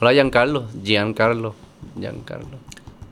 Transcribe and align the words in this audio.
Hola, 0.00 0.12
Giancarlo. 0.12 0.66
Giancarlo. 0.82 1.54
Giancarlo. 1.98 2.58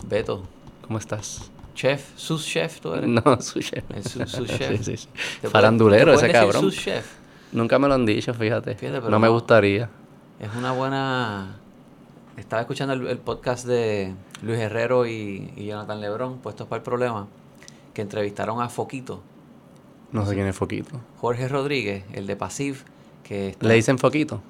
Beto, 0.08 0.42
¿Cómo 0.82 0.98
estás? 0.98 1.50
chef, 1.74 2.08
sus 2.16 2.44
chef, 2.44 2.80
tú 2.80 2.92
eres. 2.94 3.08
No, 3.08 3.22
su 3.40 3.60
chef. 3.60 3.84
El 3.94 4.02
su- 4.04 4.26
su 4.26 4.46
chef. 4.46 4.78
Sí, 4.78 4.84
sí, 4.84 4.96
sí. 4.96 5.08
¿Te 5.40 5.48
Farandulero 5.48 6.12
ese 6.14 6.30
cabrón. 6.30 6.60
Sus 6.62 6.76
chef. 6.76 7.06
Nunca 7.52 7.78
me 7.78 7.86
lo 7.88 7.94
han 7.94 8.04
dicho, 8.04 8.34
fíjate. 8.34 8.76
No 9.08 9.18
me 9.18 9.28
gustaría. 9.28 9.88
Es 10.40 10.48
una 10.56 10.72
buena. 10.72 11.56
Estaba 12.36 12.62
escuchando 12.62 12.94
el, 12.94 13.06
el 13.06 13.18
podcast 13.18 13.66
de 13.66 14.12
Luis 14.42 14.58
Herrero 14.58 15.06
y, 15.06 15.52
y 15.56 15.66
Jonathan 15.66 16.00
Lebrón, 16.00 16.38
puestos 16.38 16.66
para 16.68 16.78
el 16.78 16.84
problema, 16.84 17.26
que 17.94 18.02
entrevistaron 18.02 18.60
a 18.62 18.68
Foquito, 18.68 19.20
No 20.12 20.24
sé 20.24 20.34
quién 20.34 20.46
es 20.46 20.54
Foquito. 20.54 21.00
Jorge 21.20 21.48
Rodríguez, 21.48 22.04
el 22.12 22.26
de 22.28 22.36
Pasiv, 22.36 22.84
que 23.24 23.48
está- 23.50 23.66
¿Le 23.66 23.74
dicen 23.74 23.98
Foquito? 23.98 24.40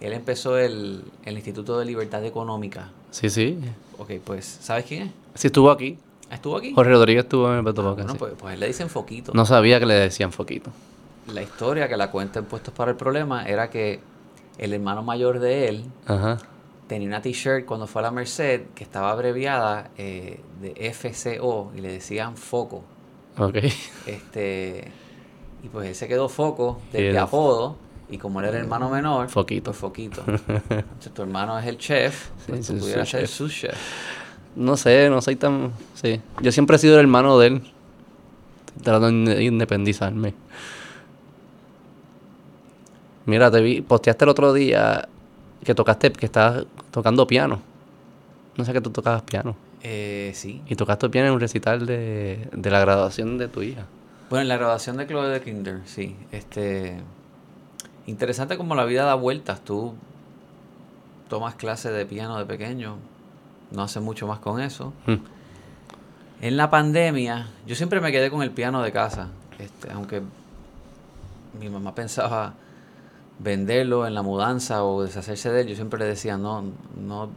Él 0.00 0.12
empezó 0.12 0.58
el, 0.58 1.02
el 1.24 1.34
Instituto 1.36 1.78
de 1.78 1.84
Libertad 1.86 2.24
Económica. 2.24 2.90
Sí, 3.10 3.30
sí. 3.30 3.58
Ok, 3.98 4.12
pues, 4.24 4.44
¿sabes 4.60 4.84
quién 4.84 5.02
es? 5.04 5.10
Sí, 5.34 5.46
estuvo 5.48 5.70
aquí. 5.70 5.98
¿Estuvo 6.30 6.56
aquí? 6.56 6.72
Jorge 6.74 6.90
Rodríguez 6.92 7.24
estuvo 7.24 7.50
en 7.50 7.58
el 7.58 7.62
Beto 7.62 7.88
Ah, 7.88 7.92
bueno, 7.94 8.12
sí. 8.12 8.18
pues, 8.18 8.32
pues 8.38 8.54
él 8.54 8.60
le 8.60 8.66
dicen 8.66 8.88
Foquito. 8.90 9.32
No 9.34 9.46
sabía 9.46 9.80
que 9.80 9.86
le 9.86 9.94
decían 9.94 10.30
Foquito. 10.32 10.70
La 11.32 11.42
historia 11.42 11.88
que 11.88 11.96
la 11.96 12.10
cuenta 12.10 12.38
en 12.38 12.44
Puestos 12.44 12.72
para 12.74 12.90
el 12.90 12.96
Problema 12.96 13.46
era 13.46 13.70
que 13.70 14.00
el 14.58 14.72
hermano 14.74 15.02
mayor 15.02 15.38
de 15.40 15.68
él 15.68 15.84
Ajá. 16.06 16.38
tenía 16.86 17.08
una 17.08 17.22
t-shirt 17.22 17.64
cuando 17.64 17.86
fue 17.86 18.00
a 18.00 18.04
la 18.04 18.10
Merced 18.10 18.62
que 18.74 18.84
estaba 18.84 19.10
abreviada 19.10 19.90
eh, 19.96 20.40
de 20.60 20.92
FCO 20.92 21.72
y 21.76 21.80
le 21.80 21.92
decían 21.92 22.36
Foco. 22.36 22.82
Ok. 23.38 23.56
Este, 24.06 24.90
y 25.62 25.68
pues 25.68 25.88
él 25.88 25.94
se 25.94 26.08
quedó 26.08 26.28
Foco 26.28 26.80
Y 26.92 26.96
de, 26.98 27.10
él- 27.10 27.18
apodo 27.18 27.76
y 28.10 28.18
como 28.18 28.40
él 28.40 28.46
era 28.46 28.56
el 28.58 28.64
hermano 28.64 28.88
menor, 28.90 29.28
Foquito. 29.28 29.64
pues 29.70 29.76
Foquito. 29.76 30.22
Entonces 30.26 31.12
tu 31.12 31.22
hermano 31.22 31.58
es 31.58 31.66
el 31.66 31.78
chef, 31.78 32.28
pues 32.46 32.66
Sí, 32.66 32.72
tú 32.72 32.78
sí, 32.78 32.82
pudieras 32.84 33.08
ser 33.08 33.28
su 33.28 33.48
chef. 33.48 33.76
No 34.56 34.76
sé, 34.76 35.08
no 35.10 35.20
soy 35.20 35.36
tan... 35.36 35.72
Sí. 35.94 36.20
Yo 36.40 36.50
siempre 36.52 36.76
he 36.76 36.78
sido 36.78 36.94
el 36.94 37.00
hermano 37.00 37.38
de 37.38 37.46
él. 37.48 37.62
Tratando 38.82 39.30
de 39.32 39.44
independizarme. 39.44 40.34
Mira, 43.26 43.50
te 43.50 43.60
vi, 43.60 43.80
posteaste 43.82 44.24
el 44.24 44.30
otro 44.30 44.52
día 44.52 45.08
que 45.64 45.74
tocaste, 45.74 46.12
que 46.12 46.26
estabas 46.26 46.64
tocando 46.90 47.26
piano. 47.26 47.60
No 48.56 48.64
sé 48.64 48.72
que 48.72 48.80
tú 48.80 48.90
tocabas 48.90 49.22
piano. 49.22 49.54
Eh, 49.82 50.32
sí. 50.34 50.62
Y 50.66 50.74
tocaste 50.76 51.08
piano 51.10 51.28
en 51.28 51.34
un 51.34 51.40
recital 51.40 51.86
de, 51.86 52.48
de 52.52 52.70
la 52.70 52.80
graduación 52.80 53.38
de 53.38 53.48
tu 53.48 53.62
hija. 53.62 53.84
Bueno, 54.30 54.42
en 54.42 54.48
la 54.48 54.56
graduación 54.56 54.96
de 54.96 55.06
Chloe 55.06 55.28
de 55.28 55.40
Kinder, 55.40 55.80
sí. 55.84 56.16
Este, 56.32 57.00
interesante 58.08 58.56
como 58.56 58.74
la 58.74 58.84
vida 58.84 59.04
da 59.04 59.14
vueltas. 59.14 59.60
Tú 59.60 59.94
tomas 61.28 61.54
clases 61.54 61.92
de 61.92 62.06
piano 62.06 62.38
de 62.38 62.46
pequeño, 62.46 62.96
no 63.70 63.82
haces 63.82 64.02
mucho 64.02 64.26
más 64.26 64.38
con 64.38 64.60
eso. 64.60 64.92
Mm. 65.06 65.16
En 66.40 66.56
la 66.56 66.70
pandemia, 66.70 67.48
yo 67.66 67.74
siempre 67.74 68.00
me 68.00 68.10
quedé 68.10 68.30
con 68.30 68.42
el 68.42 68.50
piano 68.50 68.82
de 68.82 68.92
casa, 68.92 69.28
este, 69.58 69.92
aunque 69.92 70.22
mi 71.60 71.68
mamá 71.68 71.94
pensaba 71.94 72.54
venderlo 73.40 74.06
en 74.06 74.14
la 74.14 74.22
mudanza 74.22 74.84
o 74.84 75.02
deshacerse 75.02 75.50
de 75.50 75.62
él, 75.62 75.66
yo 75.68 75.74
siempre 75.74 75.98
le 75.98 76.06
decía, 76.06 76.38
no, 76.38 76.64
no, 76.96 77.30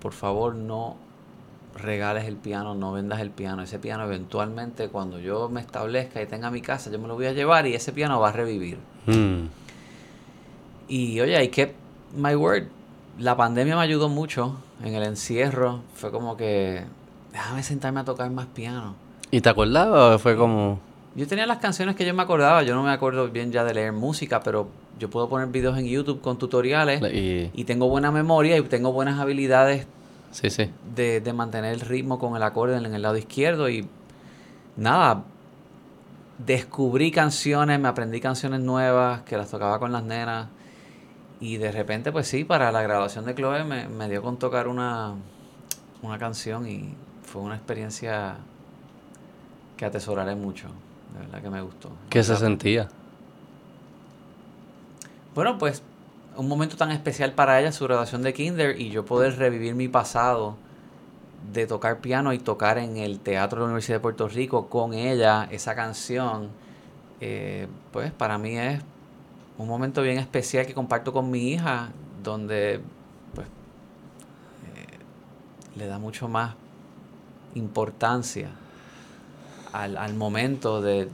por 0.00 0.12
favor, 0.12 0.54
no 0.54 0.96
regales 1.76 2.24
el 2.24 2.36
piano, 2.36 2.74
no 2.74 2.92
vendas 2.92 3.20
el 3.20 3.30
piano. 3.30 3.62
Ese 3.62 3.78
piano 3.78 4.04
eventualmente, 4.04 4.88
cuando 4.88 5.20
yo 5.20 5.48
me 5.48 5.60
establezca 5.60 6.20
y 6.22 6.26
tenga 6.26 6.50
mi 6.50 6.62
casa, 6.62 6.90
yo 6.90 6.98
me 6.98 7.06
lo 7.06 7.14
voy 7.14 7.26
a 7.26 7.32
llevar 7.32 7.66
y 7.66 7.74
ese 7.74 7.92
piano 7.92 8.18
va 8.18 8.30
a 8.30 8.32
revivir. 8.32 8.78
Mm. 9.06 9.65
Y 10.88 11.20
oye, 11.20 11.42
I 11.42 11.48
kept 11.48 11.74
my 12.14 12.34
word. 12.34 12.64
La 13.18 13.36
pandemia 13.36 13.76
me 13.76 13.82
ayudó 13.82 14.08
mucho 14.08 14.56
en 14.82 14.94
el 14.94 15.02
encierro. 15.02 15.80
Fue 15.94 16.10
como 16.10 16.36
que, 16.36 16.84
déjame 17.32 17.62
sentarme 17.62 18.00
a 18.00 18.04
tocar 18.04 18.30
más 18.30 18.46
piano. 18.46 18.94
¿Y 19.30 19.40
te 19.40 19.48
acordabas 19.48 20.16
o 20.16 20.18
fue 20.18 20.36
como... 20.36 20.78
Yo 21.14 21.26
tenía 21.26 21.46
las 21.46 21.58
canciones 21.58 21.96
que 21.96 22.04
yo 22.04 22.12
me 22.12 22.22
acordaba. 22.22 22.62
Yo 22.62 22.74
no 22.74 22.82
me 22.82 22.90
acuerdo 22.90 23.28
bien 23.28 23.50
ya 23.50 23.64
de 23.64 23.72
leer 23.72 23.92
música, 23.92 24.40
pero 24.40 24.68
yo 24.98 25.08
puedo 25.08 25.28
poner 25.28 25.48
videos 25.48 25.78
en 25.78 25.86
YouTube 25.86 26.20
con 26.20 26.38
tutoriales. 26.38 27.02
Y, 27.12 27.50
Y 27.54 27.64
tengo 27.64 27.88
buena 27.88 28.10
memoria 28.10 28.58
y 28.58 28.62
tengo 28.62 28.92
buenas 28.92 29.18
habilidades 29.18 29.86
sí, 30.30 30.50
sí. 30.50 30.70
de, 30.94 31.22
de 31.22 31.32
mantener 31.32 31.72
el 31.72 31.80
ritmo 31.80 32.18
con 32.18 32.36
el 32.36 32.42
acorde 32.42 32.76
en 32.76 32.94
el 32.94 33.00
lado 33.00 33.16
izquierdo. 33.16 33.70
Y 33.70 33.88
nada, 34.76 35.24
descubrí 36.38 37.10
canciones, 37.10 37.80
me 37.80 37.88
aprendí 37.88 38.20
canciones 38.20 38.60
nuevas 38.60 39.22
que 39.22 39.38
las 39.38 39.50
tocaba 39.50 39.78
con 39.78 39.92
las 39.92 40.04
nenas. 40.04 40.48
Y 41.40 41.58
de 41.58 41.70
repente, 41.70 42.12
pues 42.12 42.26
sí, 42.28 42.44
para 42.44 42.72
la 42.72 42.82
graduación 42.82 43.24
de 43.26 43.34
Chloe 43.34 43.64
me, 43.64 43.88
me 43.88 44.08
dio 44.08 44.22
con 44.22 44.38
tocar 44.38 44.68
una, 44.68 45.14
una 46.02 46.18
canción 46.18 46.66
y 46.66 46.94
fue 47.22 47.42
una 47.42 47.56
experiencia 47.56 48.36
que 49.76 49.84
atesoraré 49.84 50.34
mucho. 50.34 50.68
De 51.12 51.20
verdad 51.20 51.42
que 51.42 51.50
me 51.50 51.60
gustó. 51.60 51.90
¿Qué 52.08 52.22
se 52.22 52.36
sentía? 52.36 52.88
Bueno, 55.34 55.58
pues 55.58 55.82
un 56.36 56.48
momento 56.48 56.76
tan 56.76 56.90
especial 56.90 57.32
para 57.32 57.60
ella, 57.60 57.72
su 57.72 57.84
graduación 57.84 58.22
de 58.22 58.32
kinder, 58.32 58.80
y 58.80 58.90
yo 58.90 59.04
poder 59.04 59.36
revivir 59.38 59.74
mi 59.74 59.88
pasado 59.88 60.56
de 61.52 61.66
tocar 61.66 62.00
piano 62.00 62.32
y 62.32 62.38
tocar 62.38 62.78
en 62.78 62.96
el 62.96 63.20
Teatro 63.20 63.58
de 63.58 63.60
la 63.62 63.66
Universidad 63.66 63.96
de 63.96 64.00
Puerto 64.00 64.28
Rico 64.28 64.68
con 64.68 64.94
ella 64.94 65.48
esa 65.50 65.74
canción, 65.74 66.50
eh, 67.20 67.68
pues 67.92 68.12
para 68.12 68.38
mí 68.38 68.58
es 68.58 68.82
un 69.58 69.68
momento 69.68 70.02
bien 70.02 70.18
especial 70.18 70.66
que 70.66 70.74
comparto 70.74 71.12
con 71.12 71.30
mi 71.30 71.52
hija, 71.52 71.88
donde 72.22 72.80
pues 73.34 73.46
eh, 73.46 74.98
le 75.76 75.86
da 75.86 75.98
mucho 75.98 76.28
más 76.28 76.54
importancia 77.54 78.50
al, 79.72 79.96
al 79.96 80.14
momento 80.14 80.80
de 80.82 81.08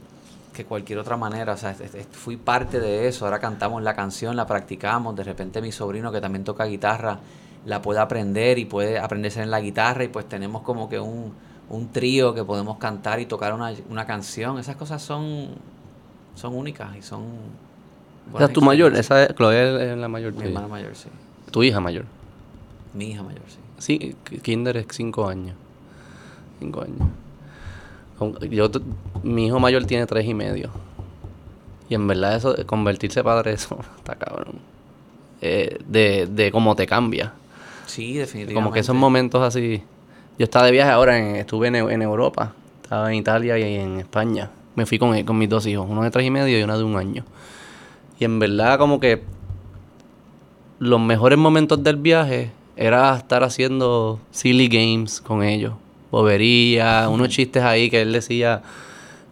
que 0.53 0.65
cualquier 0.65 0.99
otra 0.99 1.17
manera. 1.17 1.53
O 1.53 1.57
sea, 1.57 1.75
fui 2.11 2.37
parte 2.37 2.79
de 2.79 3.07
eso. 3.07 3.25
Ahora 3.25 3.39
cantamos 3.39 3.81
la 3.81 3.95
canción, 3.95 4.35
la 4.35 4.45
practicamos. 4.45 5.15
De 5.15 5.23
repente 5.23 5.61
mi 5.61 5.71
sobrino 5.71 6.11
que 6.11 6.21
también 6.21 6.43
toca 6.43 6.65
guitarra 6.65 7.19
la 7.65 7.81
puede 7.81 7.99
aprender 7.99 8.59
y 8.59 8.65
puede 8.65 8.99
aprenderse 8.99 9.41
en 9.41 9.49
la 9.49 9.61
guitarra 9.61 10.03
y 10.03 10.09
pues 10.09 10.27
tenemos 10.27 10.63
como 10.63 10.89
que 10.89 10.99
un, 10.99 11.33
un 11.69 11.89
trío 11.91 12.33
que 12.33 12.43
podemos 12.43 12.77
cantar 12.77 13.19
y 13.19 13.25
tocar 13.25 13.53
una, 13.53 13.73
una 13.89 14.05
canción. 14.05 14.59
Esas 14.59 14.75
cosas 14.75 15.01
son, 15.01 15.49
son 16.35 16.55
únicas 16.55 16.95
y 16.95 17.01
son... 17.01 17.23
Buenas 18.31 18.49
sea, 18.49 18.53
tu 18.53 18.61
mayor, 18.61 18.95
esa 18.95 19.23
es, 19.23 19.35
Chloe 19.35 19.91
es 19.91 19.97
la 19.97 20.07
mayor 20.07 20.33
Mi 20.33 20.45
hermana 20.45 20.67
mayor, 20.67 20.95
sí. 20.95 21.09
Tu 21.51 21.63
hija 21.63 21.79
mayor. 21.79 22.05
Mi 22.93 23.11
hija 23.11 23.23
mayor, 23.23 23.41
sí. 23.47 23.57
Sí, 23.77 24.15
Kinder 24.41 24.77
es 24.77 24.85
cinco 24.91 25.27
años. 25.27 25.55
Cinco 26.59 26.81
años. 26.83 27.07
Yo, 28.49 28.69
mi 29.23 29.47
hijo 29.47 29.59
mayor 29.59 29.85
tiene 29.85 30.05
tres 30.05 30.25
y 30.25 30.33
medio. 30.33 30.69
Y 31.89 31.95
en 31.95 32.07
verdad 32.07 32.35
eso, 32.35 32.55
convertirse 32.65 33.23
padre, 33.23 33.51
eso 33.53 33.77
está 33.97 34.15
cabrón. 34.15 34.55
Eh, 35.41 35.77
de, 35.87 36.27
de 36.27 36.51
cómo 36.51 36.75
te 36.75 36.87
cambia. 36.87 37.33
Sí, 37.85 38.13
definitivamente. 38.13 38.53
Como 38.53 38.71
que 38.71 38.79
esos 38.79 38.95
momentos 38.95 39.41
así. 39.43 39.83
Yo 40.39 40.45
estaba 40.45 40.65
de 40.65 40.71
viaje 40.71 40.89
ahora, 40.91 41.17
en- 41.17 41.35
estuve 41.35 41.67
en, 41.67 41.75
en 41.75 42.01
Europa. 42.01 42.53
Estaba 42.81 43.09
en 43.11 43.15
Italia 43.19 43.57
y 43.59 43.75
en 43.75 43.99
España. 43.99 44.49
Me 44.75 44.85
fui 44.85 44.97
con, 44.97 45.21
con 45.23 45.37
mis 45.37 45.49
dos 45.49 45.65
hijos, 45.67 45.85
uno 45.89 46.01
de 46.03 46.09
tres 46.09 46.25
y 46.25 46.31
medio 46.31 46.57
y 46.57 46.63
uno 46.63 46.77
de 46.77 46.83
un 46.83 46.95
año. 46.95 47.25
Y 48.23 48.25
en 48.25 48.39
verdad 48.39 48.77
como 48.77 49.01
que 49.01 49.21
los 50.79 51.01
mejores 51.01 51.37
momentos 51.37 51.83
del 51.83 51.97
viaje 51.97 52.51
era 52.77 53.17
estar 53.17 53.43
haciendo 53.43 54.17
silly 54.31 54.69
games 54.69 55.19
con 55.19 55.43
ellos. 55.43 55.73
Bobería, 56.09 57.09
unos 57.09 57.27
chistes 57.27 57.61
ahí 57.63 57.89
que 57.89 58.01
él 58.01 58.13
decía, 58.13 58.61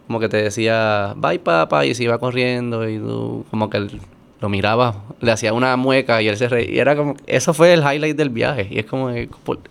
como 0.06 0.20
que 0.20 0.28
te 0.28 0.42
decía, 0.42 1.14
bye 1.16 1.38
papá, 1.38 1.86
y 1.86 1.94
se 1.94 2.04
iba 2.04 2.18
corriendo 2.18 2.86
y 2.86 2.98
tú 2.98 3.46
como 3.50 3.70
que 3.70 3.78
él 3.78 3.98
lo 4.42 4.50
mirabas, 4.50 4.94
le 5.22 5.32
hacía 5.32 5.54
una 5.54 5.74
mueca 5.78 6.20
y 6.20 6.28
él 6.28 6.36
se 6.36 6.50
reía. 6.50 6.70
Y 6.70 6.78
era 6.78 6.94
como, 6.94 7.14
eso 7.26 7.54
fue 7.54 7.72
el 7.72 7.80
highlight 7.80 8.14
del 8.14 8.28
viaje. 8.28 8.68
Y 8.70 8.78
es 8.80 8.84
como, 8.84 9.10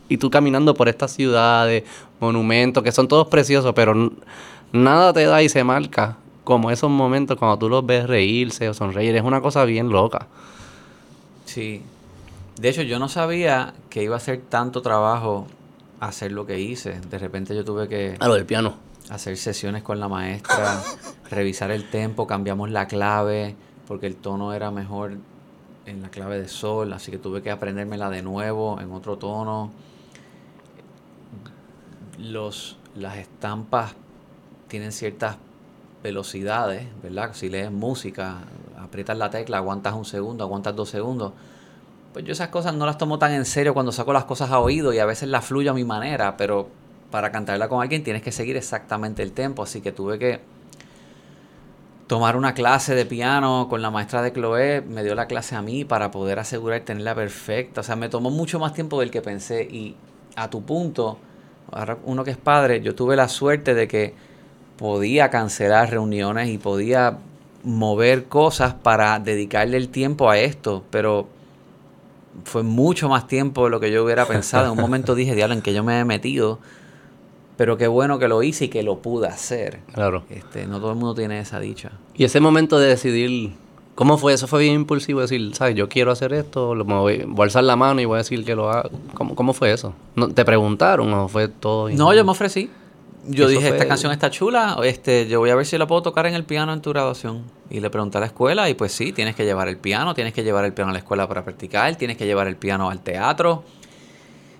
y 0.09 0.17
tú 0.17 0.31
caminando 0.31 0.73
por 0.73 0.89
estas 0.89 1.11
ciudades, 1.11 1.83
monumentos, 2.19 2.83
que 2.83 2.91
son 2.91 3.07
todos 3.07 3.27
preciosos, 3.27 3.71
pero 3.75 3.93
nada 4.71 5.13
te 5.13 5.25
da 5.25 5.43
y 5.43 5.47
se 5.49 5.63
marca 5.63 6.17
como 6.43 6.71
esos 6.71 6.89
momentos 6.89 7.37
cuando 7.37 7.57
tú 7.57 7.69
los 7.69 7.85
ves 7.85 8.07
reírse 8.07 8.67
o 8.69 8.73
sonreír. 8.73 9.15
Es 9.15 9.23
una 9.23 9.41
cosa 9.41 9.63
bien 9.65 9.89
loca. 9.89 10.27
Sí. 11.45 11.83
De 12.59 12.69
hecho, 12.69 12.81
yo 12.81 12.99
no 12.99 13.09
sabía 13.09 13.73
que 13.89 14.03
iba 14.03 14.15
a 14.15 14.19
ser 14.19 14.41
tanto 14.41 14.81
trabajo 14.81 15.47
hacer 15.99 16.31
lo 16.31 16.45
que 16.45 16.59
hice. 16.59 16.99
De 17.09 17.17
repente 17.17 17.55
yo 17.55 17.63
tuve 17.63 17.87
que 17.87 18.15
A 18.19 18.27
lo 18.27 18.35
del 18.35 18.45
piano. 18.45 18.75
hacer 19.09 19.37
sesiones 19.37 19.83
con 19.83 19.99
la 19.99 20.07
maestra, 20.07 20.81
revisar 21.29 21.71
el 21.71 21.89
tempo, 21.89 22.27
cambiamos 22.27 22.69
la 22.69 22.87
clave, 22.87 23.55
porque 23.87 24.07
el 24.07 24.15
tono 24.15 24.53
era 24.53 24.71
mejor 24.71 25.17
en 25.85 26.01
la 26.01 26.09
clave 26.09 26.39
de 26.39 26.47
sol, 26.47 26.93
así 26.93 27.11
que 27.11 27.17
tuve 27.17 27.41
que 27.41 27.51
aprendérmela 27.51 28.09
de 28.09 28.21
nuevo 28.21 28.79
en 28.79 28.91
otro 28.91 29.17
tono. 29.17 29.71
Los, 32.19 32.77
las 32.95 33.17
estampas 33.17 33.95
tienen 34.67 34.91
ciertas 34.91 35.37
velocidades, 36.03 36.87
¿verdad? 37.03 37.31
Si 37.33 37.49
lees 37.49 37.71
música, 37.71 38.39
aprietas 38.79 39.17
la 39.17 39.29
tecla, 39.29 39.57
aguantas 39.57 39.93
un 39.93 40.05
segundo, 40.05 40.43
aguantas 40.43 40.75
dos 40.75 40.89
segundos. 40.89 41.33
pues 42.13 42.25
yo 42.25 42.33
esas 42.33 42.49
cosas 42.49 42.73
no 42.73 42.85
las 42.85 42.97
tomo 42.97 43.19
tan 43.19 43.31
en 43.31 43.45
serio 43.45 43.73
cuando 43.73 43.91
saco 43.91 44.11
las 44.13 44.25
cosas 44.25 44.51
a 44.51 44.59
oído 44.59 44.93
y 44.93 44.99
a 44.99 45.05
veces 45.05 45.29
las 45.29 45.45
fluyo 45.45 45.71
a 45.71 45.73
mi 45.73 45.85
manera, 45.85 46.35
pero 46.37 46.67
para 47.09 47.31
cantarla 47.31 47.69
con 47.69 47.81
alguien 47.81 48.03
tienes 48.03 48.21
que 48.21 48.31
seguir 48.31 48.57
exactamente 48.57 49.23
el 49.23 49.31
tempo, 49.31 49.63
así 49.63 49.81
que 49.81 49.91
tuve 49.91 50.17
que 50.17 50.39
tomar 52.07 52.35
una 52.35 52.53
clase 52.53 52.95
de 52.95 53.05
piano 53.05 53.67
con 53.69 53.81
la 53.81 53.89
maestra 53.89 54.21
de 54.21 54.33
Chloé, 54.33 54.81
me 54.81 55.03
dio 55.03 55.15
la 55.15 55.27
clase 55.27 55.55
a 55.55 55.61
mí 55.61 55.85
para 55.85 56.11
poder 56.11 56.39
asegurar 56.39 56.81
tenerla 56.81 57.15
perfecta, 57.15 57.81
o 57.81 57.83
sea, 57.83 57.95
me 57.95 58.09
tomó 58.09 58.29
mucho 58.29 58.59
más 58.59 58.73
tiempo 58.73 58.99
del 58.99 59.11
que 59.11 59.21
pensé 59.21 59.63
y 59.63 59.95
a 60.35 60.49
tu 60.49 60.63
punto, 60.63 61.19
uno 62.03 62.23
que 62.23 62.31
es 62.31 62.37
padre, 62.37 62.81
yo 62.81 62.95
tuve 62.95 63.15
la 63.15 63.29
suerte 63.29 63.73
de 63.73 63.87
que 63.87 64.13
podía 64.81 65.29
cancelar 65.29 65.91
reuniones 65.91 66.49
y 66.49 66.57
podía 66.57 67.19
mover 67.63 68.25
cosas 68.25 68.73
para 68.73 69.19
dedicarle 69.19 69.77
el 69.77 69.89
tiempo 69.89 70.27
a 70.31 70.39
esto, 70.39 70.83
pero 70.89 71.27
fue 72.45 72.63
mucho 72.63 73.07
más 73.07 73.27
tiempo 73.27 73.65
de 73.65 73.69
lo 73.69 73.79
que 73.79 73.91
yo 73.91 74.03
hubiera 74.03 74.25
pensado. 74.25 74.65
En 74.65 74.71
un 74.71 74.79
momento 74.79 75.13
dije, 75.13 75.35
diablo, 75.35 75.53
en 75.53 75.61
que 75.61 75.75
yo 75.75 75.83
me 75.83 75.99
he 75.99 76.03
metido, 76.03 76.57
pero 77.57 77.77
qué 77.77 77.87
bueno 77.87 78.17
que 78.17 78.27
lo 78.27 78.41
hice 78.41 78.65
y 78.65 78.67
que 78.69 78.81
lo 78.81 79.03
pude 79.03 79.27
hacer. 79.27 79.81
Claro. 79.93 80.23
Este, 80.31 80.65
no 80.65 80.79
todo 80.79 80.89
el 80.89 80.95
mundo 80.97 81.13
tiene 81.13 81.39
esa 81.39 81.59
dicha. 81.59 81.91
Y 82.15 82.23
ese 82.23 82.39
momento 82.39 82.79
de 82.79 82.87
decidir, 82.87 83.51
¿cómo 83.93 84.17
fue? 84.17 84.33
Eso 84.33 84.47
fue 84.47 84.61
bien 84.61 84.73
impulsivo, 84.73 85.21
decir, 85.21 85.53
¿sabes? 85.53 85.75
Yo 85.75 85.89
quiero 85.89 86.11
hacer 86.11 86.33
esto, 86.33 86.73
lo, 86.73 86.85
me 86.85 86.95
voy, 86.95 87.23
voy 87.27 87.43
a 87.43 87.43
alzar 87.43 87.65
la 87.65 87.75
mano 87.75 88.01
y 88.01 88.05
voy 88.05 88.15
a 88.15 88.17
decir 88.17 88.43
que 88.43 88.55
lo 88.55 88.71
haga. 88.71 88.89
¿Cómo, 89.13 89.35
cómo 89.35 89.53
fue 89.53 89.71
eso? 89.73 89.93
¿No, 90.15 90.29
¿Te 90.29 90.43
preguntaron 90.43 91.13
o 91.13 91.27
fue 91.27 91.49
todo? 91.49 91.87
No, 91.91 92.11
yo 92.15 92.25
me 92.25 92.31
ofrecí. 92.31 92.71
Yo 93.27 93.45
Eso 93.45 93.59
dije, 93.59 93.69
esta 93.69 93.87
canción 93.87 94.11
está 94.11 94.31
chula, 94.31 94.77
este, 94.83 95.27
yo 95.27 95.39
voy 95.39 95.51
a 95.51 95.55
ver 95.55 95.65
si 95.65 95.77
la 95.77 95.85
puedo 95.85 96.01
tocar 96.01 96.25
en 96.25 96.33
el 96.33 96.43
piano 96.43 96.73
en 96.73 96.81
tu 96.81 96.89
graduación. 96.89 97.43
Y 97.69 97.79
le 97.79 97.89
pregunté 97.91 98.17
a 98.17 98.21
la 98.21 98.25
escuela 98.27 98.67
y 98.69 98.73
pues 98.73 98.91
sí, 98.93 99.11
tienes 99.11 99.35
que 99.35 99.45
llevar 99.45 99.67
el 99.67 99.77
piano, 99.77 100.15
tienes 100.15 100.33
que 100.33 100.43
llevar 100.43 100.65
el 100.65 100.73
piano 100.73 100.89
a 100.89 100.93
la 100.93 100.99
escuela 100.99 101.27
para 101.27 101.43
practicar, 101.43 101.95
tienes 101.95 102.17
que 102.17 102.25
llevar 102.25 102.47
el 102.47 102.55
piano 102.55 102.89
al 102.89 103.01
teatro. 103.01 103.63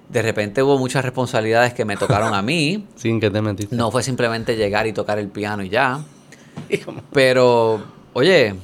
De 0.10 0.22
repente 0.22 0.62
hubo 0.62 0.78
muchas 0.78 1.04
responsabilidades 1.04 1.74
que 1.74 1.86
me 1.86 1.98
tocaron 1.98 2.34
a 2.36 2.42
mí. 2.42 2.86
Sin 2.96 3.20
que 3.20 3.32
te 3.32 3.42
metiste. 3.42 3.76
No 3.76 3.90
fue 3.90 4.04
simplemente 4.04 4.56
llegar 4.56 4.86
y 4.86 4.94
tocar 4.94 5.18
el 5.18 5.30
piano 5.30 5.64
y 5.64 5.70
ya. 5.70 6.04
Pero, 7.14 7.82
oye, 8.14 8.56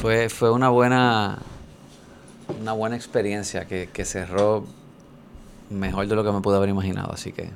fue, 0.00 0.30
fue 0.30 0.50
una 0.50 0.70
buena 0.70 1.38
una 2.60 2.72
buena 2.72 2.96
experiencia 2.96 3.66
que, 3.66 3.88
que 3.92 4.04
cerró 4.04 4.64
mejor 5.70 6.06
de 6.06 6.14
lo 6.14 6.24
que 6.24 6.32
me 6.32 6.40
pude 6.40 6.56
haber 6.56 6.68
imaginado. 6.68 7.12
Así 7.12 7.32
que 7.32 7.50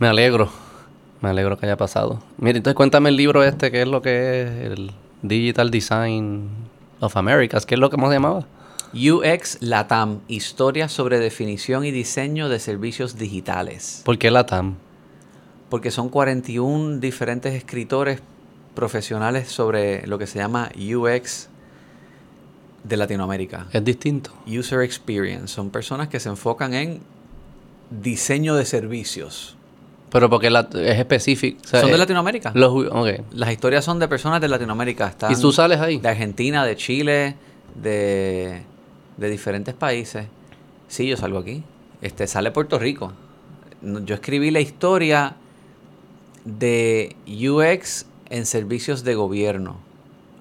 Me 0.00 0.08
alegro. 0.08 0.48
Me 1.20 1.28
alegro 1.28 1.58
que 1.58 1.66
haya 1.66 1.76
pasado. 1.76 2.22
Mira, 2.38 2.56
entonces 2.56 2.74
cuéntame 2.74 3.10
el 3.10 3.16
libro 3.16 3.44
este, 3.44 3.70
que 3.70 3.82
es 3.82 3.86
lo 3.86 4.00
que 4.00 4.42
es 4.42 4.48
el 4.72 4.92
Digital 5.20 5.70
Design 5.70 6.48
of 7.00 7.18
Americas, 7.18 7.66
¿qué 7.66 7.74
es 7.74 7.78
lo 7.78 7.90
que 7.90 7.96
hemos 7.96 8.10
llamaba? 8.10 8.46
UX 8.94 9.58
Latam, 9.60 10.20
historia 10.26 10.88
sobre 10.88 11.18
definición 11.18 11.84
y 11.84 11.90
diseño 11.90 12.48
de 12.48 12.58
servicios 12.60 13.18
digitales. 13.18 14.00
¿Por 14.02 14.16
qué 14.16 14.30
la 14.30 14.46
TAM? 14.46 14.76
Porque 15.68 15.90
son 15.90 16.08
41 16.08 16.98
diferentes 16.98 17.52
escritores 17.52 18.22
profesionales 18.74 19.48
sobre 19.48 20.06
lo 20.06 20.18
que 20.18 20.26
se 20.26 20.38
llama 20.38 20.72
UX 20.76 21.50
de 22.84 22.96
Latinoamérica. 22.96 23.66
Es 23.70 23.84
distinto. 23.84 24.32
User 24.46 24.80
Experience. 24.80 25.48
Son 25.48 25.68
personas 25.68 26.08
que 26.08 26.18
se 26.18 26.30
enfocan 26.30 26.72
en 26.72 27.00
diseño 27.90 28.54
de 28.54 28.64
servicios. 28.64 29.58
Pero 30.10 30.28
porque 30.28 30.50
la, 30.50 30.68
es 30.74 30.98
específico. 30.98 31.60
o 31.64 31.68
sea, 31.68 31.80
¿Son 31.82 31.90
de 31.90 31.96
eh, 31.96 31.98
Latinoamérica? 31.98 32.52
Los. 32.54 32.72
Las 33.32 33.52
historias 33.52 33.84
son 33.84 33.98
de 33.98 34.08
personas 34.08 34.40
de 34.40 34.48
Latinoamérica. 34.48 35.06
Están 35.08 35.32
¿Y 35.32 35.36
tú 35.36 35.52
sales 35.52 35.80
ahí? 35.80 35.98
de 35.98 36.08
Argentina, 36.08 36.64
de 36.64 36.76
Chile, 36.76 37.36
de, 37.80 38.62
de 39.16 39.30
diferentes 39.30 39.74
países. 39.74 40.26
Sí, 40.88 41.06
yo 41.06 41.16
salgo 41.16 41.38
aquí. 41.38 41.62
Este 42.02 42.26
sale 42.26 42.50
Puerto 42.50 42.78
Rico. 42.78 43.12
Yo 43.82 44.14
escribí 44.16 44.50
la 44.50 44.60
historia 44.60 45.36
de 46.44 47.16
UX 47.26 48.06
en 48.30 48.46
servicios 48.46 49.04
de 49.04 49.14
gobierno, 49.14 49.76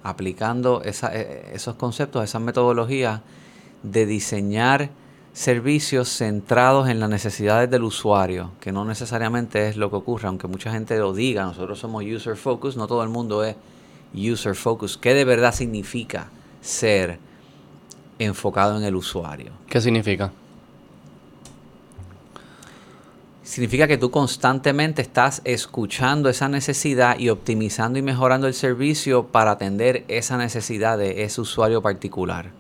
aplicando 0.03 0.81
esa- 0.83 1.11
eh, 1.15 1.51
esos 1.53 1.75
conceptos, 1.75 2.23
esas 2.23 2.41
metodologías 2.41 3.21
de 3.83 4.05
diseñar 4.05 4.89
servicios 5.33 6.09
centrados 6.09 6.89
en 6.89 6.99
las 6.99 7.09
necesidades 7.09 7.69
del 7.69 7.83
usuario, 7.83 8.51
que 8.59 8.71
no 8.71 8.85
necesariamente 8.85 9.67
es 9.67 9.77
lo 9.77 9.89
que 9.89 9.97
ocurre, 9.97 10.27
aunque 10.27 10.47
mucha 10.47 10.71
gente 10.71 10.97
lo 10.97 11.13
diga, 11.13 11.43
nosotros 11.43 11.79
somos 11.79 12.03
user 12.03 12.35
focus, 12.35 12.75
no 12.75 12.87
todo 12.87 13.03
el 13.03 13.09
mundo 13.09 13.43
es 13.43 13.55
user 14.13 14.55
focus. 14.55 14.97
¿Qué 14.97 15.13
de 15.13 15.25
verdad 15.25 15.53
significa 15.53 16.29
ser 16.61 17.19
enfocado 18.17 18.77
en 18.77 18.83
el 18.83 18.95
usuario? 18.95 19.51
¿Qué 19.67 19.79
significa? 19.79 20.31
Significa 23.43 23.87
que 23.87 23.97
tú 23.97 24.11
constantemente 24.11 25.01
estás 25.01 25.41
escuchando 25.43 26.29
esa 26.29 26.49
necesidad 26.49 27.17
y 27.17 27.29
optimizando 27.29 27.97
y 27.97 28.03
mejorando 28.03 28.45
el 28.45 28.53
servicio 28.53 29.27
para 29.27 29.51
atender 29.51 30.05
esa 30.07 30.37
necesidad 30.37 30.99
de 30.99 31.23
ese 31.23 31.41
usuario 31.41 31.81
particular. 31.81 32.51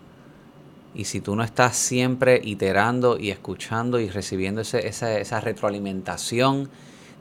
Y 0.95 1.05
si 1.05 1.21
tú 1.21 1.35
no 1.35 1.43
estás 1.43 1.77
siempre 1.77 2.41
iterando 2.43 3.17
y 3.19 3.29
escuchando 3.29 3.99
y 3.99 4.09
recibiendo 4.09 4.61
ese- 4.61 4.87
esa, 4.87 5.17
esa 5.19 5.39
retroalimentación 5.39 6.69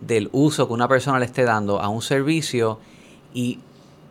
del 0.00 0.28
uso 0.32 0.66
que 0.66 0.72
una 0.74 0.88
persona 0.88 1.18
le 1.18 1.26
esté 1.26 1.44
dando 1.44 1.80
a 1.80 1.88
un 1.88 2.00
servicio 2.02 2.78
y 3.34 3.58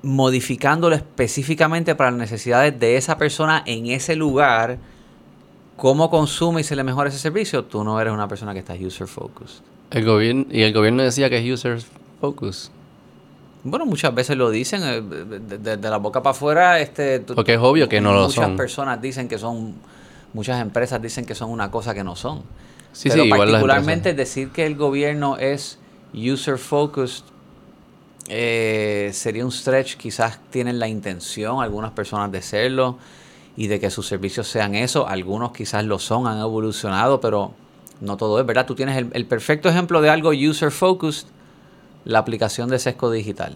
modificándolo 0.04 0.96
específicamente 0.96 1.96
para 1.96 2.12
las 2.12 2.20
necesidades 2.20 2.80
de 2.80 2.98
esa 2.98 3.18
persona 3.18 3.64
en 3.66 3.88
ese 3.88 4.16
lugar, 4.16 4.78
cómo 5.76 6.10
consume 6.10 6.62
y 6.62 6.64
se 6.64 6.76
le 6.76 6.84
mejora 6.84 7.10
ese 7.10 7.18
servicio, 7.20 7.66
tú 7.66 7.84
no 7.84 8.00
eres 8.00 8.14
una 8.14 8.28
persona 8.28 8.54
que 8.54 8.60
está 8.60 8.74
user 8.76 9.08
focused. 9.08 9.62
El 9.92 10.06
gobierno, 10.06 10.46
y 10.52 10.62
el 10.62 10.74
gobierno 10.74 11.02
decía 11.04 11.30
que 11.30 11.38
es 11.40 11.52
user 11.52 11.80
focus. 12.22 12.70
Bueno, 13.70 13.86
muchas 13.86 14.14
veces 14.16 14.38
lo 14.38 14.50
dicen, 14.50 14.82
eh, 14.84 15.02
de, 15.02 15.58
de- 15.58 15.78
de 15.78 15.90
la 15.90 15.98
boca 15.98 16.22
para 16.24 16.32
afuera, 16.32 16.80
este, 16.80 17.20
Porque 17.20 17.54
es 17.56 17.60
obvio 17.60 17.88
que 17.90 18.00
no 18.02 18.14
lo 18.14 18.24
muchas 18.24 18.46
son. 18.46 18.56
personas 18.58 19.02
dicen 19.02 19.28
que 19.28 19.38
son, 19.38 19.76
muchas 20.34 20.62
empresas 20.62 21.02
dicen 21.02 21.26
que 21.26 21.36
son 21.36 21.50
una 21.50 21.70
cosa 21.72 21.94
que 21.94 22.04
no 22.04 22.16
son. 22.16 22.44
Sí, 22.94 23.10
Pero 23.10 23.24
sí, 23.24 23.30
particularmente 23.30 24.14
decir 24.14 24.50
que 24.50 24.66
el 24.66 24.76
gobierno 24.76 25.38
es 25.38 25.78
user 26.14 26.58
focused 26.58 27.24
eh, 28.30 29.12
sería 29.14 29.46
un 29.46 29.52
stretch. 29.52 29.96
Quizás 29.98 30.40
tienen 30.50 30.80
la 30.80 30.88
intención 30.88 31.62
algunas 31.62 31.92
personas 31.92 32.32
de 32.32 32.42
serlo 32.42 32.98
y 33.56 33.68
de 33.68 33.80
que 33.80 33.90
sus 33.90 34.08
servicios 34.08 34.48
sean 34.48 34.76
eso. 34.76 35.08
Algunos 35.08 35.52
quizás 35.52 35.86
lo 35.86 36.00
son, 36.00 36.28
han 36.28 36.40
evolucionado, 36.40 37.20
pero 37.22 37.54
no 38.02 38.18
todo 38.18 38.40
es 38.40 38.46
verdad. 38.46 38.66
Tú 38.66 38.76
tienes 38.76 38.98
el, 38.98 39.10
el 39.14 39.26
perfecto 39.26 39.70
ejemplo 39.70 40.02
de 40.02 40.10
algo 40.10 40.32
user 40.32 40.72
focused, 40.72 41.28
la 42.06 42.20
aplicación 42.20 42.70
de 42.70 42.80
Sesco 42.80 43.12
Digital. 43.12 43.56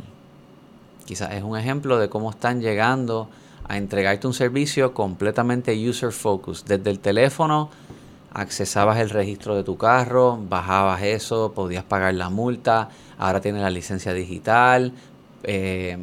Quizás 1.06 1.34
es 1.34 1.44
un 1.44 1.58
ejemplo 1.58 1.98
de 1.98 2.10
cómo 2.10 2.30
están 2.30 2.62
llegando 2.62 3.30
a 3.68 3.78
entregarte 3.78 4.28
un 4.28 4.34
servicio 4.34 4.94
completamente 4.94 5.76
user 5.88 6.12
focused. 6.12 6.66
Desde 6.66 6.90
el 6.90 7.00
teléfono 7.00 7.70
accesabas 8.34 9.00
el 9.00 9.10
registro 9.10 9.56
de 9.56 9.64
tu 9.64 9.78
carro, 9.78 10.40
bajabas 10.50 11.02
eso, 11.04 11.52
podías 11.54 11.84
pagar 11.84 12.14
la 12.14 12.30
multa, 12.30 12.90
ahora 13.18 13.42
tienes 13.42 13.62
la 13.62 13.70
licencia 13.70 14.14
digital, 14.14 14.94
eh, 15.44 15.98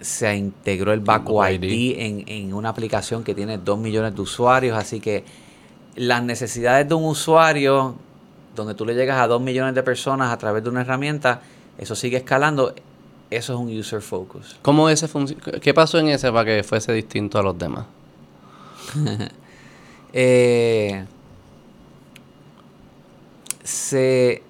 se 0.00 0.34
integró 0.36 0.92
el 0.92 1.00
Baco 1.00 1.46
ID. 1.46 1.62
ID 1.62 1.94
en, 1.98 2.24
en 2.26 2.54
una 2.54 2.70
aplicación 2.70 3.22
que 3.22 3.34
tiene 3.34 3.58
2 3.58 3.78
millones 3.78 4.14
de 4.14 4.22
usuarios, 4.22 4.76
así 4.76 5.00
que 5.00 5.24
las 5.96 6.22
necesidades 6.22 6.88
de 6.88 6.94
un 6.94 7.04
usuario, 7.04 7.94
donde 8.56 8.74
tú 8.74 8.86
le 8.86 8.94
llegas 8.94 9.20
a 9.20 9.26
2 9.26 9.40
millones 9.42 9.74
de 9.74 9.82
personas 9.82 10.32
a 10.32 10.38
través 10.38 10.64
de 10.64 10.70
una 10.70 10.80
herramienta, 10.80 11.42
eso 11.80 11.96
sigue 11.96 12.18
escalando, 12.18 12.74
eso 13.30 13.54
es 13.54 13.58
un 13.58 13.76
user 13.76 14.02
focus. 14.02 14.58
¿Cómo 14.60 14.90
ese? 14.90 15.08
¿Qué 15.62 15.72
pasó 15.72 15.98
en 15.98 16.08
ese 16.08 16.30
para 16.30 16.44
que 16.44 16.62
fuese 16.62 16.92
distinto 16.92 17.38
a 17.38 17.42
los 17.42 17.58
demás? 17.58 17.86
Eh, 20.12 21.06
se 23.62 24.42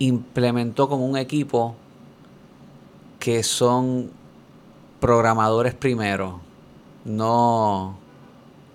implementó 0.00 0.88
como 0.88 1.06
un 1.06 1.16
equipo 1.16 1.76
que 3.20 3.44
son 3.44 4.10
programadores 4.98 5.74
primero, 5.74 6.40
no, 7.04 7.96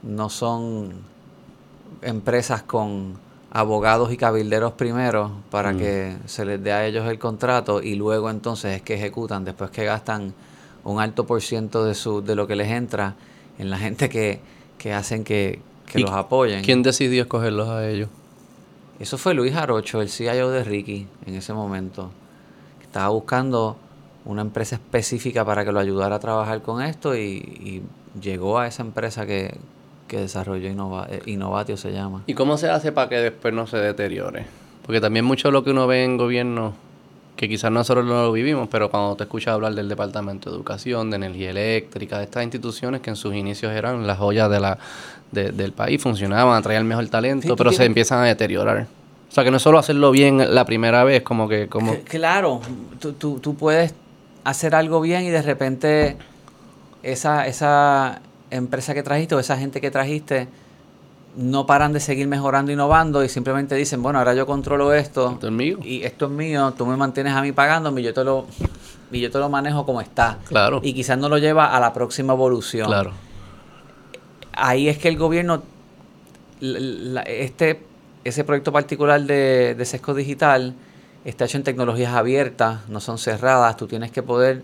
no 0.02 0.30
son 0.30 0.94
empresas 2.02 2.64
con 2.64 3.20
abogados 3.58 4.12
y 4.14 4.18
cabilderos 4.18 4.74
primero 4.74 5.32
para 5.50 5.74
Mm. 5.74 5.78
que 5.80 6.18
se 6.28 6.46
les 6.46 6.62
dé 6.64 6.72
a 6.74 6.86
ellos 6.86 7.08
el 7.10 7.18
contrato 7.18 7.82
y 7.82 7.96
luego 7.96 8.30
entonces 8.30 8.76
es 8.76 8.82
que 8.84 8.94
ejecutan, 8.94 9.44
después 9.46 9.72
que 9.72 9.84
gastan 9.84 10.34
un 10.84 11.00
alto 11.02 11.26
por 11.26 11.42
ciento 11.42 11.84
de, 11.84 11.96
su, 11.96 12.22
de 12.22 12.36
lo 12.36 12.46
que 12.46 12.56
les 12.56 12.70
entra 12.70 13.16
en 13.58 13.70
la 13.72 13.78
gente 13.86 14.10
que, 14.10 14.40
que 14.78 14.94
hacen 14.94 15.24
que, 15.24 15.60
que 15.92 16.00
¿Y 16.00 16.04
los 16.04 16.12
apoyen. 16.12 16.64
¿Quién 16.64 16.84
decidió 16.84 17.24
escogerlos 17.24 17.68
a 17.70 17.88
ellos? 17.90 18.10
Eso 19.00 19.18
fue 19.18 19.34
Luis 19.34 19.54
Jarocho, 19.54 20.02
el 20.02 20.10
CIO 20.10 20.50
de 20.52 20.64
Ricky, 20.64 21.08
en 21.26 21.36
ese 21.36 21.54
momento. 21.54 22.12
que 22.80 22.86
Estaba 22.86 23.10
buscando 23.10 23.76
una 24.26 24.42
empresa 24.42 24.76
específica 24.76 25.44
para 25.46 25.66
que 25.66 25.72
lo 25.72 25.80
ayudara 25.80 26.18
a 26.18 26.20
trabajar 26.20 26.62
con 26.62 26.82
esto 26.84 27.16
y, 27.16 27.20
y 27.20 27.84
llegó 28.22 28.60
a 28.60 28.68
esa 28.68 28.84
empresa 28.84 29.26
que, 29.26 29.56
que 30.08 30.18
desarrolló 30.18 30.70
Innova, 30.70 31.08
eh, 31.10 31.22
Innovatio 31.26 31.78
se 31.78 31.92
llama. 31.92 32.24
¿Y 32.28 32.34
cómo 32.34 32.58
se 32.58 32.70
hace 32.70 32.92
para 32.92 33.10
que 33.10 33.16
después 33.18 33.54
no 33.54 33.68
se 33.68 33.78
deteriore? 33.78 34.46
Porque 34.86 35.02
también 35.02 35.26
mucho 35.26 35.50
de 35.50 35.52
lo 35.52 35.64
que 35.64 35.72
uno 35.72 35.86
ve 35.88 36.04
en 36.04 36.18
gobierno, 36.18 36.74
que 37.36 37.48
quizás 37.50 37.72
nosotros 37.72 38.06
no 38.06 38.24
lo 38.24 38.32
vivimos, 38.32 38.68
pero 38.72 38.90
cuando 38.90 39.16
te 39.16 39.24
escuchas 39.26 39.54
hablar 39.54 39.76
del 39.76 39.90
Departamento 39.90 40.50
de 40.50 40.56
Educación, 40.56 41.10
de 41.12 41.18
Energía 41.18 41.50
Eléctrica, 41.52 42.18
de 42.18 42.24
estas 42.24 42.44
instituciones 42.44 43.02
que 43.02 43.10
en 43.10 43.16
sus 43.16 43.36
inicios 43.36 43.74
eran 43.74 44.08
las 44.08 44.18
joyas 44.18 44.50
de 44.50 44.60
la, 44.60 44.78
de- 45.32 45.52
del 45.52 45.74
país, 45.74 46.02
funcionaban, 46.02 46.58
atraían 46.58 46.84
el 46.84 46.88
mejor 46.88 47.08
talento, 47.10 47.48
Sí, 47.50 47.54
pero 47.58 47.72
se 47.72 47.86
empiezan 47.86 48.20
a 48.20 48.26
deteriorar. 48.26 48.88
O 49.30 49.32
sea, 49.34 49.44
que 49.44 49.52
no 49.52 49.58
es 49.58 49.64
solo 49.64 49.78
hacerlo 49.78 50.10
bien 50.12 50.56
la 50.56 50.64
primera 50.66 51.04
vez, 51.04 51.22
como 51.22 51.48
que... 51.50 51.68
como 51.68 51.92
C- 51.94 52.02
Claro, 52.06 52.62
tú, 53.00 53.12
tú, 53.14 53.40
tú 53.40 53.56
puedes 53.56 53.94
hacer 54.46 54.74
algo 54.74 55.02
bien 55.02 55.24
y 55.24 55.30
de 55.30 55.42
repente 55.42 56.16
esa, 57.04 57.46
esa 57.46 58.22
empresa 58.52 58.94
que 58.94 59.04
trajiste 59.04 59.36
o 59.36 59.40
esa 59.40 59.58
gente 59.58 59.82
que 59.82 59.92
trajiste 59.92 60.48
no 61.36 61.66
paran 61.68 61.94
de 61.94 62.00
seguir 62.00 62.28
mejorando, 62.28 62.72
innovando 62.72 63.24
y 63.24 63.30
simplemente 63.30 63.76
dicen, 63.76 64.02
bueno, 64.02 64.18
ahora 64.20 64.34
yo 64.34 64.46
controlo 64.48 64.94
esto 64.94 65.32
Esto 65.34 65.48
es 65.48 65.54
mío. 65.54 65.78
y 65.84 66.04
esto 66.04 66.26
es 66.26 66.32
mío, 66.32 66.74
tú 66.76 66.86
me 66.86 66.98
mantienes 66.98 67.34
a 67.34 67.42
mí 67.42 67.52
pagándome 67.52 68.02
y 68.02 68.06
yo 68.06 68.14
te 68.14 68.24
lo, 68.24 68.48
y 69.12 69.20
yo 69.20 69.30
te 69.30 69.38
lo 69.38 69.48
manejo 69.50 69.86
como 69.86 70.02
está. 70.02 70.40
Claro. 70.48 70.80
Y 70.84 70.94
quizás 70.94 71.18
no 71.20 71.30
lo 71.30 71.38
lleva 71.38 71.76
a 71.76 71.80
la 71.80 71.94
próxima 71.94 72.34
evolución. 72.34 72.88
Claro. 72.88 73.12
Ahí 74.54 74.90
es 74.90 74.98
que 74.98 75.10
el 75.10 75.18
gobierno, 75.18 75.62
la- 76.60 76.80
la- 76.80 77.22
este, 77.22 77.82
ese 78.24 78.44
proyecto 78.44 78.72
particular 78.72 79.22
de, 79.22 79.76
de 79.78 79.86
Sesco 79.86 80.14
Digital 80.16 80.74
está 81.24 81.46
hecho 81.46 81.58
en 81.58 81.64
tecnologías 81.64 82.14
abiertas, 82.14 82.88
no 82.90 83.00
son 83.00 83.20
cerradas, 83.20 83.78
tú 83.78 83.86
tienes 83.88 84.12
que 84.12 84.24
poder 84.24 84.64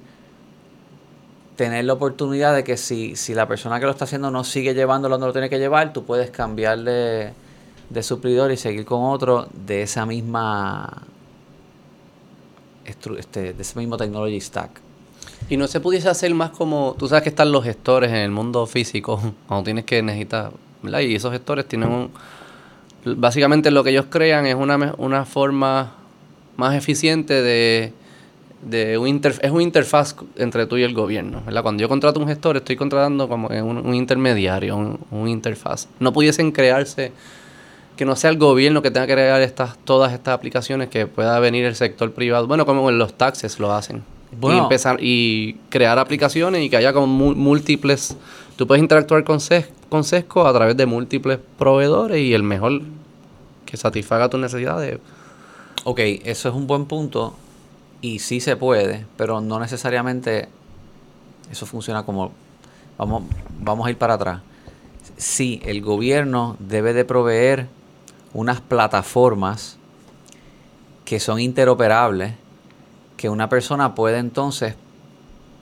tener 1.55 1.85
la 1.85 1.93
oportunidad 1.93 2.55
de 2.55 2.63
que 2.63 2.77
si, 2.77 3.15
si 3.15 3.33
la 3.33 3.47
persona 3.47 3.79
que 3.79 3.85
lo 3.85 3.91
está 3.91 4.05
haciendo 4.05 4.31
no 4.31 4.43
sigue 4.43 4.73
llevándolo 4.73 5.15
donde 5.15 5.27
lo 5.27 5.33
tiene 5.33 5.49
que 5.49 5.59
llevar, 5.59 5.93
tú 5.93 6.03
puedes 6.03 6.29
cambiar 6.31 6.79
de, 6.79 7.33
suplidor 8.01 8.51
y 8.51 8.57
seguir 8.57 8.85
con 8.85 9.03
otro 9.03 9.47
de 9.53 9.83
esa 9.83 10.05
misma 10.05 11.03
este, 12.85 13.53
de 13.53 13.61
ese 13.61 13.79
mismo 13.79 13.97
technology 13.97 14.41
stack. 14.41 14.81
Y 15.49 15.57
no 15.57 15.67
se 15.67 15.79
pudiese 15.79 16.09
hacer 16.09 16.33
más 16.33 16.51
como, 16.51 16.95
tú 16.97 17.07
sabes 17.07 17.23
que 17.23 17.29
están 17.29 17.51
los 17.51 17.63
gestores 17.63 18.09
en 18.09 18.17
el 18.17 18.31
mundo 18.31 18.65
físico, 18.65 19.21
cuando 19.47 19.63
tienes 19.63 19.85
que 19.85 20.01
necesitar, 20.01 20.51
¿verdad? 20.81 21.01
Y 21.01 21.15
esos 21.15 21.31
gestores 21.31 21.67
tienen 21.67 21.89
un, 21.89 22.11
básicamente 23.05 23.69
lo 23.69 23.83
que 23.83 23.91
ellos 23.91 24.05
crean 24.09 24.45
es 24.45 24.55
una, 24.55 24.95
una 24.97 25.25
forma 25.25 25.93
más 26.55 26.75
eficiente 26.75 27.41
de, 27.41 27.93
de 28.65 28.97
un 28.97 29.07
interf- 29.07 29.39
es 29.41 29.51
un 29.51 29.61
interfaz 29.61 30.15
entre 30.37 30.65
tú 30.65 30.77
y 30.77 30.83
el 30.83 30.93
gobierno, 30.93 31.41
¿verdad? 31.45 31.61
Cuando 31.63 31.81
yo 31.81 31.89
contrato 31.89 32.19
un 32.19 32.27
gestor, 32.27 32.57
estoy 32.57 32.75
contratando 32.75 33.27
como 33.27 33.47
un, 33.49 33.77
un 33.77 33.93
intermediario, 33.95 34.75
un, 34.77 34.99
un 35.11 35.27
interfaz. 35.27 35.87
No 35.99 36.13
pudiesen 36.13 36.51
crearse 36.51 37.11
que 37.97 38.05
no 38.05 38.15
sea 38.15 38.29
el 38.31 38.37
gobierno 38.37 38.81
que 38.81 38.89
tenga 38.91 39.05
que 39.07 39.13
crear 39.13 39.41
estas, 39.41 39.77
todas 39.85 40.13
estas 40.13 40.33
aplicaciones, 40.33 40.89
que 40.89 41.05
pueda 41.07 41.39
venir 41.39 41.65
el 41.65 41.75
sector 41.75 42.11
privado. 42.11 42.47
Bueno, 42.47 42.65
como 42.65 42.89
en 42.89 42.97
los 42.97 43.13
taxes 43.13 43.59
lo 43.59 43.73
hacen. 43.73 44.03
Bueno. 44.35 44.57
y 44.57 44.61
empezar 44.63 44.97
y 44.99 45.53
crear 45.69 45.99
aplicaciones 45.99 46.63
y 46.63 46.69
que 46.69 46.75
haya 46.77 46.91
como 46.91 47.05
múltiples. 47.35 48.17
Tú 48.55 48.65
puedes 48.65 48.81
interactuar 48.81 49.23
con, 49.23 49.39
Ces- 49.39 49.69
con 49.89 50.03
Sesco 50.03 50.47
a 50.47 50.53
través 50.53 50.75
de 50.75 50.87
múltiples 50.87 51.37
proveedores 51.59 52.17
y 52.19 52.33
el 52.33 52.41
mejor 52.41 52.81
que 53.67 53.77
satisfaga 53.77 54.29
tus 54.29 54.39
necesidades. 54.39 54.97
Ok, 55.83 55.99
eso 56.23 56.49
es 56.49 56.55
un 56.55 56.65
buen 56.65 56.85
punto 56.85 57.35
y 58.03 58.19
sí 58.19 58.41
se 58.41 58.57
puede, 58.57 59.07
pero 59.15 59.39
no 59.39 59.61
necesariamente 59.61 60.49
eso 61.49 61.65
funciona 61.65 62.03
como... 62.03 62.33
Vamos, 62.97 63.23
vamos 63.59 63.87
a 63.87 63.89
ir 63.89 63.97
para 63.97 64.15
atrás. 64.15 64.41
Sí, 65.15 65.61
el 65.63 65.81
gobierno 65.81 66.57
debe 66.59 66.93
de 66.93 67.05
proveer 67.05 67.67
unas 68.33 68.59
plataformas 68.59 69.77
que 71.05 71.21
son 71.21 71.39
interoperables, 71.39 72.33
que 73.15 73.29
una 73.29 73.47
persona 73.47 73.95
puede 73.95 74.17
entonces 74.17 74.75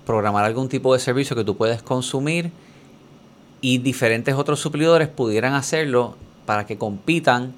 programar 0.08 0.44
algún 0.44 0.68
tipo 0.68 0.94
de 0.94 1.00
servicio 1.00 1.36
que 1.36 1.44
tú 1.44 1.56
puedes 1.56 1.84
consumir 1.84 2.52
y 3.62 3.78
diferentes 3.78 4.34
otros 4.34 4.60
suplidores 4.60 5.10
pudieran 5.10 5.54
hacerlo 5.54 6.18
para 6.48 6.66
que 6.66 6.80
compitan 6.80 7.54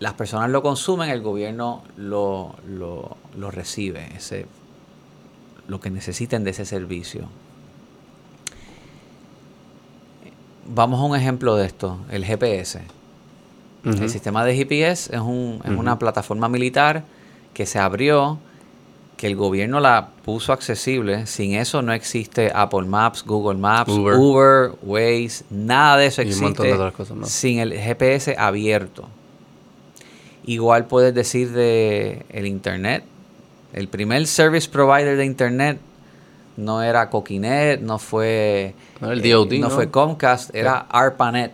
las 0.00 0.14
personas 0.14 0.50
lo 0.50 0.62
consumen, 0.62 1.10
el 1.10 1.20
gobierno 1.22 1.82
lo, 1.96 2.54
lo, 2.66 3.16
lo 3.36 3.50
recibe, 3.50 4.08
ese, 4.16 4.46
lo 5.68 5.78
que 5.78 5.90
necesiten 5.90 6.42
de 6.42 6.50
ese 6.50 6.64
servicio. 6.64 7.28
Vamos 10.66 11.00
a 11.00 11.04
un 11.04 11.16
ejemplo 11.16 11.56
de 11.56 11.66
esto, 11.66 11.98
el 12.10 12.24
GPS. 12.24 12.80
El 13.84 14.10
sistema 14.10 14.44
de 14.44 14.54
GPS 14.54 15.14
es, 15.14 15.20
un, 15.20 15.60
es 15.64 15.70
una 15.70 15.98
plataforma 15.98 16.48
militar 16.50 17.02
que 17.54 17.64
se 17.64 17.78
abrió, 17.78 18.38
que 19.16 19.26
el 19.26 19.36
gobierno 19.36 19.80
la 19.80 20.08
puso 20.24 20.52
accesible. 20.52 21.26
Sin 21.26 21.54
eso 21.54 21.80
no 21.80 21.92
existe 21.94 22.52
Apple 22.54 22.82
Maps, 22.82 23.24
Google 23.24 23.58
Maps, 23.58 23.90
Uber. 23.90 24.16
Uber, 24.16 24.72
Waze, 24.82 25.44
nada 25.50 25.96
de 25.96 26.06
eso 26.06 26.20
Y 26.20 26.26
un 26.26 26.28
existe 26.28 26.44
montón 26.44 26.66
de 26.66 26.72
otras 26.74 26.92
cosas 26.92 27.16
más. 27.16 27.30
sin 27.30 27.58
el 27.58 27.72
GPS 27.72 28.36
abierto. 28.38 29.08
Igual 30.44 30.86
puedes 30.86 31.14
decir 31.14 31.52
de 31.52 32.24
el 32.30 32.46
Internet. 32.46 33.04
El 33.72 33.88
primer 33.88 34.26
service 34.26 34.68
provider 34.68 35.16
de 35.16 35.24
Internet 35.24 35.78
no 36.56 36.82
era 36.82 37.08
Coquinet, 37.10 37.80
no 37.80 37.98
fue, 37.98 38.74
No 39.00 39.12
el 39.12 39.24
eh, 39.24 39.30
DoD, 39.32 39.52
no 39.54 39.68
¿no? 39.68 39.74
fue 39.74 39.90
Comcast, 39.90 40.54
era 40.54 40.86
ARPANET 40.90 41.52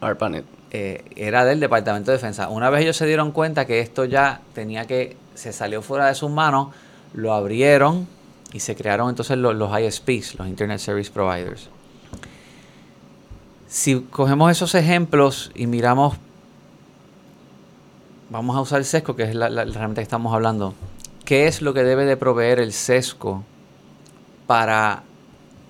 ARPANET. 0.00 0.44
eh, 0.70 1.04
era 1.16 1.44
del 1.44 1.58
Departamento 1.60 2.10
de 2.12 2.18
Defensa. 2.18 2.48
Una 2.48 2.70
vez 2.70 2.82
ellos 2.82 2.96
se 2.96 3.06
dieron 3.06 3.32
cuenta 3.32 3.64
que 3.66 3.80
esto 3.80 4.04
ya 4.04 4.40
tenía 4.54 4.86
que, 4.86 5.16
se 5.34 5.52
salió 5.52 5.82
fuera 5.82 6.06
de 6.06 6.14
sus 6.14 6.30
manos, 6.30 6.68
lo 7.14 7.32
abrieron 7.34 8.06
y 8.52 8.60
se 8.60 8.76
crearon 8.76 9.08
entonces 9.10 9.36
los, 9.38 9.54
los 9.56 9.70
ISPs, 9.78 10.36
los 10.38 10.46
Internet 10.46 10.78
Service 10.78 11.10
Providers. 11.10 11.68
Si 13.68 14.00
cogemos 14.10 14.50
esos 14.52 14.74
ejemplos 14.74 15.50
y 15.54 15.66
miramos, 15.66 16.16
vamos 18.30 18.56
a 18.56 18.60
usar 18.60 18.78
el 18.78 18.84
sesco, 18.84 19.14
que 19.16 19.24
es 19.24 19.34
la, 19.34 19.48
la- 19.48 19.64
la 19.64 19.70
herramienta 19.70 20.00
que 20.00 20.04
estamos 20.04 20.34
hablando. 20.34 20.74
¿Qué 21.24 21.46
es 21.46 21.62
lo 21.62 21.74
que 21.74 21.82
debe 21.82 22.04
de 22.04 22.16
proveer 22.16 22.60
el 22.60 22.72
sesco 22.72 23.42
para, 24.46 25.02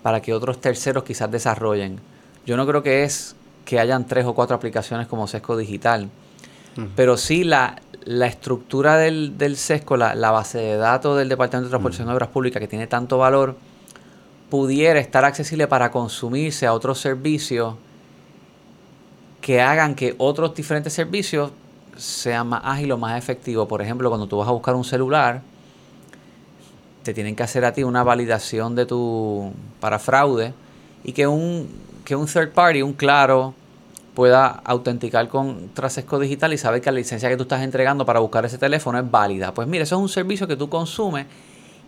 para 0.02 0.20
que 0.20 0.34
otros 0.34 0.60
terceros 0.60 1.04
quizás 1.04 1.30
desarrollen? 1.30 1.98
Yo 2.44 2.56
no 2.56 2.66
creo 2.66 2.82
que 2.82 3.04
es 3.04 3.36
que 3.64 3.80
hayan 3.80 4.06
tres 4.06 4.25
o 4.26 4.34
cuatro 4.34 4.54
aplicaciones 4.56 5.06
como 5.06 5.26
Sesco 5.26 5.56
Digital, 5.56 6.08
pero 6.94 7.16
sí 7.16 7.42
la, 7.42 7.80
la 8.04 8.26
estructura 8.26 8.96
del, 8.98 9.38
del 9.38 9.56
SESCO, 9.56 9.96
la, 9.96 10.14
la 10.14 10.30
base 10.30 10.58
de 10.58 10.76
datos 10.76 11.16
del 11.18 11.28
Departamento 11.30 11.66
de 11.68 11.70
Transportación 11.70 12.08
y 12.08 12.12
Obras 12.12 12.28
Públicas 12.28 12.60
que 12.60 12.68
tiene 12.68 12.86
tanto 12.86 13.16
valor, 13.18 13.56
pudiera 14.50 15.00
estar 15.00 15.25
accesible 15.25 15.66
para 15.68 15.90
consumirse 15.90 16.66
a 16.66 16.75
otros 16.75 17.00
servicios 17.00 17.75
que 19.40 19.60
hagan 19.62 19.94
que 19.94 20.14
otros 20.18 20.54
diferentes 20.54 20.92
servicios 20.92 21.50
sean 21.96 22.48
más 22.48 22.62
ágiles 22.64 22.92
o 22.92 22.98
más 22.98 23.18
efectivos. 23.18 23.66
Por 23.68 23.82
ejemplo, 23.82 24.08
cuando 24.08 24.26
tú 24.26 24.38
vas 24.38 24.48
a 24.48 24.52
buscar 24.52 24.74
un 24.74 24.84
celular, 24.84 25.42
te 27.02 27.14
tienen 27.14 27.36
que 27.36 27.42
hacer 27.42 27.64
a 27.64 27.72
ti 27.72 27.84
una 27.84 28.02
validación 28.02 28.74
de 28.74 28.86
tu 28.86 29.52
para 29.80 29.98
fraude 29.98 30.54
y 31.04 31.12
que 31.12 31.26
un, 31.26 31.68
que 32.04 32.16
un 32.16 32.26
third 32.26 32.52
party, 32.52 32.82
un 32.82 32.92
claro, 32.92 33.54
pueda 34.14 34.46
autenticar 34.64 35.28
con 35.28 35.68
Trasesco 35.74 36.18
Digital 36.18 36.52
y 36.52 36.58
saber 36.58 36.80
que 36.80 36.90
la 36.90 36.96
licencia 36.96 37.28
que 37.28 37.36
tú 37.36 37.42
estás 37.42 37.62
entregando 37.62 38.06
para 38.06 38.18
buscar 38.18 38.44
ese 38.44 38.58
teléfono 38.58 38.98
es 38.98 39.08
válida. 39.08 39.52
Pues 39.52 39.68
mira, 39.68 39.84
eso 39.84 39.96
es 39.96 40.02
un 40.02 40.08
servicio 40.08 40.48
que 40.48 40.56
tú 40.56 40.68
consumes 40.68 41.26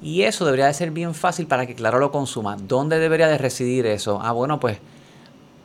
y 0.02 0.22
eso 0.22 0.44
debería 0.44 0.66
de 0.66 0.74
ser 0.74 0.90
bien 0.90 1.14
fácil 1.14 1.46
para 1.46 1.66
que 1.66 1.74
Claro 1.74 1.98
lo 1.98 2.12
consuma. 2.12 2.56
¿Dónde 2.56 2.98
debería 2.98 3.28
de 3.28 3.38
residir 3.38 3.86
eso? 3.86 4.20
Ah, 4.22 4.32
bueno, 4.32 4.60
pues 4.60 4.78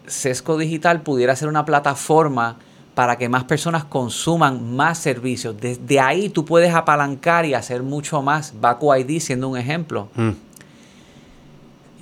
Sesco 0.08 0.58
Digital 0.58 1.02
pudiera 1.02 1.36
ser 1.36 1.48
una 1.48 1.66
plataforma 1.66 2.58
para 2.96 3.18
que 3.18 3.28
más 3.30 3.44
personas 3.46 3.84
consuman 3.86 4.76
más 4.76 5.00
servicios. 5.00 5.56
Desde 5.60 6.00
ahí 6.00 6.30
tú 6.30 6.46
puedes 6.46 6.74
apalancar 6.74 7.46
y 7.46 7.54
hacer 7.54 7.82
mucho 7.84 8.22
más. 8.22 8.54
Baku 8.62 8.94
ID 8.94 9.20
siendo 9.20 9.50
un 9.50 9.58
ejemplo. 9.58 10.10
Mm. 10.16 10.30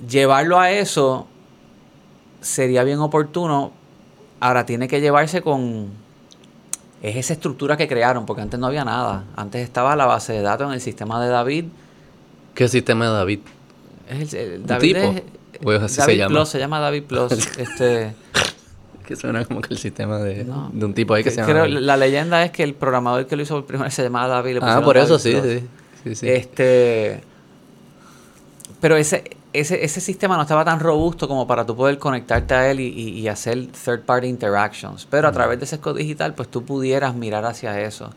Llevarlo 0.08 0.58
a 0.58 0.70
eso 0.70 1.26
sería 2.40 2.82
bien 2.84 2.98
oportuno. 2.98 3.72
Ahora 4.40 4.66
tiene 4.66 4.88
que 4.88 5.00
llevarse 5.00 5.42
con... 5.42 5.90
Es 7.02 7.16
esa 7.16 7.32
estructura 7.32 7.76
que 7.76 7.88
crearon, 7.88 8.26
porque 8.26 8.42
antes 8.42 8.58
no 8.60 8.66
había 8.66 8.84
nada. 8.84 9.24
Antes 9.36 9.62
estaba 9.62 9.96
la 9.96 10.06
base 10.06 10.32
de 10.34 10.42
datos 10.42 10.68
en 10.68 10.74
el 10.74 10.80
sistema 10.80 11.22
de 11.22 11.30
David. 11.30 11.64
¿Qué 12.54 12.68
sistema 12.68 13.06
de 13.06 13.12
David? 13.12 13.40
Es 14.08 14.34
el, 14.34 14.38
el- 14.52 14.60
¿Un 14.60 14.66
David 14.66 14.94
tipo? 14.96 15.12
es- 15.12 15.22
¿O 15.64 15.70
así 15.84 15.94
se 15.94 16.00
David 16.00 16.18
llama? 16.18 16.28
Plus, 16.34 16.48
se 16.48 16.58
llama 16.58 16.80
David 16.80 17.02
Plus. 17.04 17.32
este, 17.58 18.14
Que 19.14 19.20
suena 19.20 19.44
como 19.44 19.60
que 19.60 19.74
el 19.74 19.78
sistema 19.78 20.18
de, 20.18 20.44
No. 20.44 20.70
de 20.72 20.84
un 20.86 20.94
tipo 20.94 21.12
ahí 21.14 21.22
que 21.22 21.30
se 21.30 21.36
llama. 21.42 21.48
creo- 21.52 21.66
la 21.66 21.96
leyenda 21.96 22.42
es 22.44 22.50
que 22.50 22.62
el 22.62 22.74
programador 22.74 23.26
que 23.26 23.36
lo 23.36 23.42
hizo 23.42 23.54
por 23.56 23.66
primera 23.66 23.84
vez 23.86 23.94
se 23.94 24.02
llamaba 24.02 24.26
David. 24.28 24.54
le 24.54 24.60
Ah, 24.62 24.80
por 24.82 24.96
eso 24.96 25.18
sí, 25.18 25.32
sí. 25.42 25.60
sí, 26.04 26.14
sí. 26.14 26.28
Este. 26.28 27.20
Pero 28.80 28.96
ese, 28.96 29.24
ese, 29.52 29.84
ese 29.84 30.00
sistema 30.00 30.36
no 30.36 30.42
estaba 30.42 30.64
tan 30.64 30.80
robusto 30.80 31.28
como 31.28 31.46
para 31.46 31.64
tú 31.66 31.76
poder 31.76 31.98
conectarte 31.98 32.54
a 32.54 32.70
él 32.70 32.80
y, 32.80 32.86
y- 32.88 33.08
y 33.20 33.28
hacer 33.28 33.66
third 33.68 34.00
party 34.00 34.26
interactions. 34.28 35.06
Pero 35.10 35.28
a 35.28 35.32
través 35.32 35.58
de 35.58 35.66
ese 35.66 35.78
código 35.78 35.98
digital, 35.98 36.34
pues 36.34 36.48
tú 36.50 36.64
pudieras 36.64 37.14
mirar 37.14 37.44
hacia 37.44 37.78
eso. 37.80 38.10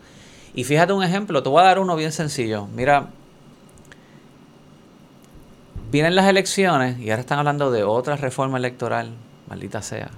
Y 0.54 0.64
fíjate 0.64 0.92
un 0.94 1.04
ejemplo, 1.04 1.42
te 1.42 1.48
voy 1.50 1.60
a 1.60 1.64
dar 1.66 1.78
uno 1.78 1.94
bien 1.94 2.10
sencillo. 2.10 2.66
Mira, 2.74 3.08
vienen 5.92 6.16
las 6.16 6.26
elecciones 6.26 6.98
y 6.98 7.10
ahora 7.10 7.20
están 7.20 7.38
hablando 7.38 7.70
de 7.70 7.84
otra 7.84 8.16
reforma 8.16 8.58
electoral, 8.58 9.10
maldita 9.48 9.82
sea. 9.82 10.10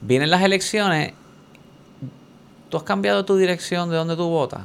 Vienen 0.00 0.30
las 0.30 0.42
elecciones, 0.42 1.12
¿tú 2.68 2.76
has 2.76 2.82
cambiado 2.82 3.24
tu 3.24 3.36
dirección 3.36 3.90
de 3.90 3.96
donde 3.96 4.16
tú 4.16 4.28
votas? 4.28 4.62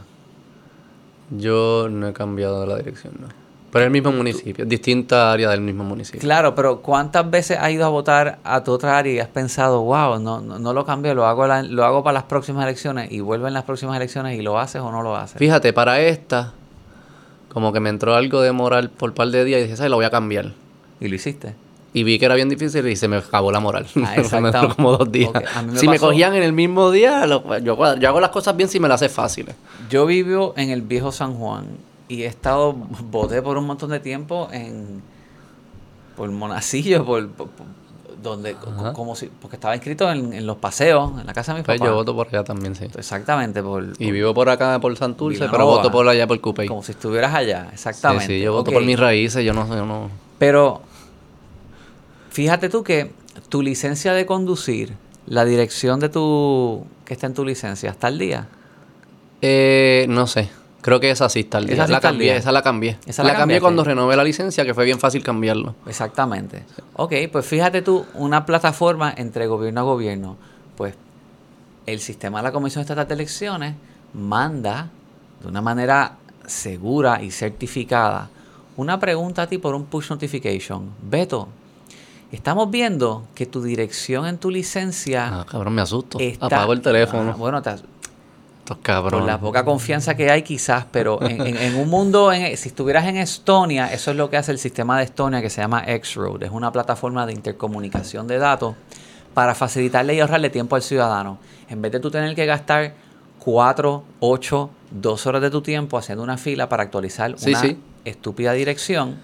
Yo 1.32 1.88
no 1.90 2.08
he 2.08 2.14
cambiado 2.14 2.66
la 2.66 2.78
dirección, 2.78 3.14
no. 3.20 3.28
Pero 3.72 3.86
el 3.86 3.92
mismo 3.92 4.12
municipio, 4.12 4.66
distinta 4.68 5.32
área 5.32 5.50
del 5.50 5.62
mismo 5.62 5.84
municipio. 5.84 6.22
Claro, 6.22 6.54
pero 6.54 6.82
¿cuántas 6.82 7.28
veces 7.32 7.58
has 7.60 7.72
ido 7.72 7.86
a 7.86 7.90
votar 7.90 8.38
a 8.44 8.64
tu 8.64 8.72
otra 8.72 9.00
área 9.00 9.12
y 9.14 9.18
has 9.20 9.30
pensado, 9.30 9.82
wow, 9.82 10.20
no, 10.20 10.42
no, 10.42 10.60
no 10.60 10.74
lo 10.74 10.86
cambié, 10.86 11.16
lo 11.16 11.26
hago, 11.26 11.48
la- 11.48 11.64
lo 11.64 11.84
hago 11.84 12.04
para 12.04 12.14
las 12.14 12.24
próximas 12.26 12.66
elecciones 12.66 13.12
y 13.12 13.20
vuelven 13.22 13.52
las 13.52 13.64
próximas 13.64 13.96
elecciones 13.96 14.38
y 14.38 14.44
lo 14.44 14.60
haces 14.60 14.80
o 14.80 14.92
no 14.92 15.02
lo 15.02 15.16
haces? 15.16 15.40
Fíjate, 15.40 15.74
para 15.74 16.00
esta, 16.02 16.54
como 17.52 17.74
que 17.74 17.80
me 17.80 17.90
entró 17.90 18.14
algo 18.14 18.42
de 18.42 18.52
moral 18.52 18.92
por 18.92 19.10
un 19.10 19.16
par 19.16 19.30
de 19.30 19.44
días 19.44 19.62
y 19.62 19.64
dije, 19.64 19.76
¿sabes? 19.76 19.90
Lo 19.90 19.96
voy 19.98 20.06
a 20.06 20.12
cambiar. 20.12 20.54
Y 21.00 21.08
lo 21.08 21.16
hiciste. 21.16 21.56
Y 21.96 22.04
vi 22.04 22.18
que 22.18 22.26
era 22.26 22.34
bien 22.36 22.50
difícil 22.50 22.88
y 22.88 22.96
se 22.96 23.08
me 23.08 23.18
acabó 23.18 23.52
la 23.52 23.60
moral. 23.60 23.86
Ah, 24.04 24.16
me 24.42 24.52
duró 24.52 24.76
como 24.76 24.98
dos 24.98 25.12
días. 25.12 25.32
Me 25.66 25.78
Si 25.78 25.88
me 25.88 26.00
cogían 26.00 26.34
en 26.36 26.42
el 26.44 26.52
mismo 26.54 26.90
día, 26.92 27.26
lo- 27.28 27.58
yo, 27.60 27.78
yo 27.98 28.10
hago 28.10 28.20
las 28.20 28.32
cosas 28.32 28.56
bien 28.58 28.68
si 28.68 28.80
me 28.80 28.88
las 28.88 29.02
hace 29.02 29.10
fáciles. 29.14 29.56
Yo 29.90 30.06
vivo 30.08 30.54
en 30.58 30.70
el 30.72 30.82
viejo 30.82 31.12
San 31.12 31.36
Juan 31.36 31.66
y 32.08 32.24
he 32.24 32.26
estado, 32.26 32.74
voté 32.74 33.42
por 33.44 33.58
un 33.58 33.66
montón 33.66 33.92
de 33.92 34.00
tiempo 34.00 34.50
en, 34.52 35.02
por 36.18 36.30
Monacillo, 36.32 37.06
por, 37.06 37.30
donde, 38.22 38.56
Ajá. 38.56 38.94
como 38.94 39.16
si, 39.16 39.28
porque 39.28 39.58
estaba 39.58 39.76
inscrito 39.76 40.10
en, 40.12 40.34
en 40.34 40.46
los 40.48 40.58
paseos, 40.58 41.12
en 41.20 41.28
la 41.28 41.34
casa 41.34 41.54
de 41.54 41.60
mis 41.60 41.66
Pues 41.66 41.78
papás. 41.78 41.92
yo 41.92 41.96
voto 41.96 42.16
por 42.16 42.28
allá 42.28 42.44
también, 42.44 42.74
sí. 42.76 42.86
Exactamente, 42.98 43.62
por, 43.62 43.86
Y 44.00 44.12
vivo 44.12 44.34
por 44.34 44.50
acá, 44.50 44.80
por 44.80 44.96
Santurce, 44.98 45.48
pero 45.50 45.66
voto 45.66 45.92
por 45.92 46.08
allá 46.08 46.26
por 46.26 46.40
Cupey. 46.40 46.68
como 46.68 46.82
si 46.84 46.94
estuvieras 46.94 47.34
allá, 47.36 47.66
Sí, 47.70 47.74
exactamente. 47.74 48.26
sí, 48.28 48.40
yo 48.40 48.54
voto 48.54 48.72
por 48.72 48.84
mis 48.84 48.98
raíces, 49.00 49.44
yo 49.46 49.54
no 49.54 49.68
sé, 49.68 49.74
yo 49.76 49.86
no... 49.86 50.10
Pero 50.40 50.82
fíjate 52.34 52.68
tú 52.68 52.84
que 52.84 53.12
tu 53.50 53.62
licencia 53.62 54.14
de 54.14 54.26
conducir, 54.26 54.94
la 55.28 55.46
dirección 55.46 56.00
de 56.00 56.10
tu 56.10 56.86
que 57.06 57.14
está 57.14 57.28
en 57.28 57.36
tu 57.36 57.46
licencia, 57.46 57.92
¿está 57.92 58.08
al 58.08 58.18
día? 58.18 58.48
Eh, 59.42 60.06
no 60.10 60.26
sé. 60.28 60.50
Creo 60.82 61.00
que 61.00 61.12
esa 61.12 61.30
sí 61.30 61.42
está 61.42 61.60
al 61.60 61.68
día. 61.68 61.76
Esa 61.76 61.86
sí 61.86 61.92
la 61.92 62.00
está 62.00 62.10
cambié, 62.10 62.26
día. 62.26 62.36
esa 62.36 62.52
la 62.52 62.62
cambié. 62.62 62.98
Esa 63.06 63.24
la, 63.24 63.34
la 63.34 63.40
cambié 63.40 63.58
cambiaste. 63.58 63.62
cuando 63.62 63.84
renové 63.86 64.16
la 64.18 64.24
licencia, 64.24 64.66
que 64.66 64.74
fue 64.74 64.84
bien 64.84 65.00
fácil 65.00 65.24
cambiarlo. 65.24 65.76
Exactamente. 65.88 66.66
Ok, 66.96 67.14
pues 67.32 67.46
fíjate 67.46 67.82
tú, 67.84 68.06
una 68.16 68.46
plataforma 68.46 69.14
entre 69.16 69.48
gobierno 69.48 69.82
a 69.82 69.84
gobierno, 69.84 70.36
pues 70.76 70.96
el 71.86 72.00
sistema 72.00 72.40
de 72.40 72.44
la 72.44 72.52
Comisión 72.52 72.82
Estatal 72.82 73.08
de 73.08 73.14
Elecciones 73.14 73.76
manda 74.14 74.90
de 75.42 75.48
una 75.48 75.62
manera 75.62 76.18
segura 76.46 77.22
y 77.22 77.32
certificada 77.32 78.30
una 78.76 79.00
pregunta 79.00 79.44
a 79.44 79.48
ti 79.48 79.60
por 79.60 79.76
un 79.76 79.86
push 79.86 80.10
notification. 80.10 80.90
Beto, 81.02 81.48
estamos 82.36 82.70
viendo 82.72 83.28
que 83.36 83.46
tu 83.46 83.62
dirección 83.62 84.26
en 84.26 84.38
tu 84.38 84.50
licencia 84.50 85.42
Ah, 85.42 85.46
cabrón, 85.50 85.74
me 85.76 85.82
asusto. 85.82 86.20
está... 86.20 86.46
Apago 86.48 86.74
el 86.74 86.82
teléfono. 86.82 87.32
Ah, 87.32 87.38
bueno, 87.38 87.62
te 87.62 87.72
por 88.66 88.80
cabrones. 88.80 89.28
la 89.28 89.40
poca 89.40 89.66
confianza 89.66 90.16
que 90.16 90.32
hay 90.32 90.42
quizás, 90.42 90.86
pero 90.90 91.22
en, 91.22 91.46
en- 91.46 91.58
en 91.58 91.76
un 91.76 91.90
mundo, 91.90 92.32
en- 92.32 92.56
si 92.56 92.70
estuvieras 92.70 93.06
en 93.08 93.18
Estonia, 93.18 93.92
eso 93.92 94.12
es 94.12 94.18
lo 94.18 94.30
que 94.30 94.38
hace 94.38 94.52
el 94.54 94.58
sistema 94.58 94.98
de 94.98 95.04
Estonia 95.04 95.42
que 95.42 95.50
se 95.50 95.62
llama 95.62 95.84
X-Road. 95.86 96.44
Es 96.44 96.52
una 96.52 96.72
plataforma 96.72 97.26
de 97.26 97.34
intercomunicación 97.34 98.26
de 98.28 98.38
datos 98.38 98.76
para 99.34 99.54
facilitarle 99.54 100.16
y 100.16 100.22
ahorrarle 100.22 100.50
tiempo 100.50 100.76
al 100.78 100.82
ciudadano. 100.82 101.40
En 101.70 101.82
vez 101.82 101.92
de 101.92 102.00
tú 102.00 102.10
tener 102.10 102.34
que 102.36 102.46
gastar 102.46 102.94
4, 103.40 104.04
8, 104.22 104.70
2 104.92 105.26
horas 105.28 105.42
de 105.42 105.50
tu 105.52 105.62
tiempo 105.62 105.98
haciendo 105.98 106.24
una 106.24 106.38
fila 106.38 106.70
para 106.70 106.84
actualizar 106.84 107.34
Sí, 107.38 107.50
una 107.50 107.60
sí. 107.60 107.78
estúpida 108.06 108.54
dirección, 108.54 109.18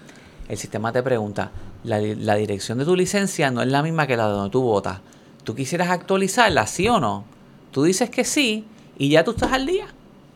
el 0.48 0.58
sistema 0.58 0.92
te 0.92 1.02
pregunta, 1.02 1.50
la, 1.84 2.34
dirección 2.36 2.78
de 2.78 2.84
tu 2.84 2.94
licencia 2.96 3.50
no 3.50 3.62
es 3.62 3.68
la 3.68 3.82
misma 3.82 4.06
que 4.06 4.16
la 4.16 4.26
de 4.26 4.32
donde 4.34 4.50
tú 4.50 4.62
votas. 4.62 5.00
¿Tú 5.44 5.54
quisieras 5.54 5.88
actualizarla, 5.88 6.66
sí 6.66 6.88
o 6.88 7.00
no? 7.00 7.24
Tú 7.72 7.84
dices 7.84 8.10
que 8.10 8.24
sí 8.24 8.64
y 8.98 9.08
ya 9.10 9.24
tú 9.24 9.30
estás 9.32 9.52
al 9.52 9.66
día. 9.66 9.86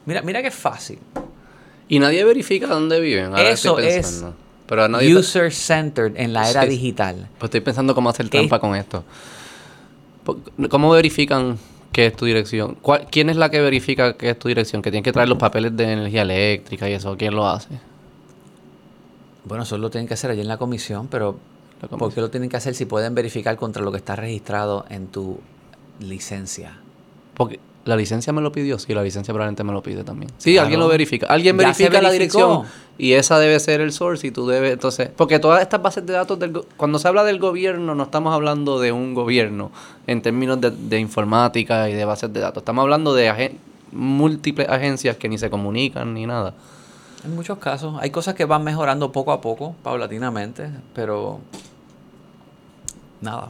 Mira, 0.06 0.22
mira 0.22 0.42
qué 0.42 0.50
fácil. 0.50 0.98
Y 1.88 1.98
nadie 1.98 2.24
verifica 2.24 2.66
dónde 2.66 3.00
viven. 3.00 3.26
Ahora 3.26 3.50
Eso 3.50 3.78
estoy 3.78 3.92
es. 3.98 4.24
Pero 4.66 4.88
nadie 4.88 5.14
User-centered 5.14 6.14
en 6.16 6.32
la 6.32 6.48
era 6.48 6.62
Sí. 6.62 6.68
digital. 6.70 7.28
Pues 7.38 7.48
estoy 7.48 7.60
pensando 7.60 7.94
cómo 7.94 8.08
hacer 8.08 8.28
trampa 8.30 8.58
con 8.58 8.74
esto. 8.74 9.04
¿Cómo 10.70 10.90
verifican 10.90 11.58
que 11.92 12.06
es 12.06 12.16
tu 12.16 12.24
dirección? 12.24 12.76
¿Cuál- 12.80 13.06
¿Quién 13.10 13.28
es 13.28 13.36
la 13.36 13.50
que 13.50 13.60
verifica 13.60 14.16
que 14.16 14.30
es 14.30 14.38
tu 14.38 14.48
dirección? 14.48 14.80
Que 14.80 14.90
tiene 14.90 15.02
que 15.02 15.12
traer 15.12 15.28
los 15.28 15.38
papeles 15.38 15.76
de 15.76 15.92
energía 15.92 16.22
eléctrica 16.22 16.88
y 16.88 16.94
eso. 16.94 17.16
¿Quién 17.16 17.34
lo 17.34 17.46
hace? 17.46 17.68
Bueno, 19.44 19.64
eso 19.64 19.76
lo 19.78 19.90
tienen 19.90 20.08
que 20.08 20.14
hacer 20.14 20.30
allí 20.30 20.40
en 20.40 20.48
la 20.48 20.56
comisión, 20.58 21.08
pero 21.08 21.36
comisión. 21.80 21.98
¿por 21.98 22.14
qué 22.14 22.20
lo 22.20 22.30
tienen 22.30 22.48
que 22.48 22.56
hacer 22.56 22.74
si 22.74 22.84
pueden 22.86 23.14
verificar 23.14 23.56
contra 23.56 23.82
lo 23.82 23.90
que 23.92 23.98
está 23.98 24.16
registrado 24.16 24.84
en 24.88 25.06
tu 25.08 25.38
licencia? 26.00 26.78
Porque 27.34 27.58
la 27.84 27.96
licencia 27.96 28.32
me 28.32 28.40
lo 28.40 28.52
pidió. 28.52 28.78
Sí, 28.78 28.94
la 28.94 29.02
licencia 29.02 29.32
probablemente 29.34 29.64
me 29.64 29.72
lo 29.72 29.82
pide 29.82 30.04
también. 30.04 30.30
Sí, 30.38 30.52
Claro. 30.52 30.62
alguien 30.64 30.80
lo 30.80 30.88
verifica. 30.88 31.26
Alguien 31.26 31.56
verifica 31.56 32.00
la 32.00 32.10
dirección 32.10 32.62
y 32.96 33.12
esa 33.12 33.38
debe 33.38 33.58
ser 33.60 33.80
el 33.82 33.92
source 33.92 34.26
y 34.26 34.30
tú 34.30 34.46
debes... 34.46 34.72
Entonces, 34.72 35.10
porque 35.14 35.38
todas 35.38 35.60
estas 35.60 35.82
bases 35.82 36.06
de 36.06 36.12
datos 36.14 36.38
del... 36.38 36.52
Cuando 36.76 36.98
se 36.98 37.08
habla 37.08 37.24
del 37.24 37.38
gobierno, 37.38 37.94
no 37.94 38.04
estamos 38.04 38.32
hablando 38.32 38.80
de 38.80 38.92
un 38.92 39.12
gobierno 39.14 39.70
en 40.06 40.22
términos 40.22 40.60
de, 40.60 40.70
de 40.70 40.98
informática 41.00 41.90
y 41.90 41.92
de 41.94 42.04
bases 42.06 42.32
de 42.32 42.40
datos. 42.40 42.62
Estamos 42.62 42.82
hablando 42.82 43.12
de 43.14 43.28
agen- 43.28 43.58
múltiples 43.92 44.68
agencias 44.68 45.16
que 45.16 45.28
ni 45.28 45.36
se 45.38 45.50
comunican 45.50 46.14
ni 46.14 46.24
nada. 46.26 46.54
En 47.24 47.34
muchos 47.34 47.58
casos. 47.58 47.96
Hay 48.00 48.10
cosas 48.10 48.34
que 48.34 48.44
van 48.44 48.62
mejorando 48.64 49.10
poco 49.12 49.32
a 49.32 49.40
poco, 49.40 49.74
paulatinamente, 49.82 50.70
pero 50.94 51.40
nada, 53.20 53.48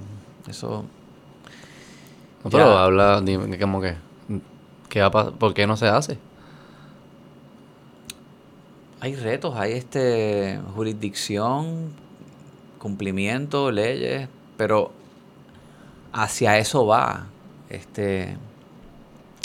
eso... 0.49 0.85
No, 2.45 2.51
pero 2.51 2.75
Ya. 2.75 2.85
habla, 2.85 3.21
dime, 3.21 3.59
como 3.59 3.81
que... 3.81 3.97
¿qué 4.89 5.01
va 5.01 5.07
a 5.09 5.31
¿Por 5.33 5.55
qué 5.55 5.67
no 5.67 5.77
se 5.77 5.89
hace? 5.89 6.19
Hay 9.01 9.17
retos, 9.17 9.57
hay 9.57 9.73
este 9.73 10.61
jurisdicción, 10.75 11.91
cumplimiento, 12.79 13.73
leyes, 13.73 14.29
pero 14.57 14.93
hacia 16.13 16.59
eso 16.59 16.87
va. 16.87 17.27
Este 17.69 18.37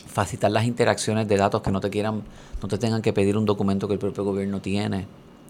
facilitar 0.07 0.51
las 0.51 0.65
interacciones 0.65 1.27
de 1.27 1.37
datos 1.37 1.61
que 1.61 1.71
no 1.71 1.79
te 1.79 1.89
quieran, 1.89 2.23
no 2.61 2.67
te 2.67 2.77
tengan 2.77 3.01
que 3.01 3.13
pedir 3.13 3.37
un 3.37 3.45
documento 3.45 3.87
que 3.87 3.93
el 3.93 3.99
propio 3.99 4.23
gobierno 4.23 4.61
tiene. 4.61 5.05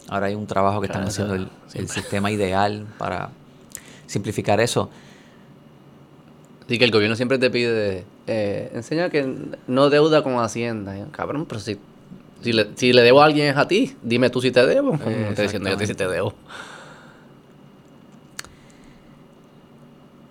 Ahora 0.08 0.28
hay 0.28 0.36
un 0.36 0.48
trabajo 0.48 0.82
que 0.82 0.88
están 0.88 1.04
haciendo 1.04 1.36
el, 1.36 1.50
sistema 1.88 2.32
ideal 2.32 2.86
para 2.98 3.30
simplificar 4.08 4.60
eso. 4.60 4.90
Así 6.66 6.78
que 6.78 6.86
el 6.86 6.92
gobierno 6.92 7.16
siempre 7.16 7.38
te 7.38 7.50
pide... 7.50 8.06
Eh, 8.28 8.72
enseña 8.76 9.10
que 9.10 9.36
no 9.68 9.90
deuda 9.90 10.24
con 10.24 10.38
Hacienda. 10.40 10.96
Cabrón, 11.12 11.48
pero 11.48 11.60
si, 11.60 11.80
si, 12.42 12.54
le, 12.54 12.70
si 12.76 12.94
le 12.94 13.02
debo 13.02 13.22
a 13.22 13.26
alguien 13.26 13.48
es 13.48 13.58
a 13.58 13.68
ti. 13.68 13.96
Dime 14.04 14.30
tú 14.30 14.40
si 14.40 14.52
te 14.52 14.66
debo. 14.66 14.94
Me 14.94 15.30
estoy 15.30 15.46
diciendo 15.46 15.70
yo 15.70 15.86
si 15.86 15.96
te 15.96 16.08
debo. 16.08 16.34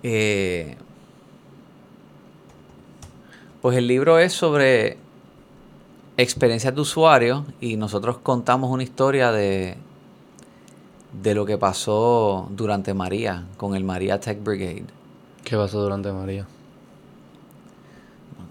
Eh, 0.01 0.77
pues 3.61 3.77
el 3.77 3.87
libro 3.87 4.17
es 4.19 4.31
sobre 4.31 4.97
experiencias 6.21 6.75
de 6.75 6.81
usuario 6.81 7.45
y 7.61 7.77
nosotros 7.77 8.17
contamos 8.17 8.69
una 8.71 8.83
historia 8.83 9.31
de, 9.31 9.77
de 11.21 11.33
lo 11.35 11.45
que 11.45 11.57
pasó 11.57 12.47
durante 12.51 12.93
María 12.93 13.45
con 13.57 13.75
el 13.75 13.83
María 13.83 14.19
Tech 14.19 14.43
Brigade. 14.43 14.85
¿Qué 15.43 15.55
pasó 15.55 15.81
durante 15.81 16.11
María? 16.11 16.45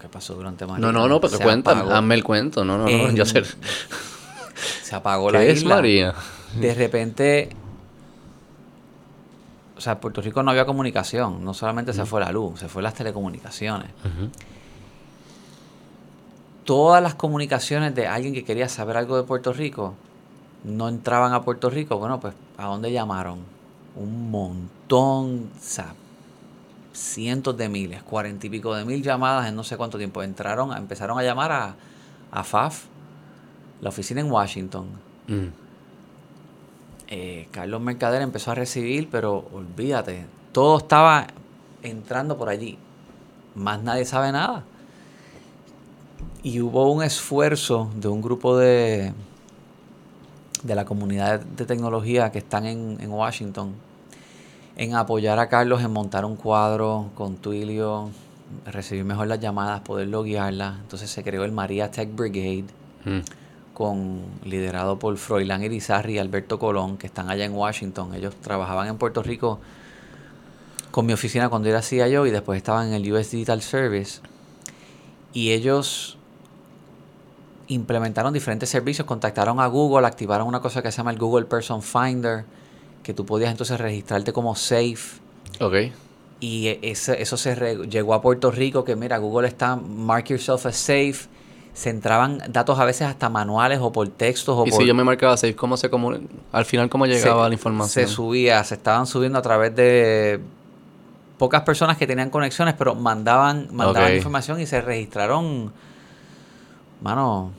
¿Qué 0.01 0.07
pasó 0.07 0.33
durante 0.33 0.65
María? 0.65 0.79
No, 0.85 0.91
no, 0.93 1.07
no, 1.07 1.19
pero 1.19 1.37
cuéntame, 1.39 1.81
hazme 1.93 2.15
el 2.15 2.23
cuento. 2.23 2.63
No, 2.65 2.77
no, 2.77 2.85
no, 2.85 2.89
En- 2.89 3.15
yo 3.15 3.25
sé. 3.25 3.43
Se 4.81 4.95
apagó 4.95 5.29
la 5.29 5.39
¿Qué 5.39 5.51
es 5.51 5.57
isla. 5.59 5.75
María? 5.75 6.13
De 6.59 6.73
repente, 6.73 7.49
o 9.77 9.81
sea, 9.81 9.93
en 9.93 9.99
Puerto 9.99 10.21
Rico 10.21 10.41
no 10.41 10.51
había 10.51 10.65
comunicación, 10.65 11.43
no 11.43 11.53
solamente 11.53 11.93
se 11.93 12.05
fue 12.05 12.21
la 12.21 12.31
luz, 12.31 12.59
se 12.59 12.67
fue 12.69 12.81
las 12.81 12.93
telecomunicaciones. 12.95 13.89
Ujú. 13.99 14.29
Todas 16.65 17.01
las 17.01 17.15
comunicaciones 17.15 17.95
de 17.95 18.07
alguien 18.07 18.33
que 18.33 18.43
quería 18.43 18.69
saber 18.69 18.97
algo 18.97 19.17
de 19.17 19.23
Puerto 19.23 19.53
Rico 19.53 19.95
no 20.63 20.89
entraban 20.89 21.33
a 21.33 21.41
Puerto 21.41 21.69
Rico, 21.69 21.97
bueno, 21.97 22.19
pues 22.19 22.33
¿a 22.57 22.65
dónde 22.67 22.91
llamaron? 22.91 23.39
Un 23.95 24.29
montón, 24.31 25.49
o 25.57 25.61
sea, 25.61 25.93
cientos 26.93 27.57
de 27.57 27.69
miles, 27.69 28.03
cuarenta 28.03 28.47
y 28.47 28.49
pico 28.49 28.75
de 28.75 28.85
mil 28.85 29.01
llamadas 29.01 29.47
en 29.47 29.55
no 29.55 29.63
sé 29.63 29.77
cuánto 29.77 29.97
tiempo. 29.97 30.21
Entraron, 30.21 30.75
empezaron 30.75 31.17
a 31.17 31.23
llamar 31.23 31.51
a, 31.51 31.75
a 32.31 32.43
FAF, 32.43 32.85
la 33.81 33.89
oficina 33.89 34.21
en 34.21 34.31
Washington. 34.31 34.87
Mm. 35.27 35.47
eh, 37.07 37.47
Carlos 37.51 37.81
Mercader 37.81 38.21
empezó 38.21 38.51
a 38.51 38.55
recibir, 38.55 39.09
pero 39.09 39.47
olvídate, 39.53 40.25
todo 40.51 40.77
estaba 40.77 41.27
entrando 41.83 42.37
por 42.37 42.49
allí. 42.49 42.77
Más 43.55 43.81
nadie 43.81 44.05
sabe 44.05 44.31
nada. 44.31 44.63
Y 46.41 46.61
hubo 46.61 46.91
un 46.91 47.03
esfuerzo 47.03 47.89
de 47.95 48.07
un 48.07 48.21
grupo 48.21 48.57
de, 48.57 49.13
de 50.63 50.75
la 50.75 50.85
comunidad 50.85 51.41
de 51.41 51.65
tecnología 51.65 52.31
que 52.31 52.39
están 52.39 52.65
en, 52.65 52.97
en 53.01 53.11
Washington 53.11 53.73
en 54.77 54.95
apoyar 54.95 55.37
a 55.39 55.49
Carlos 55.49 55.81
en 55.81 55.91
montar 55.91 56.23
un 56.23 56.37
cuadro 56.37 57.09
con 57.15 57.35
Twilio, 57.35 58.11
recibir 58.65 59.03
mejor 59.03 59.27
las 59.27 59.41
llamadas, 59.41 59.81
poderlo 59.81 60.23
guiarlas. 60.23 60.79
Entonces 60.79 61.09
se 61.09 61.21
creó 61.21 61.43
el 61.43 61.51
María 61.51 61.91
Tech 61.91 62.15
Brigade, 62.15 62.65
Mm. 63.05 63.19
con, 63.73 64.21
liderado 64.43 64.99
por 64.99 65.15
Froilán 65.17 65.63
Irizarry 65.63 66.15
y 66.15 66.17
Alberto 66.17 66.59
Colón, 66.59 66.97
que 66.97 67.07
están 67.07 67.29
allá 67.29 67.45
en 67.45 67.53
Washington. 67.53 68.13
Ellos 68.13 68.35
trabajaban 68.41 68.87
en 68.87 68.97
Puerto 68.97 69.23
Rico 69.23 69.59
con 70.91 71.05
mi 71.05 71.13
oficina 71.13 71.47
cuando 71.49 71.69
era 71.69 71.81
CIO 71.81 72.25
y 72.25 72.31
después 72.31 72.57
estaban 72.57 72.89
en 72.89 72.93
el 72.93 73.11
US 73.13 73.31
Digital 73.31 73.61
Service. 73.61 74.19
Y 75.31 75.51
ellos 75.51 76.17
implementaron 77.69 78.33
diferentes 78.33 78.69
servicios, 78.69 79.05
contactaron 79.07 79.59
a 79.59 79.67
Google, 79.67 80.05
activaron 80.05 80.47
una 80.47 80.59
cosa 80.59 80.81
que 80.81 80.91
se 80.91 80.97
llama 80.97 81.11
el 81.11 81.17
Google 81.17 81.45
Person 81.45 81.81
Finder, 81.81 82.43
que 83.03 83.13
tú 83.13 83.25
podías 83.25 83.51
entonces 83.51 83.79
registrarte 83.79 84.33
como 84.33 84.55
safe. 84.55 85.19
Ok. 85.61 85.75
Y 86.41 86.67
e- 86.67 86.79
ese- 86.83 87.21
eso 87.21 87.37
se 87.37 87.55
re- 87.55 87.87
llegó 87.87 88.13
a 88.13 88.21
Puerto 88.21 88.51
Rico, 88.51 88.83
que 88.83 88.95
mira, 88.95 89.17
Google 89.17 89.47
está, 89.47 89.75
mark 89.75 90.25
yourself 90.25 90.65
as 90.65 90.75
safe. 90.75 91.27
Se 91.73 91.89
entraban 91.89 92.41
datos 92.49 92.77
a 92.79 92.85
veces 92.85 93.03
hasta 93.07 93.29
manuales 93.29 93.79
o 93.81 93.91
por 93.91 94.07
textos 94.09 94.57
o 94.57 94.65
Y 94.65 94.71
por... 94.71 94.81
si 94.81 94.87
yo 94.87 94.93
me 94.95 95.03
marcaba 95.03 95.37
safe, 95.37 95.55
¿cómo 95.55 95.77
se 95.77 95.89
comu- 95.89 96.19
Al 96.51 96.65
final, 96.65 96.89
¿cómo 96.89 97.05
llegaba 97.05 97.43
se- 97.43 97.49
la 97.49 97.53
información? 97.53 98.07
Se 98.07 98.11
subía, 98.13 98.63
se 98.63 98.75
estaban 98.75 99.05
subiendo 99.05 99.37
a 99.39 99.41
través 99.41 99.75
de 99.75 100.39
pocas 101.37 101.61
personas 101.61 101.97
que 101.97 102.05
tenían 102.07 102.29
conexiones, 102.29 102.73
pero 102.77 102.95
mandaban, 102.95 103.67
mandaban 103.71 104.15
información 104.15 104.59
y 104.59 104.65
se 104.65 104.81
registraron, 104.81 105.71
mano, 107.01 107.51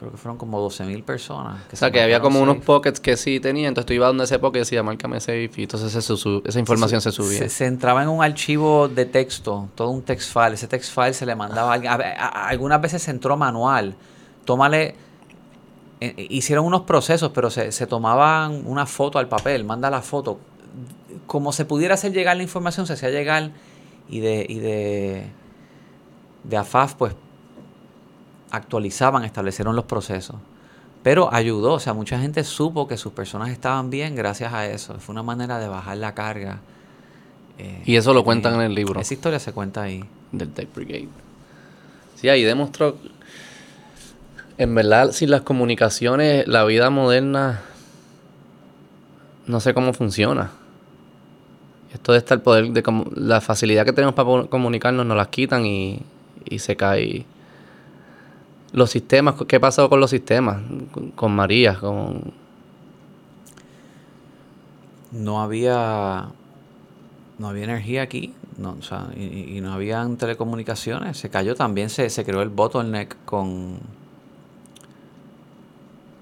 creo 0.00 0.10
que 0.10 0.16
fueron 0.16 0.38
como 0.38 0.58
12 0.60 0.84
mil 0.84 1.02
personas. 1.02 1.60
o 1.72 1.76
sea, 1.76 1.88
se 1.88 1.92
que 1.92 2.00
había 2.00 2.20
como 2.20 2.40
unos 2.40 2.58
pockets 2.64 3.00
que 3.00 3.16
sí 3.16 3.38
tenía, 3.38 3.68
entonces 3.68 3.86
tú 3.86 3.92
ibas 3.92 4.08
donde 4.08 4.24
ese 4.24 4.38
pocket 4.38 4.58
y 4.58 4.60
decía, 4.60 4.82
márcame 4.82 5.20
safe, 5.20 5.50
y 5.56 5.62
entonces 5.62 5.92
se 5.92 6.14
esa 6.44 6.58
información 6.58 7.00
se, 7.00 7.12
subía. 7.12 7.38
Se, 7.38 7.48
se 7.50 7.66
entraba 7.66 8.02
en 8.02 8.08
un 8.08 8.22
archivo 8.24 8.88
de 8.88 9.04
texto, 9.04 9.68
todo 9.74 9.90
un 9.90 10.02
text 10.02 10.32
file. 10.32 10.54
Ese 10.54 10.66
text 10.68 10.94
file 10.94 11.12
se 11.12 11.26
le 11.26 11.36
mandaba 11.36 11.70
a 11.70 11.74
alguien. 11.74 11.92
Algunas 11.92 12.80
veces 12.80 13.02
se 13.02 13.10
entró 13.10 13.36
manual. 13.36 13.94
Tómale. 14.44 14.94
eh, 16.00 16.14
eh, 16.16 16.26
hicieron 16.30 16.64
unos 16.64 16.82
procesos, 16.82 17.30
pero 17.34 17.50
se, 17.50 17.70
se 17.72 17.86
tomaban 17.86 18.62
una 18.66 18.86
foto 18.86 19.18
al 19.18 19.28
papel, 19.28 19.64
manda 19.64 19.90
la 19.90 20.00
foto. 20.00 20.38
Como 21.26 21.52
se 21.52 21.66
pudiera 21.66 21.94
hacer 21.94 22.12
llegar 22.12 22.38
la 22.38 22.42
información, 22.42 22.86
se 22.86 22.94
hacía 22.94 23.10
llegar 23.10 23.50
y 24.08 24.20
de, 24.20 24.46
y 24.48 24.58
de, 24.60 25.26
de 26.44 26.56
AFAF, 26.56 26.94
pues 26.94 27.14
actualizaban, 28.50 29.24
establecieron 29.24 29.76
los 29.76 29.84
procesos. 29.84 30.36
Pero 31.02 31.32
ayudó, 31.32 31.72
o 31.74 31.80
sea, 31.80 31.94
mucha 31.94 32.18
gente 32.20 32.44
supo 32.44 32.86
que 32.86 32.96
sus 32.96 33.12
personas 33.12 33.48
estaban 33.50 33.88
bien 33.90 34.14
gracias 34.14 34.52
a 34.52 34.66
eso. 34.66 34.94
Fue 35.00 35.12
una 35.14 35.22
manera 35.22 35.58
de 35.58 35.68
bajar 35.68 35.96
la 35.96 36.14
carga. 36.14 36.58
eh, 37.58 37.82
Y 37.86 37.96
eso 37.96 38.12
lo 38.12 38.22
cuentan 38.22 38.54
en 38.56 38.60
el 38.62 38.74
libro. 38.74 39.00
Esa 39.00 39.14
historia 39.14 39.38
se 39.38 39.52
cuenta 39.52 39.82
ahí. 39.82 40.04
del 40.32 40.50
Tech 40.50 40.68
Brigade. 40.74 41.08
Sí, 42.16 42.28
ahí 42.28 42.42
demostró. 42.44 42.96
En 44.58 44.74
verdad, 44.74 45.12
sin 45.12 45.30
las 45.30 45.40
comunicaciones, 45.40 46.46
la 46.46 46.64
vida 46.64 46.90
moderna. 46.90 47.62
No 49.46 49.58
sé 49.60 49.72
cómo 49.72 49.94
funciona. 49.94 50.50
Esto 51.94 52.12
de 52.12 52.18
estar 52.18 52.42
poder. 52.42 52.70
de 52.72 52.82
La 53.14 53.40
facilidad 53.40 53.86
que 53.86 53.94
tenemos 53.94 54.14
para 54.14 54.44
comunicarnos 54.48 55.06
nos 55.06 55.16
las 55.16 55.28
quitan 55.28 55.64
y, 55.64 56.02
y 56.44 56.58
se 56.58 56.76
cae. 56.76 57.24
Los 58.72 58.90
sistemas, 58.90 59.34
¿qué 59.48 59.58
pasó 59.58 59.88
con 59.88 60.00
los 60.00 60.10
sistemas? 60.10 60.62
Con, 61.16 61.32
María, 61.32 61.78
con. 61.78 62.32
No 65.12 65.42
había. 65.42 66.28
No 67.38 67.48
había 67.48 67.64
energía 67.64 68.02
aquí. 68.02 68.34
No, 68.58 68.76
o 68.78 68.82
sea, 68.82 69.08
y, 69.16 69.56
y 69.56 69.60
no 69.60 69.72
habían 69.72 70.16
telecomunicaciones. 70.16 71.16
Se 71.16 71.30
cayó 71.30 71.54
también, 71.54 71.90
se, 71.90 72.10
se 72.10 72.24
creó 72.24 72.42
el 72.42 72.50
bottleneck 72.50 73.16
con. 73.24 73.78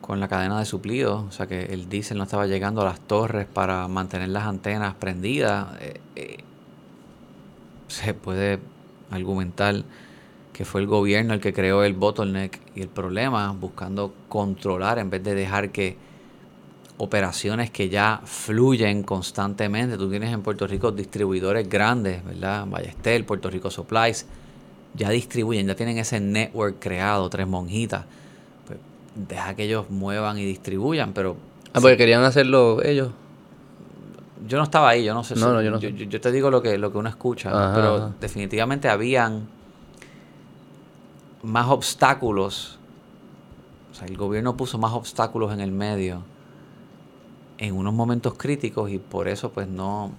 con 0.00 0.20
la 0.20 0.28
cadena 0.28 0.58
de 0.58 0.64
suplido. 0.64 1.26
O 1.28 1.32
sea 1.32 1.46
que 1.46 1.64
el 1.66 1.90
diésel 1.90 2.16
no 2.16 2.24
estaba 2.24 2.46
llegando 2.46 2.80
a 2.80 2.84
las 2.84 3.00
torres 3.00 3.46
para 3.46 3.88
mantener 3.88 4.30
las 4.30 4.44
antenas 4.44 4.94
prendidas. 4.94 5.68
Eh, 5.80 6.00
eh, 6.16 6.38
se 7.88 8.14
puede 8.14 8.58
argumentar 9.10 9.84
que 10.58 10.64
fue 10.64 10.80
el 10.80 10.88
gobierno 10.88 11.34
el 11.34 11.40
que 11.40 11.52
creó 11.52 11.84
el 11.84 11.92
bottleneck 11.92 12.58
y 12.74 12.80
el 12.82 12.88
problema, 12.88 13.52
buscando 13.52 14.12
controlar 14.28 14.98
en 14.98 15.08
vez 15.08 15.22
de 15.22 15.36
dejar 15.36 15.70
que 15.70 15.96
operaciones 16.96 17.70
que 17.70 17.88
ya 17.88 18.20
fluyen 18.24 19.04
constantemente. 19.04 19.96
Tú 19.96 20.10
tienes 20.10 20.32
en 20.32 20.42
Puerto 20.42 20.66
Rico 20.66 20.90
distribuidores 20.90 21.68
grandes, 21.68 22.24
¿verdad? 22.24 22.66
Ballestel, 22.66 23.24
Puerto 23.24 23.48
Rico 23.48 23.70
Supplies, 23.70 24.26
ya 24.94 25.10
distribuyen, 25.10 25.68
ya 25.68 25.76
tienen 25.76 25.96
ese 25.96 26.18
network 26.18 26.78
creado, 26.80 27.30
tres 27.30 27.46
monjitas. 27.46 28.04
Pues 28.66 28.80
deja 29.14 29.54
que 29.54 29.62
ellos 29.62 29.88
muevan 29.90 30.38
y 30.38 30.44
distribuyan, 30.44 31.12
pero 31.12 31.36
Ah, 31.72 31.78
porque 31.80 31.96
querían 31.96 32.24
hacerlo 32.24 32.82
ellos. 32.82 33.10
yo 34.48 34.58
no 34.58 34.64
estaba 34.64 34.88
ahí, 34.88 35.04
yo 35.04 35.14
no 35.14 35.22
sé. 35.22 35.36
No, 35.36 35.46
si- 35.46 35.52
no, 35.52 35.62
yo 35.62 35.70
no 35.70 35.78
yo, 35.78 35.88
sé. 35.90 35.94
yo- 35.94 36.06
yo 36.06 36.20
te 36.20 36.32
digo 36.32 36.50
lo 36.50 36.60
que, 36.62 36.78
lo 36.78 36.90
que 36.90 36.98
uno 36.98 37.08
escucha, 37.08 37.50
Ajá, 37.50 37.72
pero 37.74 37.96
ajá. 37.96 38.12
definitivamente 38.20 38.88
habían 38.88 39.56
más 41.42 41.68
obstáculos. 41.68 42.78
O 43.90 43.94
sea, 43.94 44.06
el 44.06 44.16
gobierno 44.16 44.56
puso 44.56 44.78
más 44.78 44.92
obstáculos 44.92 45.52
en 45.52 45.60
el 45.60 45.72
medio 45.72 46.22
en 47.58 47.74
unos 47.74 47.92
momentos 47.92 48.34
críticos 48.34 48.90
y 48.90 48.98
por 48.98 49.28
eso 49.28 49.50
pues 49.50 49.66
no 49.66 50.12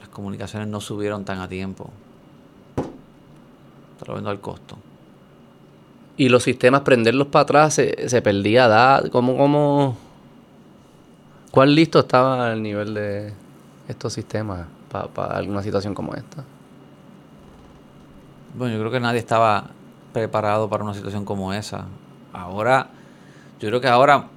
las 0.00 0.08
comunicaciones 0.08 0.68
no 0.68 0.80
subieron 0.80 1.24
tan 1.24 1.38
a 1.40 1.48
tiempo. 1.48 1.90
Te 3.98 4.06
lo 4.06 4.14
vendo 4.14 4.30
al 4.30 4.40
costo. 4.40 4.76
Y 6.16 6.30
los 6.30 6.42
sistemas, 6.42 6.80
prenderlos 6.80 7.26
para 7.28 7.42
atrás, 7.42 7.74
se, 7.74 8.08
se 8.08 8.22
perdía 8.22 8.66
edad. 8.66 9.10
¿Cómo, 9.10 9.36
cómo, 9.36 9.96
¿Cuán 11.50 11.74
listo 11.74 12.00
estaba 12.00 12.52
el 12.52 12.62
nivel 12.62 12.94
de 12.94 13.34
estos 13.86 14.14
sistemas 14.14 14.66
para 14.90 15.36
alguna 15.36 15.62
situación 15.62 15.94
como 15.94 16.14
esta? 16.14 16.44
Bueno, 18.56 18.72
yo 18.72 18.80
creo 18.80 18.90
que 18.90 19.00
nadie 19.00 19.18
estaba 19.18 19.68
preparado 20.14 20.70
para 20.70 20.82
una 20.82 20.94
situación 20.94 21.26
como 21.26 21.52
esa. 21.52 21.84
Ahora, 22.32 22.88
yo 23.60 23.68
creo 23.68 23.82
que 23.82 23.88
ahora 23.88 24.28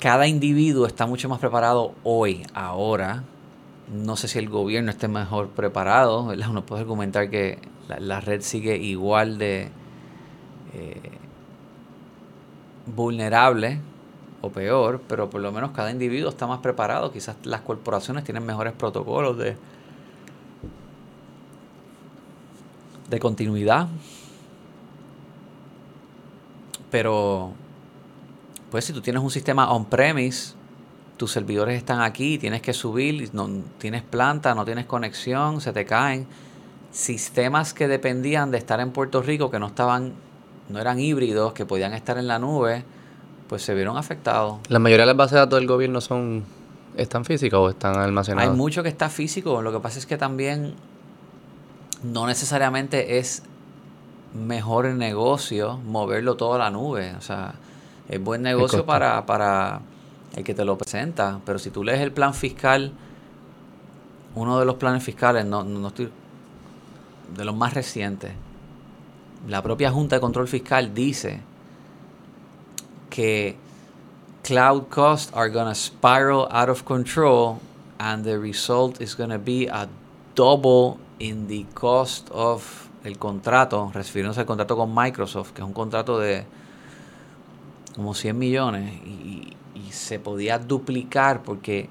cada 0.00 0.26
individuo 0.26 0.86
está 0.86 1.06
mucho 1.06 1.28
más 1.28 1.38
preparado 1.38 1.94
hoy, 2.02 2.44
ahora. 2.54 3.22
No 3.94 4.16
sé 4.16 4.26
si 4.26 4.40
el 4.40 4.48
gobierno 4.48 4.90
esté 4.90 5.06
mejor 5.06 5.50
preparado. 5.50 6.34
Uno 6.50 6.66
puede 6.66 6.82
argumentar 6.82 7.30
que 7.30 7.60
la, 7.86 8.00
la 8.00 8.20
red 8.20 8.40
sigue 8.42 8.76
igual 8.76 9.38
de 9.38 9.70
eh, 10.74 11.18
vulnerable 12.86 13.80
o 14.40 14.50
peor, 14.50 15.02
pero 15.06 15.30
por 15.30 15.40
lo 15.40 15.52
menos 15.52 15.70
cada 15.70 15.92
individuo 15.92 16.30
está 16.30 16.48
más 16.48 16.58
preparado. 16.58 17.12
Quizás 17.12 17.36
las 17.44 17.60
corporaciones 17.60 18.24
tienen 18.24 18.44
mejores 18.44 18.72
protocolos 18.72 19.38
de, 19.38 19.56
de 23.08 23.18
continuidad. 23.18 23.88
Pero, 26.90 27.52
pues 28.70 28.84
si 28.84 28.92
tú 28.92 29.00
tienes 29.00 29.22
un 29.22 29.30
sistema 29.30 29.70
on-premise, 29.70 30.54
tus 31.16 31.32
servidores 31.32 31.76
están 31.76 32.00
aquí, 32.00 32.38
tienes 32.38 32.62
que 32.62 32.72
subir, 32.72 33.30
no 33.34 33.48
tienes 33.78 34.02
planta, 34.02 34.54
no 34.54 34.64
tienes 34.64 34.86
conexión, 34.86 35.60
se 35.60 35.72
te 35.72 35.84
caen. 35.84 36.26
Sistemas 36.90 37.74
que 37.74 37.88
dependían 37.88 38.50
de 38.50 38.58
estar 38.58 38.80
en 38.80 38.92
Puerto 38.92 39.20
Rico, 39.20 39.50
que 39.50 39.58
no 39.58 39.66
estaban, 39.66 40.14
no 40.68 40.78
eran 40.78 40.98
híbridos, 40.98 41.52
que 41.52 41.66
podían 41.66 41.92
estar 41.92 42.16
en 42.16 42.26
la 42.26 42.38
nube, 42.38 42.84
pues 43.48 43.62
se 43.62 43.74
vieron 43.74 43.98
afectados. 43.98 44.58
La 44.68 44.78
mayoría 44.78 45.02
de 45.02 45.08
las 45.08 45.16
bases 45.16 45.32
de 45.32 45.38
datos 45.40 45.58
del 45.58 45.68
gobierno 45.68 46.00
son 46.00 46.44
están 46.96 47.24
físicas 47.24 47.58
o 47.58 47.68
están 47.68 47.96
almacenadas. 47.98 48.50
Hay 48.50 48.56
mucho 48.56 48.82
que 48.82 48.88
está 48.88 49.08
físico, 49.08 49.60
lo 49.60 49.72
que 49.72 49.80
pasa 49.80 49.98
es 49.98 50.06
que 50.06 50.16
también 50.16 50.74
no 52.02 52.26
necesariamente 52.26 53.18
es 53.18 53.42
mejor 54.34 54.86
el 54.86 54.98
negocio 54.98 55.78
moverlo 55.78 56.36
todo 56.36 56.54
a 56.54 56.58
la 56.58 56.70
nube. 56.70 57.14
O 57.16 57.20
sea, 57.20 57.54
es 58.08 58.22
buen 58.22 58.42
negocio 58.42 58.84
para, 58.86 59.24
para 59.26 59.80
el 60.34 60.44
que 60.44 60.54
te 60.54 60.64
lo 60.64 60.78
presenta, 60.78 61.40
pero 61.44 61.58
si 61.58 61.70
tú 61.70 61.84
lees 61.84 62.00
el 62.00 62.12
plan 62.12 62.34
fiscal, 62.34 62.92
uno 64.34 64.58
de 64.58 64.64
los 64.64 64.76
planes 64.76 65.02
fiscales, 65.02 65.44
no, 65.44 65.64
no 65.64 65.80
no 65.80 65.88
estoy 65.88 66.10
de 67.36 67.44
los 67.44 67.54
más 67.54 67.74
recientes, 67.74 68.32
la 69.46 69.62
propia 69.62 69.90
Junta 69.90 70.16
de 70.16 70.20
Control 70.20 70.48
Fiscal 70.48 70.94
dice 70.94 71.40
que 73.10 73.56
cloud 74.42 74.88
costs 74.88 75.32
are 75.34 75.50
going 75.50 75.66
to 75.66 75.74
spiral 75.74 76.48
out 76.50 76.68
of 76.68 76.84
control 76.84 77.60
and 77.98 78.24
the 78.24 78.38
result 78.38 79.00
is 79.00 79.14
going 79.14 79.30
to 79.30 79.38
be 79.38 79.66
a 79.66 79.88
double 80.34 80.98
in 81.18 81.46
the 81.48 81.66
cost 81.74 82.28
of 82.32 82.88
el 83.04 83.18
contrato, 83.18 83.90
refiriéndose 83.92 84.40
al 84.40 84.46
contrato 84.46 84.76
con 84.76 84.94
Microsoft, 84.94 85.52
que 85.52 85.62
es 85.62 85.66
un 85.66 85.72
contrato 85.72 86.18
de 86.18 86.44
como 87.94 88.14
100 88.14 88.38
millones 88.38 88.92
y, 89.04 89.56
y 89.74 89.92
se 89.92 90.18
podía 90.18 90.58
duplicar 90.58 91.42
porque 91.42 91.88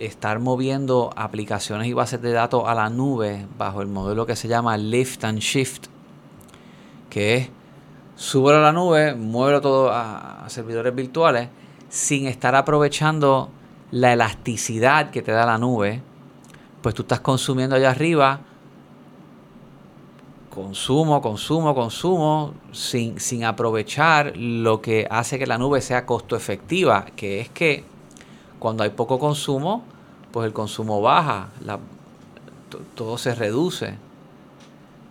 estar 0.00 0.38
moviendo 0.38 1.10
aplicaciones 1.14 1.86
y 1.86 1.92
bases 1.92 2.22
de 2.22 2.32
datos 2.32 2.64
a 2.66 2.74
la 2.74 2.88
nube 2.88 3.46
bajo 3.58 3.82
el 3.82 3.88
modelo 3.88 4.26
que 4.26 4.34
se 4.34 4.48
llama 4.48 4.76
lift 4.78 5.24
and 5.24 5.40
shift, 5.40 5.86
que 7.10 7.36
es 7.36 7.50
súbelo 8.16 8.58
a 8.58 8.62
la 8.62 8.72
nube, 8.72 9.14
muévelo 9.14 9.60
todo 9.60 9.90
a, 9.92 10.44
servidores 10.48 10.94
virtuales 10.94 11.48
sin 11.88 12.26
estar 12.26 12.54
aprovechando 12.54 13.50
la 13.90 14.12
elasticidad 14.12 15.10
que 15.10 15.22
te 15.22 15.32
da 15.32 15.46
la 15.46 15.58
nube, 15.58 16.02
pues 16.82 16.94
tú 16.94 17.02
estás 17.02 17.20
consumiendo 17.20 17.76
allá 17.76 17.90
arriba 17.90 18.40
consumo, 20.50 21.22
consumo, 21.22 21.74
consumo, 21.74 22.54
sin, 22.72 23.18
sin 23.20 23.44
aprovechar 23.44 24.36
lo 24.36 24.82
que 24.82 25.06
hace 25.08 25.38
que 25.38 25.46
la 25.46 25.56
nube 25.56 25.80
sea 25.80 26.04
costo 26.04 26.36
efectiva, 26.36 27.06
que 27.16 27.40
es 27.40 27.48
que 27.48 27.84
cuando 28.58 28.82
hay 28.82 28.90
poco 28.90 29.18
consumo, 29.18 29.84
pues 30.32 30.46
el 30.46 30.52
consumo 30.52 31.00
baja, 31.00 31.48
todo 32.94 33.16
se 33.16 33.34
reduce. 33.34 33.94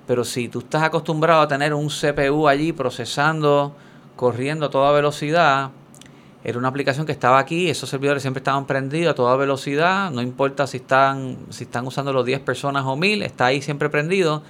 Pero 0.06 0.24
si 0.24 0.50
tú 0.50 0.60
estás 0.60 0.84
acostumbrado 0.84 1.42
a 1.42 1.48
tener 1.48 1.74
un 1.74 1.88
CPU 1.88 2.48
allí 2.48 2.74
procesando, 2.74 3.74
corriendo 4.16 4.68
a 4.68 4.70
toda 4.70 4.92
velocidad, 4.92 5.72
era 6.43 6.58
una 6.58 6.69
aplicación 6.69 7.06
que 7.06 7.12
estaba 7.12 7.38
aquí, 7.38 7.69
esos 7.69 7.89
servidores 7.89 8.21
siempre 8.21 8.39
estaban 8.39 8.65
prendidos 8.65 9.12
a 9.12 9.15
toda 9.15 9.36
velocidad, 9.36 10.10
no 10.12 10.21
importa 10.21 10.67
si 10.67 10.78
están, 10.78 11.38
si 11.49 11.65
están 11.65 11.86
usando 11.86 12.13
los 12.13 12.25
10 12.25 12.39
personas 12.41 12.86
o 12.86 12.95
1000, 12.95 13.23
está 13.23 13.47
ahí 13.47 13.62
siempre 13.62 13.89
prendido. 13.89 14.41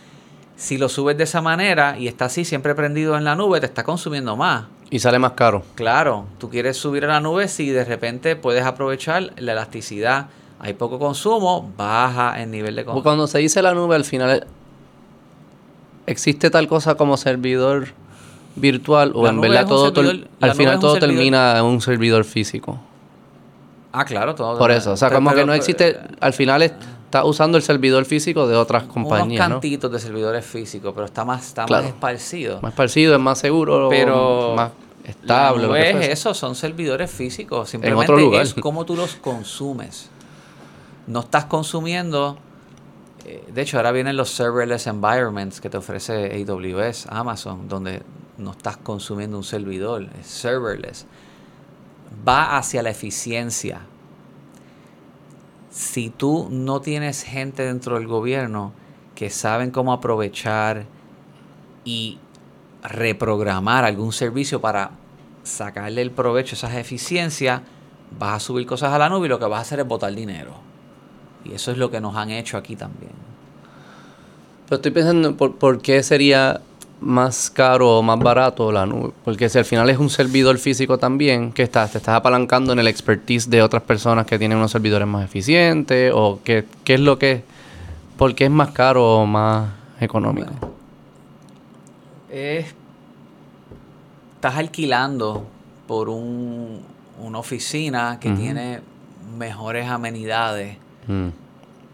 Si 0.56 0.78
lo 0.78 0.90
subes 0.90 1.18
de 1.18 1.24
esa 1.24 1.42
manera 1.42 1.98
y 1.98 2.08
está 2.08 2.26
así 2.26 2.46
siempre 2.46 2.76
prendido 2.76 3.18
en 3.18 3.24
la 3.24 3.36
nube, 3.36 3.60
te 3.60 3.66
está 3.66 3.84
consumiendo 3.84 4.36
más. 4.36 4.66
Y 4.92 5.00
sale 5.00 5.18
más 5.18 5.32
caro. 5.32 5.64
Claro, 5.76 6.26
tú 6.38 6.50
quieres 6.50 6.78
subir 6.78 7.06
a 7.06 7.08
la 7.08 7.22
nube 7.22 7.48
si 7.48 7.70
de 7.70 7.86
repente 7.86 8.36
puedes 8.36 8.66
aprovechar 8.66 9.32
la 9.38 9.54
elasticidad. 9.54 10.28
Hay 10.60 10.74
poco 10.74 11.00
consumo, 11.00 11.72
baja 11.78 12.42
el 12.42 12.52
nivel 12.52 12.76
de 12.76 12.86
consumo. 12.86 13.04
Cuando 13.04 13.26
se 13.26 13.40
dice 13.40 13.62
la 13.62 13.74
nube, 13.74 13.96
al 13.96 14.04
final, 14.04 14.48
¿existe 16.06 16.50
tal 16.50 16.68
cosa 16.68 16.96
como 16.96 17.16
servidor 17.16 17.94
virtual 18.60 19.12
o 19.16 19.28
en 19.28 19.42
verdad 19.42 19.68
todo, 19.68 19.92
al 20.42 20.56
final 20.56 20.80
todo 20.80 20.98
termina 21.00 21.58
en 21.58 21.66
un 21.66 21.82
servidor 21.82 22.24
físico? 22.24 22.80
Ah, 23.92 24.06
claro, 24.06 24.36
todo. 24.36 24.58
Por 24.58 24.72
eso, 24.72 24.92
o 24.92 24.98
sea, 24.98 25.10
como 25.10 25.34
que 25.34 25.46
no 25.46 25.54
existe, 25.54 26.00
al 26.20 26.34
final 26.34 26.62
está 26.62 27.26
usando 27.26 27.58
el 27.58 27.64
servidor 27.64 28.06
físico 28.06 28.48
de 28.48 28.56
otras 28.56 28.84
compañías. 28.84 29.48
Unos 29.48 29.56
cantitos 29.56 29.92
de 29.92 30.00
servidores 30.00 30.46
físicos, 30.46 30.94
pero 30.94 31.06
está 31.06 31.26
más, 31.26 31.48
está 31.48 31.66
más 31.66 31.86
esparcido. 31.86 32.60
Más 32.62 32.72
esparcido, 32.72 33.16
es 33.16 33.20
más 33.20 33.40
seguro, 33.40 33.90
pero 33.90 34.54
más 34.56 34.72
estable. 35.04 35.68
No 35.68 35.76
es 35.76 36.10
eso, 36.10 36.34
son 36.34 36.56
servidores 36.56 37.10
físicos. 37.10 37.70
Simplemente 37.70 38.06
en 38.06 38.12
otro 38.12 38.18
lugar. 38.24 38.44
es 38.44 38.54
como 38.54 38.86
tú 38.86 38.96
los 38.96 39.16
consumes. 39.16 40.10
No 41.08 41.22
estás 41.22 41.46
consumiendo. 41.46 42.38
Eh, 43.26 43.44
de 43.52 43.62
hecho, 43.62 43.78
ahora 43.78 43.92
vienen 43.92 44.16
los 44.16 44.30
serverless 44.30 44.86
environments 44.86 45.60
que 45.60 45.70
te 45.70 45.78
ofrece 45.78 46.46
AWS, 46.48 47.08
Amazon, 47.10 47.68
donde 47.68 48.04
no 48.40 48.52
estás 48.52 48.78
consumiendo 48.78 49.38
un 49.38 49.44
servidor, 49.44 50.10
es 50.20 50.28
serverless. 50.28 51.06
Va 52.28 52.58
hacia 52.58 52.82
la 52.82 52.90
eficiencia 52.90 53.82
si 55.70 56.10
tú 56.10 56.50
no 56.52 56.82
tienes 56.82 57.24
gente 57.24 57.64
dentro 57.64 57.96
del 57.96 58.08
gobierno 58.08 58.74
que 59.16 59.30
saben 59.30 59.72
cómo 59.72 59.94
aprovechar 59.94 60.86
y 61.86 62.18
reprogramar 62.84 63.86
algún 63.86 64.12
servicio 64.12 64.62
para 64.62 64.92
sacarle 65.44 66.02
el 66.02 66.12
provecho 66.12 66.56
a 66.56 66.58
esas 66.58 66.76
eficiencias, 66.76 67.62
vas 68.18 68.36
a 68.36 68.40
subir 68.40 68.66
cosas 68.66 68.94
a 68.94 68.98
la 68.98 69.10
nube 69.10 69.28
y 69.28 69.30
lo 69.30 69.40
que 69.40 69.46
vas 69.46 69.60
a 69.60 69.62
hacer 69.62 69.80
es 69.80 69.88
botar 69.88 70.14
dinero. 70.14 70.56
Y 71.46 71.54
eso 71.54 71.72
es 71.72 71.78
lo 71.78 71.90
que 71.92 72.02
nos 72.02 72.16
han 72.16 72.32
hecho 72.32 72.58
aquí 72.58 72.76
también. 72.76 73.14
Pero 74.66 74.78
estoy 74.78 74.92
pensando, 74.92 75.36
¿por, 75.38 75.56
por 75.56 75.82
qué 75.82 76.04
sería 76.04 76.62
más 77.02 77.50
caro 77.50 77.98
o 77.98 78.02
más 78.02 78.20
barato 78.20 78.72
la 78.72 78.86
nube. 78.86 79.12
Porque 79.24 79.50
si 79.50 79.58
al 79.58 79.66
final 79.66 79.90
es 79.90 79.98
un 79.98 80.10
servidor 80.10 80.58
físico 80.58 80.98
también, 80.98 81.52
que 81.52 81.64
estás, 81.64 81.92
te 81.92 81.98
estás 81.98 82.16
apalancando 82.16 82.74
en 82.74 82.80
el 82.80 82.88
expertise 82.88 83.50
de 83.50 83.62
otras 83.62 83.84
personas 83.84 84.26
que 84.26 84.38
tienen 84.38 84.58
unos 84.58 84.72
servidores 84.72 85.08
más 85.08 85.26
eficientes, 85.26 86.12
o 86.14 86.40
qué, 86.44 86.66
qué 86.84 86.96
es 86.96 87.00
lo 87.00 87.18
que, 87.18 87.44
por 88.18 88.36
qué 88.36 88.46
es 88.46 88.52
más 88.52 88.72
caro 88.72 89.22
o 89.22 89.26
más 89.26 89.70
económico. 90.00 90.52
estás 92.30 92.74
alquilando 94.56 95.46
por 95.88 96.10
un, 96.10 96.82
una 97.20 97.40
oficina 97.40 98.20
que 98.20 98.32
tiene 98.32 98.82
mejores 99.38 99.88
amenidades. 99.88 100.78
Mm. 101.08 101.30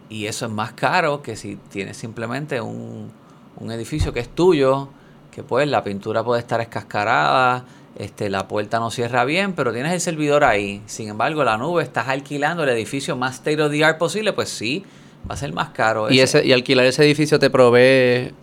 Y 0.10 0.28
eso 0.28 0.46
es 0.46 0.52
más 0.52 0.74
caro 0.74 1.22
que 1.22 1.36
si 1.36 1.56
tienes 1.56 1.98
simplemente 1.98 2.62
un 2.62 3.12
un 3.60 3.72
edificio 3.72 4.14
que 4.14 4.20
es 4.20 4.30
tuyo, 4.30 4.90
que 5.32 5.44
pues 5.44 5.68
la 5.68 5.84
pintura 5.84 6.24
puede 6.24 6.42
estar 6.42 6.62
escascarada, 6.62 7.66
este, 7.98 8.30
la 8.30 8.48
puerta 8.48 8.80
no 8.80 8.92
cierra 8.92 9.26
bien, 9.26 9.54
pero 9.54 9.72
tienes 9.74 9.94
el 9.94 10.02
servidor 10.02 10.44
ahí. 10.44 10.82
Sin 10.86 11.10
embargo, 11.10 11.44
la 11.44 11.58
nube, 11.58 11.84
estás 11.84 12.08
alquilando 12.08 12.64
el 12.64 12.70
edificio 12.70 13.16
más 13.16 13.36
state 13.36 13.62
of 13.62 13.72
the 13.72 13.84
art 13.84 13.98
posible, 13.98 14.34
pues 14.34 14.50
sí, 14.50 14.84
va 15.30 15.36
a 15.36 15.38
ser 15.38 15.54
más 15.54 15.70
caro. 15.70 16.12
¿Y, 16.12 16.20
ese, 16.20 16.46
y 16.46 16.52
alquilar 16.52 16.86
ese 16.86 17.04
edificio 17.04 17.40
te 17.40 17.50
provee, 17.50 18.34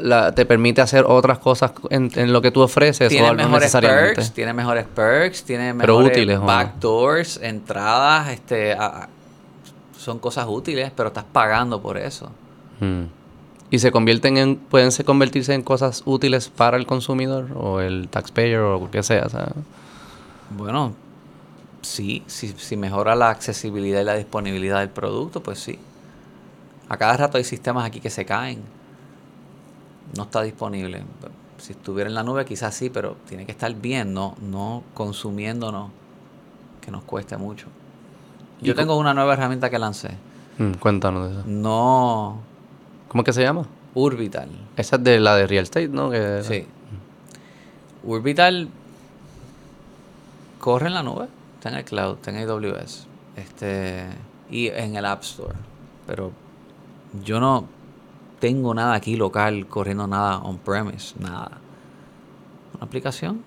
la, 0.00 0.34
te 0.34 0.44
permite 0.44 0.82
hacer 0.82 1.04
otras 1.06 1.38
cosas 1.38 1.72
en, 1.90 2.32
lo 2.32 2.42
que 2.42 2.50
tú 2.50 2.60
ofreces 2.60 3.08
tiene 3.08 3.32
mejores 3.32 3.72
perks, 3.72 4.32
tiene 4.32 4.52
mejores 4.52 4.86
perks, 4.94 5.44
tiene 5.44 5.74
mejores 5.74 6.40
backdoors, 6.40 7.40
entradas, 7.42 8.28
este, 8.28 8.76
son 9.96 10.18
cosas 10.18 10.46
útiles, 10.48 10.92
pero 10.94 11.08
estás 11.08 11.24
pagando 11.24 11.80
por 11.80 11.96
eso. 11.96 12.30
Hmm 12.80 13.04
y 13.74 13.80
se 13.80 13.90
convierten 13.90 14.36
en 14.36 14.54
pueden 14.54 14.92
se 14.92 15.04
convertirse 15.04 15.52
en 15.52 15.62
cosas 15.62 16.04
útiles 16.06 16.48
para 16.48 16.76
el 16.76 16.86
consumidor 16.86 17.48
o 17.56 17.80
el 17.80 18.08
taxpayer 18.08 18.60
o 18.60 18.78
lo 18.78 18.90
que 18.90 19.02
sea, 19.02 19.26
Bueno, 20.56 20.94
sí, 21.82 22.22
si, 22.28 22.48
si 22.56 22.76
mejora 22.76 23.16
la 23.16 23.30
accesibilidad 23.30 24.00
y 24.00 24.04
la 24.04 24.14
disponibilidad 24.14 24.78
del 24.78 24.90
producto, 24.90 25.42
pues 25.42 25.58
sí. 25.58 25.80
A 26.88 26.96
cada 26.96 27.16
rato 27.16 27.36
hay 27.36 27.42
sistemas 27.42 27.84
aquí 27.84 27.98
que 27.98 28.10
se 28.10 28.24
caen. 28.24 28.62
No 30.16 30.22
está 30.22 30.42
disponible. 30.42 31.02
Si 31.58 31.72
estuviera 31.72 32.08
en 32.08 32.14
la 32.14 32.22
nube 32.22 32.44
quizás 32.44 32.76
sí, 32.76 32.90
pero 32.90 33.16
tiene 33.28 33.44
que 33.44 33.50
estar 33.50 33.74
bien, 33.74 34.14
no, 34.14 34.36
no 34.40 34.84
consumiéndonos, 34.94 35.90
que 36.80 36.92
nos 36.92 37.02
cueste 37.02 37.36
mucho. 37.36 37.66
Yo 38.60 38.76
tengo 38.76 38.96
una 38.96 39.14
nueva 39.14 39.32
herramienta 39.32 39.68
que 39.68 39.80
lancé. 39.80 40.10
Mm, 40.58 40.74
cuéntanos 40.74 41.26
de 41.28 41.40
eso. 41.40 41.42
No 41.48 42.53
¿Cómo 43.14 43.22
que 43.22 43.32
se 43.32 43.42
llama? 43.42 43.64
Urbital. 43.94 44.48
Esa 44.76 44.96
es 44.96 45.04
de 45.04 45.20
la 45.20 45.36
de 45.36 45.46
Real 45.46 45.62
Estate, 45.62 45.86
¿no? 45.86 46.10
Sí. 46.42 46.66
Urbital 48.02 48.68
corre 50.58 50.88
en 50.88 50.94
la 50.94 51.04
nube, 51.04 51.28
está 51.54 51.68
en 51.68 51.76
el 51.76 51.84
cloud, 51.84 52.16
está 52.16 52.32
en 52.32 52.38
AWS, 52.38 53.06
este, 53.36 54.08
y 54.50 54.66
en 54.66 54.96
el 54.96 55.04
App 55.04 55.22
Store. 55.22 55.54
Pero 56.08 56.32
yo 57.22 57.38
no 57.38 57.68
tengo 58.40 58.74
nada 58.74 58.94
aquí 58.94 59.14
local 59.14 59.68
corriendo 59.68 60.08
nada 60.08 60.38
on-premise, 60.38 61.14
nada. 61.20 61.52
Una 62.74 62.84
aplicación, 62.84 63.44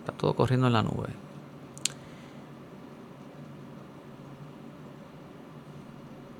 está 0.00 0.12
todo 0.12 0.36
corriendo 0.36 0.66
en 0.66 0.74
la 0.74 0.82
nube. 0.82 1.08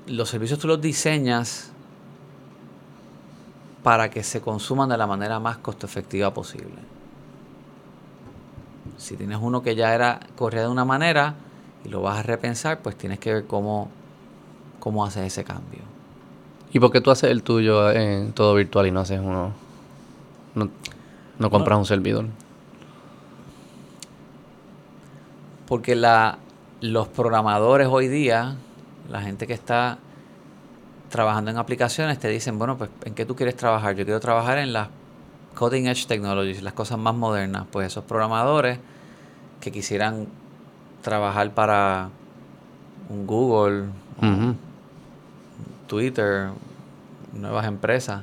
Los 0.05 0.29
servicios 0.29 0.59
tú 0.59 0.67
los 0.67 0.79
diseñas 0.79 1.68
para 3.83 4.09
que 4.09 4.23
se 4.23 4.41
consuman 4.41 4.89
de 4.89 4.97
la 4.97 5.07
manera 5.07 5.39
más 5.39 5.57
costo 5.57 5.85
efectiva 5.85 6.33
posible. 6.33 6.75
Si 8.97 9.15
tienes 9.15 9.37
uno 9.41 9.61
que 9.61 9.75
ya 9.75 9.93
era 9.95 10.19
corría 10.35 10.61
de 10.61 10.67
una 10.67 10.85
manera 10.85 11.35
y 11.85 11.89
lo 11.89 12.01
vas 12.01 12.19
a 12.19 12.23
repensar, 12.23 12.79
pues 12.79 12.97
tienes 12.97 13.19
que 13.19 13.33
ver 13.33 13.45
cómo, 13.45 13.89
cómo 14.79 15.05
haces 15.05 15.25
ese 15.25 15.43
cambio. 15.43 15.79
¿Y 16.71 16.79
por 16.79 16.91
qué 16.91 17.01
tú 17.01 17.09
haces 17.09 17.31
el 17.31 17.41
tuyo 17.41 17.91
en 17.91 18.33
todo 18.33 18.53
virtual 18.53 18.87
y 18.87 18.91
no 18.91 18.99
haces 18.99 19.19
uno? 19.19 19.53
No, 20.55 21.49
compras 21.49 21.79
un 21.79 21.85
servidor. 21.85 22.25
Porque 25.67 25.95
la, 25.95 26.37
los 26.81 27.07
programadores 27.07 27.87
hoy 27.89 28.07
día, 28.07 28.55
la 29.09 29.21
gente 29.21 29.47
que 29.47 29.53
está 29.53 29.99
trabajando 31.09 31.51
en 31.51 31.57
aplicaciones 31.57 32.19
te 32.19 32.27
dicen, 32.29 32.57
bueno, 32.57 32.77
pues 32.77 32.89
¿en 33.05 33.13
qué 33.13 33.25
tú 33.25 33.35
quieres 33.35 33.55
trabajar? 33.55 33.95
Yo 33.95 34.05
quiero 34.05 34.19
trabajar 34.19 34.57
en 34.59 34.73
las 34.73 34.87
cutting 35.57 35.87
edge 35.87 36.05
technologies, 36.07 36.61
las 36.61 36.73
cosas 36.73 36.97
más 36.97 37.15
modernas. 37.15 37.65
Pues 37.71 37.87
esos 37.87 38.03
programadores 38.05 38.79
que 39.59 39.71
quisieran 39.71 40.27
trabajar 41.01 41.51
para 41.51 42.09
un 43.09 43.27
Google. 43.27 43.85
Twitter, 45.87 46.49
nuevas 47.33 47.65
empresas, 47.65 48.21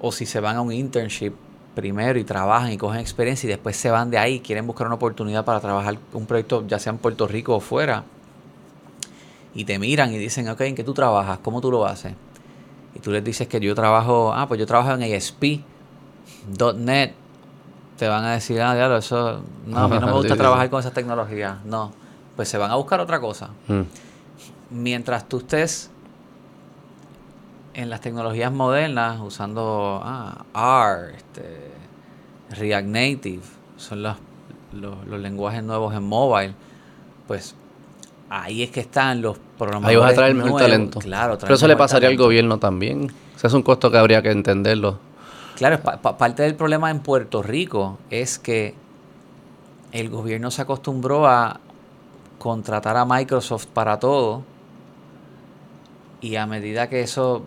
o 0.00 0.10
si 0.10 0.26
se 0.26 0.40
van 0.40 0.56
a 0.56 0.60
un 0.60 0.72
internship 0.72 1.32
primero 1.74 2.18
y 2.18 2.24
trabajan 2.24 2.72
y 2.72 2.76
cogen 2.76 3.00
experiencia 3.00 3.46
y 3.46 3.50
después 3.50 3.76
se 3.76 3.90
van 3.90 4.10
de 4.10 4.18
ahí 4.18 4.34
y 4.34 4.40
quieren 4.40 4.66
buscar 4.66 4.86
una 4.86 4.96
oportunidad 4.96 5.44
para 5.44 5.60
trabajar 5.60 5.98
un 6.12 6.26
proyecto 6.26 6.66
ya 6.66 6.78
sea 6.78 6.92
en 6.92 6.98
Puerto 6.98 7.28
Rico 7.28 7.54
o 7.54 7.60
fuera 7.60 8.02
y 9.56 9.64
te 9.64 9.78
miran 9.78 10.12
y 10.12 10.18
dicen, 10.18 10.48
ok, 10.48 10.60
¿en 10.62 10.74
qué 10.74 10.84
tú 10.84 10.94
trabajas? 10.94 11.38
¿Cómo 11.42 11.60
tú 11.60 11.70
lo 11.70 11.86
haces? 11.86 12.14
Y 12.94 13.00
tú 13.00 13.10
les 13.10 13.24
dices 13.24 13.48
que 13.48 13.60
yo 13.60 13.74
trabajo, 13.74 14.32
ah, 14.34 14.46
pues 14.46 14.60
yo 14.60 14.66
trabajo 14.66 14.92
en 14.92 15.02
ASP.NET. 15.14 17.14
Te 17.98 18.08
van 18.08 18.24
a 18.24 18.32
decir, 18.32 18.60
ah, 18.60 18.74
diablo, 18.74 18.98
eso, 18.98 19.40
no, 19.66 19.84
a 19.84 19.88
mí 19.88 19.98
no 19.98 20.06
me 20.06 20.12
gusta 20.18 20.36
trabajar 20.36 20.68
con 20.70 20.80
esas 20.80 20.92
tecnologías. 20.92 21.64
No, 21.64 21.92
pues 22.36 22.48
se 22.48 22.58
van 22.58 22.70
a 22.70 22.76
buscar 22.76 23.00
otra 23.00 23.20
cosa 23.20 23.50
Mm. 23.68 23.82
mientras 24.70 25.28
tú 25.28 25.38
estés 25.38 25.90
en 27.74 27.90
las 27.90 28.00
tecnologías 28.00 28.52
modernas 28.52 29.20
usando 29.20 30.00
ah, 30.04 30.44
R, 30.54 31.16
este, 31.16 31.70
React 32.50 32.86
Native, 32.88 33.42
son 33.76 34.02
los, 34.02 34.16
los, 34.72 35.06
los 35.06 35.20
lenguajes 35.20 35.62
nuevos 35.62 35.94
en 35.94 36.02
mobile, 36.02 36.54
pues 37.26 37.54
ahí 38.30 38.62
es 38.62 38.70
que 38.70 38.80
están 38.80 39.22
los 39.22 39.36
programadores. 39.58 39.96
Ahí 39.96 40.02
vas 40.02 40.12
a 40.12 40.14
traer 40.14 40.30
el 40.32 40.36
mejor 40.36 40.60
talento. 40.60 40.98
Claro, 41.00 41.38
Pero 41.40 41.54
eso 41.54 41.66
le 41.68 41.76
pasaría 41.76 42.08
al 42.08 42.16
gobierno 42.16 42.58
también. 42.58 43.12
Ese 43.36 43.46
es 43.46 43.52
un 43.52 43.62
costo 43.62 43.90
que 43.90 43.98
habría 43.98 44.22
que 44.22 44.30
entenderlo. 44.30 44.98
Claro, 45.56 45.80
pa- 45.80 45.96
pa- 45.98 46.18
parte 46.18 46.42
del 46.42 46.54
problema 46.54 46.90
en 46.90 47.00
Puerto 47.00 47.42
Rico 47.42 47.98
es 48.10 48.38
que 48.38 48.74
el 49.92 50.10
gobierno 50.10 50.50
se 50.50 50.62
acostumbró 50.62 51.26
a 51.26 51.60
contratar 52.38 52.96
a 52.96 53.04
Microsoft 53.06 53.66
para 53.66 53.98
todo 53.98 54.42
y 56.20 56.36
a 56.36 56.46
medida 56.46 56.88
que 56.88 57.00
eso 57.00 57.42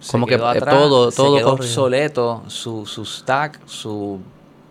se 0.00 0.12
Como 0.12 0.26
que, 0.26 0.36
quedó 0.36 0.46
eh, 0.52 0.56
atrás, 0.56 0.74
todo- 0.74 1.10
se 1.10 1.22
quedó 1.22 1.52
obsoleto 1.52 2.42
su, 2.46 2.86
su 2.86 3.04
stack, 3.04 3.60
su 3.66 4.20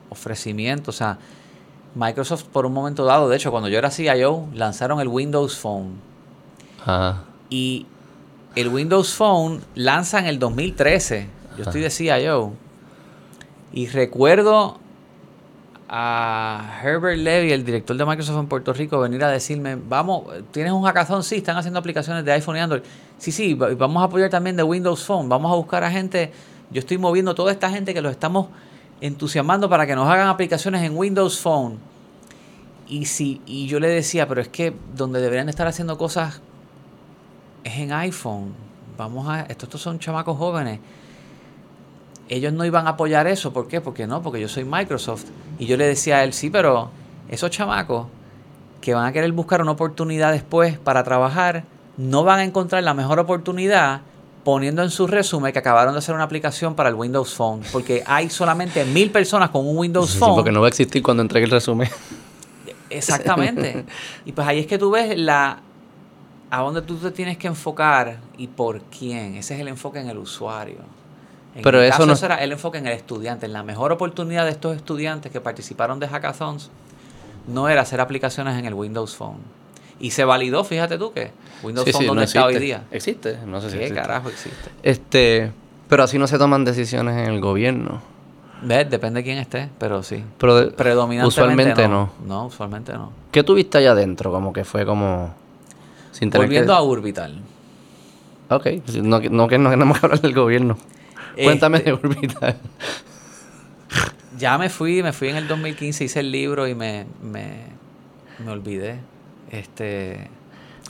ofrecimiento, 0.09 0.91
o 0.91 0.93
sea, 0.93 1.17
Microsoft 1.97 2.43
por 2.45 2.65
un 2.65 2.73
momento 2.73 3.03
dado, 3.05 3.27
de 3.29 3.35
hecho, 3.35 3.51
cuando 3.51 3.69
yo 3.69 3.77
era 3.77 3.89
CIO, 3.91 4.45
lanzaron 4.53 4.99
el 4.99 5.07
Windows 5.07 5.57
Phone 5.57 5.95
Ajá. 6.81 7.23
y 7.49 7.85
el 8.55 8.67
Windows 8.69 9.13
Phone 9.15 9.61
lanza 9.75 10.19
en 10.19 10.25
el 10.25 10.39
2013. 10.39 11.27
Yo 11.57 11.63
estoy 11.63 11.81
de 11.81 11.89
CIO. 11.89 12.53
Y 13.73 13.87
recuerdo 13.87 14.77
a 15.89 16.79
Herbert 16.83 17.17
Levy, 17.17 17.51
el 17.53 17.63
director 17.63 17.95
de 17.95 18.05
Microsoft 18.05 18.37
en 18.39 18.47
Puerto 18.47 18.73
Rico, 18.73 18.99
venir 18.99 19.23
a 19.23 19.29
decirme, 19.29 19.75
vamos, 19.75 20.25
¿tienes 20.51 20.73
un 20.73 20.83
hackathon? 20.83 21.23
Sí, 21.23 21.35
están 21.37 21.55
haciendo 21.57 21.79
aplicaciones 21.79 22.25
de 22.25 22.31
iPhone 22.33 22.57
y 22.57 22.59
Android. 22.59 22.81
Sí, 23.17 23.31
sí, 23.31 23.53
va- 23.53 23.73
vamos 23.73 24.01
a 24.01 24.05
apoyar 24.05 24.29
también 24.29 24.55
de 24.57 24.63
Windows 24.63 25.03
Phone. 25.05 25.29
Vamos 25.29 25.51
a 25.51 25.55
buscar 25.55 25.83
a 25.83 25.91
gente, 25.91 26.31
yo 26.71 26.79
estoy 26.79 26.97
moviendo 26.97 27.33
toda 27.35 27.51
esta 27.53 27.69
gente 27.69 27.93
que 27.93 28.01
los 28.01 28.11
estamos 28.11 28.47
entusiasmando 29.01 29.69
para 29.69 29.85
que 29.85 29.95
nos 29.95 30.09
hagan 30.09 30.27
aplicaciones 30.27 30.83
en 30.83 30.97
Windows 30.97 31.39
Phone. 31.39 31.77
Y, 32.87 33.05
si, 33.05 33.41
y 33.45 33.67
yo 33.67 33.79
le 33.79 33.89
decía, 33.89 34.27
pero 34.27 34.41
es 34.41 34.47
que 34.47 34.73
donde 34.95 35.19
deberían 35.19 35.49
estar 35.49 35.67
haciendo 35.67 35.97
cosas 35.97 36.41
es 37.63 37.77
en 37.77 37.91
iPhone. 37.91 38.53
Vamos 38.97 39.27
a. 39.27 39.41
Estos, 39.41 39.63
estos 39.63 39.81
son 39.81 39.99
chamacos 39.99 40.37
jóvenes. 40.37 40.79
Ellos 42.29 42.53
no 42.53 42.65
iban 42.65 42.87
a 42.87 42.91
apoyar 42.91 43.27
eso. 43.27 43.53
¿Por 43.53 43.67
qué? 43.67 43.81
Porque 43.81 44.07
no, 44.07 44.21
porque 44.21 44.39
yo 44.39 44.47
soy 44.47 44.65
Microsoft. 44.65 45.25
Y 45.59 45.65
yo 45.65 45.77
le 45.77 45.85
decía 45.85 46.17
a 46.17 46.23
él, 46.23 46.33
sí, 46.33 46.49
pero 46.49 46.89
esos 47.29 47.51
chamacos 47.51 48.07
que 48.81 48.93
van 48.93 49.05
a 49.05 49.11
querer 49.11 49.31
buscar 49.31 49.61
una 49.61 49.71
oportunidad 49.71 50.31
después 50.31 50.77
para 50.77 51.03
trabajar, 51.03 51.65
no 51.97 52.23
van 52.23 52.39
a 52.39 52.43
encontrar 52.43 52.83
la 52.83 52.93
mejor 52.93 53.19
oportunidad 53.19 54.01
poniendo 54.47 54.81
en 54.81 54.89
su 54.89 55.07
resumen 55.07 55.51
que 55.51 55.59
acabaron 55.59 55.91
de 55.93 55.99
hacer 55.99 56.15
una 56.15 56.23
aplicación 56.23 56.73
para 56.73 56.87
el 56.87 56.95
Windows 56.95 57.33
Phone. 57.35 57.63
Porque 57.69 58.01
hay 58.05 58.29
solamente 58.29 58.85
mil 58.85 59.11
personas 59.11 59.49
con 59.49 59.67
un 59.67 59.77
Windows 59.77 60.11
Sí, 60.11 60.19
Phone. 60.19 60.35
porque 60.35 60.53
no 60.53 60.61
va 60.61 60.67
a 60.67 60.69
existir 60.69 61.03
cuando 61.03 61.21
entregue 61.21 61.43
el 61.43 61.51
resumen. 61.51 61.89
Exactamente. 62.89 63.83
y 64.25 64.31
pues 64.31 64.47
ahí 64.47 64.59
es 64.59 64.65
que 64.65 64.77
tú 64.77 64.89
ves 64.89 65.17
la 65.17 65.59
a 66.49 66.61
dónde 66.61 66.81
tú 66.81 66.95
te 66.95 67.11
tienes 67.11 67.37
que 67.37 67.47
enfocar 67.47 68.19
y 68.37 68.47
por 68.47 68.79
quién. 68.83 69.35
Ese 69.35 69.55
es 69.55 69.59
el 69.59 69.67
enfoque 69.67 69.99
en 69.99 70.07
el 70.07 70.17
usuario. 70.17 70.77
En 71.53 71.61
Pero 71.61 71.81
eso 71.81 71.91
caso, 71.91 72.05
no- 72.05 72.13
ese 72.13 72.25
era 72.27 72.35
el 72.35 72.53
enfoque 72.53 72.77
en 72.77 72.87
el 72.87 72.93
estudiante. 72.93 73.47
En 73.47 73.51
la 73.51 73.63
mejor 73.63 73.91
oportunidad 73.91 74.45
de 74.45 74.51
estos 74.51 74.77
estudiantes 74.77 75.29
que 75.29 75.41
participaron 75.41 75.99
de 75.99 76.07
hackathons 76.07 76.71
no 77.47 77.67
era 77.67 77.81
hacer 77.81 77.99
aplicaciones 77.99 78.57
en 78.57 78.63
el 78.63 78.73
Windows 78.75 79.13
Phone. 79.13 79.39
Y 79.99 80.11
se 80.11 80.23
validó, 80.25 80.63
fíjate 80.63 80.97
tú 80.97 81.11
que 81.11 81.31
Windows 81.63 81.85
Sí, 81.85 81.91
Phone 81.91 82.01
sí, 82.01 82.07
¿dónde 82.07 82.19
no 82.21 82.25
está 82.25 82.45
hoy 82.45 82.59
día? 82.59 82.83
Existe, 82.91 83.37
no 83.45 83.61
sé 83.61 83.69
si 83.71 83.77
¿Qué 83.77 83.83
existe. 83.85 84.01
carajo 84.01 84.29
existe? 84.29 84.69
Este, 84.83 85.51
pero 85.89 86.03
así 86.03 86.17
no 86.19 86.27
se 86.27 86.37
toman 86.37 86.63
decisiones 86.65 87.17
en 87.17 87.33
el 87.33 87.41
gobierno. 87.41 88.01
¿Ves? 88.61 88.89
Depende 88.89 89.19
de 89.19 89.23
quién 89.23 89.37
esté, 89.37 89.69
pero 89.79 90.01
sí. 90.03 90.23
Pero 90.39 90.55
de- 90.55 90.67
Predominantemente 90.71 91.27
usualmente 91.27 91.87
no. 91.87 92.11
No, 92.25 92.45
usualmente 92.47 92.93
no. 92.93 93.11
¿Qué 93.31 93.43
tuviste 93.43 93.77
allá 93.79 93.91
adentro? 93.91 94.31
Como 94.31 94.51
que 94.53 94.63
fue 94.65 94.85
como 94.85 95.33
sin 96.11 96.29
tener 96.31 96.45
Volviendo 96.47 96.73
que... 96.73 96.77
a 96.77 96.81
Orbital. 96.81 97.39
Ok, 98.49 98.67
no, 99.03 99.19
que- 99.21 99.29
no 99.29 99.47
que 99.47 99.57
no 99.57 99.69
queremos 99.69 100.03
hablar 100.03 100.21
del 100.21 100.33
gobierno. 100.33 100.77
Cuéntame 101.35 101.77
Este- 101.79 101.89
de 101.91 101.95
Orbital. 101.97 102.57
Ya 104.37 104.57
me 104.57 104.69
fui, 104.69 105.01
me 105.01 105.13
fui 105.13 105.29
en 105.29 105.37
el 105.37 105.47
2015, 105.47 106.03
hice 106.05 106.19
el 106.19 106.31
libro 106.31 106.67
y 106.67 106.75
me, 106.75 107.05
me, 107.21 107.61
me 108.43 108.51
olvidé. 108.51 108.99
Este, 109.51 110.29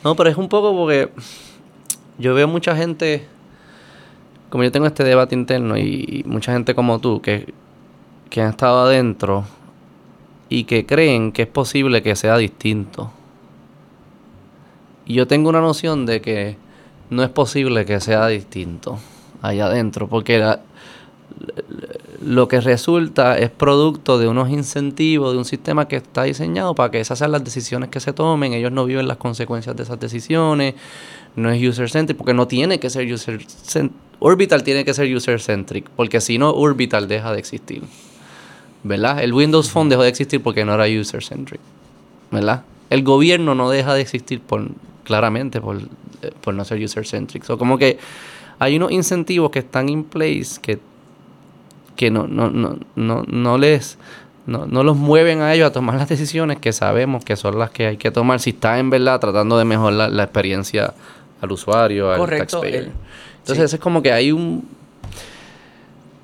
No, 0.04 0.16
pero 0.16 0.30
es 0.30 0.38
un 0.38 0.50
poco 0.50 0.76
porque 0.76 1.12
yo 2.18 2.34
veo 2.34 2.48
mucha 2.48 2.76
gente, 2.76 3.26
como 4.50 4.64
yo 4.64 4.72
tengo 4.72 4.88
este 4.88 5.04
debate 5.04 5.36
interno 5.36 5.78
y, 5.78 6.24
mucha 6.26 6.54
gente 6.54 6.74
como 6.76 7.00
tú 7.00 7.22
que, 7.22 7.54
que 8.30 8.42
han 8.42 8.50
estado 8.50 8.80
adentro 8.82 9.46
y 10.50 10.64
que 10.64 10.86
creen 10.86 11.32
que 11.32 11.44
es 11.44 11.48
posible 11.48 12.02
que 12.02 12.16
sea 12.16 12.38
distinto. 12.38 13.12
Y 15.06 15.14
yo 15.14 15.28
tengo 15.28 15.50
una 15.50 15.62
noción 15.62 16.06
de 16.06 16.22
que 16.22 16.58
no 17.10 17.24
es 17.24 17.30
posible 17.30 17.86
que 17.86 18.00
sea 18.02 18.28
distinto 18.28 19.00
allá 19.42 19.68
adentro, 19.68 20.08
porque 20.08 20.40
la- 20.40 20.62
lo 22.22 22.48
que 22.48 22.62
resulta 22.62 23.38
es 23.38 23.50
producto 23.50 24.18
de 24.18 24.28
unos 24.28 24.50
incentivos, 24.50 25.34
de 25.34 25.38
un 25.38 25.46
sistema 25.46 25.88
que 25.88 25.98
está 25.98 26.24
diseñado 26.24 26.74
para 26.74 26.92
que 26.92 27.00
esas 27.00 27.20
sean 27.20 27.32
las 27.32 27.44
decisiones 27.44 27.90
que 27.90 28.00
se 28.00 28.14
tomen, 28.14 28.54
ellos 28.54 28.72
no 28.72 28.86
viven 28.86 29.08
las 29.08 29.18
consecuencias 29.18 29.76
de 29.76 29.84
esas 29.84 30.00
decisiones, 30.00 30.76
no 31.36 31.52
es 31.52 31.62
user 31.62 31.90
centric, 31.90 32.18
porque 32.18 32.34
no 32.34 32.48
tiene 32.48 32.80
que 32.80 32.90
ser 32.90 33.12
user 33.12 33.44
centric. 33.46 33.96
Orbital 34.20 34.64
tiene 34.64 34.84
que 34.84 34.94
ser 34.94 35.16
user 35.16 35.40
centric, 35.40 35.90
porque 35.92 36.22
si 36.22 36.40
no, 36.40 36.52
Orbital 36.52 37.08
deja 37.08 37.32
de 37.32 37.40
existir. 37.40 37.84
¿Verdad? 38.84 39.24
El 39.24 39.34
Windows 39.34 39.70
Phone 39.70 39.90
dejó 39.90 40.04
de 40.04 40.10
existir 40.10 40.42
porque 40.42 40.66
no 40.66 40.74
era 40.74 40.86
user 41.00 41.24
centric. 41.24 41.60
¿Verdad? 42.32 42.64
El 42.90 43.04
gobierno 43.04 43.54
no 43.54 43.70
deja 43.70 43.94
de 43.94 44.02
existir 44.02 44.42
por 44.42 44.70
claramente 45.04 45.62
por, 45.62 45.78
eh, 45.78 46.32
por 46.42 46.54
no 46.54 46.66
ser 46.66 46.84
user 46.84 47.06
centric. 47.06 47.44
So, 47.44 47.58
como 47.58 47.78
que 47.78 47.98
hay 48.60 48.76
unos 48.76 48.92
incentivos 48.92 49.52
que 49.52 49.60
están 49.60 49.88
in 49.88 50.04
place 50.04 50.60
que 50.62 50.80
que 51.98 52.10
no, 52.12 52.28
no, 52.28 52.50
no, 52.50 52.78
no, 52.96 53.24
no 53.28 53.58
les 53.58 53.98
no, 54.46 54.66
no 54.66 54.82
los 54.84 54.96
mueven 54.96 55.42
a 55.42 55.54
ellos 55.54 55.68
a 55.68 55.74
tomar 55.74 55.96
las 55.96 56.08
decisiones 56.08 56.58
que 56.60 56.72
sabemos 56.72 57.26
que 57.26 57.36
son 57.36 57.60
las 57.60 57.70
que 57.72 57.88
hay 57.88 57.98
que 57.98 58.12
tomar 58.12 58.40
si 58.40 58.52
está 58.52 58.80
en 58.80 58.90
verdad 58.90 59.20
tratando 59.20 59.58
de 59.58 59.66
mejorar 59.66 60.10
la 60.10 60.24
experiencia 60.24 60.94
al 61.42 61.52
usuario, 61.52 62.10
al 62.12 62.18
Correcto, 62.20 62.62
taxpayer. 62.62 62.84
el- 62.86 62.92
Entonces 63.40 63.72
sí. 63.72 63.76
es 63.76 63.82
como 63.82 64.02
que 64.02 64.14
hay 64.14 64.32
un 64.32 64.66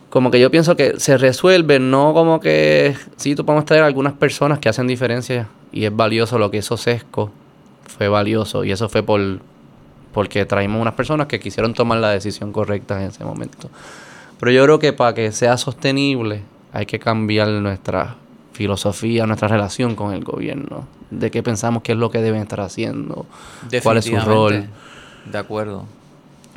como 0.09 0.29
que 0.29 0.39
yo 0.39 0.51
pienso 0.51 0.75
que 0.77 0.99
se 0.99 1.17
resuelve, 1.17 1.79
no 1.79 2.13
como 2.13 2.39
que 2.39 2.95
sí, 3.17 3.33
tú 3.35 3.45
podemos 3.45 3.65
traer 3.65 3.83
algunas 3.83 4.13
personas 4.13 4.59
que 4.59 4.69
hacen 4.69 4.85
diferencia 4.87 5.47
y 5.71 5.85
es 5.85 5.95
valioso 5.95 6.37
lo 6.37 6.51
que 6.51 6.57
hizo 6.57 6.77
Sesco, 6.77 7.31
fue 7.97 8.07
valioso 8.07 8.63
y 8.63 8.71
eso 8.71 8.89
fue 8.89 9.01
por 9.03 9.19
porque 10.13 10.45
traímos 10.45 10.79
unas 10.79 10.93
personas 10.93 11.25
que 11.25 11.39
quisieron 11.39 11.73
tomar 11.73 11.97
la 11.97 12.11
decisión 12.11 12.51
correcta 12.51 13.01
en 13.01 13.09
ese 13.09 13.23
momento. 13.25 13.69
Pero 14.43 14.51
yo 14.51 14.63
creo 14.65 14.79
que 14.79 14.91
para 14.91 15.13
que 15.13 15.31
sea 15.31 15.55
sostenible 15.55 16.41
hay 16.73 16.85
que 16.85 16.99
cambiar 16.99 17.47
nuestra 17.47 18.17
filosofía, 18.51 19.25
nuestra 19.25 19.47
relación 19.47 19.95
con 19.95 20.13
el 20.13 20.25
gobierno, 20.25 20.85
de 21.11 21.31
qué 21.31 21.41
pensamos 21.41 21.81
que 21.81 21.93
es 21.93 21.97
lo 21.97 22.11
que 22.11 22.21
deben 22.21 22.41
estar 22.41 22.59
haciendo, 22.59 23.25
cuál 23.81 23.99
es 23.99 24.03
su 24.03 24.17
rol. 24.17 24.65
De 25.31 25.37
acuerdo. 25.37 25.85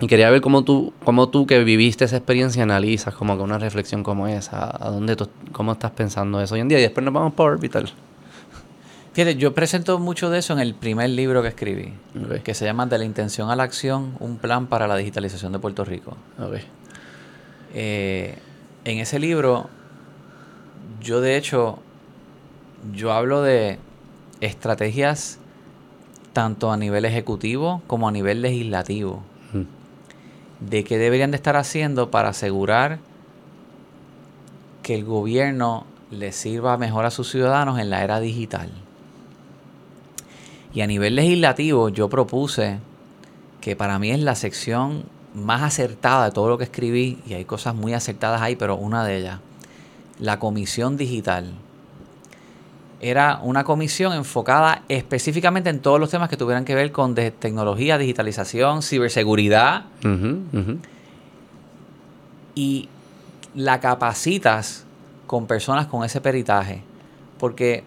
Y 0.00 0.08
quería 0.08 0.28
ver 0.30 0.40
cómo 0.40 0.64
tú, 0.64 0.94
cómo 1.04 1.28
tú 1.28 1.46
que 1.46 1.62
viviste 1.62 2.04
esa 2.04 2.16
experiencia 2.16 2.64
analizas 2.64 3.14
como 3.14 3.36
que 3.36 3.44
una 3.44 3.56
reflexión 3.56 4.02
como 4.02 4.26
esa, 4.26 4.64
a 4.84 4.90
dónde 4.90 5.14
tú, 5.14 5.28
cómo 5.52 5.70
estás 5.70 5.92
pensando 5.92 6.40
eso 6.40 6.56
hoy 6.56 6.62
en 6.62 6.68
día 6.68 6.80
y 6.80 6.82
después 6.82 7.04
nos 7.04 7.14
vamos 7.14 7.34
para 7.34 7.50
Orbital. 7.50 7.88
Fíjate, 9.12 9.36
yo 9.36 9.54
presento 9.54 10.00
mucho 10.00 10.28
de 10.28 10.40
eso 10.40 10.52
en 10.54 10.58
el 10.58 10.74
primer 10.74 11.10
libro 11.10 11.40
que 11.40 11.48
escribí, 11.50 11.92
que 12.42 12.52
se 12.52 12.64
llama 12.64 12.86
De 12.86 12.98
la 12.98 13.04
intención 13.04 13.48
a 13.48 13.54
la 13.54 13.62
acción, 13.62 14.16
un 14.18 14.38
plan 14.38 14.66
para 14.66 14.88
la 14.88 14.96
digitalización 14.96 15.52
de 15.52 15.60
Puerto 15.60 15.84
Rico. 15.84 16.16
Ok. 16.40 16.56
Eh, 17.78 18.34
en 18.86 18.98
ese 19.00 19.18
libro, 19.18 19.68
yo 21.02 21.20
de 21.20 21.36
hecho, 21.36 21.78
yo 22.94 23.12
hablo 23.12 23.42
de 23.42 23.78
estrategias 24.40 25.38
tanto 26.32 26.72
a 26.72 26.78
nivel 26.78 27.04
ejecutivo 27.04 27.82
como 27.86 28.08
a 28.08 28.12
nivel 28.12 28.40
legislativo 28.40 29.22
de 30.60 30.84
qué 30.84 30.96
deberían 30.96 31.32
de 31.32 31.36
estar 31.36 31.56
haciendo 31.56 32.10
para 32.10 32.30
asegurar 32.30 32.98
que 34.82 34.94
el 34.94 35.04
gobierno 35.04 35.84
le 36.10 36.32
sirva 36.32 36.78
mejor 36.78 37.04
a 37.04 37.10
sus 37.10 37.30
ciudadanos 37.30 37.78
en 37.78 37.90
la 37.90 38.02
era 38.02 38.20
digital. 38.20 38.70
Y 40.72 40.80
a 40.80 40.86
nivel 40.86 41.14
legislativo 41.14 41.90
yo 41.90 42.08
propuse 42.08 42.78
que 43.60 43.76
para 43.76 43.98
mí 43.98 44.12
es 44.12 44.20
la 44.20 44.34
sección 44.34 45.04
más 45.36 45.62
acertada 45.62 46.24
de 46.24 46.30
todo 46.32 46.48
lo 46.48 46.58
que 46.58 46.64
escribí, 46.64 47.20
y 47.26 47.34
hay 47.34 47.44
cosas 47.44 47.74
muy 47.74 47.92
acertadas 47.94 48.40
ahí, 48.40 48.56
pero 48.56 48.76
una 48.76 49.04
de 49.04 49.18
ellas, 49.18 49.38
la 50.18 50.38
comisión 50.38 50.96
digital. 50.96 51.52
Era 53.00 53.40
una 53.42 53.62
comisión 53.62 54.14
enfocada 54.14 54.82
específicamente 54.88 55.68
en 55.68 55.80
todos 55.80 56.00
los 56.00 56.08
temas 56.08 56.30
que 56.30 56.38
tuvieran 56.38 56.64
que 56.64 56.74
ver 56.74 56.90
con 56.90 57.14
tecnología, 57.14 57.98
digitalización, 57.98 58.82
ciberseguridad. 58.82 59.84
Y 62.54 62.88
la 63.54 63.80
capacitas 63.80 64.86
con 65.26 65.46
personas 65.46 65.86
con 65.86 66.04
ese 66.04 66.22
peritaje. 66.22 66.82
Porque 67.38 67.84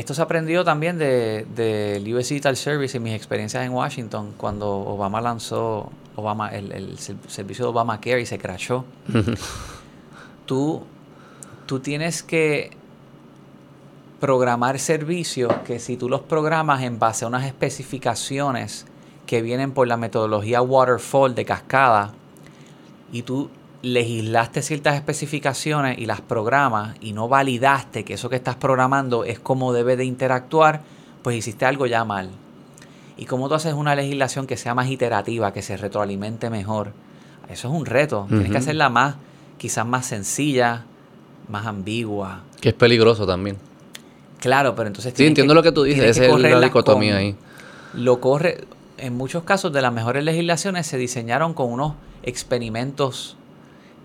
esto 0.00 0.14
se 0.14 0.22
aprendió 0.22 0.64
también 0.64 0.96
del 0.96 1.54
de, 1.54 2.14
US 2.14 2.30
Digital 2.30 2.56
Service 2.56 2.96
y 2.96 3.00
mis 3.00 3.14
experiencias 3.14 3.66
en 3.66 3.72
Washington 3.72 4.32
cuando 4.34 4.70
Obama 4.70 5.20
lanzó 5.20 5.92
Obama, 6.16 6.48
el, 6.48 6.98
servicio 6.98 7.66
de 7.66 7.68
Obamacare 7.68 8.22
y 8.22 8.24
se 8.24 8.38
crashó. 8.38 8.86
tú, 10.46 10.82
tú 11.66 11.80
tienes 11.80 12.22
que 12.22 12.70
programar 14.20 14.78
servicios 14.78 15.52
que 15.66 15.78
si 15.78 15.98
tú 15.98 16.08
los 16.08 16.22
programas 16.22 16.82
en 16.82 16.98
base 16.98 17.26
a 17.26 17.28
unas 17.28 17.44
especificaciones 17.44 18.86
que 19.26 19.42
vienen 19.42 19.72
por 19.72 19.86
la 19.86 19.98
metodología 19.98 20.62
waterfall 20.62 21.34
de 21.34 21.44
cascada 21.44 22.12
y 23.12 23.20
tú 23.20 23.50
legislaste 23.82 24.62
ciertas 24.62 24.94
especificaciones 24.94 25.98
y 25.98 26.06
las 26.06 26.20
programas 26.20 26.96
y 27.00 27.12
no 27.12 27.28
validaste 27.28 28.04
que 28.04 28.14
eso 28.14 28.28
que 28.28 28.36
estás 28.36 28.56
programando 28.56 29.24
es 29.24 29.38
como 29.38 29.72
debe 29.72 29.96
de 29.96 30.04
interactuar, 30.04 30.82
pues 31.22 31.36
hiciste 31.36 31.64
algo 31.64 31.86
ya 31.86 32.04
mal. 32.04 32.30
Y 33.16 33.26
como 33.26 33.48
tú 33.48 33.54
haces 33.54 33.74
una 33.74 33.94
legislación 33.94 34.46
que 34.46 34.56
sea 34.56 34.74
más 34.74 34.88
iterativa, 34.88 35.52
que 35.52 35.62
se 35.62 35.76
retroalimente 35.76 36.50
mejor, 36.50 36.92
eso 37.48 37.68
es 37.68 37.74
un 37.74 37.84
reto. 37.84 38.26
Tienes 38.28 38.50
que 38.50 38.58
hacerla 38.58 38.88
más, 38.88 39.16
quizás 39.58 39.84
más 39.84 40.06
sencilla, 40.06 40.84
más 41.48 41.66
ambigua. 41.66 42.42
Que 42.60 42.70
es 42.70 42.74
peligroso 42.74 43.26
también. 43.26 43.58
Claro, 44.38 44.74
pero 44.74 44.86
entonces... 44.86 45.12
Sí, 45.14 45.26
entiendo 45.26 45.52
lo 45.52 45.62
que 45.62 45.72
tú 45.72 45.82
dices, 45.82 46.16
esa 46.16 46.24
es 46.24 46.40
la 46.40 46.60
dicotomía 46.60 47.16
ahí. 47.16 47.36
Lo 47.92 48.20
corre, 48.20 48.64
en 48.96 49.16
muchos 49.16 49.42
casos 49.42 49.72
de 49.72 49.82
las 49.82 49.92
mejores 49.92 50.24
legislaciones 50.24 50.86
se 50.86 50.96
diseñaron 50.96 51.52
con 51.52 51.72
unos 51.72 51.94
experimentos 52.22 53.36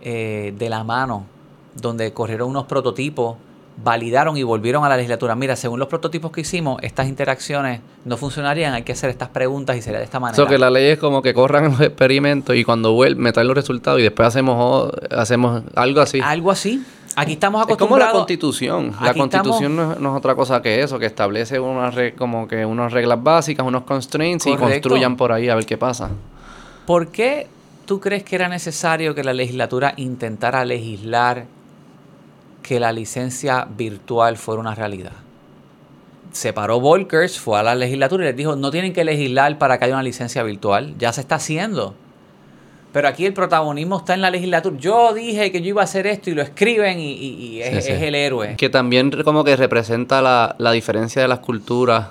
eh, 0.07 0.53
de 0.55 0.69
la 0.69 0.83
mano, 0.83 1.25
donde 1.73 2.13
corrieron 2.13 2.47
unos 2.47 2.65
prototipos, 2.65 3.37
validaron 3.83 4.37
y 4.37 4.43
volvieron 4.43 4.85
a 4.85 4.89
la 4.89 4.97
legislatura. 4.97 5.35
Mira, 5.35 5.55
según 5.55 5.79
los 5.79 5.87
prototipos 5.87 6.31
que 6.31 6.41
hicimos, 6.41 6.79
estas 6.83 7.07
interacciones 7.07 7.81
no 8.05 8.15
funcionarían, 8.15 8.75
hay 8.75 8.83
que 8.83 8.91
hacer 8.91 9.09
estas 9.09 9.29
preguntas 9.29 9.75
y 9.75 9.81
sería 9.81 9.97
de 9.97 10.05
esta 10.05 10.19
manera. 10.19 10.41
Eso 10.41 10.47
que 10.47 10.59
la 10.59 10.69
ley 10.69 10.91
es 10.91 10.99
como 10.99 11.23
que 11.23 11.33
corran 11.33 11.71
los 11.71 11.81
experimentos 11.81 12.55
y 12.55 12.63
cuando 12.63 12.93
vuelven, 12.93 13.19
me 13.19 13.33
traen 13.33 13.47
los 13.47 13.57
resultados 13.57 13.99
y 13.99 14.03
después 14.03 14.27
hacemos, 14.27 14.91
hacemos 15.09 15.63
algo 15.73 16.01
así. 16.01 16.19
Algo 16.21 16.51
así. 16.51 16.85
Aquí 17.15 17.33
estamos 17.33 17.63
acostumbrados. 17.63 18.03
Es 18.03 18.11
como 18.11 18.13
la 18.13 18.19
constitución. 18.19 18.91
La 19.01 19.13
constitución 19.15 19.75
no, 19.75 19.93
es, 19.93 20.17
otra 20.17 20.35
cosa 20.35 20.61
que 20.61 20.83
eso, 20.83 20.99
que 20.99 21.07
establece 21.07 21.59
unas 21.59 21.95
como 22.15 22.47
que 22.47 22.63
unas 22.63 22.93
reglas 22.93 23.23
básicas, 23.23 23.65
unos 23.65 23.85
constraints 23.85 24.45
y 24.45 24.55
construyan 24.55 25.17
por 25.17 25.31
ahí 25.31 25.49
a 25.49 25.55
ver 25.55 25.65
qué 25.65 25.77
pasa. 25.77 26.11
¿Por 26.85 27.07
qué 27.07 27.47
¿Tú 27.85 27.99
crees 27.99 28.23
que 28.23 28.35
era 28.35 28.49
necesario 28.49 29.13
que 29.13 29.23
la 29.23 29.33
legislatura 29.33 29.93
intentara 29.97 30.65
legislar 30.65 31.45
que 32.63 32.79
la 32.79 32.91
licencia 32.91 33.67
virtual 33.77 34.37
fuera 34.37 34.59
una 34.59 34.73
realidad? 34.73 35.11
Se 36.31 36.51
paró 36.51 36.79
Volkers, 36.79 37.39
fue 37.39 37.59
a 37.59 37.63
la 37.63 37.75
legislatura 37.75 38.23
y 38.23 38.27
les 38.27 38.35
dijo, 38.35 38.55
no 38.55 38.71
tienen 38.71 38.91
que 38.91 39.05
legislar 39.05 39.59
para 39.59 39.77
que 39.77 39.85
haya 39.85 39.93
una 39.93 40.03
licencia 40.03 40.41
virtual, 40.41 40.95
ya 40.97 41.13
se 41.13 41.21
está 41.21 41.35
haciendo. 41.35 41.93
Pero 42.91 43.07
aquí 43.07 43.25
el 43.25 43.33
protagonismo 43.33 43.97
está 43.97 44.15
en 44.15 44.21
la 44.21 44.31
legislatura. 44.31 44.77
Yo 44.79 45.13
dije 45.13 45.51
que 45.51 45.61
yo 45.61 45.69
iba 45.69 45.81
a 45.81 45.83
hacer 45.83 46.07
esto 46.07 46.31
y 46.31 46.33
lo 46.33 46.41
escriben 46.41 46.97
y, 46.99 47.61
es, 47.61 47.87
el 47.87 48.15
héroe. 48.15 48.55
Que 48.55 48.69
también 48.69 49.11
como 49.23 49.43
que 49.43 49.55
representa 49.55 50.21
la, 50.21 50.55
la 50.57 50.71
diferencia 50.71 51.21
de 51.21 51.27
las 51.27 51.39
culturas, 51.39 52.07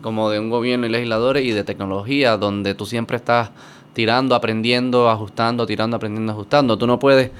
como 0.00 0.30
de 0.30 0.38
un 0.38 0.50
gobierno 0.50 0.86
y 0.86 0.90
legisladores 0.90 1.44
y 1.44 1.50
de 1.50 1.64
tecnología, 1.64 2.36
donde 2.36 2.74
tú 2.74 2.86
siempre 2.86 3.16
estás 3.16 3.50
tirando, 3.92 4.34
aprendiendo, 4.34 5.10
ajustando, 5.10 5.66
tirando, 5.66 5.96
aprendiendo, 5.96 6.32
ajustando. 6.32 6.78
Tú 6.78 6.86
no 6.86 6.98
puedes... 6.98 7.30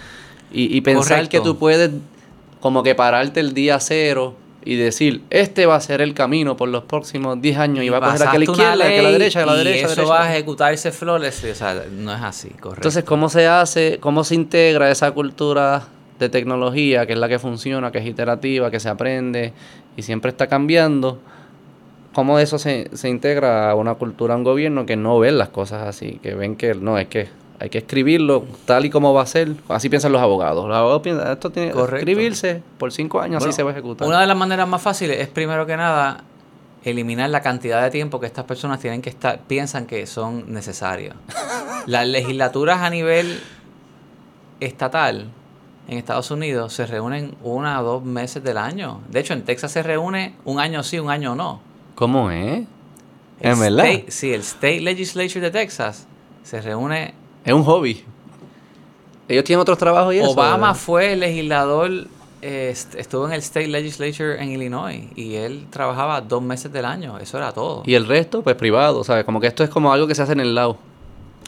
Y, 0.51 0.81
pensar 0.81 1.29
que 1.29 1.41
tú 1.41 1.59
puedes 1.59 1.91
como 2.61 2.83
que 2.83 2.95
pararte 2.95 3.41
el 3.41 3.53
día 3.53 3.79
cero 3.81 4.35
y 4.65 4.77
decir, 4.77 5.23
este 5.31 5.67
va 5.67 5.77
a 5.77 5.81
ser 5.81 6.01
el 6.01 6.15
camino 6.15 6.57
por 6.57 6.69
los 6.69 6.85
próximos 6.85 7.41
10 7.41 7.59
años 7.59 7.85
y, 7.85 7.89
va 7.89 7.99
a 7.99 8.01
coger 8.01 8.29
a 8.29 8.39
la 8.39 8.45
izquierda, 8.45 8.73
a 8.73 8.77
la 8.77 9.11
derecha, 9.11 9.43
a 9.43 9.47
la 9.47 9.55
derecha. 9.55 9.89
Y 9.89 9.93
eso 9.93 10.07
va 10.07 10.25
a 10.25 10.35
ejecutarse 10.35 10.93
flores, 10.93 11.43
o 11.45 11.55
sea, 11.55 11.85
no 11.91 12.15
es 12.15 12.23
así, 12.23 12.49
correcto. 12.49 12.81
Entonces, 12.81 13.05
¿cómo 13.05 13.29
se 13.29 13.47
hace, 13.47 13.99
cómo 14.01 14.25
se 14.25 14.35
integra 14.35 14.91
esa 14.91 15.11
cultura 15.13 15.85
de 16.19 16.29
tecnología, 16.29 17.07
que 17.07 17.13
es 17.13 17.19
la 17.19 17.29
que 17.29 17.39
funciona, 17.39 17.93
que 17.93 17.99
es 17.99 18.07
iterativa, 18.07 18.71
que 18.71 18.81
se 18.81 18.89
aprende 18.89 19.53
y 19.97 20.03
siempre 20.03 20.31
está 20.31 20.49
cambiando? 20.49 21.19
Cómo 22.13 22.39
eso 22.39 22.59
se, 22.59 22.91
se 22.93 23.09
integra 23.09 23.71
a 23.71 23.75
una 23.75 23.95
cultura, 23.95 24.35
a 24.35 24.37
un 24.37 24.45
gobierno 24.45 24.87
que 24.87 24.97
no 24.97 25.19
ven 25.19 25.39
las 25.39 25.49
cosas 25.49 25.87
así, 25.87 26.19
que 26.23 26.35
ven 26.35 26.57
que 26.57 26.75
no, 26.75 26.99
es 26.99 27.09
que 27.09 27.29
hay 27.61 27.71
que 27.71 27.79
escribirlo 27.79 28.45
tal 28.65 28.85
y 28.85 28.91
como 28.91 29.13
va 29.13 29.23
a 29.23 29.27
ser. 29.27 29.55
Así 29.69 29.89
piensan 29.89 30.13
los 30.13 30.23
abogados. 30.23 30.69
Los 30.69 30.77
abogados 30.77 31.03
piensan, 31.03 31.33
esto 31.33 31.51
tiene 31.51 31.73
que 31.73 31.81
escribirse 31.81 32.63
por 32.79 32.93
cinco 32.93 33.21
años, 33.21 33.43
así 33.43 33.53
se 33.53 33.63
va 33.63 33.71
a 33.71 33.73
ejecutar. 33.73 34.07
Una 34.07 34.21
de 34.21 34.27
las 34.27 34.37
maneras 34.37 34.69
más 34.69 34.81
fáciles 34.81 35.21
es, 35.21 35.29
primero 35.29 35.67
que 35.67 35.77
nada, 35.77 36.23
eliminar 36.85 37.31
la 37.31 37.41
cantidad 37.41 37.83
de 37.83 37.91
tiempo 37.91 38.21
que 38.21 38.27
estas 38.27 38.45
personas 38.45 38.81
tienen 38.81 39.03
que 39.03 39.11
estar, 39.11 39.41
piensan 39.41 39.87
que 39.87 40.07
son 40.07 40.53
necesarios. 40.53 41.17
las 41.87 42.07
legislaturas 42.07 42.81
a 42.81 42.91
nivel 42.91 43.41
estatal 44.61 45.29
en 45.89 45.99
Estados 45.99 46.31
Unidos 46.31 46.73
se 46.75 46.87
reúnen 46.87 47.35
una 47.43 47.81
o 47.81 47.85
dos 47.85 48.05
meses 48.05 48.45
del 48.45 48.59
año. 48.59 49.01
De 49.09 49.21
hecho, 49.21 49.33
en 49.33 49.43
Texas 49.45 49.73
se 49.73 49.83
reúne 49.83 50.35
un 50.45 50.61
año 50.61 50.83
sí, 50.83 50.99
un 50.99 51.11
año 51.11 51.35
no. 51.35 51.61
¿Cómo 51.99 52.31
es? 52.31 52.65
¿Es 53.41 53.59
verdad? 53.59 53.87
sí, 54.07 54.33
el 54.33 54.43
State 54.43 54.81
Legislature 54.81 55.41
de 55.41 55.51
Texas 55.51 56.07
se 56.45 56.61
reúne. 56.61 57.13
Es 57.45 57.53
un 57.53 57.65
hobby. 57.65 58.05
Ellos 59.27 59.43
tienen 59.43 59.61
otros 59.61 59.79
trabajos 59.79 60.15
y 60.15 60.19
eso. 60.19 60.31
Obama 60.31 60.75
fue 60.75 61.17
legislador, 61.17 62.07
estuvo 62.41 63.27
en 63.27 63.33
el 63.33 63.41
State 63.41 63.67
Legislature 63.67 64.41
en 64.41 64.51
Illinois 64.51 65.09
y 65.17 65.35
él 65.35 65.67
trabajaba 65.71 66.21
dos 66.21 66.41
meses 66.41 66.73
del 66.73 66.85
año. 66.85 67.19
Eso 67.19 67.37
era 67.37 67.51
todo. 67.51 67.83
Y 67.85 67.95
el 67.95 68.07
resto, 68.07 68.45
pues 68.45 68.55
privado, 68.55 69.03
¿sabes? 69.03 69.25
Como 69.25 69.41
que 69.41 69.49
esto 69.49 69.65
es 69.65 69.71
como 69.71 69.93
algo 69.93 70.07
que 70.07 70.15
se 70.15 70.23
hace 70.23 70.35
en 70.35 70.41
el 70.41 70.55
lado. 70.55 70.79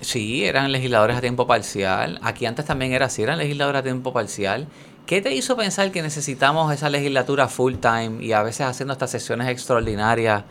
Sí, 0.01 0.45
eran 0.45 0.73
legisladores 0.73 1.17
a 1.17 1.21
tiempo 1.21 1.47
parcial. 1.47 2.19
Aquí 2.25 2.45
antes 2.45 2.65
también 2.65 2.93
era 2.93 3.07
así, 3.07 3.23
eran 3.23 3.39
legisladores 3.39 3.79
a 3.79 3.83
tiempo 3.85 4.13
parcial. 4.13 4.67
¿Qué 5.07 5.21
te 5.21 5.35
hizo 5.35 5.57
pensar 5.57 5.91
que 5.91 6.03
necesitamos 6.03 6.73
esa 6.73 6.89
legislatura 6.89 7.49
full 7.49 7.75
time 7.77 8.25
y 8.25 8.33
a 8.33 8.43
veces 8.43 8.63
haciendo 8.63 8.93
estas 8.93 9.11
sesiones 9.11 9.49
extraordinarias 9.49 10.45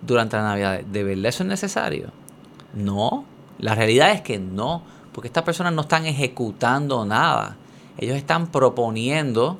durante 0.00 0.36
la 0.36 0.42
Navidad? 0.42 0.80
¿De 0.80 1.04
verdad 1.04 1.26
eso 1.26 1.42
es 1.42 1.48
necesario? 1.48 2.10
No. 2.74 3.24
La 3.58 3.74
realidad 3.74 4.12
es 4.12 4.22
que 4.22 4.38
no, 4.38 4.82
porque 5.12 5.28
estas 5.28 5.44
personas 5.44 5.72
no 5.72 5.82
están 5.82 6.06
ejecutando 6.06 7.04
nada. 7.04 7.56
Ellos 7.98 8.16
están 8.16 8.48
proponiendo, 8.48 9.58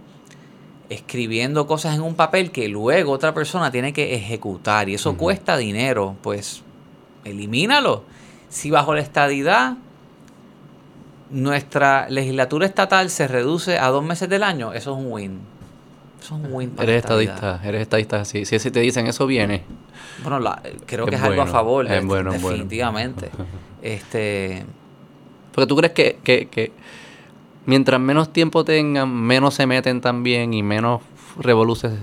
escribiendo 0.91 1.67
cosas 1.67 1.95
en 1.95 2.03
un 2.03 2.15
papel 2.15 2.51
que 2.51 2.69
luego 2.69 3.13
otra 3.13 3.35
persona 3.35 3.71
tiene 3.71 3.93
que 3.93 4.15
ejecutar 4.15 4.89
y 4.89 4.95
eso 4.95 5.17
cuesta 5.17 5.57
dinero. 5.57 6.17
Pues 6.23 6.63
elimínalo. 7.25 8.05
Si 8.49 8.71
bajo 8.71 8.95
la 8.95 9.01
estadidad 9.01 9.77
nuestra 11.31 12.09
legislatura 12.09 12.67
estatal 12.67 13.11
se 13.11 13.29
reduce 13.29 13.79
a 13.79 13.89
dos 13.89 14.05
meses 14.05 14.29
del 14.29 14.43
año, 14.43 14.73
eso 14.73 14.93
es 14.93 14.99
un 14.99 15.13
win. 15.13 15.41
Eso 16.21 16.37
es 16.37 16.45
un 16.45 16.53
win. 16.53 16.73
eres 16.79 16.97
estadista, 16.97 17.61
eres 17.65 17.83
estadista. 17.83 18.25
Si, 18.25 18.45
si, 18.45 18.71
te 18.71 18.81
dicen 18.81 19.07
eso 19.07 19.27
viene. 19.27 19.63
Bueno, 20.23 20.55
creo 20.87 21.07
que 21.07 21.15
es 21.15 21.23
algo 21.23 21.43
a 21.43 21.47
favor, 21.47 21.91
es 21.91 22.05
bueno, 22.05 22.33
definitivamente. 22.33 23.31
este 23.83 24.65
Porque 25.53 25.67
tú 25.67 25.77
crees 25.77 25.93
que, 25.93 26.19
que, 26.23 26.49
que 26.49 26.73
mientras 27.67 28.01
menos 28.01 28.33
tiempo 28.33 28.65
tengan, 28.65 29.13
menos 29.13 29.55
se 29.55 29.67
meten 29.67 30.01
también 30.01 30.55
y 30.55 30.63
menos 30.63 31.03
revoluciones 31.39 32.01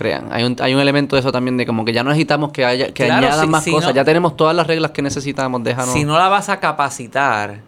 crean. 0.00 0.32
Hay 0.32 0.44
un, 0.44 0.56
hay 0.60 0.74
un 0.74 0.80
elemento 0.80 1.14
de 1.14 1.20
eso 1.20 1.30
también 1.30 1.58
de 1.58 1.66
como 1.66 1.84
que 1.84 1.92
ya 1.92 2.02
no 2.02 2.08
necesitamos 2.08 2.52
que 2.52 2.64
haya 2.64 2.92
que 2.94 3.04
añadan 3.04 3.50
más 3.50 3.66
cosas, 3.66 3.92
ya 3.92 4.02
tenemos 4.02 4.34
todas 4.34 4.56
las 4.56 4.66
reglas 4.66 4.92
que 4.92 5.02
necesitamos, 5.02 5.62
déjanos. 5.62 5.92
Si 5.92 6.04
no 6.04 6.18
la 6.18 6.28
vas 6.28 6.48
a 6.48 6.58
capacitar 6.58 7.60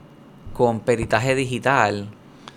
con 0.62 0.78
peritaje 0.78 1.34
digital, 1.34 2.06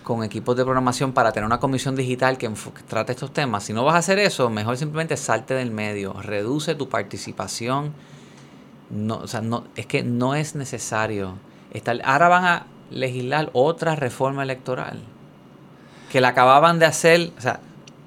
con 0.04 0.22
equipos 0.22 0.56
de 0.56 0.62
programación 0.62 1.12
para 1.12 1.32
tener 1.32 1.44
una 1.44 1.58
comisión 1.58 1.96
digital 1.96 2.38
que, 2.38 2.48
trate 2.86 3.10
estos 3.10 3.32
temas. 3.32 3.64
Si 3.64 3.72
no 3.72 3.84
vas 3.84 3.96
a 3.96 3.98
hacer 3.98 4.20
eso, 4.20 4.48
mejor 4.48 4.76
simplemente 4.76 5.16
salte 5.16 5.54
del 5.54 5.72
medio, 5.72 6.12
reduce 6.12 6.76
tu 6.76 6.88
participación. 6.88 7.92
No, 8.90 9.16
o 9.16 9.26
sea, 9.26 9.40
no, 9.40 9.64
es 9.74 9.86
que 9.86 10.04
no 10.04 10.36
es 10.36 10.54
necesario. 10.54 11.34
Estar, 11.72 12.00
ahora 12.04 12.28
van 12.28 12.44
a 12.44 12.66
legislar 12.92 13.50
otra 13.52 13.96
reforma 13.96 14.44
electoral 14.44 15.00
que 16.12 16.20
la 16.20 16.28
acababan 16.28 16.78
de 16.78 16.86
hacer, 16.86 17.32
o 17.36 17.40
sea, 17.40 17.58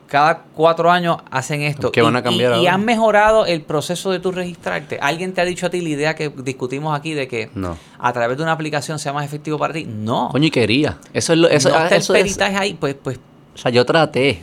cada 0.10 0.44
cuatro 0.56 0.90
años 0.92 1.18
hacen 1.32 1.62
esto. 1.62 1.92
¿Qué 1.92 2.02
van 2.02 2.16
a 2.16 2.20
Y- 2.20 2.24
cambiar 2.24 2.58
y, 2.58 2.62
y 2.64 2.68
han 2.68 2.84
mejorado 2.84 3.46
el 3.46 3.62
proceso 3.62 4.12
de 4.12 4.20
tu 4.20 4.32
registrarte. 4.32 4.98
¿Alguien 5.02 5.34
te 5.34 5.42
ha 5.42 5.46
dicho 5.46 5.68
a 5.68 5.70
ti 5.70 5.82
la 5.82 5.90
idea 5.90 6.16
que 6.16 6.30
discutimos 6.30 6.98
aquí 6.98 7.14
de 7.14 7.28
que 7.28 7.50
No. 7.56 7.78
a 8.00 8.12
través 8.14 8.36
de 8.38 8.44
una 8.44 8.52
aplicación 8.54 8.98
sea 9.00 9.14
más 9.14 9.26
efectivo 9.26 9.58
para 9.58 9.74
ti? 9.74 9.86
No. 9.88 10.30
Coño, 10.32 10.48
y 10.48 10.52
quería. 10.52 10.98
Eso 11.14 11.34
es 11.34 11.40
lo. 11.40 11.48
Eso, 11.48 11.70
no 11.70 11.76
ah, 11.76 11.84
está 11.84 11.96
el 11.96 12.02
eso 12.02 12.14
es- 12.16 12.22
peritaje 12.24 12.56
ahí, 12.58 12.74
pues, 12.74 12.96
pues 13.02 13.20
O 13.54 13.58
sea, 13.58 13.72
yo 13.72 13.86
traté. 13.86 14.42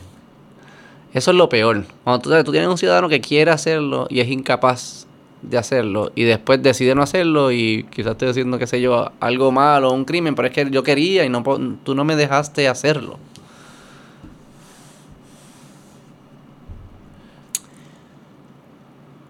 Eso 1.13 1.31
es 1.31 1.37
lo 1.37 1.49
peor. 1.49 1.83
Cuando 2.03 2.21
tú, 2.21 2.43
tú 2.43 2.51
tienes 2.51 2.69
un 2.69 2.77
ciudadano 2.77 3.09
que 3.09 3.21
quiere 3.21 3.51
hacerlo 3.51 4.07
y 4.09 4.19
es 4.19 4.27
incapaz 4.29 5.05
de 5.41 5.57
hacerlo 5.57 6.11
y 6.15 6.23
después 6.23 6.61
decide 6.63 6.95
no 6.95 7.03
hacerlo 7.03 7.51
y 7.51 7.85
quizás 7.91 8.13
estoy 8.13 8.29
haciendo, 8.29 8.57
qué 8.57 8.67
sé 8.67 8.81
yo, 8.81 9.11
algo 9.19 9.51
malo, 9.51 9.91
un 9.91 10.03
crimen, 10.03 10.33
pero 10.35 10.47
es 10.47 10.53
que 10.53 10.67
yo 10.71 10.81
quería 10.83 11.23
y 11.25 11.29
no 11.29 11.43
tú 11.83 11.93
no 11.95 12.03
me 12.03 12.15
dejaste 12.15 12.67
hacerlo. 12.67 13.17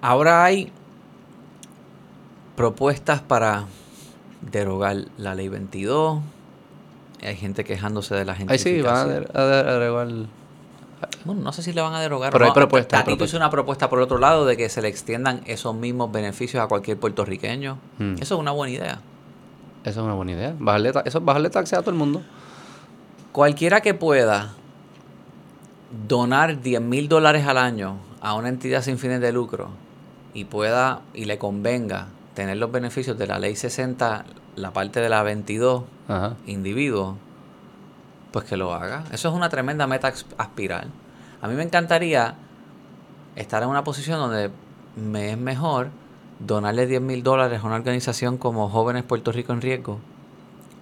Ahora 0.01 0.43
hay 0.43 0.71
propuestas 2.55 3.21
para 3.21 3.65
derogar 4.41 4.97
la 5.17 5.35
ley 5.35 5.47
22. 5.49 6.19
Hay 7.23 7.35
gente 7.35 7.63
quejándose 7.63 8.15
de 8.15 8.25
la 8.25 8.35
gente. 8.35 8.53
Ahí 8.53 8.59
sí, 8.59 8.81
van 8.81 8.95
a, 8.95 9.05
der- 9.05 9.31
a 9.37 9.43
der- 9.43 9.67
a 9.67 9.79
derogar. 9.79 10.07
Bueno, 11.25 11.41
no 11.41 11.51
sé 11.51 11.61
si 11.63 11.73
le 11.73 11.81
van 11.81 11.93
a 11.93 11.99
derogar. 12.01 12.31
Pero 12.31 12.45
hay 12.45 12.49
no. 12.51 12.53
propuesta, 12.55 12.97
hay 12.97 13.01
Tatito 13.01 13.17
propuesta. 13.17 13.35
hizo 13.35 13.37
una 13.37 13.49
propuesta 13.49 13.89
por 13.89 13.99
otro 13.99 14.17
lado 14.17 14.45
de 14.45 14.55
que 14.57 14.69
se 14.69 14.81
le 14.81 14.87
extiendan 14.87 15.41
esos 15.45 15.75
mismos 15.75 16.11
beneficios 16.11 16.63
a 16.63 16.67
cualquier 16.67 16.97
puertorriqueño. 16.99 17.77
Mm. 17.99 18.13
Eso 18.21 18.35
es 18.35 18.39
una 18.39 18.51
buena 18.51 18.73
idea. 18.73 18.99
Eso 19.83 19.99
es 20.01 20.05
una 20.05 20.13
buena 20.13 20.31
idea. 20.33 20.55
Bajarle 20.57 20.89
eso 20.89 21.17
es 21.19 21.25
bajarle 21.25 21.49
taxes 21.49 21.77
a 21.77 21.81
todo 21.81 21.91
el 21.91 21.97
mundo. 21.97 22.21
Cualquiera 23.31 23.81
que 23.81 23.93
pueda 23.93 24.53
donar 26.07 26.61
10 26.61 26.81
mil 26.81 27.07
dólares 27.07 27.45
al 27.47 27.57
año 27.57 27.97
a 28.21 28.33
una 28.33 28.49
entidad 28.49 28.81
sin 28.81 28.97
fines 28.97 29.21
de 29.21 29.31
lucro 29.31 29.69
y 30.37 30.45
pueda 30.45 31.01
y 31.15 31.25
le 31.25 31.39
convenga 31.39 32.09
tener 32.35 32.57
los 32.57 32.71
beneficios 32.71 33.17
de 33.17 33.25
la 33.25 33.39
ley 33.39 33.55
60, 33.55 34.23
la 34.55 34.71
parte 34.71 34.99
de 34.99 35.09
la 35.09 35.23
22, 35.23 35.83
Ajá. 36.07 36.35
individuo, 36.45 37.17
pues 38.31 38.45
que 38.45 38.55
lo 38.55 38.71
haga. 38.71 39.03
Eso 39.11 39.29
es 39.29 39.33
una 39.33 39.49
tremenda 39.49 39.87
meta 39.87 40.13
aspirar. 40.37 40.89
A 41.41 41.47
mí 41.47 41.55
me 41.55 41.63
encantaría 41.63 42.35
estar 43.35 43.63
en 43.63 43.69
una 43.69 43.83
posición 43.83 44.19
donde 44.19 44.51
me 44.95 45.31
es 45.31 45.39
mejor 45.39 45.89
donarle 46.39 46.85
10 46.85 47.01
mil 47.01 47.23
dólares 47.23 47.61
a 47.63 47.65
una 47.65 47.75
organización 47.75 48.37
como 48.37 48.69
Jóvenes 48.69 49.05
Puerto 49.05 49.31
Rico 49.31 49.53
en 49.53 49.61
Riesgo 49.61 49.99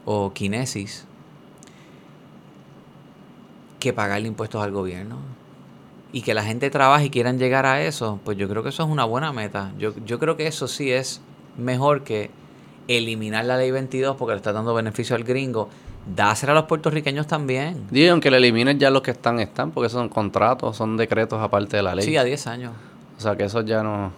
o 0.04 0.34
Kinesis 0.34 1.06
que 3.80 3.94
pagarle 3.94 4.28
impuestos 4.28 4.62
al 4.62 4.72
gobierno. 4.72 5.20
Y 6.16 6.22
que 6.22 6.34
la 6.34 6.44
gente 6.44 6.70
trabaje 6.70 7.08
y 7.08 7.10
quieran 7.10 7.38
llegar 7.38 7.66
a 7.66 7.82
eso, 7.82 8.22
pues 8.24 8.38
yo 8.38 8.48
creo 8.48 8.64
que 8.64 8.70
eso 8.70 8.84
es 8.84 8.90
una 8.90 9.04
buena 9.04 9.34
meta. 9.34 9.74
Yo, 9.78 9.92
yo 10.06 10.18
creo 10.18 10.38
que 10.38 10.48
eso 10.48 10.66
sí 10.70 10.90
es 10.90 11.20
mejor 11.58 12.06
que 12.06 12.32
eliminar 12.88 13.44
la 13.44 13.58
ley 13.58 13.70
22 13.70 14.16
porque 14.16 14.32
le 14.32 14.38
está 14.38 14.54
dando 14.54 14.74
beneficio 14.74 15.18
al 15.18 15.26
gringo. 15.26 15.68
Dásela 16.16 16.54
a 16.54 16.56
los 16.56 16.64
puertorriqueños 16.68 17.28
también. 17.28 17.88
Digo, 17.92 18.14
aunque 18.14 18.32
le 18.32 18.38
elimines 18.38 18.78
ya 18.78 18.92
los 18.92 19.02
que 19.02 19.12
están, 19.12 19.42
están, 19.42 19.72
porque 19.72 19.88
esos 19.88 20.00
son 20.00 20.08
contratos, 20.08 20.78
son 20.78 20.96
decretos 20.96 21.42
aparte 21.42 21.76
de 21.76 21.84
la 21.84 21.94
ley. 21.94 22.06
Sí, 22.06 22.16
a 22.16 22.24
10 22.24 22.48
años. 22.48 22.74
O 23.18 23.20
sea, 23.20 23.36
que 23.36 23.44
eso 23.44 23.60
ya 23.60 23.84
no... 23.84 24.14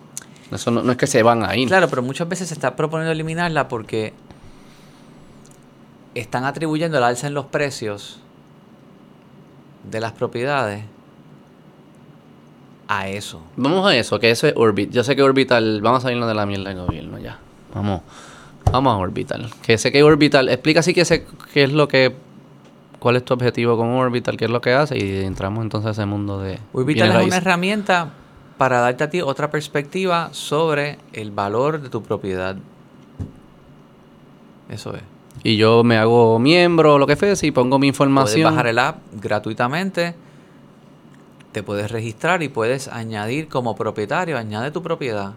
Eso 0.52 0.70
no, 0.70 0.84
no 0.84 0.92
es 0.92 1.00
que 1.00 1.08
se 1.08 1.24
van 1.24 1.44
a 1.44 1.58
ir. 1.58 1.68
Claro, 1.68 1.88
pero 1.90 2.04
muchas 2.04 2.30
veces 2.30 2.50
se 2.50 2.54
está 2.54 2.76
proponiendo 2.76 3.12
eliminarla 3.12 3.68
porque 3.68 4.14
están 6.14 6.46
atribuyendo 6.46 7.00
el 7.00 7.04
alza 7.04 7.26
en 7.26 7.34
los 7.34 7.48
precios 7.48 8.20
de 9.90 10.00
las 10.00 10.12
propiedades 10.12 10.84
a 12.88 13.08
eso. 13.08 13.42
Vamos 13.56 13.86
a 13.88 13.96
eso, 13.96 14.20
que 14.20 14.32
eso 14.32 14.48
es 14.48 14.54
Orbit. 14.56 14.92
Yo 14.92 15.04
sé 15.04 15.16
que 15.16 15.24
Orbital... 15.24 15.82
Vamos 15.82 16.00
a 16.00 16.02
salirnos 16.04 16.28
de 16.28 16.36
la 16.36 16.46
mierda 16.46 16.70
del 16.70 16.80
gobierno 16.86 17.18
ya. 17.20 17.40
Vamos. 17.74 18.02
Vamos 18.72 18.94
a 18.94 18.98
Orbital. 18.98 19.50
Que 19.62 19.78
sé 19.78 19.92
que 19.92 20.04
Orbital... 20.04 20.50
Explica 20.50 20.80
así 20.80 20.94
que 20.94 21.06
sé 21.06 21.26
qué 21.54 21.64
es 21.64 21.74
lo 21.74 21.88
que... 21.88 22.16
¿Cuál 23.00 23.16
es 23.16 23.26
tu 23.26 23.34
objetivo 23.34 23.78
con 23.78 23.90
Orbital? 23.90 24.38
¿Qué 24.38 24.46
es 24.46 24.52
lo 24.52 24.62
que 24.62 24.74
hace? 24.74 24.98
Y 24.98 25.24
entramos 25.24 25.64
entonces 25.64 25.90
a 25.90 25.92
ese 25.92 26.06
mundo 26.06 26.40
de... 26.40 26.60
Orbital 26.74 27.12
es 27.22 27.28
una 27.28 27.38
herramienta 27.38 28.10
para 28.58 28.80
darte 28.80 29.04
a 29.04 29.10
ti 29.10 29.22
otra 29.22 29.52
perspectiva 29.52 30.30
sobre 30.32 30.98
el 31.14 31.32
valor 31.32 31.80
de 31.80 31.90
tu 31.90 32.02
propiedad. 32.02 32.56
Eso 34.70 34.96
es. 34.96 35.04
Y 35.44 35.56
yo 35.56 35.84
me 35.84 35.98
hago 35.98 36.40
miembro 36.40 36.96
o 36.96 36.98
lo 36.98 37.06
que 37.06 37.16
fuese 37.16 37.46
y 37.48 37.52
pongo 37.52 37.78
mi 37.78 37.92
Puedes 37.92 37.96
información. 37.96 38.52
bajar 38.52 38.68
el 38.68 38.80
app 38.80 38.98
gratuitamente, 39.14 40.16
te 41.58 41.64
puedes 41.64 41.90
registrar 41.90 42.44
y 42.44 42.50
puedes 42.50 42.88
añadir 42.88 43.48
como 43.48 43.76
propietario, 43.76 44.38
añade 44.38 44.70
tu 44.70 44.84
propiedad 44.84 45.34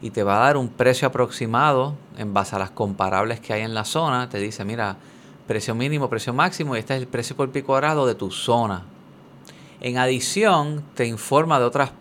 y 0.00 0.10
te 0.10 0.24
va 0.24 0.38
a 0.38 0.46
dar 0.46 0.56
un 0.56 0.66
precio 0.68 1.06
aproximado 1.06 1.94
en 2.18 2.34
base 2.34 2.56
a 2.56 2.58
las 2.58 2.70
comparables 2.72 3.38
que 3.38 3.52
hay 3.52 3.62
en 3.62 3.72
la 3.72 3.84
zona. 3.84 4.28
Te 4.28 4.38
dice, 4.38 4.64
mira, 4.64 4.96
precio 5.46 5.76
mínimo, 5.76 6.10
precio 6.10 6.34
máximo 6.34 6.74
y 6.74 6.80
este 6.80 6.96
es 6.96 7.00
el 7.02 7.06
precio 7.06 7.36
por 7.36 7.48
pico 7.52 7.68
cuadrado 7.68 8.08
de 8.08 8.16
tu 8.16 8.32
zona. 8.32 8.82
En 9.80 9.98
adición, 9.98 10.82
te 10.96 11.06
informa 11.06 11.60
de 11.60 11.66
otras 11.66 11.92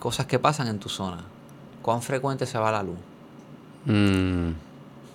cosas 0.00 0.26
que 0.26 0.40
pasan 0.40 0.66
en 0.66 0.80
tu 0.80 0.88
zona. 0.88 1.22
¿Cuán 1.82 2.02
frecuente 2.02 2.46
se 2.46 2.58
va 2.58 2.72
la 2.72 2.82
luz? 2.82 2.98
Mm, 3.84 4.54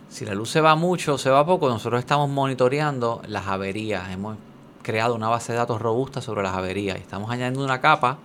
Si 0.08 0.24
la 0.24 0.36
luz 0.36 0.52
se 0.52 0.62
va 0.62 0.76
mucho 0.76 1.16
o 1.16 1.18
se 1.18 1.30
va 1.30 1.46
poco, 1.46 1.68
nosotros 1.68 2.00
estamos 2.00 2.30
monitoreando 2.30 3.22
las 3.28 3.46
averías. 3.48 4.10
Hemos 4.10 4.38
creado 4.86 5.16
una 5.16 5.28
base 5.30 5.52
de 5.52 5.58
datos 5.58 5.82
robusta 5.82 6.22
sobre 6.22 6.44
las 6.44 6.54
averías. 6.56 6.98
Estamos 6.98 7.32
añadiendo 7.32 7.64
una 7.64 7.82
capa 7.82 8.20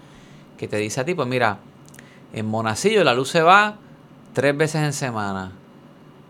que 0.59 0.69
te 0.69 0.77
dice 0.77 1.01
a 1.01 1.05
ti, 1.07 1.15
pues 1.15 1.27
mira, 1.27 1.57
en 2.35 2.45
Monacillo 2.47 3.03
la 3.03 3.15
luz 3.15 3.31
se 3.31 3.41
va 3.41 3.77
tres 4.35 4.55
veces 4.55 4.83
en 4.83 4.93
semana. 4.93 5.53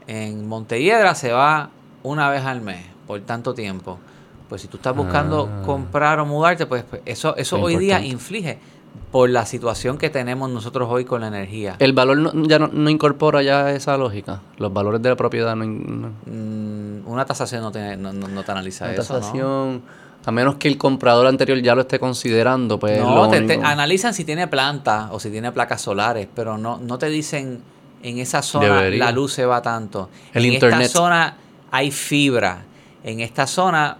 En 0.07 0.47
Montelledra 0.49 1.15
se 1.17 1.33
va 1.33 1.71
una 2.05 2.31
vez 2.31 2.45
al 2.45 2.61
mes, 2.61 2.85
por 3.09 3.21
tanto 3.23 3.55
tiempo. 3.55 3.99
Pues 4.49 4.63
si 4.63 4.69
tú 4.69 4.77
estás 4.77 4.95
buscando 4.95 5.49
Ah. 5.53 5.63
comprar 5.67 6.21
o 6.21 6.27
mudarte, 6.27 6.67
pues, 6.67 6.85
pues 6.85 7.03
eso, 7.07 7.37
eso 7.37 7.61
hoy 7.61 7.77
día 7.77 8.01
inflige 8.01 8.59
por 9.13 9.29
la 9.31 9.47
situación 9.47 9.99
que 9.99 10.11
tenemos 10.11 10.49
nosotros 10.51 10.89
hoy 10.91 11.05
con 11.05 11.21
la 11.23 11.29
energía. 11.29 11.75
El 11.81 11.93
valor 11.93 12.17
no- 12.19 12.33
ya 12.47 12.59
no, 12.61 12.69
no 12.69 12.89
incorpora 12.91 13.43
ya 13.43 13.71
esa 13.73 13.97
lógica. 13.97 14.41
Los 14.59 14.73
valores 14.73 15.03
de 15.03 15.09
la 15.09 15.17
propiedad 15.17 15.55
no... 15.57 15.67
Mm, 16.27 17.07
una 17.09 17.25
tasación 17.25 17.63
no, 17.63 17.73
tiene, 17.73 17.97
no, 17.97 18.13
te 18.45 18.53
analiza 18.53 18.93
eso, 18.93 19.13
¿no? 19.15 19.19
tasación, 19.21 19.83
a 20.25 20.31
menos 20.31 20.57
que 20.57 20.69
el 20.69 20.77
comprador 20.77 21.27
anterior 21.27 21.59
ya 21.63 21.75
lo 21.75 21.83
esté 21.83 21.99
considerando, 21.99 22.79
pues 22.79 23.01
No, 23.01 23.29
te, 23.31 23.55
analizan 23.63 24.13
si 24.15 24.25
tiene 24.25 24.49
planta 24.49 25.09
o 25.13 25.19
si 25.21 25.31
tiene 25.31 25.51
placas 25.53 25.81
solares, 25.81 26.29
pero 26.35 26.59
no, 26.59 26.79
no 26.79 26.99
te 26.99 27.09
dicen 27.09 27.63
en 28.03 28.19
esa 28.19 28.43
zona 28.43 28.77
Debería. 28.77 29.07
la 29.07 29.13
luz 29.13 29.33
se 29.33 29.47
va 29.47 29.63
tanto. 29.63 30.11
El 30.35 30.45
en 30.45 30.55
internet. 30.55 30.83
esta 30.83 30.99
zona 30.99 31.37
hay 31.71 31.91
fibra. 31.91 32.65
En 33.03 33.21
esta 33.21 33.47
zona 33.47 33.97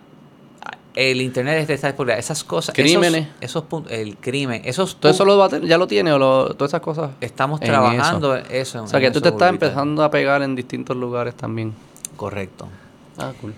el 0.95 1.21
internet 1.23 1.69
está 1.71 1.87
disponible. 1.89 2.19
Esas 2.19 2.45
cosas. 2.45 2.75
Crímenes. 2.75 3.29
Esos, 3.41 3.65
puntos, 3.65 3.93
el 3.93 4.17
crimen. 4.17 4.63
Esos 4.65 4.97
¿Todo 4.97 5.13
eso 5.13 5.25
lo 5.25 5.39
va 5.39 5.47
a 5.47 5.49
tener- 5.49 5.69
ya 5.69 5.79
lo 5.79 5.87
tiene 5.87 6.13
o 6.13 6.19
lo- 6.19 6.55
todas 6.55 6.71
esas 6.71 6.81
cosas? 6.81 7.13
estamos 7.21 7.61
trabajando 7.61 8.37
en 8.37 8.45
eso. 8.51 8.83
O 8.83 8.87
sea, 8.87 9.01
que 9.01 9.11
tú 9.11 9.19
eso, 9.19 9.23
te 9.23 9.29
estás 9.31 9.49
empezando 9.51 10.03
a 10.03 10.11
pegar 10.11 10.43
en 10.43 10.55
distintos 10.55 10.97
lugares 10.97 11.35
también. 11.35 11.73
Correcto. 12.17 12.69
Ah, 13.19 13.33
cool. 13.41 13.55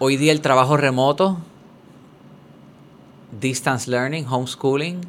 Hoy 0.00 0.16
día 0.16 0.30
el 0.32 0.40
trabajo 0.40 0.76
remoto, 0.76 1.38
distance 3.32 3.90
learning, 3.90 4.26
homeschooling, 4.26 5.00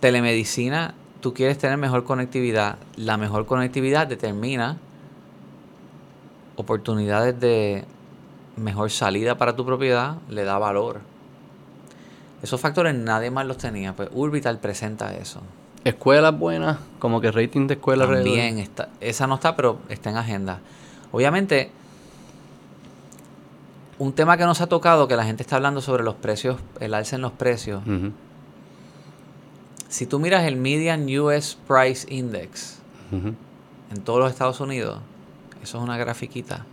telemedicina, 0.00 0.94
tú 1.20 1.34
quieres 1.34 1.58
tener 1.58 1.76
mejor 1.76 2.04
conectividad. 2.04 2.78
La 2.96 3.16
mejor 3.16 3.46
conectividad 3.46 4.06
determina 4.06 4.78
oportunidades 6.56 7.38
de 7.40 7.84
mejor 8.56 8.90
salida 8.90 9.38
para 9.38 9.56
tu 9.56 9.64
propiedad, 9.64 10.16
le 10.28 10.44
da 10.44 10.58
valor. 10.58 11.00
Esos 12.42 12.60
factores 12.60 12.94
nadie 12.94 13.30
más 13.30 13.46
los 13.46 13.58
tenía, 13.58 13.94
pues 13.94 14.08
Urbital 14.12 14.58
presenta 14.58 15.14
eso. 15.14 15.40
Escuelas 15.84 16.38
buenas, 16.38 16.78
como 16.98 17.20
que 17.20 17.30
rating 17.30 17.66
de 17.66 17.74
escuelas 17.74 18.08
También 18.08 18.58
está, 18.58 18.90
esa 19.00 19.26
no 19.26 19.36
está, 19.36 19.56
pero 19.56 19.78
está 19.88 20.10
en 20.10 20.16
agenda. 20.16 20.60
Obviamente, 21.12 21.70
un 24.00 24.14
tema 24.14 24.38
que 24.38 24.44
nos 24.44 24.62
ha 24.62 24.66
tocado, 24.66 25.06
que 25.08 25.14
la 25.14 25.24
gente 25.24 25.42
está 25.42 25.56
hablando 25.56 25.82
sobre 25.82 26.02
los 26.02 26.14
precios, 26.14 26.56
el 26.80 26.94
alza 26.94 27.16
en 27.16 27.22
los 27.22 27.32
precios. 27.32 27.82
Si 29.88 30.06
tú 30.06 30.18
miras 30.18 30.44
el 30.44 30.56
Median 30.56 31.06
US 31.18 31.58
Price 31.68 32.06
Index 32.12 32.78
en 33.12 34.00
todos 34.02 34.18
los 34.18 34.30
Estados 34.30 34.58
Unidos, 34.60 35.00
eso 35.62 35.76
es 35.76 35.84
una 35.84 35.98
grafiquita. 35.98 36.64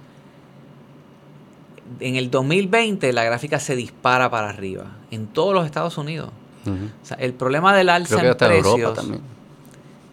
en 2.00 2.16
el 2.16 2.32
2020 2.32 3.12
la 3.12 3.26
gráfica 3.26 3.60
se 3.60 3.76
dispara 3.76 4.30
para 4.30 4.50
arriba 4.50 4.86
en 5.12 5.28
todos 5.28 5.54
los 5.54 5.66
Estados 5.66 5.98
Unidos. 5.98 6.30
O 6.66 7.06
sea, 7.06 7.18
el 7.18 7.34
problema 7.34 7.76
del 7.76 7.90
alza 7.90 8.26
en 8.26 8.38
precios 8.38 9.00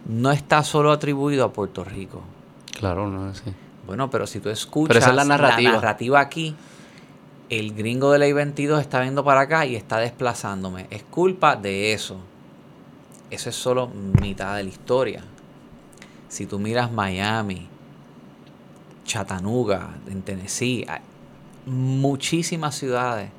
no 0.07 0.33
está 0.33 0.65
solo 0.65 0.91
atribuido 0.91 1.45
a 1.45 1.53
Puerto 1.53 1.85
Rico. 1.85 2.23
Claro, 2.77 3.09
no 3.09 3.31
es 3.31 3.41
así. 3.41 3.53
Bueno, 3.87 4.11
pero 4.11 4.27
si 4.27 4.41
tú 4.41 4.51
escuchas 4.51 5.15
la 5.15 5.25
narrativa. 5.25 5.71
la 5.71 5.77
narrativa 5.77 6.21
aquí, 6.21 6.57
el 7.59 7.75
gringo 7.75 8.13
de 8.13 8.19
ley 8.19 8.33
22 8.33 8.81
está 8.81 9.01
viendo 9.01 9.25
para 9.25 9.41
acá 9.41 9.67
y 9.67 9.77
está 9.77 9.99
desplazándome. 9.99 10.87
Es 10.91 11.03
culpa 11.03 11.57
de 11.57 11.93
eso. 11.93 12.19
Eso 13.31 13.49
es 13.51 13.57
solo 13.57 13.89
mitad 14.21 14.57
de 14.57 14.65
la 14.65 14.69
historia. 14.69 15.25
Si 16.29 16.47
tú 16.47 16.59
miras 16.59 16.91
Miami, 16.93 17.69
Chattanooga, 19.05 19.95
en 20.09 20.23
Tennessee, 20.23 20.87
muchísimas 21.67 22.75
ciudades. 22.75 23.31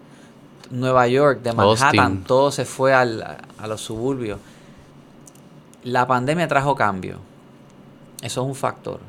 Nueva 0.71 1.07
York, 1.07 1.41
de 1.41 1.53
Manhattan, 1.53 2.23
todo 2.23 2.51
se 2.51 2.65
fue 2.65 2.93
al, 2.93 3.21
a 3.21 3.67
los 3.67 3.81
suburbios. 3.81 4.39
La 5.83 6.07
pandemia 6.07 6.47
trajo 6.47 6.73
cambio. 6.73 7.19
Eso 8.21 8.41
es 8.41 8.47
un 8.47 8.55
factor. 8.55 8.99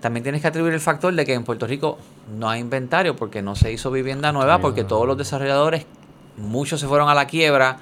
También 0.00 0.22
tienes 0.22 0.42
que 0.42 0.48
atribuir 0.48 0.74
el 0.74 0.80
factor 0.80 1.14
de 1.14 1.24
que 1.24 1.34
en 1.34 1.44
Puerto 1.44 1.66
Rico 1.66 1.98
no 2.36 2.48
hay 2.48 2.60
inventario 2.60 3.16
porque 3.16 3.42
no 3.42 3.56
se 3.56 3.72
hizo 3.72 3.90
vivienda 3.90 4.32
nueva, 4.32 4.60
porque 4.60 4.84
todos 4.84 5.06
los 5.06 5.16
desarrolladores, 5.16 5.86
muchos 6.36 6.80
se 6.80 6.86
fueron 6.86 7.08
a 7.08 7.14
la 7.14 7.26
quiebra 7.26 7.78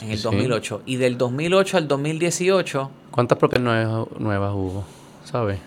en 0.00 0.10
el 0.10 0.22
2008. 0.22 0.82
Y 0.86 0.96
del 0.96 1.18
2008 1.18 1.76
al 1.76 1.88
2018... 1.88 2.90
¿Cuántas 3.10 3.38
propiedades 3.38 3.88
nuevas, 4.18 4.52
hubo? 4.54 4.84
¿Sabes? 5.24 5.58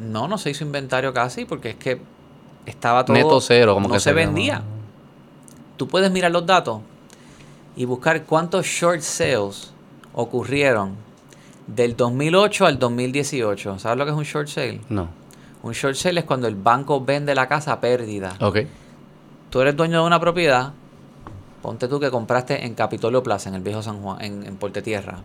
No, 0.00 0.28
no 0.28 0.38
se 0.38 0.50
hizo 0.50 0.64
inventario 0.64 1.12
casi 1.12 1.44
porque 1.44 1.70
es 1.70 1.76
que 1.76 2.00
estaba 2.66 3.04
todo... 3.04 3.16
Neto 3.16 3.40
cero, 3.40 3.74
como 3.74 3.88
que 3.88 4.00
se, 4.00 4.12
vendía. 4.12 4.62
Tú 5.76 5.88
puedes 5.88 6.10
mirar 6.10 6.32
los 6.32 6.44
datos 6.44 6.80
y 7.76 7.84
buscar 7.84 8.24
cuántos 8.24 8.66
short 8.66 9.00
sales 9.00 9.72
ocurrieron 10.14 11.05
del 11.66 11.96
2008 11.96 12.66
al 12.66 12.78
2018. 12.78 13.78
¿Sabes 13.78 13.98
lo 13.98 14.04
que 14.04 14.10
es 14.10 14.16
un 14.16 14.24
short 14.24 14.48
sale? 14.48 14.80
No. 14.88 15.08
Un 15.62 15.72
short 15.72 15.96
sale 15.96 16.20
es 16.20 16.26
cuando 16.26 16.46
el 16.46 16.54
banco 16.54 17.04
vende 17.04 17.34
la 17.34 17.48
casa 17.48 17.72
a 17.72 17.80
pérdida. 17.80 18.36
Ok. 18.40 18.58
Tú 19.50 19.60
eres 19.60 19.76
dueño 19.76 20.00
de 20.00 20.06
una 20.06 20.20
propiedad, 20.20 20.72
ponte 21.62 21.88
tú 21.88 21.98
que 21.98 22.10
compraste 22.10 22.66
en 22.66 22.74
Capitolio 22.74 23.22
Plaza, 23.22 23.48
en 23.48 23.54
el 23.54 23.62
viejo 23.62 23.82
San 23.82 24.00
Juan, 24.02 24.22
en, 24.22 24.44
en 24.44 24.56
Portetierra. 24.56 25.20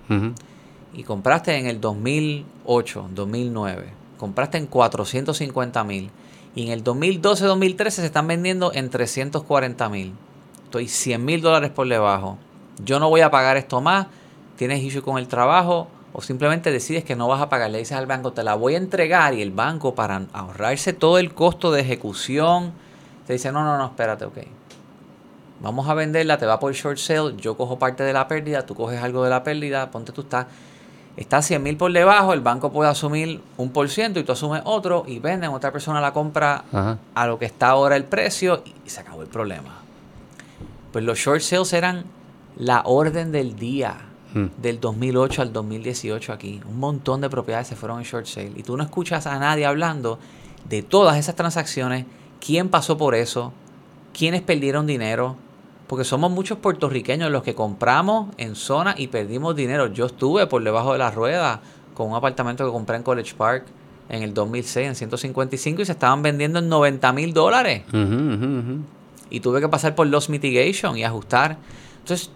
Y 0.94 1.04
compraste 1.04 1.58
en 1.58 1.68
el 1.68 1.80
2008, 1.80 3.10
2009. 3.14 3.94
Compraste 4.18 4.58
en 4.58 4.68
450 4.68 5.84
mil. 5.84 6.12
Y 6.54 6.66
en 6.66 6.72
el 6.72 6.84
2012-2013 6.84 7.89
se 7.89 8.06
están 8.06 8.28
vendiendo 8.28 8.72
en 8.74 8.89
340 8.89 9.89
mil. 9.89 10.14
Estoy 10.66 10.88
100 10.88 11.24
mil 11.24 11.42
dólares 11.42 11.72
por 11.72 11.88
debajo. 11.88 12.38
Yo 12.84 13.00
no 13.00 13.10
voy 13.10 13.22
a 13.22 13.32
pagar 13.32 13.58
esto 13.58 13.80
más. 13.80 14.08
Tienes 14.58 14.84
issue 14.84 15.02
con 15.02 15.18
el 15.18 15.28
trabajo 15.28 15.88
o 16.14 16.22
simplemente 16.22 16.72
decides 16.72 17.03
que 17.03 17.16
no 17.16 17.28
vas 17.28 17.41
a 17.41 17.49
pagar, 17.49 17.72
le 17.72 17.80
dices 17.80 17.97
al 17.97 18.05
banco, 18.05 18.34
te 18.34 18.43
la 18.43 18.55
voy 18.55 18.76
a 18.76 18.78
entregar 18.78 19.34
y 19.34 19.41
el 19.41 19.51
banco 19.51 19.95
para 19.95 20.24
ahorrarse 20.34 20.93
todo 20.93 21.18
el 21.18 21.34
costo 21.34 21.72
de 21.72 21.82
ejecución, 21.82 22.74
te 23.26 23.34
dice, 23.34 23.51
no, 23.51 23.64
no, 23.64 23.78
no, 23.78 23.86
espérate, 23.86 24.26
ok. 24.26 24.38
Vamos 25.62 25.88
a 25.88 25.93
venderla, 25.93 26.38
te 26.38 26.45
va 26.45 26.59
por 26.59 26.74
short 26.74 26.97
sale, 26.97 27.36
yo 27.38 27.55
cojo 27.55 27.78
parte 27.78 28.03
de 28.03 28.14
la 28.14 28.28
pérdida, 28.28 28.66
tú 28.66 28.76
coges 28.76 29.01
algo 29.01 29.24
de 29.24 29.30
la 29.30 29.43
pérdida, 29.43 29.91
ponte 29.91 30.12
tú 30.12 30.22
estás, 30.22 30.47
está 31.16 31.41
100 31.41 31.62
mil 31.62 31.78
por 31.78 31.93
debajo, 31.93 32.34
el 32.34 32.41
banco 32.41 32.72
puede 32.72 32.89
asumir 32.89 33.41
un 33.57 33.70
por 33.70 33.88
ciento 33.88 34.20
y 34.20 34.24
tú 34.24 34.32
asumes 34.32 34.64
otro 34.66 35.03
y 35.07 35.20
venden, 35.20 35.51
otra 35.51 35.72
persona 35.72 36.01
la 36.01 36.14
compra 36.14 36.64
a 37.14 37.28
lo 37.28 37.38
que 37.38 37.45
está 37.45 37.70
ahora 37.70 37.95
el 37.95 38.05
precio 38.05 38.64
y 38.86 38.89
se 38.89 38.99
acabó 38.99 39.22
el 39.22 39.28
problema. 39.28 39.76
Pues 40.91 41.05
los 41.05 41.20
short 41.20 41.41
sales 41.41 41.72
eran 41.74 42.05
la 42.57 42.82
orden 42.84 43.32
del 43.32 43.55
día 43.55 44.11
Hmm. 44.34 44.46
del 44.62 44.80
2008 44.80 45.42
al 45.42 45.54
2018 45.54 46.32
aquí. 46.32 46.62
Un 46.66 46.80
montón 46.80 47.20
de 47.20 47.30
propiedades 47.30 47.68
se 47.68 47.76
fueron 47.76 48.00
en 48.00 48.06
short 48.06 48.26
sale. 48.26 48.54
Y 48.56 48.64
tú 48.64 48.78
no 48.78 48.84
escuchas 48.84 49.28
a 49.28 49.38
nadie 49.40 49.66
hablando 49.66 50.20
de 50.70 50.84
todas 50.84 51.18
esas 51.18 51.36
transacciones, 51.36 52.06
quién 52.40 52.70
pasó 52.70 52.98
por 52.98 53.14
eso, 53.14 53.52
quiénes 54.18 54.42
perdieron 54.42 54.88
dinero. 54.88 55.36
Porque 55.88 56.06
somos 56.06 56.32
muchos 56.32 56.58
puertorriqueños 56.60 57.30
los 57.30 57.44
que 57.44 57.54
compramos 57.54 58.30
en 58.38 58.56
zona 58.56 58.96
y 58.98 59.08
perdimos 59.08 59.56
dinero. 59.56 59.88
Yo 59.88 60.06
estuve 60.06 60.48
por 60.48 60.64
debajo 60.64 60.94
de 60.94 61.00
la 61.00 61.12
rueda 61.12 61.62
con 61.94 62.10
un 62.10 62.16
apartamento 62.16 62.66
que 62.66 62.72
compré 62.72 62.96
en 62.96 63.04
College 63.04 63.34
Park 63.36 63.66
en 64.08 64.24
el 64.24 64.34
2006 64.34 64.88
en 64.88 64.96
155 64.96 65.82
y 65.82 65.86
se 65.86 65.92
estaban 65.92 66.22
vendiendo 66.22 66.60
en 66.60 66.70
90 66.70 67.12
mil 67.12 67.34
dólares. 67.34 67.84
Y 69.30 69.40
tuve 69.42 69.60
que 69.60 69.68
pasar 69.68 69.94
por 69.94 70.08
loss 70.08 70.30
mitigation 70.30 70.98
y 70.98 71.04
ajustar. 71.04 71.58
Entonces, 72.00 72.32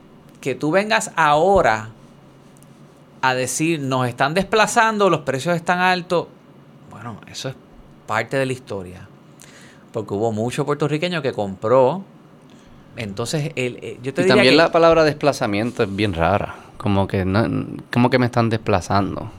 que 0.46 0.54
tú 0.54 0.70
vengas 0.70 1.10
ahora 1.16 1.89
a 3.24 3.34
decir 3.34 3.80
nos 3.80 4.08
están 4.08 4.36
desplazando, 4.36 5.10
los 5.10 5.22
precios 5.22 5.56
están 5.56 5.80
altos, 5.80 6.28
bueno, 6.91 7.20
eso 7.26 7.50
es 7.50 7.56
parte 8.06 8.38
de 8.38 8.46
la 8.46 8.54
historia. 8.54 9.08
Porque 9.91 10.14
hubo 10.14 10.32
mucho 10.32 10.64
puertorriqueño 10.64 11.24
que 11.24 11.34
compró. 11.34 12.04
Entonces, 12.96 13.54
el, 13.56 13.80
eh, 13.82 13.98
yo 14.04 14.14
te 14.14 14.22
y 14.22 14.28
también 14.28 14.56
la 14.56 14.72
palabra 14.72 15.04
desplazamiento 15.04 15.82
es 15.82 15.96
bien 15.96 16.14
rara. 16.14 16.54
Como 16.78 17.08
que, 17.08 17.26
no, 17.26 17.48
como 17.91 18.12
que 18.12 18.20
me 18.20 18.28
están 18.28 18.52
desplazando. 18.52 19.32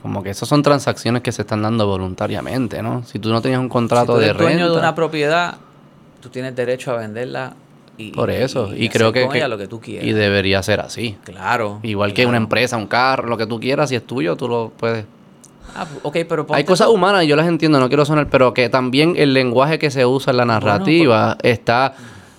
Como 0.00 0.22
que 0.22 0.30
esas 0.30 0.48
son 0.48 0.62
transacciones 0.62 1.20
que 1.20 1.30
se 1.30 1.42
están 1.42 1.60
dando 1.60 1.86
voluntariamente, 1.86 2.82
¿no? 2.82 3.04
Si 3.04 3.18
tú 3.18 3.28
no 3.28 3.42
tenías 3.42 3.60
un 3.60 3.68
contrato 3.68 4.16
de 4.16 4.28
renta. 4.28 4.42
dueño 4.44 4.72
de 4.72 4.78
una 4.78 4.94
propiedad, 4.94 5.58
tú 6.22 6.30
tienes 6.30 6.56
derecho 6.56 6.92
a 6.92 6.96
venderla 6.96 7.52
por 8.14 8.30
eso, 8.30 8.72
y, 8.74 8.88
creo 8.88 9.12
que, 9.12 9.26
lo 9.48 9.58
que 9.58 9.68
tú 9.68 9.80
quieras. 9.80 10.06
y 10.06 10.12
debería 10.12 10.62
ser 10.62 10.80
así. 10.80 11.16
Claro. 11.24 11.80
Igual 11.82 12.12
que 12.12 12.26
una 12.26 12.36
empresa, 12.36 12.76
un 12.76 12.86
carro, 12.86 13.28
lo 13.28 13.36
que 13.36 13.46
tú 13.46 13.60
quieras, 13.60 13.88
si 13.88 13.96
es 13.96 14.04
tuyo, 14.04 14.36
tú 14.36 14.48
lo 14.48 14.72
puedes. 14.76 15.04
Ah, 15.76 15.86
ok, 16.02 16.18
pero 16.28 16.46
Hay 16.50 16.64
cosas 16.64 16.88
humanas, 16.88 17.26
yo 17.26 17.36
las 17.36 17.46
entiendo, 17.46 17.80
no 17.80 17.88
quiero 17.88 18.04
sonar, 18.04 18.28
pero 18.28 18.54
que 18.54 18.68
también 18.68 19.14
el 19.16 19.32
lenguaje 19.32 19.78
que 19.78 19.90
se 19.90 20.06
usa 20.06 20.30
en 20.30 20.36
la 20.36 20.44
narrativa 20.44 21.36
está, 21.42 21.94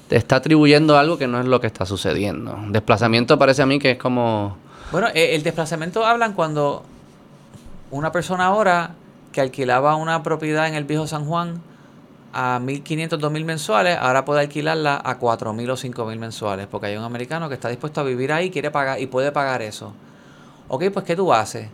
está 0.10 0.38
atribuyendo 0.38 0.98
algo 0.98 1.18
que 1.18 1.28
no 1.28 1.40
es 1.40 1.46
lo 1.46 1.60
que 1.60 1.68
está 1.68 1.86
sucediendo. 1.86 2.58
Desplazamiento 2.70 3.38
parece 3.38 3.62
a 3.62 3.66
mí 3.66 3.80
que 3.80 3.92
es 3.92 3.98
como... 3.98 4.58
Bueno, 4.92 5.08
eh, 5.14 5.36
el 5.36 5.44
desplazamiento 5.44 6.06
hablan 6.06 6.34
cuando 6.34 6.84
una 7.92 8.12
persona 8.12 8.46
ahora 8.46 8.92
que 9.32 9.42
alquilaba 9.42 9.96
una 9.96 10.24
propiedad 10.24 10.68
en 10.68 10.76
el 10.76 10.86
viejo 10.86 11.08
San 11.08 11.26
Juan 11.26 11.62
a 12.36 12.60
1.500, 12.60 13.18
2.000 13.18 13.46
mensuales, 13.46 13.98
ahora 13.98 14.26
puede 14.26 14.42
alquilarla 14.42 15.02
a 15.04 15.18
4.000 15.18 15.70
o 15.70 15.76
5.000 15.76 16.20
mensuales, 16.20 16.68
porque 16.68 16.88
hay 16.88 16.98
un 16.98 17.04
americano 17.06 17.48
que 17.48 17.56
está 17.56 17.70
dispuesto 17.70 18.02
a 18.02 18.04
vivir 18.04 18.34
ahí 18.34 18.50
quiere 18.50 18.72
pagar, 18.72 19.00
y 19.00 19.08
puede 19.08 19.32
pagar 19.32 19.62
eso. 19.62 19.94
Ok, 20.68 20.84
pues 20.94 21.06
¿qué 21.06 21.16
tú 21.16 21.34
haces? 21.34 21.70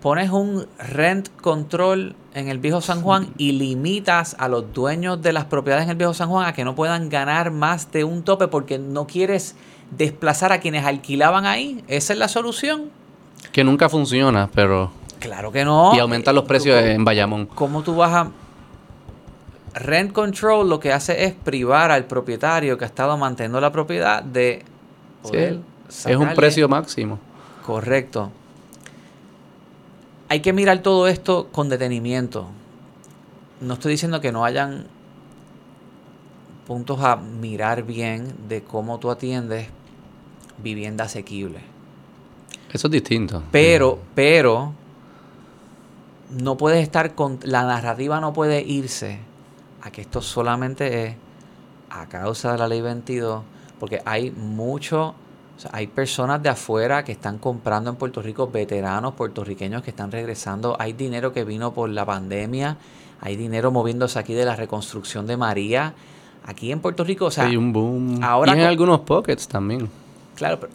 Pones 0.00 0.30
un 0.30 0.66
rent 0.78 1.28
control 1.42 2.16
en 2.32 2.48
el 2.48 2.58
viejo 2.58 2.80
San 2.80 3.02
Juan 3.02 3.34
y 3.36 3.52
limitas 3.52 4.34
a 4.38 4.48
los 4.48 4.72
dueños 4.72 5.20
de 5.20 5.34
las 5.34 5.44
propiedades 5.44 5.84
en 5.84 5.90
el 5.90 5.96
viejo 5.96 6.14
San 6.14 6.30
Juan 6.30 6.46
a 6.46 6.54
que 6.54 6.64
no 6.64 6.74
puedan 6.74 7.10
ganar 7.10 7.50
más 7.50 7.92
de 7.92 8.04
un 8.04 8.22
tope 8.22 8.48
porque 8.48 8.78
no 8.78 9.06
quieres 9.06 9.56
desplazar 9.90 10.52
a 10.52 10.60
quienes 10.60 10.86
alquilaban 10.86 11.44
ahí. 11.44 11.84
Esa 11.86 12.14
es 12.14 12.18
la 12.18 12.28
solución. 12.28 12.90
Que 13.52 13.62
nunca 13.62 13.88
funciona, 13.88 14.48
pero... 14.54 14.90
Claro 15.18 15.52
que 15.52 15.64
no. 15.64 15.92
Y 15.94 15.98
aumentar 15.98 16.32
los 16.32 16.44
precios 16.44 16.80
en 16.80 17.04
Bayamón. 17.04 17.46
¿Cómo 17.46 17.82
tú 17.82 17.96
vas 17.96 18.12
a 18.14 18.30
Rent 19.74 20.12
control 20.12 20.68
lo 20.68 20.80
que 20.80 20.92
hace 20.92 21.24
es 21.24 21.34
privar 21.34 21.90
al 21.90 22.04
propietario 22.06 22.78
que 22.78 22.84
ha 22.84 22.88
estado 22.88 23.16
manteniendo 23.16 23.60
la 23.60 23.72
propiedad 23.72 24.22
de 24.22 24.64
poder 25.22 25.60
Es 25.88 26.06
un 26.16 26.34
precio 26.34 26.68
máximo. 26.68 27.18
Correcto. 27.64 28.30
Hay 30.28 30.40
que 30.40 30.52
mirar 30.52 30.80
todo 30.80 31.08
esto 31.08 31.48
con 31.52 31.68
detenimiento. 31.68 32.48
No 33.60 33.74
estoy 33.74 33.92
diciendo 33.92 34.20
que 34.20 34.32
no 34.32 34.44
hayan 34.44 34.86
puntos 36.66 37.00
a 37.00 37.16
mirar 37.16 37.82
bien 37.82 38.34
de 38.48 38.62
cómo 38.62 38.98
tú 38.98 39.10
atiendes 39.10 39.68
vivienda 40.62 41.04
asequible. 41.04 41.60
Eso 42.72 42.88
es 42.88 42.90
distinto. 42.90 43.42
Pero, 43.50 43.98
pero, 44.14 44.74
no 46.30 46.56
puedes 46.56 46.82
estar 46.82 47.14
con. 47.14 47.38
La 47.42 47.64
narrativa 47.64 48.20
no 48.20 48.32
puede 48.34 48.62
irse 48.62 49.18
a 49.88 49.90
que 49.90 50.02
esto 50.02 50.20
solamente 50.20 51.06
es 51.06 51.16
a 51.90 52.06
causa 52.06 52.52
de 52.52 52.58
la 52.58 52.68
ley 52.68 52.80
22, 52.80 53.42
porque 53.80 54.02
hay 54.04 54.30
mucho, 54.30 55.14
o 55.56 55.60
sea, 55.60 55.70
hay 55.72 55.86
personas 55.86 56.42
de 56.42 56.50
afuera 56.50 57.04
que 57.04 57.12
están 57.12 57.38
comprando 57.38 57.90
en 57.90 57.96
Puerto 57.96 58.22
Rico, 58.22 58.48
veteranos 58.48 59.14
puertorriqueños 59.14 59.82
que 59.82 59.90
están 59.90 60.12
regresando, 60.12 60.76
hay 60.78 60.92
dinero 60.92 61.32
que 61.32 61.44
vino 61.44 61.72
por 61.72 61.88
la 61.88 62.04
pandemia, 62.04 62.76
hay 63.20 63.36
dinero 63.36 63.72
moviéndose 63.72 64.18
aquí 64.18 64.34
de 64.34 64.44
la 64.44 64.54
reconstrucción 64.54 65.26
de 65.26 65.36
María, 65.36 65.94
aquí 66.44 66.70
en 66.70 66.80
Puerto 66.80 67.02
Rico, 67.02 67.26
o 67.26 67.30
sea, 67.30 67.46
hay 67.46 67.56
un 67.56 67.72
boom. 67.72 68.22
Ahora 68.22 68.54
y 68.54 68.60
en 68.60 68.66
algunos 68.66 69.00
pockets 69.00 69.48
también. 69.48 69.88
Claro, 70.36 70.60
pero 70.60 70.72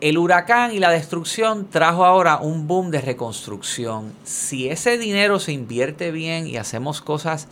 el 0.00 0.16
huracán 0.16 0.72
y 0.72 0.78
la 0.78 0.90
destrucción 0.90 1.68
trajo 1.68 2.06
ahora 2.06 2.38
un 2.38 2.66
boom 2.66 2.90
de 2.90 3.02
reconstrucción. 3.02 4.12
Si 4.24 4.68
ese 4.68 4.96
dinero 4.96 5.38
se 5.38 5.52
invierte 5.52 6.10
bien 6.10 6.46
y 6.46 6.56
hacemos 6.56 7.02
cosas 7.02 7.48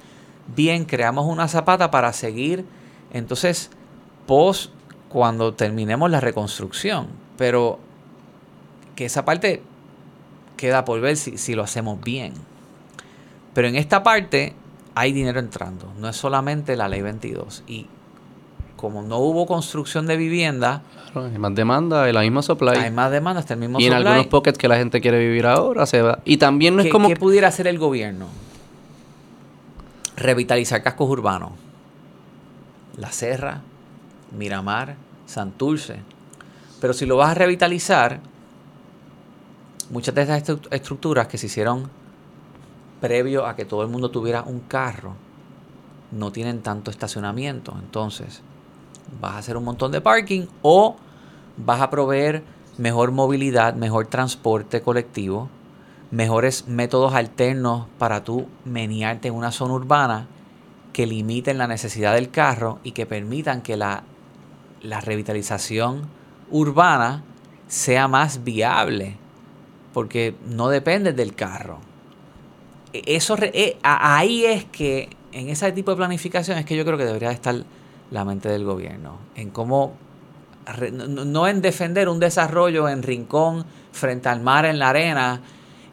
bien, 0.54 0.84
creamos 0.84 1.26
una 1.26 1.48
zapata 1.48 1.90
para 1.90 2.12
seguir, 2.12 2.64
entonces, 3.12 3.70
post 4.26 4.70
cuando 5.08 5.54
terminemos 5.54 6.10
la 6.10 6.20
reconstrucción. 6.20 7.08
Pero 7.36 7.78
que 8.96 9.04
esa 9.04 9.24
parte 9.24 9.62
queda 10.56 10.84
por 10.84 11.00
ver 11.00 11.16
si, 11.16 11.38
si 11.38 11.54
lo 11.54 11.62
hacemos 11.62 12.00
bien. 12.00 12.34
Pero 13.54 13.68
en 13.68 13.76
esta 13.76 14.02
parte 14.02 14.54
hay 14.94 15.12
dinero 15.12 15.38
entrando, 15.38 15.92
no 15.98 16.08
es 16.08 16.16
solamente 16.16 16.76
la 16.76 16.88
ley 16.88 17.02
22. 17.02 17.62
Y 17.66 17.86
como 18.76 19.02
no 19.02 19.18
hubo 19.18 19.46
construcción 19.46 20.06
de 20.06 20.16
vivienda, 20.16 20.82
hay 21.14 21.38
más 21.38 21.54
demanda, 21.54 22.10
la 22.12 22.20
misma 22.20 22.42
supply. 22.42 22.76
Hay 22.76 22.90
más 22.90 23.10
demanda, 23.10 23.40
hasta 23.40 23.54
el 23.54 23.60
mismo 23.60 23.80
y 23.80 23.86
en 23.86 23.92
algunos 23.92 24.26
pockets 24.26 24.58
que 24.58 24.68
la 24.68 24.76
gente 24.76 25.00
quiere 25.00 25.18
vivir 25.18 25.46
ahora 25.46 25.86
se 25.86 26.02
va. 26.02 26.20
Y 26.24 26.36
también 26.36 26.76
no 26.76 26.82
es 26.82 26.90
como. 26.90 27.08
¿Qué 27.08 27.16
pudiera 27.16 27.48
hacer 27.48 27.66
el 27.66 27.78
gobierno? 27.78 28.26
Revitalizar 30.18 30.82
cascos 30.82 31.08
urbanos. 31.08 31.52
La 32.96 33.12
Serra, 33.12 33.60
Miramar, 34.36 34.96
Santurce. 35.26 36.00
Pero 36.80 36.92
si 36.92 37.06
lo 37.06 37.16
vas 37.16 37.30
a 37.30 37.34
revitalizar, 37.34 38.18
muchas 39.90 40.16
de 40.16 40.22
estas 40.22 40.58
estructuras 40.72 41.28
que 41.28 41.38
se 41.38 41.46
hicieron 41.46 41.88
previo 43.00 43.46
a 43.46 43.54
que 43.54 43.64
todo 43.64 43.82
el 43.82 43.88
mundo 43.88 44.10
tuviera 44.10 44.42
un 44.42 44.58
carro, 44.58 45.14
no 46.10 46.32
tienen 46.32 46.62
tanto 46.62 46.90
estacionamiento. 46.90 47.76
Entonces, 47.78 48.42
vas 49.20 49.34
a 49.34 49.38
hacer 49.38 49.56
un 49.56 49.62
montón 49.62 49.92
de 49.92 50.00
parking 50.00 50.46
o 50.62 50.96
vas 51.56 51.80
a 51.80 51.90
proveer 51.90 52.42
mejor 52.76 53.12
movilidad, 53.12 53.74
mejor 53.74 54.08
transporte 54.08 54.82
colectivo, 54.82 55.48
mejores 56.10 56.66
métodos 56.68 57.14
alternos 57.14 57.86
para 57.98 58.24
tú 58.24 58.46
menearte 58.64 59.28
en 59.28 59.34
una 59.34 59.52
zona 59.52 59.74
urbana 59.74 60.26
que 60.92 61.06
limiten 61.06 61.58
la 61.58 61.66
necesidad 61.66 62.14
del 62.14 62.30
carro 62.30 62.78
y 62.82 62.92
que 62.92 63.06
permitan 63.06 63.62
que 63.62 63.76
la, 63.76 64.02
la 64.82 65.00
revitalización 65.00 66.08
urbana 66.50 67.22
sea 67.68 68.08
más 68.08 68.42
viable, 68.42 69.16
porque 69.92 70.34
no 70.46 70.68
depende 70.68 71.12
del 71.12 71.34
carro. 71.34 71.78
E, 72.92 73.02
eso, 73.06 73.36
e, 73.40 73.78
ahí 73.82 74.44
es 74.44 74.64
que, 74.64 75.10
en 75.32 75.50
ese 75.50 75.70
tipo 75.72 75.90
de 75.90 75.98
planificación, 75.98 76.58
es 76.58 76.64
que 76.64 76.76
yo 76.76 76.84
creo 76.84 76.96
que 76.96 77.04
debería 77.04 77.30
estar 77.30 77.54
la 78.10 78.24
mente 78.24 78.48
del 78.48 78.64
gobierno, 78.64 79.18
en 79.34 79.50
cómo, 79.50 79.92
no 80.90 81.46
en 81.46 81.60
defender 81.60 82.08
un 82.08 82.18
desarrollo 82.18 82.88
en 82.88 83.02
rincón, 83.02 83.66
frente 83.92 84.28
al 84.30 84.40
mar, 84.40 84.64
en 84.64 84.78
la 84.78 84.90
arena, 84.90 85.42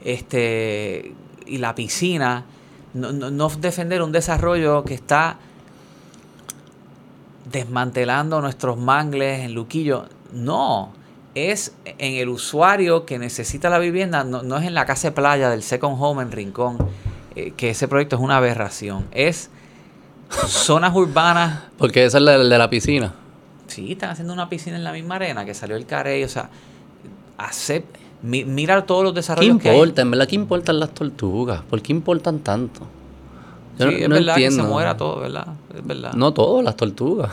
este, 0.06 1.14
y 1.46 1.58
la 1.58 1.76
piscina, 1.76 2.46
no, 2.94 3.12
no, 3.12 3.50
defender 3.50 4.02
un 4.02 4.14
desarrollo 4.14 4.86
que 4.86 4.94
está 4.94 5.38
desmantelando 7.52 8.40
nuestros 8.40 8.78
mangles 8.78 9.42
en 9.42 9.54
Luquillo. 9.54 10.06
No, 10.32 10.94
es 11.34 11.76
en 11.86 12.14
el 12.14 12.30
usuario 12.30 13.06
que 13.06 13.18
necesita 13.20 13.70
la 13.70 13.80
vivienda, 13.80 14.24
no, 14.24 14.58
es 14.58 14.66
en 14.66 14.76
la 14.76 14.86
casa 14.86 15.10
de 15.10 15.12
playa 15.14 15.50
del 15.50 15.64
Second 15.64 15.98
Home 16.00 16.22
en 16.22 16.32
Rincón, 16.32 16.78
eh, 17.36 17.52
que 17.58 17.72
ese 17.72 17.88
proyecto 17.88 18.16
es 18.16 18.22
una 18.22 18.38
aberración. 18.38 19.08
Es 19.12 19.50
zonas 20.48 20.96
urbanas. 20.96 21.64
Porque 21.78 22.06
esa 22.06 22.20
es 22.20 22.24
la 22.24 22.38
de 22.38 22.58
la 22.58 22.70
piscina. 22.70 23.14
Sí, 23.68 23.94
están 23.94 24.12
haciendo 24.12 24.34
una 24.34 24.48
piscina 24.50 24.78
en 24.78 24.84
la 24.84 24.92
misma 24.92 25.16
arena 25.16 25.46
que 25.46 25.56
salió 25.56 25.76
el 25.76 25.88
carey. 25.88 26.24
O 26.24 26.30
sea, 26.30 26.52
hace, 28.26 28.46
mira 28.46 28.86
todos 28.86 29.04
los 29.04 29.14
desarrollos 29.14 29.62
¿Qué 29.62 29.70
importa? 29.70 30.02
En 30.02 30.12
verdad, 30.12 30.28
¿qué 30.28 30.36
importan 30.36 30.80
las 30.80 30.90
tortugas? 30.92 31.62
¿Por 31.64 31.82
qué 31.82 31.94
importan 31.94 32.40
tanto? 32.40 32.82
Yo 33.78 33.90
sí, 33.90 34.08
no, 34.08 34.16
es 34.16 34.26
verdad 34.26 34.36
que 34.36 34.52
se 34.52 34.64
muera 34.64 34.96
todo, 34.96 35.20
¿verdad? 35.20 35.48
Es 35.76 35.86
verdad. 35.86 36.14
No 36.14 36.34
todo, 36.34 36.62
las 36.62 36.76
tortugas. 36.76 37.32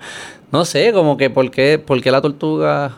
no 0.52 0.64
sé, 0.64 0.92
como 0.92 1.16
que 1.16 1.30
por 1.30 1.50
qué, 1.50 1.78
por 1.78 2.00
qué 2.02 2.10
la 2.10 2.20
tortuga... 2.20 2.96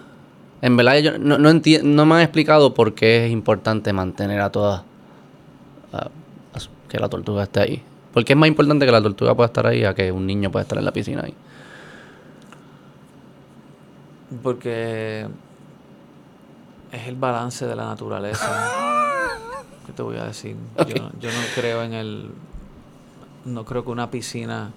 En 0.63 0.77
verdad, 0.77 0.99
yo 0.99 1.19
no, 1.19 1.39
no, 1.39 1.53
no 1.53 2.07
me 2.07 2.15
han 2.15 2.21
explicado 2.21 2.75
por 2.75 2.95
qué 2.95 3.27
es 3.27 3.33
importante 3.33 3.93
mantener 3.93 4.41
a 4.41 4.51
todas... 4.51 4.83
que 6.89 6.99
la 6.99 7.09
tortuga 7.09 7.45
esté 7.45 7.61
ahí. 7.61 7.83
¿Por 8.13 8.25
qué 8.25 8.33
es 8.33 8.39
más 8.39 8.49
importante 8.49 8.85
que 8.85 8.93
la 8.93 9.01
tortuga 9.01 9.35
pueda 9.35 9.47
estar 9.47 9.67
ahí 9.67 9.85
a 9.85 9.95
que 9.95 10.11
un 10.11 10.27
niño 10.27 10.51
pueda 10.51 10.65
estar 10.65 10.77
en 10.77 10.85
la 10.85 10.93
piscina 10.93 11.23
ahí? 11.25 11.35
Porque 14.43 15.27
es 16.93 17.07
el 17.07 17.17
balance 17.17 17.67
de 17.67 17.77
la 17.77 17.85
naturaleza. 17.87 18.71
¿Qué 19.87 19.93
te 19.93 20.03
voy 20.03 20.17
a 20.17 20.25
decir? 20.25 20.57
Yo, 20.79 20.97
yo, 21.21 21.31
no 21.31 21.39
creo 21.55 21.83
en 21.83 21.95
el. 21.95 22.31
No 23.45 23.65
creo 23.65 23.85
que 23.85 23.91
una 23.91 24.11
piscina. 24.11 24.71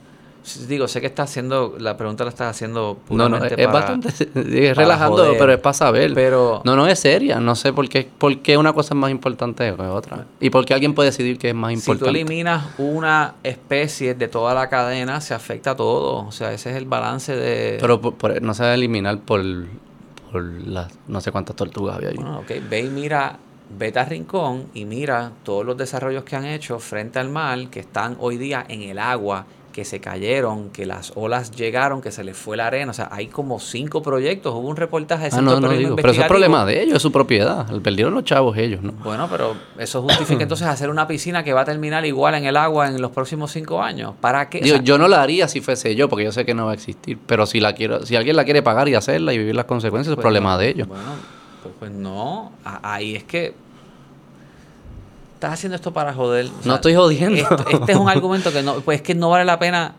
Digo, 0.67 0.87
sé 0.87 0.99
que 0.99 1.07
está 1.07 1.23
haciendo. 1.23 1.75
La 1.79 1.95
pregunta 1.95 2.23
la 2.23 2.29
estás 2.29 2.49
haciendo 2.49 2.97
No, 3.09 3.29
no, 3.29 3.43
es, 3.43 3.67
bastante. 3.71 4.09
Es 4.35 4.75
relajando, 4.75 5.35
pero 5.37 5.53
es 5.53 5.59
para 5.59 5.73
saber. 5.73 6.13
Pero, 6.13 6.61
no, 6.65 6.75
no 6.75 6.87
es 6.87 6.99
seria. 6.99 7.39
No 7.39 7.55
sé 7.55 7.71
por 7.71 7.87
qué, 7.87 8.09
por 8.17 8.37
qué 8.39 8.57
una 8.57 8.73
cosa 8.73 8.93
es 8.93 8.97
más 8.97 9.11
importante 9.11 9.73
que 9.73 9.81
otra. 9.83 10.25
Y 10.39 10.49
por 10.49 10.65
qué 10.65 10.73
alguien 10.73 10.93
puede 10.93 11.09
decidir 11.09 11.37
que 11.37 11.49
es 11.49 11.55
más 11.55 11.71
importante. 11.71 12.05
Si 12.05 12.05
tú 12.05 12.09
eliminas 12.09 12.65
una 12.77 13.35
especie 13.43 14.15
de 14.15 14.27
toda 14.27 14.53
la 14.53 14.67
cadena, 14.69 15.21
se 15.21 15.33
afecta 15.33 15.71
a 15.71 15.75
todo. 15.75 16.25
O 16.25 16.31
sea, 16.31 16.51
ese 16.51 16.71
es 16.71 16.75
el 16.75 16.85
balance 16.85 17.35
de. 17.35 17.77
Pero 17.79 18.01
no 18.41 18.53
se 18.53 18.63
va 18.63 18.69
a 18.69 18.73
eliminar 18.73 19.19
por 19.19 19.41
las 20.41 20.91
no 21.07 21.21
sé 21.21 21.31
cuántas 21.31 21.55
tortugas 21.55 21.97
había 21.97 22.09
allí. 22.09 22.17
Bueno, 22.17 22.39
ok, 22.39 22.51
ve 22.69 22.81
y 22.81 22.89
mira, 22.89 23.37
vete 23.77 23.99
a 23.99 24.05
Rincón 24.05 24.67
y 24.73 24.85
mira 24.85 25.31
todos 25.43 25.65
los 25.65 25.77
desarrollos 25.77 26.23
que 26.23 26.35
han 26.35 26.45
hecho 26.45 26.79
frente 26.79 27.19
al 27.19 27.29
mar, 27.29 27.69
que 27.69 27.79
están 27.79 28.17
hoy 28.19 28.37
día 28.37 28.65
en 28.67 28.81
el 28.81 28.99
agua, 28.99 29.45
que 29.73 29.83
se 29.83 29.99
cayeron, 29.99 30.69
que 30.69 30.85
las 30.85 31.11
olas 31.15 31.51
llegaron, 31.51 32.01
que 32.01 32.11
se 32.11 32.23
les 32.23 32.37
fue 32.37 32.55
la 32.55 32.67
arena. 32.67 32.91
O 32.91 32.93
sea, 32.93 33.09
hay 33.11 33.27
como 33.27 33.59
cinco 33.59 34.01
proyectos. 34.01 34.53
Hubo 34.53 34.69
un 34.69 34.77
reportaje 34.77 35.29
de 35.29 35.35
ah, 35.35 35.41
no, 35.41 35.59
no 35.59 35.69
digo, 35.69 35.97
Pero 35.97 36.11
eso 36.11 36.21
es 36.21 36.27
problema 36.27 36.65
de 36.65 36.81
ellos, 36.81 36.95
es 36.95 37.01
su 37.01 37.11
propiedad. 37.11 37.67
Perdieron 37.81 38.13
los 38.13 38.23
chavos 38.23 38.55
ellos, 38.55 38.81
¿no? 38.81 38.93
Bueno, 39.03 39.27
pero 39.29 39.55
eso 39.77 40.01
justifica 40.03 40.43
entonces 40.43 40.67
hacer 40.67 40.89
una 40.89 41.07
piscina 41.07 41.43
que 41.43 41.51
va 41.51 41.61
a 41.61 41.65
terminar 41.65 42.05
igual 42.05 42.35
en 42.35 42.45
el 42.45 42.55
agua 42.55 42.87
en 42.87 43.01
los 43.01 43.11
próximos 43.11 43.51
cinco 43.51 43.81
años. 43.81 44.13
¿Para 44.21 44.49
qué? 44.49 44.61
yo 44.83 44.97
no 44.97 45.07
la 45.07 45.21
haría 45.21 45.47
si 45.47 45.59
fuese 45.59 45.95
yo, 45.95 46.07
porque 46.07 46.23
yo 46.23 46.31
sé 46.31 46.45
que 46.45 46.53
no 46.53 46.65
va 46.65 46.71
a 46.71 46.75
existir. 46.75 47.17
Pero 47.25 47.45
si 47.45 47.59
la 47.59 47.73
quiero, 47.73 48.05
si 48.05 48.15
alguien 48.15 48.35
la 48.35 48.45
quiere 48.45 48.61
pagar 48.61 48.87
y 48.87 48.95
hacerla 48.95 49.33
y 49.33 49.39
vivir 49.39 49.55
las 49.55 49.65
consecuencias, 49.65 50.11
es 50.11 50.15
pues 50.15 50.23
problema 50.23 50.57
de 50.57 50.69
ellos. 50.69 50.87
Bueno, 50.87 51.03
pues, 51.63 51.73
pues 51.79 51.91
no. 51.91 52.51
Ahí 52.63 53.15
es 53.15 53.23
que 53.23 53.62
estás 55.43 55.59
haciendo 55.59 55.75
esto 55.75 55.91
para 55.91 56.13
joder. 56.13 56.49
no 56.63 56.75
estoy 56.75 56.95
jodiendo. 56.95 57.45
este 57.69 57.91
es 57.91 57.97
un 57.97 58.09
argumento 58.09 58.51
que 58.53 58.63
no, 58.63 58.75
pues 58.75 58.97
es 58.97 59.01
que 59.01 59.13
no 59.13 59.29
vale 59.29 59.43
la 59.43 59.59
pena. 59.59 59.95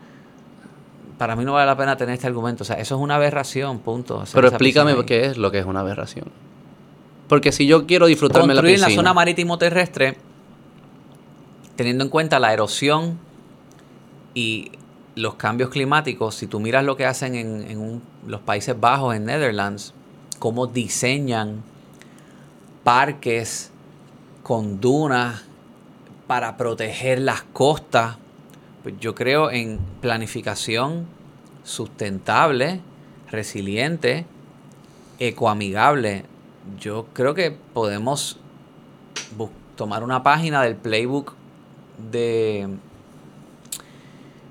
Para 1.19 1.35
mí 1.35 1.45
no 1.45 1.53
vale 1.53 1.67
la 1.67 1.77
pena 1.77 1.95
tener 1.95 2.15
este 2.15 2.27
argumento. 2.27 2.63
O 2.63 2.65
sea, 2.65 2.77
eso 2.77 2.95
es 2.95 3.01
una 3.01 3.15
aberración, 3.15 3.79
punto. 3.79 4.23
Pero 4.33 4.47
explícame 4.47 4.95
qué 5.05 5.27
es 5.27 5.37
lo 5.37 5.51
que 5.51 5.59
es 5.59 5.65
una 5.65 5.81
aberración. 5.81 6.25
Porque 7.27 7.51
si 7.51 7.67
yo 7.67 7.85
quiero 7.85 8.07
disfrutarme 8.07 8.53
la 8.53 8.61
piscina... 8.61 8.89
la 8.89 8.95
zona 8.95 9.13
marítimo 9.13 9.57
terrestre, 9.57 10.17
teniendo 11.75 12.03
en 12.03 12.09
cuenta 12.09 12.39
la 12.39 12.51
erosión 12.51 13.17
y 14.33 14.71
los 15.15 15.35
cambios 15.35 15.69
climáticos, 15.69 16.35
si 16.35 16.47
tú 16.47 16.59
miras 16.59 16.83
lo 16.83 16.97
que 16.97 17.05
hacen 17.05 17.35
en, 17.35 18.01
los 18.27 18.41
Países 18.41 18.77
Bajos, 18.79 19.15
en 19.15 19.25
Netherlands, 19.25 19.93
cómo 20.39 20.67
diseñan 20.67 21.63
parques 22.83 23.71
con 24.45 24.79
dunas 24.79 25.41
para 26.27 26.55
proteger 26.55 27.19
las 27.19 27.41
costas. 27.41 28.17
Pues 28.83 28.93
yo 28.99 29.15
creo 29.15 29.49
en 29.49 29.79
planificación 30.01 31.07
sustentable, 31.63 32.79
resiliente, 33.31 34.27
ecoamigable. 35.17 36.25
Yo 36.79 37.07
creo 37.13 37.33
que 37.33 37.57
podemos 37.73 38.37
tomar 39.75 40.03
una 40.03 40.21
página 40.21 40.61
del 40.61 40.75
playbook 40.75 41.33
de, 42.11 42.69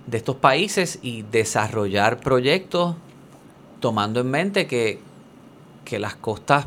de 0.08 0.16
estos 0.16 0.34
países 0.34 0.98
y 1.02 1.22
desarrollar 1.22 2.18
proyectos 2.18 2.96
tomando 3.78 4.18
en 4.18 4.28
mente 4.28 4.66
que, 4.66 4.98
que 5.84 6.00
las 6.00 6.16
costas 6.16 6.66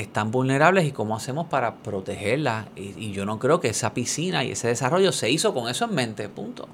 están 0.00 0.30
vulnerables 0.30 0.86
y 0.86 0.92
cómo 0.92 1.16
hacemos 1.16 1.46
para 1.46 1.74
protegerlas. 1.76 2.66
Y, 2.76 3.12
yo 3.12 3.24
no 3.24 3.38
creo 3.38 3.60
que 3.60 3.68
esa 3.68 3.94
piscina 3.94 4.44
y 4.44 4.52
ese 4.52 4.68
desarrollo 4.68 5.12
se 5.12 5.30
hizo 5.30 5.52
con 5.54 5.68
eso 5.68 5.84
en 5.84 5.94
mente, 5.94 6.28
punto. 6.28 6.68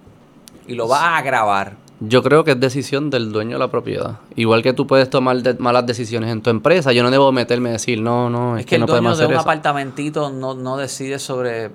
Y 0.66 0.74
lo 0.74 0.89
va 0.89 1.01
a 1.01 1.18
agravar. 1.18 1.74
Yo 2.01 2.22
creo 2.22 2.45
que 2.45 2.51
es 2.53 2.61
decisión 2.61 3.09
del 3.09 3.33
dueño 3.33 3.53
de 3.53 3.59
la 3.59 3.70
propiedad. 3.70 4.18
Igual 4.35 4.62
que 4.62 4.74
tú 4.74 4.87
puedes 4.87 5.09
tomar 5.09 5.37
malas 5.59 5.87
decisiones 5.87 6.31
en 6.31 6.43
tu 6.43 6.51
empresa, 6.51 6.93
yo 6.93 7.03
no 7.03 7.11
debo 7.11 7.33
meterme 7.33 7.70
a 7.70 7.72
decir, 7.72 8.01
no, 8.01 8.29
no, 8.29 8.59
es, 8.59 8.66
que, 8.66 8.79
no 8.79 8.87
podemos 8.87 9.14
hacer 9.14 9.29
de 9.29 9.35
un 9.35 9.41
apartamentito 9.41 10.31
no, 10.31 10.55
no 10.55 10.77
decide 10.77 11.18
sobre... 11.18 11.70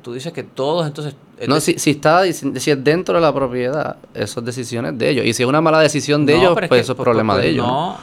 Tú 0.00 0.12
dices 0.14 0.32
que 0.32 0.42
todos 0.42 0.86
entonces... 0.86 1.16
No, 1.46 1.60
si, 1.60 1.78
si, 1.78 1.90
está 1.90 2.22
si 2.32 2.70
es 2.70 2.84
dentro 2.84 3.16
de 3.16 3.20
la 3.20 3.34
propiedad, 3.34 3.96
eso 4.14 4.40
es 4.40 4.46
decisiones 4.46 4.96
de 4.96 5.10
ellos. 5.10 5.26
Y 5.26 5.34
si 5.34 5.42
es 5.42 5.48
una 5.48 5.60
mala 5.60 5.80
decisión 5.80 6.24
de 6.24 6.36
ellos, 6.36 6.56
pues 6.68 6.82
eso 6.82 6.92
es 6.92 6.98
problema 6.98 7.36
de 7.36 7.50
ellos. 7.50 7.66
No, 7.66 7.96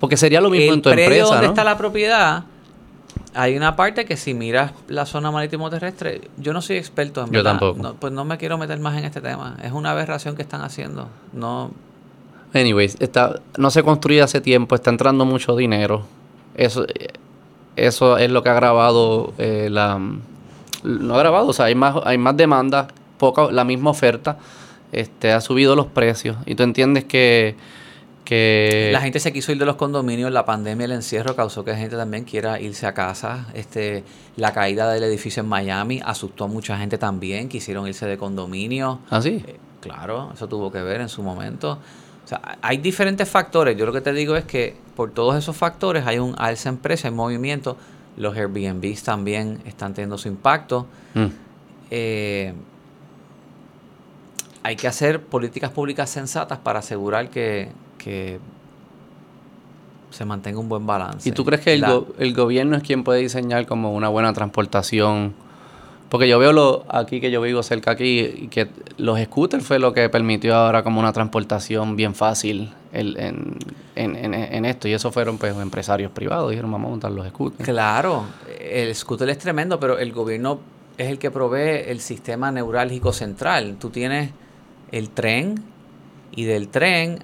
porque 0.00 0.16
sería 0.16 0.40
lo 0.40 0.50
mismo 0.50 0.74
en 0.74 0.82
tu 0.82 0.90
empresa. 0.90 1.24
donde 1.24 1.46
está 1.46 1.64
la 1.64 1.76
propiedad, 1.76 2.44
hay 3.34 3.56
una 3.56 3.76
parte 3.76 4.04
que 4.04 4.16
si 4.16 4.34
miras 4.34 4.72
la 4.88 5.06
zona 5.06 5.30
marítimo 5.30 5.70
terrestre, 5.70 6.22
yo 6.36 6.52
no 6.52 6.62
soy 6.62 6.76
experto 6.76 7.20
en 7.20 7.26
Yo 7.26 7.32
verdad. 7.42 7.52
tampoco. 7.52 7.82
No, 7.82 7.94
pues 7.94 8.12
no 8.12 8.24
me 8.24 8.38
quiero 8.38 8.58
meter 8.58 8.78
más 8.78 8.96
en 8.98 9.04
este 9.04 9.20
tema. 9.20 9.56
Es 9.62 9.72
una 9.72 9.90
aberración 9.92 10.36
que 10.36 10.42
están 10.42 10.62
haciendo. 10.62 11.08
No, 11.32 11.70
Anyways, 12.54 12.96
está, 13.00 13.40
no 13.56 13.70
se 13.70 13.82
construye 13.82 14.22
hace 14.22 14.40
tiempo, 14.40 14.74
está 14.74 14.90
entrando 14.90 15.24
mucho 15.24 15.54
dinero. 15.54 16.04
Eso, 16.54 16.86
eso 17.76 18.16
es 18.16 18.30
lo 18.30 18.42
que 18.42 18.48
ha 18.48 18.52
agravado 18.52 19.34
eh, 19.38 19.68
la... 19.70 20.00
No 20.82 21.14
ha 21.14 21.16
agravado, 21.16 21.48
o 21.48 21.52
sea, 21.52 21.66
hay 21.66 21.74
más, 21.74 21.96
hay 22.04 22.18
más 22.18 22.36
demanda, 22.36 22.88
poca, 23.18 23.50
la 23.50 23.64
misma 23.64 23.90
oferta, 23.90 24.38
este, 24.92 25.32
ha 25.32 25.40
subido 25.40 25.76
los 25.76 25.86
precios. 25.86 26.36
Y 26.46 26.54
tú 26.54 26.62
entiendes 26.62 27.04
que... 27.04 27.56
La 28.30 29.00
gente 29.00 29.20
se 29.20 29.32
quiso 29.32 29.52
ir 29.52 29.58
de 29.58 29.64
los 29.64 29.76
condominios, 29.76 30.30
la 30.30 30.44
pandemia, 30.44 30.84
el 30.84 30.92
encierro 30.92 31.34
causó 31.34 31.64
que 31.64 31.70
la 31.70 31.78
gente 31.78 31.96
también 31.96 32.24
quiera 32.24 32.60
irse 32.60 32.86
a 32.86 32.92
casa. 32.92 33.46
Este, 33.54 34.04
la 34.36 34.52
caída 34.52 34.90
del 34.92 35.02
edificio 35.04 35.42
en 35.42 35.48
Miami 35.48 36.00
asustó 36.04 36.44
a 36.44 36.46
mucha 36.46 36.76
gente 36.78 36.98
también, 36.98 37.48
quisieron 37.48 37.86
irse 37.88 38.06
de 38.06 38.18
condominio. 38.18 39.00
¿Ah, 39.10 39.22
sí? 39.22 39.42
Eh, 39.46 39.56
claro, 39.80 40.30
eso 40.34 40.48
tuvo 40.48 40.70
que 40.70 40.82
ver 40.82 41.00
en 41.00 41.08
su 41.08 41.22
momento. 41.22 41.78
O 42.24 42.28
sea, 42.28 42.58
hay 42.60 42.76
diferentes 42.76 43.26
factores. 43.26 43.76
Yo 43.76 43.86
lo 43.86 43.92
que 43.92 44.02
te 44.02 44.12
digo 44.12 44.36
es 44.36 44.44
que 44.44 44.76
por 44.94 45.10
todos 45.12 45.36
esos 45.36 45.56
factores 45.56 46.06
hay 46.06 46.18
un 46.18 46.34
alza 46.36 46.68
en 46.68 46.76
precio, 46.76 47.08
hay 47.08 47.16
movimiento. 47.16 47.78
Los 48.18 48.36
Airbnbs 48.36 49.02
también 49.04 49.62
están 49.64 49.94
teniendo 49.94 50.18
su 50.18 50.28
impacto. 50.28 50.86
Mm. 51.14 51.26
Eh, 51.90 52.52
hay 54.62 54.76
que 54.76 54.86
hacer 54.86 55.22
políticas 55.22 55.70
públicas 55.70 56.10
sensatas 56.10 56.58
para 56.58 56.80
asegurar 56.80 57.30
que, 57.30 57.70
que 58.08 58.38
se 60.10 60.24
mantenga 60.24 60.58
un 60.58 60.68
buen 60.68 60.86
balance. 60.86 61.28
¿Y 61.28 61.32
tú 61.32 61.44
crees 61.44 61.62
que 61.62 61.74
el, 61.74 61.80
La- 61.82 61.92
go- 61.92 62.08
el 62.18 62.34
gobierno 62.34 62.76
es 62.76 62.82
quien 62.82 63.04
puede 63.04 63.20
diseñar 63.20 63.66
como 63.66 63.92
una 63.94 64.08
buena 64.08 64.32
transportación? 64.32 65.34
Porque 66.08 66.26
yo 66.26 66.38
veo 66.38 66.54
lo, 66.54 66.86
aquí 66.88 67.20
que 67.20 67.30
yo 67.30 67.42
vivo 67.42 67.62
cerca 67.62 67.90
aquí, 67.90 68.20
y 68.20 68.48
que 68.48 68.68
los 68.96 69.20
scooters 69.20 69.62
fue 69.66 69.78
lo 69.78 69.92
que 69.92 70.08
permitió 70.08 70.54
ahora 70.56 70.82
como 70.82 70.98
una 71.00 71.12
transportación 71.12 71.96
bien 71.96 72.14
fácil 72.14 72.72
el- 72.94 73.18
en, 73.18 73.58
en, 73.94 74.16
en- 74.16 74.34
en 74.34 74.64
esto. 74.64 74.88
Y 74.88 74.94
eso 74.94 75.12
fueron 75.12 75.36
pues 75.36 75.54
empresarios 75.58 76.10
privados, 76.10 76.48
dijeron 76.50 76.72
vamos 76.72 76.86
a 76.88 76.90
montar 76.92 77.10
los 77.12 77.28
scooters. 77.28 77.64
Claro, 77.68 78.24
el 78.58 78.94
scooter 78.94 79.28
es 79.28 79.36
tremendo, 79.38 79.78
pero 79.78 79.98
el 79.98 80.12
gobierno 80.12 80.60
es 80.96 81.08
el 81.10 81.18
que 81.18 81.30
provee 81.30 81.82
el 81.90 82.00
sistema 82.00 82.50
neurálgico 82.50 83.12
central. 83.12 83.76
Tú 83.78 83.90
tienes 83.90 84.30
el 84.90 85.10
tren 85.10 85.62
y 86.34 86.44
del 86.44 86.68
tren 86.68 87.18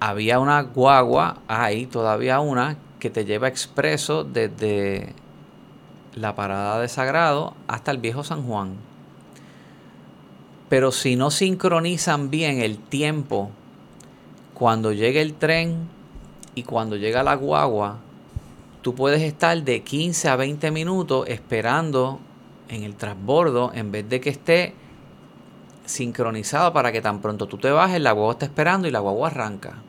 había 0.00 0.38
una 0.38 0.62
guagua, 0.62 1.42
hay 1.46 1.86
todavía 1.86 2.40
una, 2.40 2.78
que 2.98 3.10
te 3.10 3.26
lleva 3.26 3.48
expreso 3.48 4.24
desde 4.24 5.14
la 6.14 6.34
parada 6.34 6.80
de 6.80 6.88
Sagrado 6.88 7.54
hasta 7.68 7.90
el 7.90 7.98
viejo 7.98 8.24
San 8.24 8.42
Juan. 8.42 8.76
Pero 10.68 10.90
si 10.90 11.16
no 11.16 11.30
sincronizan 11.30 12.30
bien 12.30 12.60
el 12.60 12.78
tiempo 12.78 13.50
cuando 14.54 14.92
llega 14.92 15.20
el 15.20 15.34
tren 15.34 15.88
y 16.54 16.62
cuando 16.62 16.96
llega 16.96 17.22
la 17.22 17.34
guagua, 17.34 17.98
tú 18.82 18.94
puedes 18.94 19.22
estar 19.22 19.62
de 19.62 19.82
15 19.82 20.28
a 20.28 20.36
20 20.36 20.70
minutos 20.70 21.28
esperando 21.28 22.20
en 22.68 22.84
el 22.84 22.94
transbordo 22.94 23.72
en 23.74 23.90
vez 23.90 24.08
de 24.08 24.20
que 24.20 24.30
esté 24.30 24.74
sincronizado 25.84 26.72
para 26.72 26.92
que 26.92 27.02
tan 27.02 27.20
pronto 27.20 27.48
tú 27.48 27.58
te 27.58 27.70
bajes, 27.70 28.00
la 28.00 28.12
guagua 28.12 28.32
está 28.32 28.46
esperando 28.46 28.86
y 28.86 28.90
la 28.90 29.00
guagua 29.00 29.28
arranca. 29.28 29.82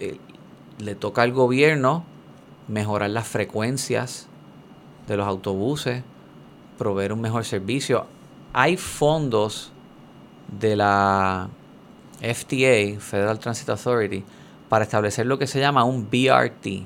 Eh, 0.00 0.18
le 0.78 0.94
toca 0.94 1.22
al 1.22 1.32
gobierno 1.32 2.04
mejorar 2.68 3.10
las 3.10 3.28
frecuencias 3.28 4.28
de 5.06 5.16
los 5.16 5.26
autobuses, 5.26 6.02
proveer 6.78 7.12
un 7.12 7.20
mejor 7.20 7.44
servicio. 7.44 8.06
Hay 8.52 8.76
fondos 8.76 9.72
de 10.58 10.76
la 10.76 11.48
FTA, 12.20 12.98
Federal 12.98 13.38
Transit 13.38 13.68
Authority, 13.68 14.24
para 14.68 14.84
establecer 14.84 15.26
lo 15.26 15.38
que 15.38 15.46
se 15.46 15.60
llama 15.60 15.84
un 15.84 16.08
BRT, 16.08 16.84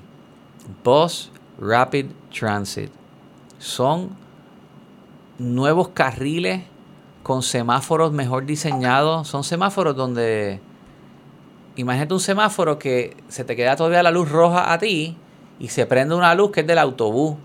Bus 0.82 1.30
Rapid 1.60 2.06
Transit. 2.36 2.90
Son 3.58 4.10
nuevos 5.38 5.88
carriles 5.88 6.62
con 7.22 7.42
semáforos 7.42 8.12
mejor 8.12 8.46
diseñados. 8.46 9.28
Son 9.28 9.44
semáforos 9.44 9.96
donde, 9.96 10.60
imagínate 11.76 12.14
un 12.14 12.20
semáforo 12.20 12.78
que 12.78 13.16
se 13.28 13.44
te 13.44 13.56
queda 13.56 13.76
todavía 13.76 14.02
la 14.02 14.10
luz 14.10 14.30
roja 14.30 14.72
a 14.72 14.78
ti 14.78 15.16
y 15.58 15.68
se 15.68 15.86
prende 15.86 16.14
una 16.14 16.34
luz 16.34 16.50
que 16.50 16.60
es 16.60 16.66
del 16.66 16.78
autobús. 16.78 17.36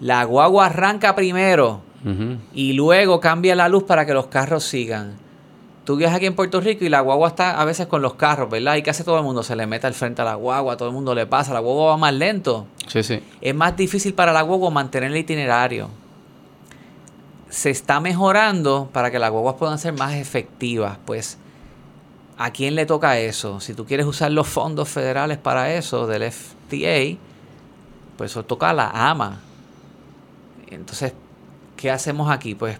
La 0.00 0.24
guagua 0.24 0.66
arranca 0.66 1.14
primero 1.14 1.82
y 2.54 2.72
luego 2.72 3.20
cambia 3.20 3.54
la 3.54 3.68
luz 3.68 3.84
para 3.84 4.06
que 4.06 4.14
los 4.14 4.26
carros 4.26 4.64
sigan. 4.64 5.14
Tú 5.84 5.96
viajas 5.96 6.18
aquí 6.18 6.26
en 6.26 6.34
Puerto 6.34 6.60
Rico 6.60 6.84
y 6.84 6.88
la 6.88 7.00
guagua 7.00 7.28
está 7.28 7.60
a 7.60 7.64
veces 7.64 7.86
con 7.86 8.00
los 8.00 8.14
carros, 8.14 8.48
¿verdad? 8.48 8.76
¿Y 8.76 8.82
qué 8.82 8.90
hace 8.90 9.02
todo 9.02 9.18
el 9.18 9.24
mundo? 9.24 9.42
Se 9.42 9.56
le 9.56 9.66
mete 9.66 9.86
al 9.86 9.94
frente 9.94 10.22
a 10.22 10.24
la 10.24 10.34
guagua, 10.34 10.76
todo 10.76 10.88
el 10.88 10.94
mundo 10.94 11.14
le 11.14 11.26
pasa, 11.26 11.52
la 11.52 11.60
guagua 11.60 11.90
va 11.90 11.96
más 11.96 12.14
lento. 12.14 12.66
Sí, 12.86 13.02
sí. 13.02 13.20
Es 13.40 13.54
más 13.54 13.76
difícil 13.76 14.14
para 14.14 14.32
la 14.32 14.42
guagua 14.42 14.70
mantener 14.70 15.10
el 15.10 15.16
itinerario. 15.16 15.88
Se 17.48 17.70
está 17.70 17.98
mejorando 17.98 18.88
para 18.92 19.10
que 19.10 19.18
las 19.18 19.30
guaguas 19.30 19.56
puedan 19.58 19.78
ser 19.78 19.94
más 19.94 20.14
efectivas. 20.14 20.98
Pues, 21.04 21.38
¿a 22.40 22.52
quién 22.52 22.74
le 22.74 22.86
toca 22.86 23.18
eso? 23.18 23.60
Si 23.60 23.74
tú 23.74 23.84
quieres 23.84 24.06
usar 24.06 24.32
los 24.32 24.48
fondos 24.48 24.88
federales 24.88 25.36
para 25.36 25.74
eso 25.74 26.06
del 26.06 26.22
FTA, 26.32 27.18
pues 28.16 28.30
eso 28.30 28.46
toca 28.46 28.70
a 28.70 28.72
la 28.72 28.88
AMA. 28.88 29.40
Entonces, 30.70 31.12
¿qué 31.76 31.90
hacemos 31.90 32.30
aquí? 32.30 32.54
Pues, 32.54 32.78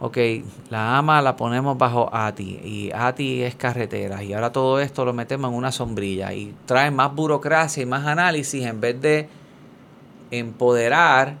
ok, 0.00 0.16
la 0.70 0.96
AMA 0.96 1.20
la 1.20 1.36
ponemos 1.36 1.76
bajo 1.76 2.08
ATI 2.10 2.60
y 2.64 2.90
ATI 2.94 3.42
es 3.42 3.54
carretera 3.54 4.24
y 4.24 4.32
ahora 4.32 4.50
todo 4.50 4.80
esto 4.80 5.04
lo 5.04 5.12
metemos 5.12 5.50
en 5.50 5.58
una 5.58 5.70
sombrilla 5.70 6.32
y 6.32 6.54
trae 6.64 6.90
más 6.90 7.14
burocracia 7.14 7.82
y 7.82 7.86
más 7.86 8.06
análisis 8.06 8.64
en 8.64 8.80
vez 8.80 8.98
de 8.98 9.28
empoderar 10.30 11.34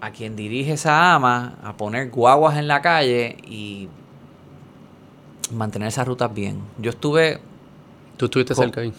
a 0.00 0.12
quien 0.12 0.36
dirige 0.36 0.74
esa 0.74 1.12
AMA 1.12 1.56
a 1.64 1.76
poner 1.76 2.08
guaguas 2.10 2.56
en 2.56 2.68
la 2.68 2.80
calle 2.82 3.38
y 3.48 3.88
mantener 5.52 5.88
esas 5.88 6.06
rutas 6.06 6.32
bien. 6.32 6.60
Yo 6.78 6.90
estuve 6.90 7.40
Tú 8.16 8.26
estuviste 8.26 8.54
cerca 8.54 8.80
ahí. 8.80 8.92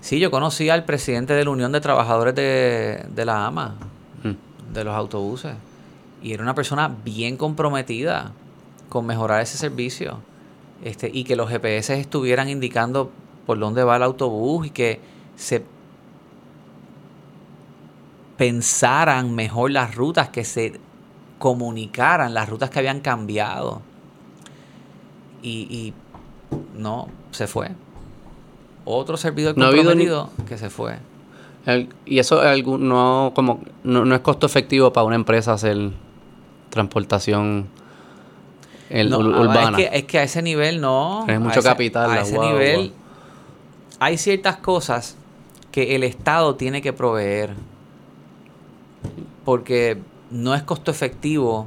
Sí, 0.00 0.20
yo 0.20 0.30
conocí 0.30 0.70
al 0.70 0.84
presidente 0.84 1.34
de 1.34 1.44
la 1.44 1.50
Unión 1.50 1.72
de 1.72 1.80
Trabajadores 1.80 2.34
de, 2.34 3.04
de 3.14 3.24
la 3.24 3.46
AMA, 3.46 3.74
Mm. 4.22 4.72
de 4.74 4.84
los 4.84 4.94
autobuses. 4.94 5.54
Y 6.22 6.32
era 6.32 6.42
una 6.42 6.54
persona 6.54 6.88
bien 7.04 7.36
comprometida 7.36 8.32
con 8.88 9.06
mejorar 9.06 9.40
ese 9.42 9.58
servicio. 9.58 10.18
Este, 10.82 11.10
y 11.12 11.24
que 11.24 11.36
los 11.36 11.50
GPS 11.50 11.98
estuvieran 11.98 12.48
indicando 12.48 13.10
por 13.46 13.58
dónde 13.58 13.82
va 13.84 13.96
el 13.96 14.02
autobús 14.02 14.66
y 14.68 14.70
que 14.70 15.00
se 15.36 15.64
pensaran 18.36 19.34
mejor 19.34 19.70
las 19.72 19.94
rutas, 19.94 20.28
que 20.28 20.44
se 20.44 20.78
comunicaran 21.38 22.34
las 22.34 22.48
rutas 22.48 22.70
que 22.70 22.78
habían 22.78 23.00
cambiado. 23.00 23.82
Y, 25.42 25.50
y 25.70 25.94
no, 26.78 27.08
se 27.30 27.46
fue. 27.46 27.70
Otro 28.84 29.16
servidor 29.16 29.56
No 29.56 29.66
ha 29.66 29.68
habido 29.68 29.94
ni- 29.94 30.06
comprometido 30.06 30.46
que 30.48 30.58
se 30.58 30.70
fue. 30.70 30.98
El- 31.66 31.88
y 32.06 32.18
eso 32.18 32.40
no, 32.78 33.32
como, 33.34 33.60
no, 33.84 34.04
no 34.04 34.14
es 34.14 34.20
costo 34.22 34.46
efectivo 34.46 34.92
para 34.92 35.04
una 35.06 35.16
empresa 35.16 35.52
hacer 35.52 35.90
transportación 36.70 37.66
el, 38.90 39.10
No, 39.10 39.18
ur- 39.20 39.34
ah, 39.34 39.40
urbana. 39.42 39.78
Es 39.78 39.88
que, 39.90 39.98
es 39.98 40.04
que 40.04 40.18
a 40.18 40.22
ese 40.22 40.40
nivel 40.42 40.80
no. 40.80 41.24
Es 41.28 41.36
A 41.36 41.40
mucho 41.40 41.60
ese- 41.60 41.68
capital, 41.68 42.10
A 42.10 42.14
la 42.16 42.20
ese 42.22 42.38
nivel 42.38 42.92
hay 44.00 44.16
ciertas 44.16 44.56
cosas 44.56 45.16
que 45.72 45.94
el 45.94 46.02
Estado 46.04 46.54
tiene 46.54 46.80
que 46.80 46.92
proveer. 46.94 47.54
Porque 49.44 49.98
no 50.30 50.54
es 50.54 50.62
costo 50.62 50.90
efectivo 50.90 51.66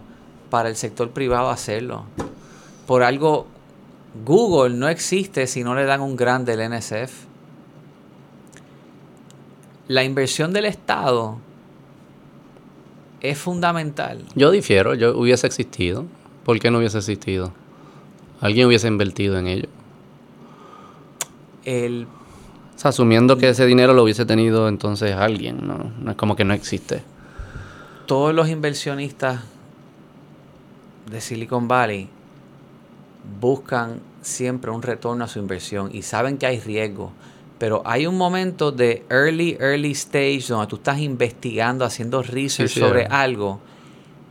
para 0.49 0.69
el 0.69 0.75
sector 0.75 1.11
privado 1.11 1.49
hacerlo. 1.49 2.03
Por 2.87 3.03
algo, 3.03 3.47
Google 4.13 4.75
no 4.75 4.89
existe 4.89 5.47
si 5.47 5.63
no 5.63 5.73
le 5.73 5.85
dan 5.85 6.01
un 6.01 6.15
grant 6.15 6.45
del 6.45 6.69
NSF. 6.69 7.11
La 9.87 10.03
inversión 10.03 10.53
del 10.53 10.65
Estado 10.65 11.37
es 13.21 13.37
fundamental. 13.37 14.23
Yo 14.35 14.51
difiero, 14.51 14.93
yo 14.95 15.17
hubiese 15.17 15.47
existido. 15.47 16.05
¿Por 16.43 16.59
qué 16.59 16.71
no 16.71 16.79
hubiese 16.79 16.97
existido? 16.97 17.53
Alguien 18.41 18.67
hubiese 18.67 18.87
invertido 18.87 19.37
en 19.37 19.47
ello. 19.47 19.69
El 21.63 22.07
O 22.75 22.79
sea, 22.79 22.89
asumiendo 22.89 23.37
que 23.37 23.49
ese 23.49 23.65
dinero 23.65 23.93
lo 23.93 24.03
hubiese 24.03 24.25
tenido 24.25 24.67
entonces 24.67 25.15
alguien, 25.15 25.67
¿no? 25.67 25.91
No 25.99 26.11
es 26.11 26.17
como 26.17 26.35
que 26.35 26.43
no 26.43 26.53
existe. 26.53 27.03
todos 28.07 28.33
los 28.33 28.49
inversionistas 28.49 29.41
de 31.09 31.21
Silicon 31.21 31.67
Valley 31.67 32.09
buscan 33.39 34.01
siempre 34.21 34.71
un 34.71 34.81
retorno 34.81 35.23
a 35.23 35.27
su 35.27 35.39
inversión 35.39 35.89
y 35.93 36.01
saben 36.03 36.37
que 36.37 36.45
hay 36.45 36.59
riesgo, 36.59 37.11
Pero 37.57 37.83
hay 37.85 38.07
un 38.07 38.17
momento 38.17 38.71
de 38.71 39.05
early, 39.09 39.55
early 39.59 39.91
stage 39.91 40.45
donde 40.47 40.65
tú 40.65 40.77
estás 40.77 40.97
investigando, 40.97 41.85
haciendo 41.85 42.23
research 42.23 42.69
Sí, 42.69 42.75
sí, 42.75 42.79
sobre 42.79 43.03
eh. 43.03 43.07
algo 43.09 43.59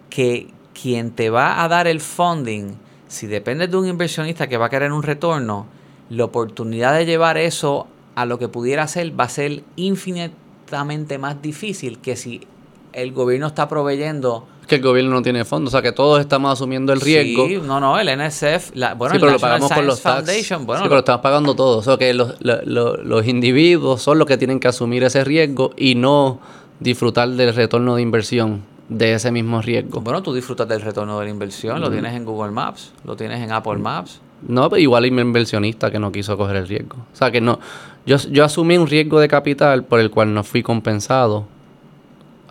que 0.08 0.48
quien 0.80 1.12
te 1.12 1.30
va 1.30 1.62
a 1.62 1.68
dar 1.68 1.86
el 1.86 2.00
funding, 2.00 2.72
si 3.06 3.28
depende 3.28 3.68
de 3.68 3.76
un 3.76 3.86
inversionista 3.86 4.48
que 4.48 4.56
va 4.56 4.66
a 4.66 4.70
querer 4.70 4.92
un 4.92 5.04
retorno, 5.04 5.66
la 6.08 6.24
oportunidad 6.24 6.94
de 6.94 7.06
llevar 7.06 7.38
eso 7.38 7.86
a 8.16 8.26
lo 8.26 8.38
que 8.38 8.48
pudiera 8.48 8.86
ser 8.88 9.18
va 9.18 9.24
a 9.24 9.28
ser 9.28 9.62
infinitamente 9.76 11.18
más 11.18 11.40
difícil 11.40 12.00
que 12.00 12.16
si 12.16 12.46
el 12.92 13.12
gobierno 13.12 13.46
está 13.46 13.68
proveyendo 13.68 14.46
que 14.70 14.76
el 14.76 14.82
gobierno 14.82 15.10
no 15.10 15.20
tiene 15.20 15.44
fondos, 15.44 15.74
o 15.74 15.76
sea 15.76 15.82
que 15.82 15.92
todos 15.92 16.20
estamos 16.20 16.50
asumiendo 16.52 16.92
el 16.94 17.00
riesgo. 17.02 17.46
Sí, 17.46 17.58
no, 17.62 17.78
no, 17.80 17.98
el 17.98 18.08
NSF, 18.08 18.70
la, 18.74 18.94
bueno, 18.94 19.12
sí, 19.12 19.16
el 19.16 19.20
pero 19.20 19.32
lo 19.32 19.32
National 19.32 19.40
pagamos 19.40 19.72
con 19.72 19.86
los 19.86 20.00
tax. 20.00 20.16
Foundation, 20.24 20.64
bueno, 20.66 20.82
sí, 20.82 20.84
pero 20.84 20.94
lo 20.94 20.98
estamos 21.00 21.20
pagando 21.20 21.54
todos. 21.54 21.78
O 21.86 21.90
sea 21.90 21.98
que 21.98 22.14
los, 22.14 22.36
lo- 22.40 22.62
lo- 22.64 22.96
los 22.96 23.26
individuos 23.26 24.00
son 24.00 24.18
los 24.18 24.26
que 24.26 24.38
tienen 24.38 24.58
que 24.60 24.68
asumir 24.68 25.02
ese 25.04 25.24
riesgo 25.24 25.72
y 25.76 25.96
no 25.96 26.38
disfrutar 26.78 27.28
del 27.28 27.54
retorno 27.54 27.96
de 27.96 28.02
inversión 28.02 28.62
de 28.88 29.12
ese 29.14 29.30
mismo 29.30 29.60
riesgo. 29.62 30.00
bueno, 30.00 30.22
tú 30.22 30.32
disfrutas 30.34 30.66
del 30.66 30.80
retorno 30.80 31.18
de 31.18 31.26
la 31.26 31.30
inversión, 31.30 31.78
Mm. 31.78 31.82
lo 31.82 31.90
tienes 31.90 32.14
en 32.14 32.24
Google 32.24 32.50
Maps, 32.52 32.92
lo 33.04 33.14
tienes 33.16 33.40
en 33.42 33.52
Apple 33.52 33.76
Maps. 33.76 34.20
No, 34.48 34.70
pero 34.70 34.80
igual 34.80 35.04
hay 35.04 35.10
un 35.10 35.18
inversionista 35.18 35.90
que 35.90 35.98
no 35.98 36.10
quiso 36.10 36.36
coger 36.38 36.56
el 36.56 36.66
riesgo. 36.66 36.96
O 37.12 37.16
sea 37.16 37.30
que 37.30 37.40
no. 37.42 37.60
Yo, 38.06 38.16
yo 38.30 38.44
asumí 38.44 38.78
un 38.78 38.86
riesgo 38.86 39.20
de 39.20 39.28
capital 39.28 39.84
por 39.84 40.00
el 40.00 40.10
cual 40.10 40.32
no 40.32 40.42
fui 40.42 40.62
compensado 40.62 41.44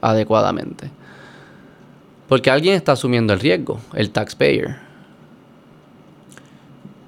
adecuadamente. 0.01 0.91
Porque 2.29 2.49
alguien 2.51 2.75
está 2.75 2.91
asumiendo 2.93 3.33
el 3.33 3.39
riesgo, 3.39 3.79
el 3.93 4.11
taxpayer. 4.11 4.77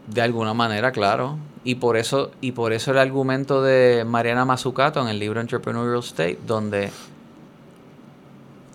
De 0.08 0.22
alguna 0.22 0.54
manera, 0.54 0.92
claro. 0.92 1.38
Y 1.64 1.76
por 1.76 1.96
eso, 1.96 2.32
y 2.42 2.54
por 2.54 2.74
eso 2.74 2.92
el 2.92 2.98
argumento 2.98 3.62
de 3.62 4.04
Mariana 4.06 4.46
Mazzucato 4.46 5.00
en 5.02 5.08
el 5.08 5.20
libro 5.20 5.40
Entrepreneurial 5.40 6.00
State, 6.00 6.40
donde 6.46 6.90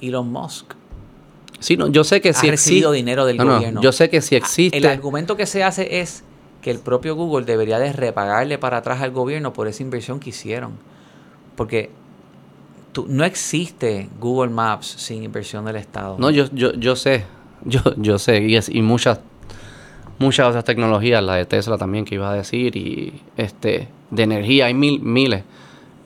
Elon 0.01 0.31
Musk 0.31 0.73
Sí, 1.59 1.77
no, 1.77 1.89
yo 1.89 2.05
sé 2.05 2.21
que 2.21 2.29
ha 2.31 2.33
si 2.35 2.51
recibido 2.51 2.91
existe. 2.91 2.97
dinero 2.97 3.25
del 3.27 3.39
No, 3.39 3.45
no, 3.45 3.55
gobierno. 3.57 3.81
yo 3.83 3.91
sé 3.91 4.09
que 4.11 4.21
si 4.21 4.35
Ah, 4.35 4.39
existe. 4.39 4.77
El 4.77 4.87
argumento 4.87 5.37
que 5.37 5.47
se 5.47 5.65
hace 5.65 6.01
es 6.01 6.23
que 6.63 6.71
el 6.71 6.79
propio 6.79 7.17
Google 7.17 7.45
debería 7.47 7.79
de 7.79 7.93
repagarle 7.93 8.59
para 8.59 8.77
atrás 8.79 9.01
al 9.01 9.11
gobierno 9.11 9.53
por 9.53 9.67
esa 9.67 9.83
inversión 9.83 10.21
que 10.21 10.31
hicieron. 10.31 10.73
Porque 11.57 11.91
tú- 12.97 13.07
no 13.09 13.25
existe 13.25 14.09
Google 14.19 14.51
Maps 14.51 14.87
sin 14.87 15.23
inversión 15.23 15.65
del 15.67 15.77
Estado. 15.77 16.17
No, 16.19 16.31
yo, 16.31 16.47
yo, 16.53 16.73
yo 16.75 16.97
sé, 16.97 17.25
yo, 17.65 17.81
yo 17.97 18.19
sé, 18.19 18.43
y, 18.43 18.57
es- 18.57 18.69
y 18.69 18.81
muchas, 18.83 19.21
muchas 20.19 20.49
otras 20.49 20.65
tecnologías, 20.65 21.23
la 21.23 21.35
de 21.35 21.45
Tesla 21.45 21.77
también 21.79 22.05
que 22.05 22.15
iba 22.15 22.31
a 22.31 22.35
decir, 22.35 22.75
y 22.77 23.21
este, 23.37 23.89
de 24.11 24.23
energía, 24.23 24.67
hay 24.67 24.75
mil, 24.75 25.01
miles. 25.01 25.45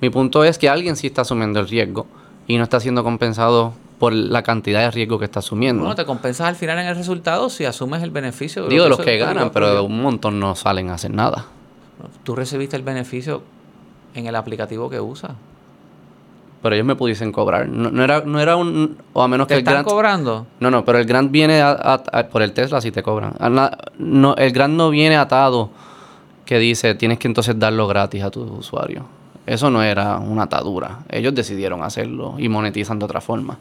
Mi 0.00 0.10
punto 0.10 0.42
es 0.44 0.58
que 0.58 0.68
alguien 0.68 0.96
sí 0.96 1.06
está 1.06 1.22
asumiendo 1.22 1.60
el 1.60 1.68
riesgo 1.68 2.06
y 2.46 2.56
no 2.56 2.64
está 2.64 2.80
siendo 2.80 3.04
compensado 3.04 3.72
por 3.98 4.12
la 4.14 4.42
cantidad 4.42 4.80
de 4.80 4.90
riesgo 4.90 5.18
que 5.18 5.26
está 5.26 5.40
asumiendo. 5.40 5.82
Bueno, 5.82 5.94
te 5.94 6.06
compensas 6.06 6.48
al 6.48 6.56
final 6.56 6.78
en 6.78 6.86
el 6.86 6.96
resultado 6.96 7.50
si 7.50 7.66
asumes 7.66 8.02
el 8.02 8.10
beneficio. 8.10 8.66
Digo, 8.66 8.84
de 8.84 8.88
los 8.90 8.98
que 9.00 9.18
ganan, 9.18 9.50
pero 9.50 9.66
prohibió. 9.66 9.84
un 9.84 10.00
montón 10.02 10.40
no 10.40 10.54
salen 10.54 10.88
a 10.88 10.94
hacer 10.94 11.12
nada. 11.12 11.46
Tú 12.24 12.34
recibiste 12.34 12.76
el 12.76 12.82
beneficio 12.82 13.42
en 14.14 14.26
el 14.26 14.34
aplicativo 14.36 14.88
que 14.88 14.98
usas. 15.00 15.32
Pero 16.62 16.74
ellos 16.74 16.86
me 16.86 16.94
pudiesen 16.96 17.32
cobrar. 17.32 17.68
No, 17.68 17.90
no 17.90 18.04
era, 18.04 18.20
no 18.24 18.38
era 18.38 18.56
un... 18.56 18.98
O 19.14 19.22
a 19.22 19.28
menos 19.28 19.46
¿Te 19.46 19.54
que 19.54 19.54
el 19.56 19.60
están 19.60 19.74
grant... 19.76 19.88
cobrando? 19.88 20.46
No, 20.60 20.70
no, 20.70 20.84
pero 20.84 20.98
el 20.98 21.06
grant 21.06 21.30
viene 21.30 21.60
a- 21.62 21.70
a- 21.70 22.02
a- 22.18 22.28
por 22.28 22.42
el 22.42 22.52
Tesla 22.52 22.80
si 22.82 22.90
te 22.90 23.02
cobran. 23.02 23.34
No, 23.98 24.34
el 24.36 24.52
grant 24.52 24.74
no 24.74 24.90
viene 24.90 25.16
atado 25.16 25.70
que 26.44 26.58
dice 26.58 26.94
tienes 26.96 27.18
que 27.18 27.28
entonces 27.28 27.58
darlo 27.58 27.86
gratis 27.86 28.22
a 28.22 28.30
tus 28.30 28.50
usuarios. 28.50 29.04
Eso 29.46 29.70
no 29.70 29.82
era 29.82 30.18
una 30.18 30.42
atadura. 30.42 30.98
Ellos 31.08 31.34
decidieron 31.34 31.82
hacerlo 31.82 32.34
y 32.38 32.48
monetizan 32.50 32.98
de 32.98 33.04
otra 33.06 33.20
forma. 33.22 33.56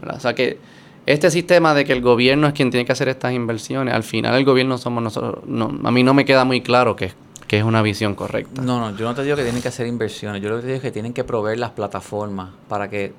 ¿verdad? 0.00 0.16
O 0.16 0.20
sea 0.20 0.34
que 0.34 0.58
este 1.06 1.30
sistema 1.30 1.72
de 1.74 1.84
que 1.84 1.92
el 1.94 2.02
gobierno 2.02 2.46
es 2.46 2.52
quien 2.52 2.70
tiene 2.70 2.84
que 2.84 2.92
hacer 2.92 3.08
estas 3.08 3.32
inversiones, 3.32 3.94
al 3.94 4.02
final 4.02 4.34
el 4.34 4.44
gobierno 4.44 4.76
somos 4.78 5.02
nosotros. 5.02 5.44
No, 5.46 5.72
a 5.82 5.90
mí 5.90 6.02
no 6.02 6.12
me 6.12 6.24
queda 6.26 6.44
muy 6.44 6.60
claro 6.60 6.94
que, 6.94 7.12
que 7.52 7.58
es 7.58 7.64
una 7.64 7.82
visión 7.82 8.14
correcta. 8.14 8.62
No, 8.62 8.80
no, 8.80 8.96
yo 8.96 9.04
no 9.04 9.14
te 9.14 9.22
digo 9.22 9.36
que 9.36 9.42
tienen 9.42 9.60
que 9.60 9.68
hacer 9.68 9.86
inversiones. 9.86 10.40
Yo 10.40 10.48
lo 10.48 10.56
que 10.56 10.62
te 10.62 10.66
digo 10.68 10.76
es 10.76 10.82
que 10.82 10.90
tienen 10.90 11.12
que 11.12 11.22
proveer 11.22 11.58
las 11.58 11.72
plataformas 11.72 12.48
para 12.66 12.88
que 12.88 13.12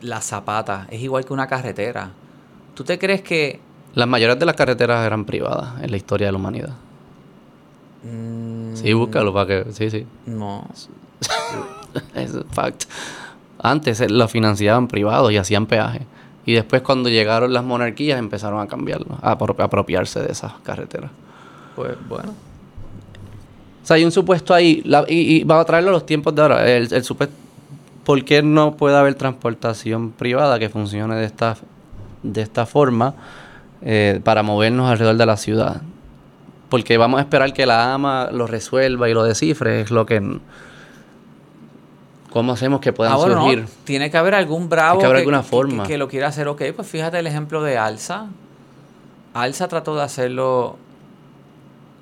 la 0.00 0.22
zapata 0.22 0.86
es 0.90 1.02
igual 1.02 1.26
que 1.26 1.34
una 1.34 1.46
carretera. 1.46 2.12
¿Tú 2.74 2.82
te 2.82 2.98
crees 2.98 3.20
que 3.20 3.60
Las 3.94 4.08
mayores 4.08 4.38
de 4.38 4.46
las 4.46 4.56
carreteras 4.56 5.06
eran 5.06 5.26
privadas 5.26 5.82
en 5.82 5.90
la 5.90 5.98
historia 5.98 6.28
de 6.28 6.32
la 6.32 6.38
humanidad. 6.38 6.72
mm, 8.04 8.74
Sí, 8.76 8.94
búscalo 8.94 9.34
para 9.34 9.46
que... 9.64 9.72
Sí, 9.72 9.90
sí. 9.90 10.06
no? 10.24 10.66
Es 12.14 12.32
un 12.32 12.44
fact. 12.50 12.84
Antes 13.58 14.00
eh, 14.00 14.08
lo 14.08 14.28
financiaban 14.28 14.88
privados 14.88 15.30
y 15.30 15.36
hacían 15.36 15.66
peaje. 15.66 16.06
Y 16.46 16.54
después 16.54 16.80
cuando 16.80 17.10
llegaron 17.10 17.52
las 17.52 17.64
monarquías 17.64 18.18
empezaron 18.18 18.60
a 18.60 18.66
cambiarlo, 18.66 19.18
a 19.20 19.36
apro- 19.36 19.62
apropiarse 19.62 20.20
de 20.20 20.32
esas 20.32 20.52
carreteras. 20.62 21.10
Pues 21.74 21.96
bueno. 22.08 22.32
O 23.86 23.88
sea, 23.88 23.94
hay 23.96 24.04
un 24.04 24.10
supuesto 24.10 24.52
ahí, 24.52 24.82
la- 24.84 25.04
y, 25.06 25.36
y 25.36 25.44
va 25.44 25.60
a 25.60 25.64
traerlo 25.64 25.90
a 25.90 25.92
los 25.92 26.04
tiempos 26.06 26.34
de 26.34 26.42
ahora. 26.42 26.68
El, 26.68 26.92
el 26.92 27.04
supuesto, 27.04 27.32
¿Por 28.04 28.24
qué 28.24 28.42
no 28.42 28.76
puede 28.76 28.96
haber 28.96 29.14
transportación 29.14 30.10
privada 30.10 30.58
que 30.58 30.68
funcione 30.68 31.14
de 31.14 31.24
esta, 31.24 31.56
de 32.24 32.40
esta 32.42 32.66
forma 32.66 33.14
eh, 33.82 34.20
para 34.24 34.42
movernos 34.42 34.90
alrededor 34.90 35.16
de 35.16 35.26
la 35.26 35.36
ciudad? 35.36 35.82
Porque 36.68 36.96
vamos 36.98 37.18
a 37.18 37.22
esperar 37.22 37.52
que 37.52 37.64
la 37.64 37.94
AMA 37.94 38.30
lo 38.32 38.48
resuelva 38.48 39.08
y 39.08 39.14
lo 39.14 39.22
descifre, 39.22 39.82
es 39.82 39.92
lo 39.92 40.04
que... 40.04 40.20
¿Cómo 42.32 42.52
hacemos 42.52 42.80
que 42.80 42.92
puedan 42.92 43.12
Ah, 43.14 43.16
bueno, 43.16 43.36
no, 43.36 43.42
surgir? 43.42 43.66
Tiene 43.84 44.10
que 44.10 44.16
haber 44.16 44.34
algún 44.34 44.68
bravo 44.68 44.98
Tiene 44.98 45.02
que 45.02 45.06
haber 45.06 45.16
alguna 45.20 45.42
que, 45.42 45.48
forma. 45.48 45.82
que- 45.84 45.92
que 45.92 45.98
lo 45.98 46.08
quiera 46.08 46.26
hacer. 46.28 46.48
Ok, 46.48 46.62
pues 46.74 46.88
fíjate 46.88 47.18
el 47.18 47.26
ejemplo 47.26 47.62
de 47.62 47.78
Alsa. 47.78 48.26
Alsa 49.32 49.68
trató 49.68 49.94
de 49.96 50.02
hacerlo 50.02 50.76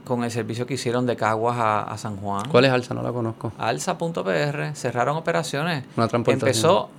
con 0.04 0.22
el 0.22 0.30
servicio 0.30 0.66
que 0.66 0.74
hicieron 0.74 1.06
de 1.06 1.16
Caguas 1.16 1.56
a, 1.58 1.82
a 1.82 1.98
San 1.98 2.16
Juan. 2.16 2.48
¿Cuál 2.50 2.66
es 2.66 2.70
Alza? 2.70 2.94
No 2.94 3.02
la 3.02 3.12
conozco. 3.12 3.52
Alsa.pr, 3.58 4.74
cerraron 4.74 5.16
operaciones. 5.16 5.84
Una. 5.96 6.08
Empezó 6.26 6.90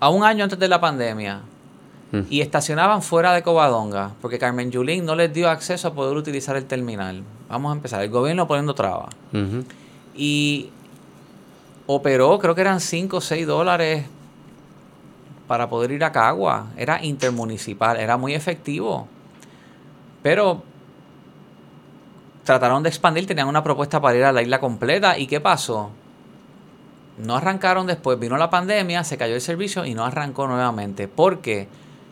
a 0.00 0.08
un 0.08 0.24
año 0.24 0.44
antes 0.44 0.58
de 0.58 0.68
la 0.68 0.80
pandemia. 0.80 1.42
Mm. 2.12 2.20
Y 2.28 2.40
estacionaban 2.40 3.02
fuera 3.02 3.32
de 3.32 3.42
Covadonga, 3.42 4.12
porque 4.20 4.38
Carmen 4.38 4.70
Yulín 4.70 5.04
no 5.04 5.14
les 5.14 5.32
dio 5.32 5.48
acceso 5.48 5.88
a 5.88 5.94
poder 5.94 6.16
utilizar 6.16 6.56
el 6.56 6.66
terminal. 6.66 7.22
Vamos 7.48 7.70
a 7.70 7.76
empezar. 7.76 8.02
El 8.02 8.10
gobierno 8.10 8.46
poniendo 8.46 8.74
trabas. 8.74 9.14
Y 10.14 10.70
operó, 11.86 12.38
creo 12.38 12.54
que 12.54 12.60
eran 12.60 12.80
5 12.80 13.16
o 13.16 13.20
6 13.20 13.46
dólares 13.46 14.06
para 15.46 15.68
poder 15.68 15.90
ir 15.92 16.04
a 16.04 16.12
Cagua. 16.12 16.66
Era 16.76 17.02
intermunicipal, 17.04 17.98
era 17.98 18.16
muy 18.16 18.34
efectivo. 18.34 19.08
Pero 20.22 20.62
trataron 22.44 22.82
de 22.82 22.88
expandir, 22.88 23.26
tenían 23.26 23.48
una 23.48 23.62
propuesta 23.62 24.00
para 24.00 24.16
ir 24.16 24.24
a 24.24 24.32
la 24.32 24.42
isla 24.42 24.60
completa. 24.60 25.18
¿Y 25.18 25.26
qué 25.26 25.40
pasó? 25.40 25.90
No 27.18 27.36
arrancaron 27.36 27.86
después, 27.86 28.18
vino 28.18 28.36
la 28.36 28.50
pandemia, 28.50 29.04
se 29.04 29.16
cayó 29.16 29.34
el 29.34 29.40
servicio 29.40 29.84
y 29.84 29.94
no 29.94 30.04
arrancó 30.04 30.46
nuevamente. 30.46 31.08
Porque 31.08 31.68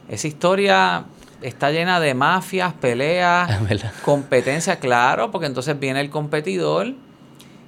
esa 0.09 0.29
historia 0.29 1.05
está 1.43 1.71
llena 1.71 2.01
de 2.01 2.15
mafias, 2.15 2.75
peleas, 2.75 3.51
competencia, 4.05 4.79
claro, 4.79 5.31
porque 5.31 5.47
entonces 5.47 5.79
viene 5.79 6.01
el 6.01 6.11
competidor 6.11 6.95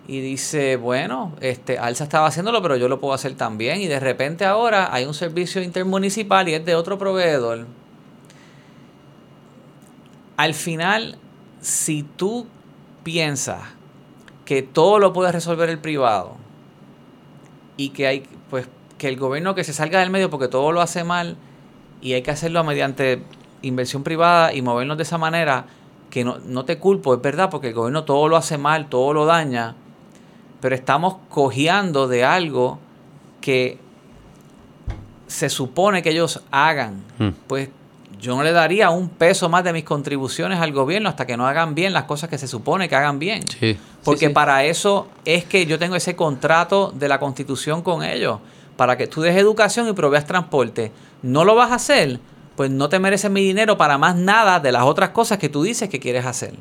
y 0.06 0.20
dice, 0.20 0.76
bueno, 0.76 1.32
este 1.40 1.78
Alsa 1.78 2.04
estaba 2.04 2.26
haciéndolo, 2.26 2.60
pero 2.60 2.76
yo 2.76 2.88
lo 2.88 3.00
puedo 3.00 3.14
hacer 3.14 3.34
también. 3.34 3.80
Y 3.80 3.86
de 3.86 4.00
repente 4.00 4.44
ahora 4.44 4.92
hay 4.92 5.04
un 5.04 5.14
servicio 5.14 5.62
intermunicipal 5.62 6.48
y 6.48 6.54
es 6.54 6.64
de 6.64 6.74
otro 6.74 6.98
proveedor. 6.98 7.66
Al 10.36 10.54
final, 10.54 11.18
si 11.62 12.02
tú 12.02 12.46
piensas 13.02 13.62
que 14.44 14.62
todo 14.62 14.98
lo 14.98 15.14
puede 15.14 15.32
resolver 15.32 15.70
el 15.70 15.78
privado 15.78 16.36
y 17.78 17.90
que 17.90 18.06
hay, 18.06 18.24
pues, 18.50 18.68
que 18.98 19.08
el 19.08 19.16
gobierno 19.16 19.54
que 19.54 19.64
se 19.64 19.72
salga 19.72 20.00
del 20.00 20.10
medio 20.10 20.28
porque 20.28 20.48
todo 20.48 20.72
lo 20.72 20.82
hace 20.82 21.04
mal 21.04 21.36
y 22.02 22.12
hay 22.12 22.22
que 22.22 22.32
hacerlo 22.32 22.62
mediante 22.64 23.22
inversión 23.62 24.02
privada 24.02 24.52
y 24.52 24.60
movernos 24.60 24.96
de 24.96 25.04
esa 25.04 25.18
manera, 25.18 25.66
que 26.10 26.24
no, 26.24 26.38
no 26.44 26.64
te 26.64 26.78
culpo, 26.78 27.14
es 27.14 27.22
verdad, 27.22 27.48
porque 27.48 27.68
el 27.68 27.74
gobierno 27.74 28.04
todo 28.04 28.28
lo 28.28 28.36
hace 28.36 28.58
mal, 28.58 28.88
todo 28.88 29.14
lo 29.14 29.24
daña, 29.24 29.76
pero 30.60 30.74
estamos 30.74 31.16
cojeando 31.30 32.08
de 32.08 32.24
algo 32.24 32.80
que 33.40 33.78
se 35.28 35.48
supone 35.48 36.02
que 36.02 36.10
ellos 36.10 36.42
hagan. 36.50 37.02
Mm. 37.18 37.28
Pues 37.46 37.70
yo 38.22 38.36
no 38.36 38.42
le 38.44 38.52
daría 38.52 38.88
un 38.90 39.08
peso 39.08 39.48
más 39.48 39.64
de 39.64 39.72
mis 39.72 39.82
contribuciones 39.84 40.60
al 40.60 40.72
gobierno 40.72 41.08
hasta 41.08 41.26
que 41.26 41.36
no 41.36 41.46
hagan 41.46 41.74
bien 41.74 41.92
las 41.92 42.04
cosas 42.04 42.30
que 42.30 42.38
se 42.38 42.46
supone 42.46 42.88
que 42.88 42.94
hagan 42.94 43.18
bien. 43.18 43.42
Sí. 43.48 43.76
Porque 44.04 44.26
Sí, 44.26 44.26
sí. 44.28 44.32
para 44.32 44.64
eso 44.64 45.08
es 45.24 45.44
que 45.44 45.66
yo 45.66 45.78
tengo 45.78 45.96
ese 45.96 46.14
contrato 46.16 46.92
de 46.94 47.08
la 47.08 47.18
constitución 47.18 47.82
con 47.82 48.04
ellos. 48.04 48.38
Para 48.76 48.96
que 48.96 49.06
tú 49.08 49.20
des 49.20 49.36
educación 49.36 49.88
y 49.88 49.92
proveas 49.92 50.24
transporte. 50.24 50.92
No 51.22 51.44
lo 51.44 51.54
vas 51.56 51.72
a 51.72 51.74
hacer, 51.74 52.20
pues 52.56 52.70
no 52.70 52.88
te 52.88 52.98
mereces 53.00 53.30
mi 53.30 53.42
dinero 53.42 53.76
para 53.76 53.98
más 53.98 54.14
nada 54.16 54.60
de 54.60 54.70
las 54.72 54.84
otras 54.84 55.10
cosas 55.10 55.38
que 55.38 55.48
tú 55.48 55.64
dices 55.64 55.88
que 55.88 55.98
quieres 56.00 56.24
hacer. 56.24 56.54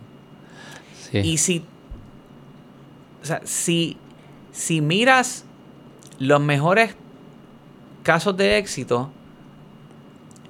Sí. 1.12 1.20
Y 1.20 1.38
si, 1.38 1.64
o 3.22 3.26
sea, 3.26 3.41
si 3.45 3.97
Si 4.51 4.82
miras 4.82 5.45
los 6.20 6.41
mejores 6.41 6.95
casos 8.03 8.36
de 8.36 8.57
éxito, 8.57 9.09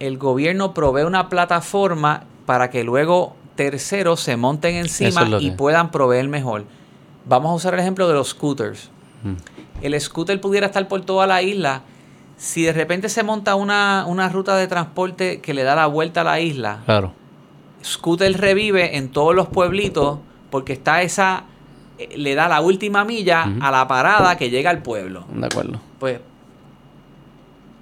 el 0.01 0.17
gobierno 0.17 0.73
provee 0.73 1.03
una 1.03 1.29
plataforma 1.29 2.23
para 2.45 2.69
que 2.69 2.83
luego 2.83 3.35
terceros 3.55 4.19
se 4.19 4.35
monten 4.35 4.75
encima 4.75 5.23
es 5.37 5.43
y 5.43 5.51
puedan 5.51 5.91
proveer 5.91 6.27
mejor. 6.27 6.65
Vamos 7.25 7.51
a 7.51 7.53
usar 7.53 7.73
el 7.75 7.81
ejemplo 7.81 8.07
de 8.07 8.15
los 8.15 8.29
scooters. 8.29 8.89
Mm. 9.23 9.83
El 9.83 10.01
scooter 10.01 10.41
pudiera 10.41 10.67
estar 10.67 10.87
por 10.87 11.01
toda 11.01 11.27
la 11.27 11.41
isla. 11.41 11.83
Si 12.37 12.63
de 12.63 12.73
repente 12.73 13.09
se 13.09 13.21
monta 13.21 13.53
una, 13.53 14.05
una 14.07 14.27
ruta 14.29 14.55
de 14.55 14.67
transporte 14.67 15.39
que 15.41 15.53
le 15.53 15.63
da 15.63 15.75
la 15.75 15.85
vuelta 15.85 16.21
a 16.21 16.23
la 16.23 16.39
isla, 16.39 16.79
Claro. 16.85 17.13
Scooter 17.83 18.31
revive 18.39 18.97
en 18.97 19.09
todos 19.09 19.35
los 19.35 19.47
pueblitos 19.47 20.19
porque 20.49 20.73
está 20.73 21.01
esa, 21.01 21.43
eh, 21.97 22.09
le 22.15 22.35
da 22.35 22.47
la 22.47 22.61
última 22.61 23.05
milla 23.05 23.43
a 23.59 23.71
la 23.71 23.87
parada 23.87 24.37
que 24.37 24.49
llega 24.49 24.69
al 24.69 24.81
pueblo. 24.81 25.25
De 25.33 25.45
acuerdo. 25.45 25.79
Pues, 25.99 26.19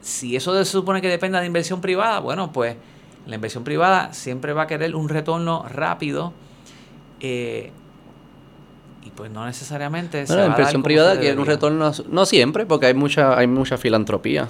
si 0.10 0.36
eso 0.36 0.54
se 0.58 0.66
supone 0.66 1.02
que 1.02 1.08
dependa 1.08 1.40
de 1.40 1.46
inversión 1.48 1.82
privada, 1.82 2.20
bueno, 2.20 2.52
pues 2.52 2.76
la 3.28 3.36
inversión 3.36 3.64
privada 3.64 4.12
siempre 4.14 4.54
va 4.54 4.64
a 4.64 4.68
querer 4.68 4.96
un 4.96 5.08
retorno 5.10 5.66
rápido. 5.70 6.34
eh, 7.22 7.72
y 9.04 9.12
pues 9.12 9.32
no 9.32 9.46
necesariamente 9.46 10.26
Bueno, 10.26 10.42
la 10.44 10.48
inversión 10.50 10.84
privada 10.84 11.18
quiere 11.20 11.38
un 11.40 11.46
retorno, 11.46 11.92
no 12.10 12.26
siempre, 12.26 12.66
porque 12.66 12.88
hay 12.88 12.94
mucha, 12.94 13.38
hay 13.38 13.48
mucha 13.48 13.78
filantropía, 13.78 14.48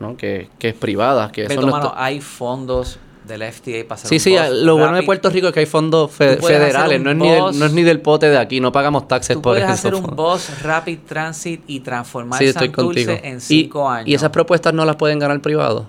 ¿no? 0.00 0.16
Que, 0.16 0.50
que 0.58 0.70
es 0.70 0.74
privada, 0.74 1.30
que 1.30 1.42
Pero, 1.46 1.60
eso 1.60 1.66
no 1.66 1.72
mano, 1.72 1.86
está- 1.88 2.04
hay 2.04 2.20
fondos 2.20 2.98
del 3.26 3.42
FDA 3.42 3.86
para 3.86 3.94
hacer 4.00 4.08
Sí, 4.08 4.14
un 4.16 4.20
sí, 4.20 4.30
lo 4.64 4.74
bueno 4.74 4.86
de 4.86 4.92
rápido. 4.94 5.06
Puerto 5.06 5.30
Rico 5.30 5.46
es 5.48 5.52
que 5.54 5.60
hay 5.60 5.66
fondos 5.66 6.10
fe- 6.10 6.34
Tú 6.36 6.40
puedes 6.42 6.56
hacer 6.58 6.72
federales, 6.72 6.98
un 6.98 7.04
no 7.04 7.10
es, 7.10 7.16
ni 7.16 7.30
del, 7.30 7.42
bus- 7.42 7.56
no 7.56 7.66
es 7.66 7.72
ni 7.72 7.82
del 7.82 8.00
pote 8.00 8.28
de 8.30 8.38
aquí, 8.38 8.60
no 8.60 8.72
pagamos 8.72 9.06
taxes 9.08 9.36
Tú 9.36 9.42
por 9.42 9.52
puedes 9.54 9.68
hacer 9.68 9.94
un 9.94 10.02
bus 10.16 10.62
Rapid 10.62 10.98
Transit 11.06 11.62
y 11.66 11.80
transformar 11.80 12.38
Sí, 12.38 12.46
estoy 12.46 12.66
Santurce 12.68 13.06
contigo. 13.06 13.20
en 13.28 13.36
Y- 13.36 13.40
cinco 13.40 13.88
años. 13.88 14.08
Y 14.08 14.14
esas 14.14 14.30
propuestas 14.30 14.74
no 14.74 14.84
las 14.84 14.96
pueden 14.96 15.18
ganar 15.18 15.40
privados. 15.40 15.86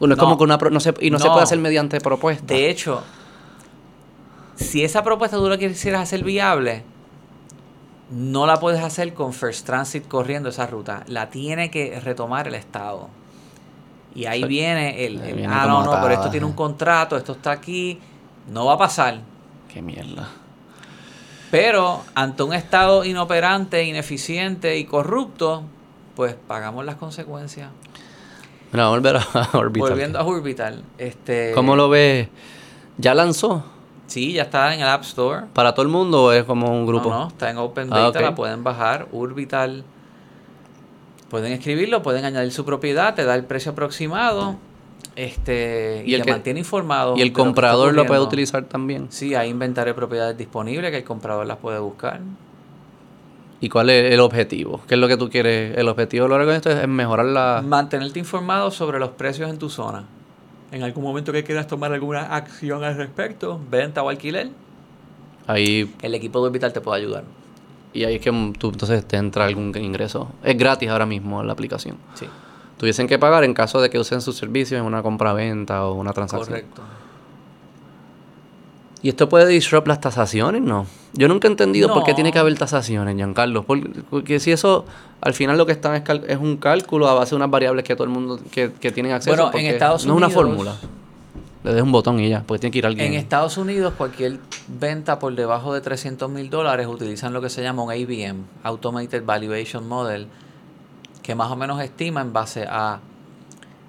Uno 0.00 0.14
es 0.14 0.18
No. 0.18 0.24
como 0.24 0.36
que 0.38 0.44
una 0.44 0.58
pro- 0.58 0.70
no 0.70 0.80
se, 0.80 0.92
y 1.00 1.10
no, 1.10 1.18
se 1.18 1.26
No. 1.26 1.32
puede 1.32 1.44
hacer 1.44 1.58
mediante 1.58 2.00
propuestas. 2.00 2.46
De 2.48 2.68
hecho, 2.68 3.02
si 4.56 4.84
esa 4.84 5.02
propuesta 5.02 5.36
tú 5.36 5.48
la 5.48 5.56
quisieras 5.58 6.02
hacer 6.02 6.22
viable, 6.24 6.82
no 8.10 8.46
la 8.46 8.60
puedes 8.60 8.82
hacer 8.82 9.14
con 9.14 9.32
First 9.32 9.64
Transit 9.66 10.06
corriendo 10.06 10.48
esa 10.50 10.66
ruta. 10.66 11.04
La 11.06 11.30
tiene 11.30 11.70
que 11.70 11.98
retomar 12.00 12.46
el 12.48 12.54
Estado. 12.54 13.08
Y 14.14 14.26
ahí 14.26 14.42
Sí. 14.42 14.46
viene 14.48 15.04
el, 15.06 15.20
Ahí 15.20 15.28
el, 15.30 15.36
viene 15.36 15.52
ah, 15.52 15.66
no, 15.66 15.84
no, 15.84 16.00
pero 16.00 16.14
esto 16.14 16.30
tiene 16.30 16.46
un 16.46 16.52
contrato, 16.52 17.16
esto 17.16 17.32
está 17.32 17.50
aquí. 17.52 17.98
No 18.50 18.66
va 18.66 18.74
a 18.74 18.78
pasar. 18.78 19.20
Qué 19.72 19.82
mierda. 19.82 20.28
Pero 21.50 22.02
ante 22.14 22.42
un 22.42 22.52
Estado 22.52 23.04
inoperante, 23.04 23.84
ineficiente 23.84 24.76
y 24.78 24.84
corrupto, 24.84 25.62
pues 26.16 26.34
pagamos 26.34 26.84
las 26.84 26.96
consecuencias. 26.96 27.70
A 28.72 28.88
volver 28.88 29.16
a 29.16 29.22
Orbital. 29.52 29.90
Volviendo 29.90 30.18
a 30.18 30.24
Orbital. 30.24 30.82
Este, 30.98 31.52
¿Cómo 31.54 31.76
lo 31.76 31.88
ves? 31.88 32.28
¿Ya 32.98 33.14
lanzó? 33.14 33.64
Sí, 34.08 34.32
ya 34.32 34.42
está 34.42 34.74
en 34.74 34.80
el 34.80 34.88
App 34.88 35.02
Store. 35.02 35.46
¿Para 35.52 35.72
todo 35.74 35.82
el 35.82 35.88
mundo 35.92 36.24
o 36.24 36.32
es 36.32 36.42
como 36.44 36.70
un 36.76 36.84
grupo? 36.86 37.08
No, 37.08 37.18
no, 37.20 37.28
está 37.28 37.50
en 37.50 37.58
Open 37.58 37.88
Ah, 37.92 37.98
Data, 38.00 38.20
la 38.20 38.34
pueden 38.34 38.64
bajar. 38.64 39.06
Orbital. 39.12 39.84
Pueden 41.34 41.50
escribirlo, 41.52 42.00
pueden 42.00 42.24
añadir 42.24 42.52
su 42.52 42.64
propiedad, 42.64 43.16
te 43.16 43.24
da 43.24 43.34
el 43.34 43.42
precio 43.42 43.72
aproximado. 43.72 44.54
Este, 45.16 46.04
y, 46.06 46.12
Y 46.12 46.14
el 46.14 46.20
te 46.20 46.26
que- 46.26 46.30
mantiene 46.30 46.60
informado. 46.60 47.16
Y 47.16 47.22
el 47.22 47.32
comprador 47.32 47.92
lo 47.92 48.06
puede 48.06 48.20
utilizar 48.20 48.62
también. 48.66 49.08
Sí, 49.10 49.34
hay 49.34 49.50
inventario 49.50 49.94
de 49.94 49.96
propiedades 49.96 50.38
disponible 50.38 50.92
que 50.92 50.98
el 50.98 51.02
comprador 51.02 51.44
las 51.44 51.56
puede 51.56 51.80
buscar. 51.80 52.20
¿Y 53.60 53.68
cuál 53.68 53.90
es 53.90 54.12
el 54.14 54.20
objetivo? 54.20 54.80
¿Qué 54.86 54.94
es 54.94 55.00
lo 55.00 55.08
que 55.08 55.16
tú 55.16 55.28
quieres? 55.28 55.76
El 55.76 55.88
objetivo 55.88 56.28
de 56.28 56.38
lo 56.38 56.46
de 56.46 56.54
esto 56.54 56.70
es 56.70 56.86
mejorar 56.86 57.26
la... 57.26 57.64
Mantenerte 57.66 58.20
informado 58.20 58.70
sobre 58.70 59.00
los 59.00 59.08
precios 59.10 59.50
en 59.50 59.58
tu 59.58 59.68
zona. 59.68 60.04
En 60.70 60.84
algún 60.84 61.02
momento 61.02 61.32
que 61.32 61.42
quieras 61.42 61.66
tomar 61.66 61.92
alguna 61.92 62.26
acción 62.36 62.84
al 62.84 62.94
respecto, 62.96 63.60
venta 63.68 64.04
o 64.04 64.08
alquiler, 64.08 64.50
Ahí, 65.48 65.92
el 66.00 66.14
equipo 66.14 66.40
de 66.40 66.46
Orbital 66.46 66.72
te 66.72 66.80
puede 66.80 67.00
ayudar. 67.02 67.24
Y 67.94 68.04
ahí 68.04 68.16
es 68.16 68.20
que 68.20 68.30
mm, 68.32 68.52
tú 68.54 68.68
entonces 68.70 69.06
te 69.06 69.16
entra 69.16 69.44
algún 69.46 69.72
ingreso. 69.78 70.28
Es 70.42 70.56
gratis 70.58 70.88
ahora 70.90 71.06
mismo 71.06 71.42
la 71.42 71.52
aplicación. 71.52 71.96
Sí, 72.14 72.26
Tuviesen 72.76 73.06
que 73.06 73.18
pagar 73.18 73.44
en 73.44 73.54
caso 73.54 73.80
de 73.80 73.88
que 73.88 73.98
usen 73.98 74.20
sus 74.20 74.36
servicios 74.36 74.80
en 74.80 74.84
una 74.86 75.02
compra-venta 75.02 75.86
o 75.86 75.94
una 75.94 76.12
transacción. 76.12 76.48
correcto. 76.48 76.82
¿Y 79.02 79.10
esto 79.10 79.28
puede 79.28 79.46
disrupt 79.46 79.86
las 79.86 80.00
tasaciones? 80.00 80.62
No. 80.62 80.86
Yo 81.12 81.28
nunca 81.28 81.46
he 81.46 81.50
entendido 81.50 81.92
por 81.92 82.04
qué 82.04 82.14
tiene 82.14 82.32
que 82.32 82.38
haber 82.38 82.56
tasaciones, 82.58 83.14
Giancarlo. 83.16 83.62
Por- 83.62 84.02
Porque 84.04 84.40
si 84.40 84.50
eso, 84.50 84.86
al 85.20 85.34
final 85.34 85.58
lo 85.58 85.66
que 85.66 85.72
están 85.72 85.94
es, 85.94 86.02
es 86.26 86.38
un 86.38 86.56
cálculo 86.56 87.06
a 87.08 87.14
base 87.14 87.30
de 87.30 87.36
unas 87.36 87.50
variables 87.50 87.84
que 87.84 87.94
todo 87.94 88.04
el 88.04 88.10
mundo 88.10 88.40
que, 88.50 88.72
que 88.72 88.90
tienen 88.92 89.12
acceso. 89.12 89.36
Bueno, 89.36 89.58
en 89.58 89.66
Estados 89.66 90.06
No 90.06 90.14
es 90.14 90.16
una 90.16 90.26
Unidos- 90.26 90.42
fórmula. 90.42 90.74
Le 91.64 91.72
des 91.72 91.82
un 91.82 91.92
botón 91.92 92.20
y 92.20 92.28
ya, 92.28 92.42
porque 92.46 92.60
tiene 92.60 92.72
que 92.72 92.78
ir 92.78 92.86
alguien. 92.86 93.12
En 93.12 93.18
Estados 93.18 93.56
Unidos, 93.56 93.94
cualquier 93.96 94.38
venta 94.68 95.18
por 95.18 95.34
debajo 95.34 95.72
de 95.72 95.80
300 95.80 96.30
mil 96.30 96.50
dólares 96.50 96.86
utilizan 96.86 97.32
lo 97.32 97.40
que 97.40 97.48
se 97.48 97.62
llama 97.62 97.82
un 97.82 97.90
AVM, 97.90 98.44
Automated 98.62 99.24
Valuation 99.24 99.88
Model, 99.88 100.28
que 101.22 101.34
más 101.34 101.50
o 101.50 101.56
menos 101.56 101.80
estima 101.80 102.20
en 102.20 102.34
base 102.34 102.66
a, 102.68 103.00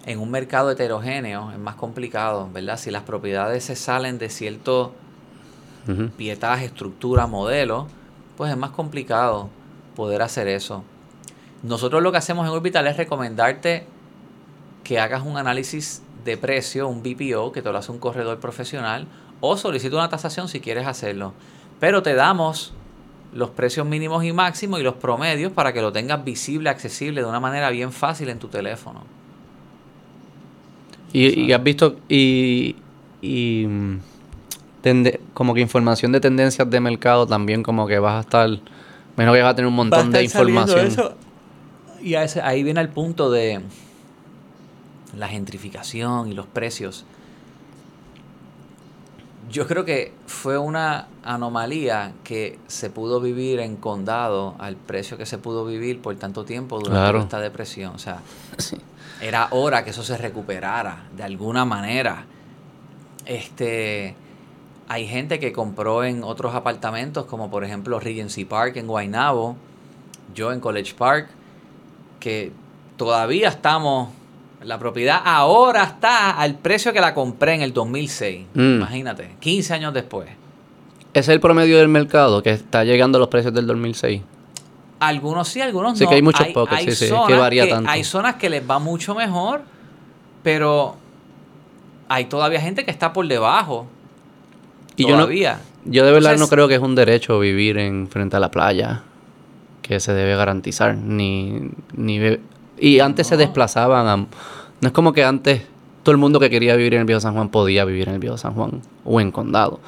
en 0.05 0.19
un 0.19 0.31
mercado 0.31 0.71
heterogéneo, 0.71 1.51
es 1.51 1.59
más 1.59 1.75
complicado, 1.75 2.49
¿verdad? 2.53 2.77
Si 2.77 2.91
las 2.91 3.03
propiedades 3.03 3.65
se 3.65 3.75
salen 3.75 4.19
de 4.19 4.29
cierto 4.29 4.93
Ujú. 5.85 6.09
pietaje, 6.11 6.65
estructura, 6.65 7.27
modelo, 7.27 7.87
pues 8.37 8.51
es 8.51 8.57
más 8.57 8.69
complicado 8.69 9.49
poder 9.97 10.21
hacer 10.21 10.47
eso. 10.47 10.85
Nosotros 11.61 12.01
lo 12.01 12.13
que 12.13 12.19
hacemos 12.19 12.47
en 12.47 12.53
Orbital 12.53 12.87
es 12.87 12.95
recomendarte 12.95 13.85
que 14.85 14.97
hagas 14.97 15.23
un 15.23 15.35
análisis 15.35 16.03
de 16.25 16.37
precio, 16.37 16.87
un 16.89 17.01
BPO, 17.03 17.51
que 17.51 17.61
te 17.61 17.71
lo 17.71 17.77
hace 17.77 17.91
un 17.91 17.99
corredor 17.99 18.39
profesional, 18.39 19.07
o 19.41 19.55
solicita 19.57 19.95
una 19.95 20.09
tasación 20.09 20.47
si 20.49 20.59
quieres 20.59 20.87
hacerlo. 20.87 21.33
Pero 21.79 22.01
te 22.03 22.15
damos 22.15 22.73
los 23.33 23.49
precios 23.51 23.85
mínimos 23.85 24.23
y 24.23 24.31
máximos 24.33 24.79
y 24.79 24.83
los 24.83 24.95
promedios 24.95 25.51
para 25.51 25.71
que 25.73 25.81
lo 25.81 25.91
tengas 25.91 26.23
visible, 26.23 26.69
accesible 26.69 27.21
de 27.21 27.27
una 27.27 27.39
manera 27.39 27.69
bien 27.69 27.91
fácil 27.91 28.29
en 28.29 28.39
tu 28.39 28.47
teléfono. 28.47 29.03
Y, 31.13 31.39
y 31.41 31.53
has 31.53 31.63
visto, 31.63 31.97
y, 32.09 32.75
y 33.21 33.65
mm, 33.67 33.99
tende- 34.83 35.19
como 35.33 35.53
que 35.53 35.61
información 35.61 36.11
de 36.11 36.19
tendencias 36.19 36.69
de 36.69 36.79
mercado 36.79 37.25
también 37.27 37.61
como 37.63 37.87
que 37.87 37.99
vas 37.99 38.15
a 38.17 38.19
estar, 38.21 38.49
menos 39.15 39.35
que 39.35 39.41
vas 39.41 39.51
a 39.51 39.55
tener 39.55 39.67
un 39.67 39.75
montón 39.75 40.11
de 40.11 40.19
información. 40.41 40.85
Y 42.01 42.15
a 42.15 42.23
ese- 42.23 42.41
ahí 42.41 42.63
viene 42.63 42.81
el 42.81 42.89
punto 42.89 43.29
de 43.31 43.61
la 45.15 45.27
gentrificación 45.27 46.29
y 46.31 46.33
los 46.33 46.45
precios. 46.47 47.05
Yo 49.51 49.67
creo 49.67 49.85
que 49.85 50.11
fue 50.25 50.57
una 50.57 51.07
anomalía 51.23 52.13
que 52.23 52.57
se 52.67 52.89
pudo 52.89 53.21
vivir 53.21 53.59
en 53.59 53.75
condado 53.75 54.55
al 54.57 54.75
precio 54.75 55.17
que 55.17 55.25
se 55.25 55.37
pudo 55.37 55.65
vivir 55.65 56.01
por 56.01 56.15
tanto 56.15 56.45
tiempo 56.45 56.77
durante 56.79 56.97
Claro. 56.99 57.19
esta 57.19 57.39
depresión. 57.39 57.93
O 57.95 57.99
sea, 57.99 58.21
Sí. 58.57 58.77
era 59.21 59.47
hora 59.51 59.83
que 59.83 59.91
eso 59.91 60.03
se 60.03 60.17
recuperara 60.17 61.03
de 61.15 61.23
alguna 61.23 61.63
manera. 61.63 62.25
Este, 63.25 64.15
hay 64.87 65.07
gente 65.07 65.39
que 65.39 65.53
compró 65.53 66.03
en 66.03 66.23
otros 66.23 66.55
apartamentos, 66.55 67.25
como 67.25 67.49
por 67.51 67.63
ejemplo 67.63 67.99
Regency 67.99 68.45
Park 68.45 68.77
en 68.77 68.87
Guaynabo, 68.87 69.55
yo 70.33 70.51
en 70.53 70.59
College 70.59 70.95
Park, 70.95 71.29
que 72.19 72.51
todavía 72.97 73.49
estamos, 73.49 74.09
la 74.63 74.79
propiedad 74.79 75.21
ahora 75.23 75.83
está 75.83 76.31
al 76.31 76.55
precio 76.55 76.91
que 76.93 77.01
la 77.01 77.13
compré 77.13 77.53
en 77.55 77.61
el 77.61 77.73
2006. 77.73 78.45
Mm. 78.53 78.59
Imagínate, 78.77 79.35
15 79.39 79.73
años 79.73 79.93
después. 79.93 80.29
Es 81.13 81.27
el 81.29 81.39
promedio 81.39 81.77
del 81.77 81.87
mercado, 81.87 82.41
que 82.43 82.51
está 82.51 82.83
llegando 82.83 83.17
a 83.17 83.19
los 83.19 83.29
precios 83.29 83.53
del 83.53 83.67
2006. 83.67 84.21
Algunos 84.99 85.47
sí, 85.49 85.61
algunos 85.61 85.97
Sí, 85.97 86.03
no. 86.05 86.09
que 86.09 86.15
hay 86.15 86.21
muchos 86.21 86.47
pockets, 86.47 86.83
sí, 86.83 86.91
sí, 86.91 87.05
es 87.05 87.21
que 87.27 87.33
varía 87.35 87.69
tanto. 87.69 87.89
Hay 87.89 88.03
zonas 88.03 88.35
que 88.35 88.49
les 88.49 88.67
va 88.69 88.79
mucho 88.79 89.13
mejor, 89.13 89.61
pero 90.43 90.95
hay 92.07 92.25
todavía 92.25 92.59
gente 92.61 92.85
que 92.85 92.91
está 92.91 93.13
por 93.13 93.27
debajo. 93.27 93.87
Y 94.95 95.03
yo 95.03 95.09
no, 95.09 95.15
todavía. 95.23 95.59
yo 95.85 96.05
de 96.05 96.11
verdad 96.11 96.31
Entonces- 96.33 96.39
no 96.49 96.55
creo 96.55 96.67
que 96.67 96.75
es 96.75 96.81
un 96.81 96.95
derecho 96.95 97.39
vivir 97.39 97.77
en 97.77 98.07
frente 98.07 98.37
a 98.37 98.39
la 98.39 98.51
playa 98.51 99.03
que 99.81 99.99
se 99.99 100.13
debe 100.13 100.35
garantizar 100.35 100.95
ni 100.95 101.69
ni 101.95 102.19
y 102.79 102.99
antes 102.99 103.27
se 103.27 103.37
desplazaban 103.37 104.07
a, 104.07 104.17
no 104.17 104.27
es 104.81 104.91
como 104.91 105.13
que 105.13 105.23
antes 105.23 105.61
todo 106.03 106.11
el 106.11 106.17
mundo 106.17 106.39
que 106.39 106.49
quería 106.49 106.75
vivir 106.75 106.93
en 106.93 106.99
el 107.01 107.05
Viejo 107.05 107.19
San 107.21 107.33
Juan 107.33 107.49
podía 107.49 107.83
vivir 107.85 108.07
en 108.09 108.15
el 108.15 108.19
Viejo 108.19 108.37
San 108.37 108.53
Juan 108.53 108.81
o 109.03 109.19
en 109.19 109.31
Condado. 109.31 109.79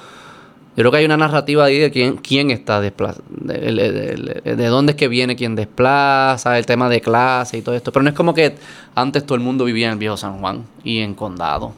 Yo 0.76 0.82
creo 0.84 0.92
que 0.92 0.98
hay 1.00 1.06
una 1.06 1.18
narrativa 1.18 1.66
ahí 1.66 1.80
de 1.80 1.90
quién, 1.90 2.18
quién 2.18 2.52
está 2.52 2.80
desplazado, 2.82 3.24
de, 3.30 3.54
de- 3.60 4.42
de- 4.44 4.56
de 4.56 4.66
dónde 4.68 4.92
es 4.92 4.96
que 4.96 5.08
viene 5.08 5.36
quién 5.36 5.56
desplaza, 5.56 6.58
el 6.60 6.68
tema 6.68 6.88
de 6.88 7.02
clase 7.02 7.58
y 7.58 7.62
todo 7.64 7.74
esto. 7.76 7.92
Pero 7.92 8.04
no 8.04 8.10
es 8.10 8.16
como 8.16 8.34
que 8.36 8.56
antes 8.94 9.26
todo 9.26 9.36
el 9.36 9.42
mundo 9.42 9.66
vivía 9.66 9.88
en 9.88 9.94
el 9.94 9.98
Viejo 10.00 10.18
San 10.18 10.40
Juan 10.40 10.66
y 10.84 11.00
en 11.00 11.16
Condado. 11.16 11.74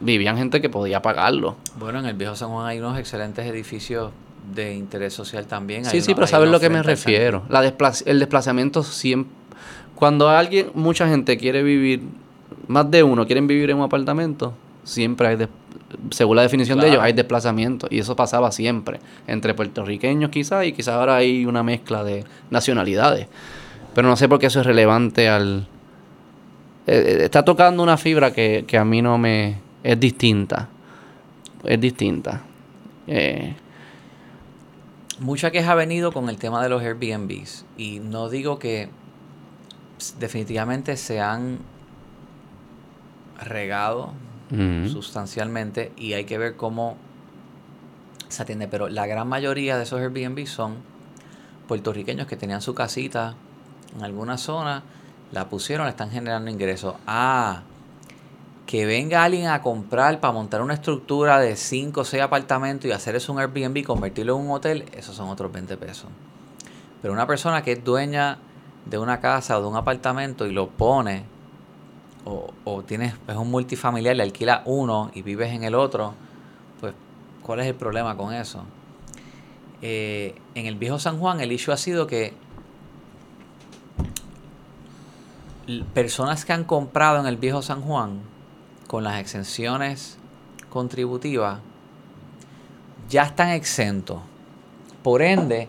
Vivían 0.00 0.36
gente 0.36 0.60
que 0.60 0.68
podía 0.68 1.00
pagarlo. 1.00 1.56
Bueno, 1.78 2.00
en 2.00 2.06
el 2.06 2.14
Viejo 2.14 2.36
San 2.36 2.50
Juan 2.50 2.66
hay 2.66 2.78
unos 2.78 2.98
excelentes 2.98 3.46
edificios 3.46 4.10
de 4.54 4.74
interés 4.74 5.14
social 5.14 5.46
también. 5.46 5.86
Sí, 5.86 6.02
sí, 6.02 6.14
pero 6.14 6.26
sabes 6.26 6.50
lo 6.50 6.60
que 6.60 6.68
me 6.68 6.82
refiero. 6.82 7.44
La 7.48 7.60
el 7.62 8.18
desplazamiento 8.18 8.82
siempre... 8.82 9.32
Cuando 10.04 10.28
alguien, 10.28 10.70
mucha 10.74 11.08
gente 11.08 11.38
quiere 11.38 11.62
vivir, 11.62 12.02
más 12.66 12.90
de 12.90 13.02
uno 13.02 13.24
quieren 13.24 13.46
vivir 13.46 13.70
en 13.70 13.78
un 13.78 13.84
apartamento, 13.84 14.52
siempre 14.82 15.28
hay, 15.28 15.38
según 16.10 16.36
la 16.36 16.42
definición 16.42 16.78
de 16.78 16.88
ellos, 16.88 17.00
hay 17.00 17.14
desplazamiento. 17.14 17.86
Y 17.88 18.00
eso 18.00 18.14
pasaba 18.14 18.52
siempre, 18.52 19.00
entre 19.26 19.54
puertorriqueños 19.54 20.28
quizás, 20.28 20.66
y 20.66 20.72
quizás 20.72 20.96
ahora 20.96 21.16
hay 21.16 21.46
una 21.46 21.62
mezcla 21.62 22.04
de 22.04 22.22
nacionalidades. 22.50 23.28
Pero 23.94 24.06
no 24.06 24.14
sé 24.14 24.28
por 24.28 24.38
qué 24.38 24.48
eso 24.48 24.60
es 24.60 24.66
relevante 24.66 25.26
al... 25.30 25.68
Eh, 26.86 26.92
eh, 26.92 27.18
está 27.24 27.42
tocando 27.42 27.82
una 27.82 27.96
fibra 27.96 28.30
que, 28.30 28.66
que 28.66 28.76
a 28.76 28.84
mí 28.84 29.00
no 29.00 29.16
me... 29.16 29.56
es 29.82 29.98
distinta. 29.98 30.68
Es 31.64 31.80
distinta. 31.80 32.42
Eh, 33.06 33.54
Mucha 35.18 35.50
queja 35.50 35.72
ha 35.72 35.76
venido 35.76 36.12
con 36.12 36.28
el 36.28 36.36
tema 36.36 36.62
de 36.62 36.68
los 36.68 36.82
Airbnbs 36.82 37.64
y 37.78 38.00
no 38.00 38.28
digo 38.28 38.58
que 38.58 38.90
definitivamente 40.18 40.96
se 40.96 41.20
han 41.20 41.58
regado 43.42 44.12
sustancialmente 44.88 45.92
y 45.96 46.12
hay 46.12 46.24
que 46.26 46.38
ver 46.38 46.56
cómo 46.56 46.96
se 48.28 48.42
atiende, 48.42 48.68
pero 48.68 48.88
la 48.88 49.06
gran 49.06 49.26
mayoría 49.26 49.76
de 49.76 49.82
esos 49.82 50.00
Airbnb 50.00 50.46
son 50.46 50.76
puertorriqueños 51.66 52.26
que 52.26 52.36
tenían 52.36 52.60
su 52.60 52.74
casita 52.74 53.34
en 53.96 54.04
alguna 54.04 54.38
zona, 54.38 54.82
la 55.32 55.48
pusieron, 55.48 55.86
le 55.86 55.90
están 55.90 56.10
generando 56.10 56.50
ingresos. 56.50 56.94
Ah, 57.06 57.62
que 58.66 58.86
venga 58.86 59.24
alguien 59.24 59.48
a 59.48 59.60
comprar 59.60 60.20
para 60.20 60.32
montar 60.32 60.62
una 60.62 60.74
estructura 60.74 61.38
de 61.38 61.56
5 61.56 62.00
o 62.00 62.04
6 62.04 62.22
apartamentos 62.22 62.86
y 62.86 62.92
hacer 62.92 63.14
eso 63.14 63.32
un 63.32 63.38
Airbnb, 63.38 63.84
convertirlo 63.84 64.36
en 64.36 64.46
un 64.46 64.50
hotel, 64.52 64.84
esos 64.92 65.14
son 65.14 65.28
otros 65.28 65.52
20 65.52 65.76
pesos. 65.76 66.08
Pero 67.02 67.12
una 67.12 67.26
persona 67.26 67.62
que 67.62 67.72
es 67.72 67.84
dueña 67.84 68.38
de 68.86 68.98
una 68.98 69.20
casa 69.20 69.58
o 69.58 69.62
de 69.62 69.68
un 69.68 69.76
apartamento 69.76 70.46
y 70.46 70.52
lo 70.52 70.68
pone, 70.68 71.24
o, 72.24 72.52
o 72.64 72.82
tienes, 72.82 73.14
es 73.28 73.36
un 73.36 73.50
multifamiliar, 73.50 74.16
le 74.16 74.22
alquila 74.22 74.62
uno 74.64 75.10
y 75.14 75.22
vives 75.22 75.52
en 75.52 75.64
el 75.64 75.74
otro, 75.74 76.14
pues, 76.80 76.94
¿cuál 77.42 77.60
es 77.60 77.66
el 77.66 77.74
problema 77.74 78.16
con 78.16 78.32
eso? 78.32 78.64
Eh, 79.82 80.34
en 80.54 80.66
el 80.66 80.76
viejo 80.76 80.98
San 80.98 81.18
Juan 81.18 81.40
el 81.40 81.52
issue 81.52 81.72
ha 81.72 81.76
sido 81.76 82.06
que 82.06 82.32
personas 85.92 86.44
que 86.44 86.52
han 86.52 86.64
comprado 86.64 87.20
en 87.20 87.26
el 87.26 87.36
viejo 87.36 87.60
San 87.60 87.82
Juan 87.82 88.20
con 88.86 89.04
las 89.04 89.20
exenciones 89.20 90.16
contributivas 90.70 91.60
ya 93.08 93.24
están 93.24 93.50
exentos. 93.50 94.20
Por 95.02 95.20
ende, 95.20 95.68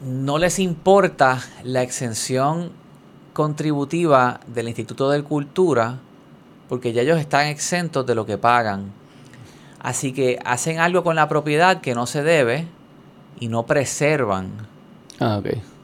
no 0.00 0.38
les 0.38 0.58
importa 0.58 1.40
la 1.62 1.82
exención 1.82 2.70
contributiva 3.32 4.40
del 4.46 4.68
Instituto 4.68 5.10
de 5.10 5.22
Cultura 5.22 5.98
porque 6.68 6.92
ya 6.92 7.02
ellos 7.02 7.18
están 7.18 7.46
exentos 7.46 8.06
de 8.06 8.14
lo 8.14 8.26
que 8.26 8.38
pagan. 8.38 8.92
Así 9.80 10.12
que 10.12 10.38
hacen 10.44 10.80
algo 10.80 11.04
con 11.04 11.16
la 11.16 11.28
propiedad 11.28 11.80
que 11.80 11.94
no 11.94 12.06
se 12.06 12.22
debe 12.22 12.66
y 13.38 13.48
no 13.48 13.66
preservan. 13.66 14.50
Ah, 15.20 15.38
ok 15.38 15.75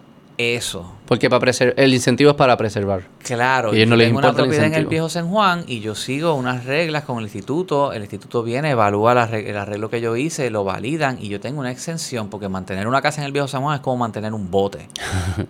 eso. 0.43 0.93
Porque 1.07 1.29
para 1.29 1.51
el 1.77 1.95
incentivo 1.95 2.31
es 2.31 2.37
para 2.37 2.57
preservar. 2.57 3.03
Claro, 3.19 3.75
y 3.75 3.85
no 3.87 3.97
les 3.97 4.09
importa 4.09 4.29
una 4.29 4.37
propiedad 4.37 4.67
en 4.67 4.75
el 4.75 4.87
viejo 4.87 5.09
San 5.09 5.29
Juan 5.29 5.65
y 5.67 5.81
yo 5.81 5.95
sigo 5.95 6.35
unas 6.35 6.65
reglas 6.65 7.05
con 7.05 7.19
el 7.19 7.25
instituto, 7.25 7.93
el 7.93 8.03
instituto 8.03 8.43
viene, 8.43 8.71
evalúa 8.71 9.13
el 9.13 9.57
arreglo 9.57 9.91
que 9.91 10.01
yo 10.01 10.17
hice, 10.17 10.51
lo 10.51 10.65
validan 10.65 11.19
y 11.21 11.29
yo 11.29 11.41
tengo 11.41 11.61
una 11.61 11.71
exención 11.71 12.29
porque 12.29 12.49
mantener 12.49 12.87
una 12.87 13.03
casa 13.03 13.21
en 13.21 13.27
el 13.27 13.33
viejo 13.33 13.49
San 13.49 13.63
Juan 13.63 13.77
es 13.77 13.81
como 13.81 13.99
mantener 13.99 14.33
un 14.33 14.51
bote. 14.51 14.89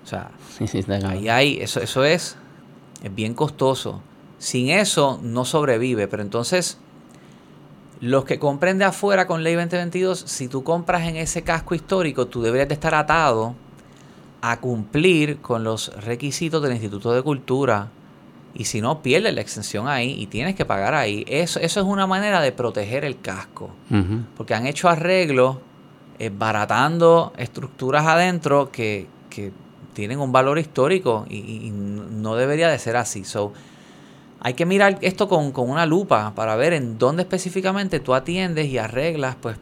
o 0.04 0.06
sea, 0.06 0.30
ahí 1.06 1.28
hay, 1.28 1.58
eso, 1.60 1.80
eso 1.80 2.04
es, 2.04 2.36
es 3.02 3.14
bien 3.14 3.34
costoso. 3.34 4.02
Sin 4.38 4.70
eso 4.70 5.20
no 5.22 5.44
sobrevive, 5.44 6.08
pero 6.08 6.22
entonces 6.22 6.78
los 8.00 8.24
que 8.24 8.40
compren 8.40 8.78
de 8.78 8.84
afuera 8.84 9.28
con 9.28 9.44
ley 9.44 9.54
2022, 9.54 10.24
si 10.26 10.48
tú 10.48 10.64
compras 10.64 11.06
en 11.06 11.14
ese 11.14 11.42
casco 11.42 11.76
histórico, 11.76 12.26
tú 12.26 12.42
deberías 12.42 12.66
de 12.66 12.74
estar 12.74 12.96
atado 12.96 13.54
a 14.42 14.60
cumplir 14.60 15.38
con 15.38 15.62
los 15.62 15.94
requisitos 16.04 16.60
del 16.62 16.72
Instituto 16.72 17.12
de 17.12 17.22
Cultura. 17.22 17.88
Y 18.54 18.64
si 18.64 18.82
no, 18.82 19.00
pierdes 19.00 19.32
la 19.32 19.40
exención 19.40 19.88
ahí 19.88 20.20
y 20.20 20.26
tienes 20.26 20.56
que 20.56 20.64
pagar 20.64 20.94
ahí. 20.94 21.24
Eso, 21.28 21.60
eso 21.60 21.80
es 21.80 21.86
una 21.86 22.06
manera 22.06 22.40
de 22.42 22.52
proteger 22.52 23.04
el 23.04 23.20
casco. 23.20 23.70
Porque 24.36 24.54
han 24.54 24.66
hecho 24.66 24.88
arreglos 24.88 25.58
eh, 26.18 26.30
baratando 26.36 27.32
estructuras 27.38 28.06
adentro 28.06 28.70
que, 28.70 29.08
tienen 29.94 30.20
un 30.20 30.32
valor 30.32 30.58
histórico 30.58 31.26
y, 31.28 31.70
no 31.70 32.34
debería 32.34 32.68
de 32.68 32.78
ser 32.78 32.96
así. 32.96 33.24
So, 33.24 33.52
hay 34.40 34.54
que 34.54 34.66
mirar 34.66 34.98
esto 35.02 35.28
con, 35.28 35.52
con, 35.52 35.70
una 35.70 35.86
lupa 35.86 36.34
para 36.34 36.56
ver 36.56 36.72
en 36.72 36.98
dónde 36.98 37.22
específicamente 37.22 38.00
tú 38.00 38.14
atiendes 38.14 38.66
y 38.66 38.78
arreglas 38.78 39.36
pues 39.36 39.56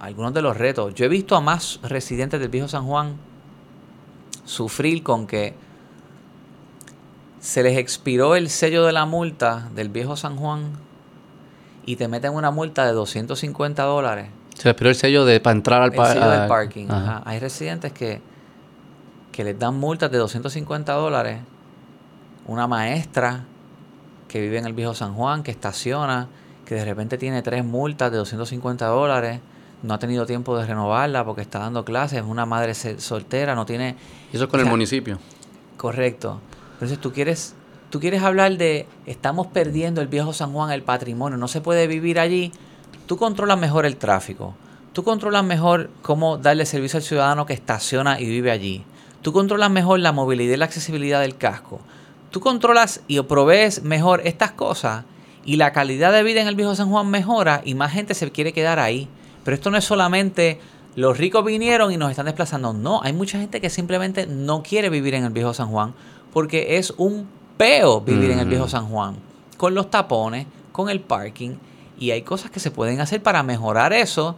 algunos 0.00 0.32
de 0.32 0.42
los 0.42 0.56
retos. 0.56 0.94
Yo 0.94 1.04
he 1.04 1.08
visto 1.08 1.36
a 1.36 1.40
más 1.40 1.80
residentes 1.82 2.40
del 2.40 2.48
viejo 2.48 2.68
San 2.68 2.86
Juan 2.86 3.16
sufrir 4.44 5.02
con 5.02 5.26
que 5.26 5.54
se 7.40 7.62
les 7.62 7.76
expiró 7.76 8.36
el 8.36 8.50
sello 8.50 8.84
de 8.84 8.92
la 8.92 9.04
multa 9.04 9.68
del 9.74 9.88
viejo 9.88 10.16
San 10.16 10.36
Juan 10.36 10.70
y 11.84 11.96
te 11.96 12.06
meten 12.08 12.32
una 12.32 12.50
multa 12.50 12.86
de 12.86 12.92
250 12.92 13.82
dólares. 13.82 14.28
Se 14.56 14.70
expiró 14.70 14.90
el 14.90 14.96
sello 14.96 15.24
de 15.24 15.40
para 15.40 15.56
entrar 15.56 15.82
al 15.82 15.90
del 15.90 16.48
parking. 16.48 16.86
Hay 17.24 17.40
residentes 17.40 17.92
que, 17.92 18.20
que 19.32 19.42
les 19.42 19.58
dan 19.58 19.78
multas 19.78 20.10
de 20.10 20.18
250 20.18 20.92
dólares. 20.92 21.40
Una 22.46 22.66
maestra 22.66 23.44
que 24.28 24.40
vive 24.40 24.58
en 24.58 24.66
el 24.66 24.72
viejo 24.72 24.94
San 24.94 25.14
Juan, 25.14 25.42
que 25.42 25.50
estaciona, 25.50 26.28
que 26.64 26.76
de 26.76 26.84
repente 26.84 27.18
tiene 27.18 27.42
tres 27.42 27.64
multas 27.64 28.10
de 28.12 28.18
250 28.18 28.86
dólares 28.86 29.40
no 29.82 29.94
ha 29.94 29.98
tenido 29.98 30.26
tiempo 30.26 30.56
de 30.56 30.66
renovarla 30.66 31.24
porque 31.24 31.42
está 31.42 31.58
dando 31.58 31.84
clases, 31.84 32.20
es 32.20 32.24
una 32.24 32.46
madre 32.46 32.74
soltera, 32.74 33.54
no 33.54 33.66
tiene... 33.66 33.96
eso 34.32 34.44
es 34.44 34.50
con 34.50 34.60
el 34.60 34.66
municipio. 34.66 35.18
Correcto. 35.76 36.40
Entonces 36.74 36.98
tú 36.98 37.12
quieres, 37.12 37.54
tú 37.90 38.00
quieres 38.00 38.22
hablar 38.22 38.56
de 38.56 38.86
estamos 39.06 39.46
perdiendo 39.48 40.00
el 40.00 40.08
viejo 40.08 40.32
San 40.32 40.52
Juan, 40.52 40.70
el 40.70 40.82
patrimonio, 40.82 41.38
no 41.38 41.48
se 41.48 41.60
puede 41.60 41.86
vivir 41.86 42.18
allí. 42.18 42.52
Tú 43.06 43.16
controlas 43.16 43.58
mejor 43.58 43.86
el 43.86 43.96
tráfico. 43.96 44.54
Tú 44.92 45.04
controlas 45.04 45.44
mejor 45.44 45.90
cómo 46.02 46.38
darle 46.38 46.66
servicio 46.66 46.98
al 46.98 47.02
ciudadano 47.02 47.46
que 47.46 47.54
estaciona 47.54 48.20
y 48.20 48.26
vive 48.26 48.50
allí. 48.50 48.84
Tú 49.22 49.32
controlas 49.32 49.70
mejor 49.70 50.00
la 50.00 50.12
movilidad 50.12 50.54
y 50.54 50.56
la 50.56 50.64
accesibilidad 50.64 51.20
del 51.20 51.36
casco. 51.36 51.80
Tú 52.30 52.40
controlas 52.40 53.02
y 53.06 53.20
provees 53.22 53.82
mejor 53.82 54.22
estas 54.24 54.52
cosas 54.52 55.04
y 55.44 55.56
la 55.56 55.72
calidad 55.72 56.12
de 56.12 56.22
vida 56.22 56.40
en 56.40 56.48
el 56.48 56.56
viejo 56.56 56.74
San 56.74 56.90
Juan 56.90 57.08
mejora 57.08 57.62
y 57.64 57.74
más 57.74 57.92
gente 57.92 58.14
se 58.14 58.30
quiere 58.30 58.52
quedar 58.52 58.78
ahí. 58.78 59.08
Pero 59.44 59.54
esto 59.54 59.70
no 59.70 59.76
es 59.76 59.84
solamente 59.84 60.60
los 60.94 61.18
ricos 61.18 61.44
vinieron 61.44 61.92
y 61.92 61.96
nos 61.96 62.10
están 62.10 62.26
desplazando. 62.26 62.72
No, 62.72 63.00
hay 63.02 63.12
mucha 63.12 63.38
gente 63.38 63.60
que 63.60 63.70
simplemente 63.70 64.26
no 64.26 64.62
quiere 64.62 64.90
vivir 64.90 65.14
en 65.14 65.24
el 65.24 65.30
viejo 65.30 65.54
San 65.54 65.68
Juan 65.68 65.94
porque 66.32 66.76
es 66.78 66.92
un 66.96 67.28
peo 67.56 68.00
vivir 68.00 68.30
en 68.30 68.38
el 68.38 68.48
viejo 68.48 68.68
San 68.68 68.86
Juan. 68.86 69.16
Con 69.56 69.74
los 69.74 69.90
tapones, 69.90 70.46
con 70.72 70.88
el 70.88 71.00
parking. 71.00 71.56
Y 71.98 72.10
hay 72.10 72.22
cosas 72.22 72.50
que 72.50 72.60
se 72.60 72.70
pueden 72.70 73.00
hacer 73.00 73.22
para 73.22 73.42
mejorar 73.42 73.92
eso. 73.92 74.36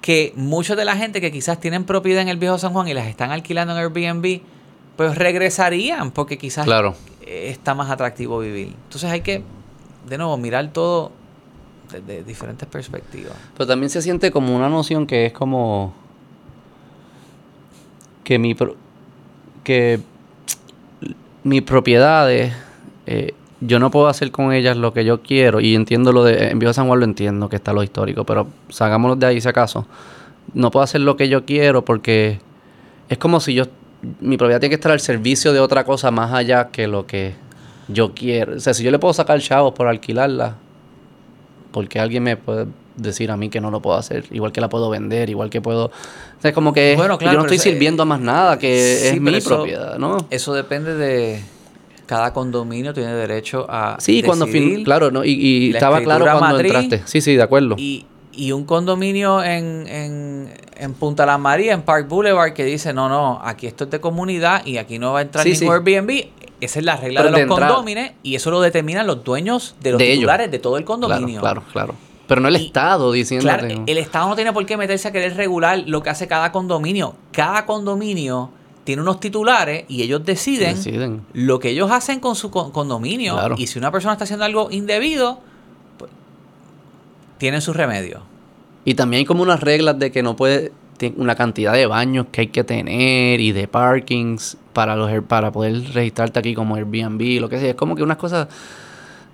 Que 0.00 0.32
mucha 0.34 0.76
de 0.76 0.84
la 0.84 0.96
gente 0.96 1.20
que 1.20 1.30
quizás 1.30 1.60
tienen 1.60 1.84
propiedad 1.84 2.22
en 2.22 2.28
el 2.28 2.38
viejo 2.38 2.58
San 2.58 2.72
Juan 2.72 2.88
y 2.88 2.94
las 2.94 3.06
están 3.06 3.30
alquilando 3.30 3.74
en 3.74 3.80
Airbnb, 3.80 4.40
pues 4.96 5.16
regresarían 5.16 6.10
porque 6.10 6.38
quizás 6.38 6.66
está 7.26 7.74
más 7.74 7.90
atractivo 7.90 8.38
vivir. 8.38 8.74
Entonces 8.84 9.10
hay 9.10 9.20
que, 9.20 9.42
de 10.08 10.18
nuevo, 10.18 10.36
mirar 10.36 10.72
todo 10.72 11.12
de 11.92 12.22
diferentes 12.24 12.68
perspectivas. 12.68 13.34
Pero 13.56 13.66
también 13.66 13.90
se 13.90 14.02
siente 14.02 14.30
como 14.30 14.54
una 14.54 14.68
noción 14.68 15.06
que 15.06 15.26
es 15.26 15.32
como 15.32 15.94
que 18.24 18.38
mi 18.38 18.56
que 19.64 20.00
mis 21.42 21.62
propiedades 21.62 22.52
eh, 23.06 23.34
yo 23.60 23.78
no 23.78 23.90
puedo 23.90 24.08
hacer 24.08 24.30
con 24.30 24.52
ellas 24.52 24.76
lo 24.76 24.92
que 24.92 25.04
yo 25.04 25.22
quiero. 25.22 25.60
Y 25.60 25.74
entiendo 25.74 26.12
lo 26.12 26.24
de 26.24 26.48
en 26.48 26.58
Viejo 26.58 26.72
San 26.72 26.86
Juan 26.86 27.00
lo 27.00 27.04
entiendo 27.04 27.48
que 27.48 27.56
está 27.56 27.72
lo 27.72 27.82
histórico 27.82 28.24
pero 28.24 28.46
sacámoslo 28.68 29.16
de 29.16 29.26
ahí 29.26 29.40
si 29.40 29.48
acaso. 29.48 29.86
No 30.54 30.70
puedo 30.70 30.84
hacer 30.84 31.00
lo 31.00 31.16
que 31.16 31.28
yo 31.28 31.44
quiero 31.44 31.84
porque 31.84 32.40
es 33.08 33.18
como 33.18 33.40
si 33.40 33.54
yo 33.54 33.64
mi 34.20 34.36
propiedad 34.38 34.60
tiene 34.60 34.70
que 34.70 34.76
estar 34.76 34.92
al 34.92 35.00
servicio 35.00 35.52
de 35.52 35.60
otra 35.60 35.84
cosa 35.84 36.10
más 36.10 36.32
allá 36.32 36.68
que 36.70 36.86
lo 36.86 37.06
que 37.06 37.34
yo 37.88 38.14
quiero. 38.14 38.56
O 38.56 38.60
sea 38.60 38.74
si 38.74 38.82
yo 38.82 38.90
le 38.90 38.98
puedo 38.98 39.12
sacar 39.12 39.40
chavos 39.40 39.74
por 39.74 39.86
alquilarla 39.86 40.56
porque 41.70 42.00
alguien 42.00 42.22
me 42.22 42.36
puede 42.36 42.66
decir 42.96 43.30
a 43.30 43.36
mí 43.36 43.48
que 43.48 43.60
no 43.60 43.70
lo 43.70 43.80
puedo 43.80 43.96
hacer, 43.96 44.24
igual 44.30 44.52
que 44.52 44.60
la 44.60 44.68
puedo 44.68 44.90
vender, 44.90 45.30
igual 45.30 45.50
que 45.50 45.60
puedo... 45.60 45.86
O 45.86 46.40
sea, 46.40 46.50
es 46.50 46.54
como 46.54 46.72
que 46.72 46.96
yo 46.96 47.32
no 47.32 47.42
estoy 47.42 47.58
sirviendo 47.58 48.02
a 48.02 48.06
más 48.06 48.20
nada, 48.20 48.58
que 48.58 49.08
es 49.08 49.20
mi 49.20 49.40
propiedad, 49.40 49.98
¿no? 49.98 50.26
Eso 50.30 50.54
depende 50.54 50.94
de... 50.94 51.40
Cada 52.06 52.32
condominio 52.32 52.92
tiene 52.92 53.14
derecho 53.14 53.66
a 53.68 53.96
Sí, 54.00 54.24
cuando... 54.24 54.48
Fin, 54.48 54.82
claro, 54.82 55.12
¿no? 55.12 55.24
Y, 55.24 55.70
estaba 55.72 56.00
claro 56.00 56.26
cuando 56.38 56.58
entraste. 56.58 57.02
Sí, 57.04 57.20
sí, 57.20 57.36
de 57.36 57.42
acuerdo. 57.42 57.76
Y, 57.78 58.04
y 58.32 58.50
un 58.50 58.64
condominio 58.64 59.44
en, 59.44 59.86
en, 59.86 60.52
en 60.76 60.94
Punta 60.94 61.24
Las 61.24 61.38
María, 61.38 61.72
en 61.72 61.82
Park 61.82 62.08
Boulevard, 62.08 62.52
que 62.52 62.64
dice, 62.64 62.92
no, 62.92 63.08
no, 63.08 63.40
aquí 63.44 63.68
esto 63.68 63.84
es 63.84 63.90
de 63.90 64.00
comunidad 64.00 64.66
y 64.66 64.78
aquí 64.78 64.98
no 64.98 65.12
va 65.12 65.20
a 65.20 65.22
entrar 65.22 65.44
Sí, 65.44 65.52
ningún 65.52 65.84
sí. 65.84 65.94
Airbnb. 65.94 66.24
Esa 66.60 66.78
es 66.78 66.84
la 66.84 66.96
regla 66.96 67.22
Pero 67.22 67.36
de 67.36 67.46
los 67.46 67.58
condóminos 67.58 68.10
y 68.22 68.34
eso 68.34 68.50
lo 68.50 68.60
determinan 68.60 69.06
los 69.06 69.24
dueños 69.24 69.74
de 69.80 69.92
los 69.92 69.98
De 69.98 70.06
ellos. 70.06 70.16
titulares 70.18 70.50
de 70.50 70.58
todo 70.58 70.76
el 70.76 70.84
Claro, 70.84 71.00
condominio. 71.00 71.40
claro, 71.40 71.62
claro. 71.72 71.94
Pero 72.26 72.40
no 72.42 72.48
el 72.48 72.56
Y- 72.60 72.66
Estado 72.66 73.10
diciendo 73.12 73.44
Claro, 73.44 73.66
el 73.86 73.98
Estado 73.98 74.28
no 74.28 74.36
tiene 74.36 74.52
por 74.52 74.64
qué 74.66 74.76
meterse 74.76 75.08
a 75.08 75.12
querer 75.12 75.36
regular 75.36 75.82
lo 75.86 76.02
que 76.02 76.10
hace 76.10 76.28
cada 76.28 76.52
condominio. 76.52 77.14
Cada 77.32 77.66
condominio 77.66 78.50
tiene 78.84 79.02
unos 79.02 79.20
titulares 79.20 79.84
y 79.88 80.02
ellos 80.02 80.24
deciden, 80.24 80.76
Deciden. 80.76 81.22
lo 81.32 81.58
que 81.58 81.70
ellos 81.70 81.90
hacen 81.90 82.20
con 82.20 82.36
su 82.36 82.50
con- 82.50 82.70
condominio. 82.72 83.34
Claro. 83.34 83.54
Y 83.58 83.66
si 83.66 83.78
una 83.78 83.90
persona 83.90 84.12
está 84.12 84.24
haciendo 84.24 84.44
algo 84.44 84.70
indebido, 84.70 85.40
pues 85.98 86.10
tienen 87.38 87.60
sus 87.62 87.74
remedios. 87.74 88.22
Y 88.84 88.94
también 88.94 89.18
hay 89.20 89.24
como 89.24 89.42
unas 89.42 89.60
reglas 89.60 89.98
de 89.98 90.10
que 90.12 90.22
no 90.22 90.36
puede 90.36 90.72
una 91.16 91.34
cantidad 91.34 91.72
de 91.72 91.86
baños 91.86 92.26
que 92.30 92.42
hay 92.42 92.46
que 92.48 92.62
tener 92.62 93.40
y 93.40 93.52
de 93.52 93.66
parkings 93.66 94.58
para 94.72 94.96
los 94.96 95.10
para 95.24 95.50
poder 95.52 95.82
registrarte 95.92 96.38
aquí 96.38 96.54
como 96.54 96.76
Airbnb, 96.76 97.40
lo 97.40 97.48
que 97.48 97.58
sea. 97.58 97.70
Es 97.70 97.76
como 97.76 97.94
que 97.96 98.02
unas 98.02 98.16
cosas. 98.16 98.48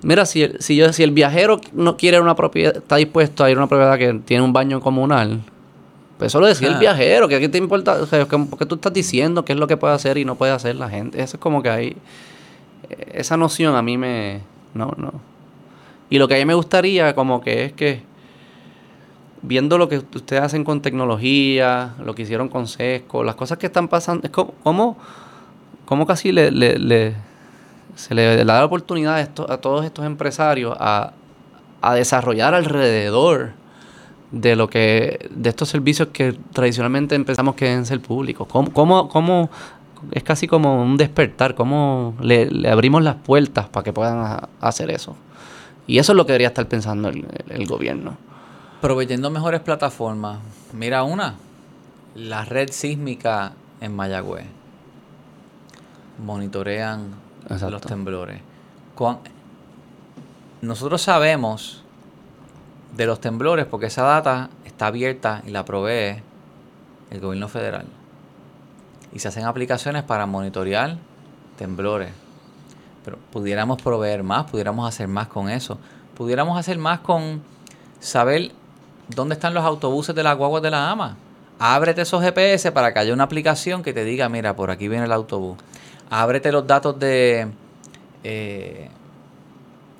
Mira, 0.03 0.27
si 0.27 0.43
el, 0.43 0.61
si 0.61 0.77
yo 0.77 0.93
si 0.93 1.03
el 1.03 1.11
viajero 1.11 1.61
no 1.73 1.97
quiere 1.97 2.21
una 2.21 2.37
propiedad, 2.37 2.77
está 2.77 2.97
dispuesto 2.97 3.45
a 3.45 3.51
ir 3.51 3.57
a 3.57 3.61
una 3.61 3.69
propiedad 3.69 3.99
que 3.99 4.21
tiene 4.25 4.43
un 4.45 4.53
baño 4.53 4.81
comunal, 4.81 5.41
pues 6.19 6.29
eso 6.33 6.41
lo 6.41 6.47
decía 6.47 6.69
el 6.69 6.75
Ah. 6.75 6.79
viajero, 6.79 7.29
que 7.29 7.41
qué 7.41 7.49
te 7.49 7.59
importa, 7.59 7.95
o 7.95 8.07
sea, 8.07 8.27
porque 8.27 8.67
tú 8.67 8.77
estás 8.77 8.93
diciendo 8.93 9.45
qué 9.45 9.53
es 9.55 9.59
lo 9.59 9.67
que 9.67 9.77
puede 9.77 9.95
hacer 9.95 10.19
y 10.19 10.25
no 10.25 10.37
puede 10.37 10.53
hacer 10.53 10.77
la 10.77 10.89
gente. 10.89 11.21
Eso 11.23 11.37
es 11.37 11.41
como 11.41 11.63
que 11.63 11.71
hay 11.71 11.97
eh, 12.91 13.13
esa 13.15 13.37
noción 13.37 13.75
a 13.75 13.83
mí 13.83 13.97
me 13.99 14.41
no, 14.75 14.93
no. 14.97 15.13
Y 16.11 16.19
lo 16.19 16.29
que 16.29 16.35
a 16.35 16.39
mí 16.39 16.45
me 16.45 16.55
gustaría 16.55 17.15
como 17.15 17.41
que 17.41 17.65
es 17.65 17.73
que 17.73 18.03
viendo 19.43 19.79
lo 19.79 19.89
que 19.89 19.99
ustedes 19.99 20.43
hacen 20.43 20.65
con 20.65 20.83
tecnología, 20.83 21.95
lo 22.05 22.15
que 22.15 22.23
hicieron 22.23 22.49
con 22.49 22.67
Sesco, 22.67 23.25
las 23.25 23.35
cosas 23.35 23.59
que 23.59 23.67
están 23.67 23.89
pasando, 23.89 24.27
es 24.27 24.31
como, 24.31 24.53
como, 24.63 24.97
como 25.87 26.05
casi 26.07 26.31
le, 26.33 26.51
le- 26.51 26.79
le- 26.79 27.15
se 27.95 28.15
le 28.15 28.37
da 28.45 28.59
la 28.59 28.65
oportunidad 28.65 29.15
a, 29.15 29.21
esto- 29.23 29.51
a 29.51 29.57
todos 29.59 29.85
estos 29.87 30.05
empresarios 30.05 30.77
a, 30.79 31.13
a 31.81 31.95
desarrollar 31.95 32.55
alrededor 32.55 33.53
de 34.33 34.55
lo 34.57 34.69
que 34.69 35.31
de 35.31 35.49
estos 35.49 35.69
servicios 35.71 36.09
que 36.13 36.37
tradicionalmente 36.53 37.15
empezamos 37.15 37.55
que 37.55 37.65
deben 37.67 37.87
ser 37.87 38.01
públicos. 38.01 38.47
¿Cómo, 38.51 38.71
cómo, 38.73 39.09
cómo- 39.09 39.49
es 40.13 40.23
casi 40.23 40.47
como 40.47 40.83
un 40.83 40.97
despertar? 40.99 41.55
¿Cómo 41.55 42.15
le, 42.21 42.51
le 42.51 42.69
abrimos 42.71 43.03
las 43.03 43.15
puertas 43.15 43.67
para 43.69 43.83
que 43.85 43.93
puedan 43.95 44.19
a- 44.19 44.49
hacer 44.61 44.91
eso? 44.91 45.17
Y 45.87 45.99
eso 45.99 46.13
es 46.13 46.17
lo 46.17 46.27
que 46.27 46.33
debería 46.33 46.49
estar 46.49 46.67
pensando 46.69 47.09
el- 47.09 47.25
el- 47.49 47.61
el 47.63 47.67
gobierno. 47.67 48.19
Proveyendo 48.83 49.31
mejores 49.31 49.61
plataformas. 49.61 50.39
Mira 50.75 51.03
una, 51.05 51.37
la 52.15 52.45
red 52.45 52.71
sísmica 52.73 53.53
en 53.81 53.95
Mayagüez. 53.97 54.45
Monitorean 56.19 57.15
Exacto. 57.45 57.71
los 57.71 57.83
temblores. 57.83 58.41
Nosotros 60.63 61.03
sabemos 61.03 61.83
de 62.97 63.07
los 63.07 63.21
temblores 63.21 63.67
porque 63.67 63.87
esa 63.87 64.03
data 64.03 64.51
está 64.65 64.87
abierta 64.87 65.43
y 65.47 65.51
la 65.51 65.65
provee 65.65 66.23
el 67.11 67.21
gobierno 67.21 67.49
federal. 67.49 67.87
Y 69.13 69.19
se 69.19 69.29
hacen 69.29 69.45
aplicaciones 69.45 70.03
para 70.03 70.27
monitorear 70.27 70.97
temblores. 71.57 72.11
Pero 73.05 73.19
pudiéramos 73.33 73.81
proveer 73.81 74.23
más, 74.23 74.51
pudiéramos 74.51 74.89
hacer 74.89 75.09
más 75.09 75.29
con 75.29 75.49
eso. 75.49 75.79
Pudiéramos 76.17 76.59
hacer 76.59 76.79
más 76.79 77.01
con 77.01 77.43
saber 78.01 78.51
dónde 79.09 79.35
están 79.35 79.55
los 79.55 79.65
autobuses 79.65 80.15
de 80.15 80.23
las 80.23 80.37
guaguas 80.37 80.63
de 80.63 80.71
la 80.71 80.91
AMA. 80.91 81.17
Ábrete 81.59 82.03
esos 82.03 82.23
GPS 82.23 82.73
para 82.73 82.93
que 82.93 82.99
haya 82.99 83.15
una 83.15 83.25
aplicación 83.25 83.83
que 83.83 83.93
te 83.95 84.05
diga, 84.05 84.29
mira, 84.29 84.57
por 84.57 84.71
aquí 84.71 84.89
viene 84.89 85.05
el 85.05 85.13
autobús. 85.13 85.57
Ábrete 86.11 86.53
los 86.53 86.67
datos 86.67 86.99
de 86.99 87.49
eh, 88.25 88.89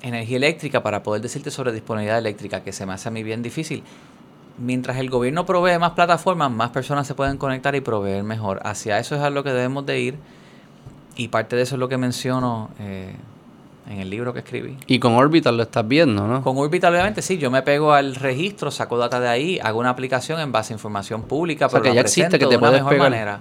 energía 0.01 0.37
eléctrica 0.37 0.81
para 0.83 1.03
poder 1.03 1.21
decirte 1.21 1.51
sobre 1.51 1.71
disponibilidad 1.71 2.17
eléctrica, 2.17 2.63
que 2.63 2.71
se 2.71 2.85
me 2.85 2.93
hace 2.93 3.09
a 3.09 3.11
mí 3.11 3.23
bien 3.23 3.41
difícil. 3.41 3.83
Mientras 4.57 4.97
el 4.97 5.09
gobierno 5.09 5.45
provee 5.45 5.77
más 5.77 5.91
plataformas, 5.91 6.49
más 6.51 6.69
personas 6.71 7.05
se 7.05 7.13
pueden 7.13 7.37
conectar 7.37 7.75
y 7.75 7.81
proveer 7.81 8.23
mejor. 8.23 8.59
Hacia 8.63 8.97
eso 8.99 9.15
es 9.15 9.21
a 9.21 9.29
lo 9.29 9.43
que 9.43 9.51
debemos 9.51 9.85
de 9.85 9.99
ir. 9.99 10.15
Y 11.15 11.27
parte 11.27 11.55
de 11.55 11.63
eso 11.63 11.75
es 11.75 11.79
lo 11.79 11.89
que 11.89 11.97
menciono 11.97 12.69
eh, 12.79 13.13
en 13.89 13.99
el 13.99 14.09
libro 14.09 14.33
que 14.33 14.39
escribí. 14.39 14.77
Y 14.87 14.99
con 14.99 15.13
Orbital 15.13 15.57
lo 15.57 15.63
estás 15.63 15.87
viendo, 15.87 16.27
¿no? 16.27 16.43
Con 16.43 16.57
Orbital, 16.57 16.93
obviamente, 16.93 17.21
sí, 17.21 17.37
yo 17.37 17.51
me 17.51 17.61
pego 17.61 17.93
al 17.93 18.15
registro, 18.15 18.71
saco 18.71 18.97
data 18.97 19.19
de 19.19 19.27
ahí, 19.27 19.59
hago 19.61 19.79
una 19.79 19.89
aplicación 19.89 20.39
en 20.39 20.51
base 20.51 20.73
a 20.73 20.75
información 20.75 21.23
pública, 21.23 21.67
O 21.67 21.69
sea, 21.69 21.79
pero 21.79 21.83
que 21.83 21.89
la 21.89 21.95
ya 21.95 22.01
existe 22.01 22.37
que 22.39 22.45
te 22.45 22.51
de 22.51 22.57
una 22.57 22.59
puedes 22.59 22.79
mejor 22.79 22.91
pegar. 22.91 23.09
manera. 23.09 23.39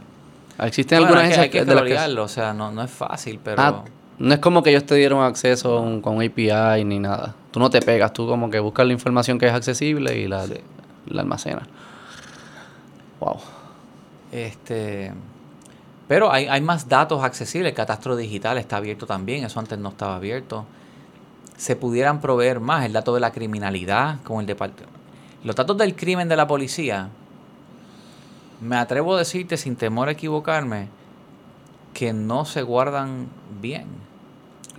Existen 0.59 1.01
Bueno, 1.01 1.15
algunas 1.17 1.39
hay 1.39 1.51
que, 1.51 1.59
hay 1.61 1.65
que 1.65 1.71
de 1.71 1.75
las 1.93 2.07
que- 2.09 2.19
o 2.21 2.29
sea, 2.29 2.53
no, 2.55 2.71
no 2.73 2.83
es 2.83 2.91
fácil, 2.91 3.39
pero... 3.43 3.61
Ah, 3.63 3.85
no 4.19 4.33
es 4.33 4.41
como 4.41 4.63
que 4.63 4.71
ellos 4.71 4.87
te 4.87 4.95
dieron 4.95 5.23
acceso 5.23 5.81
un- 5.81 6.01
con 6.01 6.17
API 6.23 6.85
ni 6.85 6.99
nada. 6.99 7.35
Tú 7.51 7.61
no 7.61 7.69
te 7.69 7.81
pegas, 7.83 8.13
tú 8.15 8.27
como 8.27 8.49
que 8.51 8.59
buscas 8.61 8.87
la 8.87 8.93
información 8.95 9.39
que 9.39 9.47
es 9.47 9.53
accesible 9.53 10.17
y 10.19 10.27
la, 10.29 10.47
Sí. 10.47 10.55
la 11.09 11.21
almacenas. 11.23 11.65
Wow. 13.21 13.37
Este, 14.33 15.13
pero 16.09 16.31
hay, 16.33 16.47
hay 16.47 16.61
más 16.61 16.89
datos 16.89 17.23
accesibles. 17.23 17.71
El 17.71 17.77
catastro 17.77 18.17
digital 18.17 18.59
está 18.59 18.77
abierto 18.79 19.07
también. 19.07 19.45
Eso 19.45 19.61
antes 19.61 19.79
no 19.79 19.91
estaba 19.91 20.17
abierto. 20.17 20.65
Se 21.57 21.77
pudieran 21.77 22.21
proveer 22.21 22.61
más 22.61 22.85
el 22.85 22.93
dato 22.93 23.15
de 23.15 23.21
la 23.21 23.33
criminalidad 23.33 24.21
con 24.23 24.41
el 24.41 24.47
departamento. 24.47 24.95
Los 25.45 25.57
datos 25.57 25.77
del 25.79 25.95
crimen 25.95 26.29
de 26.29 26.37
la 26.37 26.47
policía, 26.47 27.09
me 28.61 28.77
atrevo 28.77 29.15
a 29.15 29.19
decirte 29.19 29.57
sin 29.57 29.77
temor 29.77 30.09
a 30.09 30.13
equivocarme, 30.13 30.89
que 31.95 32.13
no 32.13 32.45
se 32.45 32.63
guardan 32.63 33.29
bien. 33.61 33.87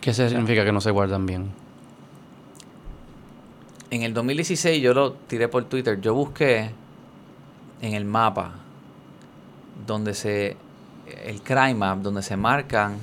¿Qué 0.01 0.13
significa 0.13 0.63
que 0.63 0.71
no 0.71 0.81
se 0.81 0.91
guardan 0.91 1.25
bien? 1.25 1.51
En 3.89 4.03
el 4.03 4.13
2016 4.13 4.81
yo 4.81 4.93
lo 4.93 5.13
tiré 5.13 5.47
por 5.47 5.63
Twitter. 5.65 5.99
Yo 6.01 6.13
busqué 6.13 6.71
en 7.81 7.93
el 7.93 8.05
mapa 8.05 8.51
donde 9.85 10.13
se 10.13 10.57
el 11.23 11.41
crime 11.41 11.75
map 11.75 11.99
donde 11.99 12.21
se 12.21 12.35
marcan 12.35 12.97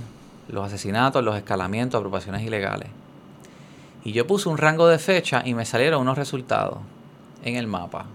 los 0.48 0.66
asesinatos, 0.66 1.24
los 1.24 1.36
escalamientos, 1.36 1.98
apropiaciones 1.98 2.42
ilegales. 2.42 2.88
Y 4.04 4.12
yo 4.12 4.26
puse 4.26 4.48
un 4.48 4.58
rango 4.58 4.86
de 4.88 4.98
fecha 4.98 5.42
y 5.44 5.54
me 5.54 5.64
salieron 5.64 6.02
unos 6.02 6.18
resultados 6.18 6.78
en 7.42 7.56
el 7.56 7.66
mapa. 7.66 8.06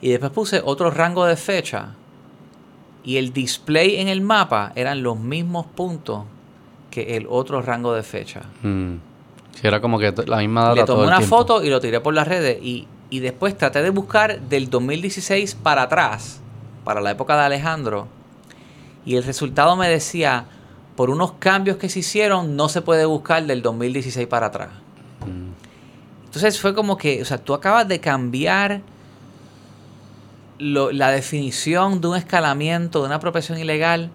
Y 0.00 0.10
después 0.10 0.32
puse 0.32 0.62
otro 0.64 0.90
rango 0.90 1.24
de 1.24 1.36
fecha 1.36 1.94
y 3.04 3.16
el 3.16 3.32
display 3.32 3.96
en 3.96 4.08
el 4.08 4.20
mapa 4.20 4.72
eran 4.74 5.02
los 5.02 5.18
mismos 5.18 5.66
puntos 5.66 6.24
que 6.90 7.16
el 7.16 7.26
otro 7.28 7.62
rango 7.62 7.94
de 7.94 8.02
fecha. 8.02 8.42
Mm. 8.62 8.96
Era 9.62 9.80
como 9.80 9.98
que 9.98 10.12
la 10.26 10.38
misma 10.38 10.62
data 10.62 10.74
Le 10.74 10.80
todo 10.84 10.96
tomé 10.96 11.02
el 11.04 11.08
una 11.08 11.18
tiempo. 11.18 11.36
foto 11.36 11.64
y 11.64 11.70
lo 11.70 11.80
tiré 11.80 12.00
por 12.00 12.14
las 12.14 12.28
redes. 12.28 12.62
Y, 12.62 12.86
y 13.10 13.20
después 13.20 13.56
traté 13.56 13.82
de 13.82 13.90
buscar 13.90 14.40
del 14.42 14.70
2016 14.70 15.54
para 15.56 15.82
atrás, 15.82 16.40
para 16.84 17.00
la 17.00 17.10
época 17.10 17.36
de 17.36 17.42
Alejandro. 17.42 18.06
Y 19.04 19.16
el 19.16 19.24
resultado 19.24 19.74
me 19.74 19.88
decía, 19.88 20.44
por 20.94 21.10
unos 21.10 21.32
cambios 21.38 21.76
que 21.76 21.88
se 21.88 22.00
hicieron, 22.00 22.56
no 22.56 22.68
se 22.68 22.82
puede 22.82 23.04
buscar 23.04 23.46
del 23.46 23.62
2016 23.62 24.26
para 24.28 24.46
atrás. 24.46 24.68
Mm. 25.26 26.26
Entonces 26.26 26.60
fue 26.60 26.74
como 26.74 26.98
que, 26.98 27.22
o 27.22 27.24
sea, 27.24 27.38
tú 27.38 27.54
acabas 27.54 27.88
de 27.88 28.00
cambiar 28.00 28.82
lo- 30.58 30.92
la 30.92 31.10
definición 31.10 32.00
de 32.00 32.08
un 32.08 32.16
escalamiento, 32.16 33.00
de 33.00 33.06
una 33.06 33.16
apropiación 33.16 33.58
ilegal, 33.58 34.10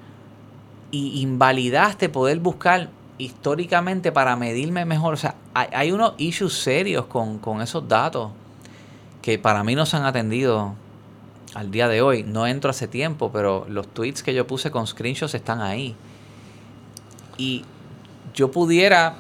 y 0.92 1.22
invalidaste 1.22 2.10
poder 2.10 2.40
buscar 2.40 2.90
históricamente 3.18 4.12
para 4.12 4.36
medirme 4.36 4.86
mejor. 4.86 5.14
O 5.14 5.18
sea, 5.18 5.36
hay, 5.54 5.68
hay 5.74 5.92
unos 5.92 6.14
issues 6.18 6.54
serios 6.54 7.06
con, 7.06 7.40
con 7.40 7.62
esos 7.62 7.88
datos 7.88 8.32
que 9.22 9.40
para 9.40 9.64
mí 9.64 9.74
no 9.76 9.86
se 9.86 9.98
han 9.98 10.06
atendido 10.06 10.76
al 11.56 11.72
día 11.72 11.88
de 11.88 12.02
hoy. 12.02 12.24
No 12.24 12.46
entro 12.46 12.70
hace 12.70 12.88
tiempo, 12.88 13.32
pero 13.32 13.66
los 13.70 13.88
tweets 13.88 14.22
que 14.22 14.34
yo 14.34 14.46
puse 14.46 14.70
con 14.70 14.86
screenshots 14.86 15.34
están 15.34 15.62
ahí. 15.62 15.96
Y 17.38 17.64
yo 18.36 18.52
pudiera 18.52 19.16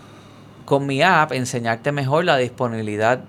con 0.65 0.85
mi 0.85 1.01
app 1.01 1.31
enseñarte 1.31 1.91
mejor 1.91 2.25
la 2.25 2.37
disponibilidad, 2.37 3.21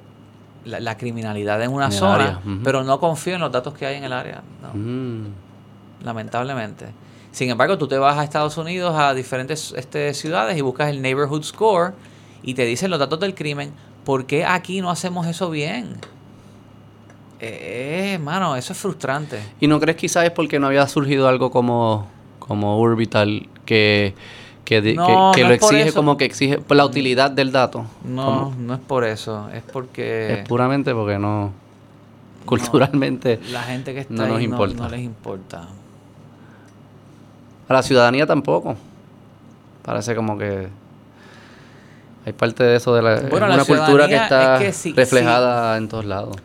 la, 0.65 0.81
la 0.81 0.97
criminalidad 0.97 1.63
en 1.63 1.73
una 1.73 1.87
En 1.87 1.93
zona, 1.93 2.41
pero 2.63 2.85
no 2.85 2.99
confío 3.01 3.35
en 3.35 3.41
los 3.41 3.53
datos 3.53 3.75
que 3.75 3.87
hay 3.87 3.97
en 3.97 4.05
el 4.05 4.13
área. 4.13 4.43
no, 4.63 4.71
Mm. 4.75 5.27
Lamentablemente. 6.05 6.87
Sin 7.31 7.51
embargo, 7.51 7.79
tú 7.79 7.89
te 7.89 7.99
vas 7.99 8.19
a 8.19 8.25
Estados 8.25 8.57
Unidos, 8.59 8.95
a 8.97 9.15
diferentes 9.15 9.73
este, 9.77 10.13
ciudades 10.15 10.57
y 10.57 10.61
buscas 10.61 10.89
el 10.91 11.01
Neighborhood 11.03 11.43
Score 11.43 11.95
y 12.43 12.55
te 12.55 12.65
dicen 12.65 12.91
los 12.91 12.99
datos 13.01 13.19
del 13.21 13.35
crimen. 13.35 13.73
¿Por 14.05 14.27
qué 14.27 14.45
aquí 14.45 14.81
no 14.81 14.91
hacemos 14.91 15.27
eso 15.27 15.51
bien? 15.51 15.97
Eh, 17.41 18.19
mano, 18.23 18.57
eso 18.57 18.73
es 18.73 18.79
frustrante. 18.79 19.41
¿Y 19.61 19.67
no 19.67 19.81
crees 19.81 19.97
quizás 19.97 20.25
es 20.25 20.31
porque 20.31 20.59
no 20.59 20.67
había 20.69 20.87
surgido 20.87 21.29
algo 21.29 21.51
como, 21.51 22.07
como 22.39 22.79
Orbital 22.79 23.49
que, 23.67 24.15
que, 24.65 24.81
di- 24.81 24.95
No, 24.95 25.33
que, 25.35 25.41
que 25.41 25.43
no 25.43 25.49
lo 25.49 25.55
exige 25.55 25.93
como 25.93 26.17
que 26.17 26.25
exige 26.25 26.59
por 26.59 26.77
la 26.77 26.85
utilidad 26.87 27.31
del 27.31 27.53
dato. 27.53 27.85
No, 28.05 28.55
no 28.59 28.75
es 28.75 28.81
por 28.81 29.05
eso. 29.05 29.49
Es 29.53 29.63
porque 29.63 30.41
Es 30.41 30.49
puramente 30.49 30.95
porque 30.95 31.19
no 31.19 31.53
culturalmente 32.47 33.41
la 33.51 33.63
gente 33.63 33.95
que 33.95 34.01
está 34.01 34.13
no 34.15 34.23
ahí 34.23 34.29
nos 34.31 34.39
no- 34.39 34.45
importa. 34.45 34.83
no 34.85 34.89
les 34.89 35.01
importa. 35.01 35.69
a 37.69 37.73
la 37.73 37.83
ciudadanía 37.83 38.27
tampoco. 38.27 38.77
Parece 39.83 40.15
como 40.15 40.37
que 40.39 40.69
hay 42.27 42.33
parte 42.33 42.65
de 42.65 42.77
eso 42.77 42.95
de 42.95 43.03
la 43.03 43.21
Bueno, 43.21 43.47
es 43.47 43.51
la 43.51 43.55
una 43.57 43.65
cultura 43.65 44.09
que 44.09 44.17
está 44.17 44.57
es 44.57 44.63
que 44.63 44.73
sí- 44.73 44.93
reflejada 44.95 45.77
en 45.77 45.89
todos 45.89 46.05
lados. 46.07 46.37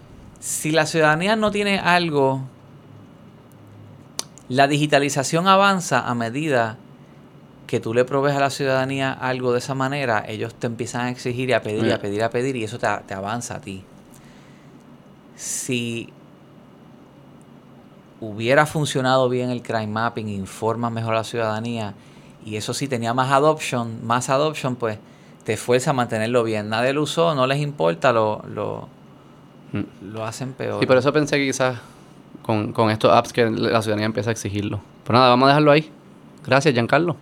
Si 0.41 0.71
la 0.71 0.85
ciudadanía 0.85 1.35
no 1.35 1.51
tiene 1.51 1.79
algo, 1.79 2.41
la 4.47 4.67
digitalización 4.67 5.47
avanza 5.47 5.99
a 6.07 6.15
medida 6.15 6.77
que 7.69 7.79
tú 7.79 7.93
le 7.93 8.03
provees 8.03 8.35
a 8.35 8.39
la 8.39 8.49
ciudadanía 8.49 9.13
algo 9.13 9.51
de 9.53 9.59
esa 9.59 9.75
manera, 9.75 10.25
ellos 10.27 10.55
te 10.55 10.65
empiezan 10.65 11.01
a 11.01 11.09
exigir 11.11 11.49
y 11.49 11.53
a 11.53 11.61
pedir 11.61 11.85
y 11.85 11.91
a 11.91 11.99
pedir 12.01 12.19
y 12.19 12.23
a 12.23 12.29
pedir 12.31 12.55
y 12.55 12.63
eso 12.63 12.79
te, 12.79 12.87
te 13.05 13.13
avanza 13.13 13.57
a 13.57 13.61
ti. 13.61 13.83
Si 15.35 16.09
hubiera 18.21 18.65
funcionado 18.65 19.29
bien 19.29 19.51
el 19.51 19.61
crime 19.61 19.85
mapping, 19.87 20.27
informa 20.29 20.89
mejor 20.89 21.13
a 21.13 21.17
la 21.17 21.23
ciudadanía 21.23 21.93
y 22.43 22.55
eso 22.55 22.73
sí 22.73 22.87
tenía 22.87 23.13
más 23.13 23.31
adoption, 23.31 24.03
más 24.03 24.29
adoption, 24.31 24.75
pues 24.75 24.97
te 25.43 25.55
fuerza 25.55 25.91
a 25.91 25.93
mantenerlo 25.93 26.43
bien. 26.43 26.69
Nadie 26.69 26.91
lo 26.93 27.03
usó, 27.03 27.35
no 27.35 27.45
les 27.47 27.59
importa, 27.59 28.11
lo, 28.11 28.41
lo, 28.47 28.87
Mm. 29.71 30.11
lo 30.13 30.25
hacen 30.25 30.53
peor. 30.53 30.83
Y 30.83 30.87
por 30.87 30.97
eso 30.97 31.13
pensé 31.13 31.37
que 31.37 31.45
quizás 31.45 31.77
con, 32.41 32.73
con 32.73 32.89
estos 32.89 33.13
apps 33.13 33.31
que 33.31 33.45
la 33.51 33.83
ciudadanía 33.83 34.07
empieza 34.07 34.31
a 34.31 34.33
exigirlo. 34.33 34.81
Pero 35.03 35.19
nada, 35.19 35.29
vamos 35.29 35.45
a 35.45 35.49
dejarlo 35.49 35.69
ahí. 35.71 35.91
Gracias, 36.43 36.73
Giancarlo. 36.73 37.15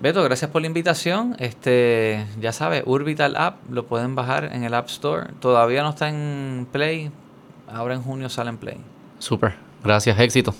Beto, 0.00 0.22
gracias 0.22 0.50
por 0.50 0.60
la 0.60 0.66
invitación. 0.66 1.36
Este, 1.38 2.26
ya 2.38 2.52
sabes, 2.52 2.82
Urbital 2.84 3.34
App 3.36 3.56
lo 3.70 3.86
pueden 3.86 4.14
bajar 4.14 4.44
en 4.52 4.62
el 4.62 4.74
App 4.74 4.88
Store. 4.88 5.30
Todavía 5.40 5.82
no 5.82 5.90
está 5.90 6.08
en 6.08 6.66
Play. 6.70 7.10
Ahora 7.66 7.94
en 7.94 8.02
junio 8.02 8.28
sale 8.28 8.50
en 8.50 8.58
Play. 8.58 8.76
Super. 9.18 9.54
Gracias, 9.82 10.18
éxito. 10.20 10.54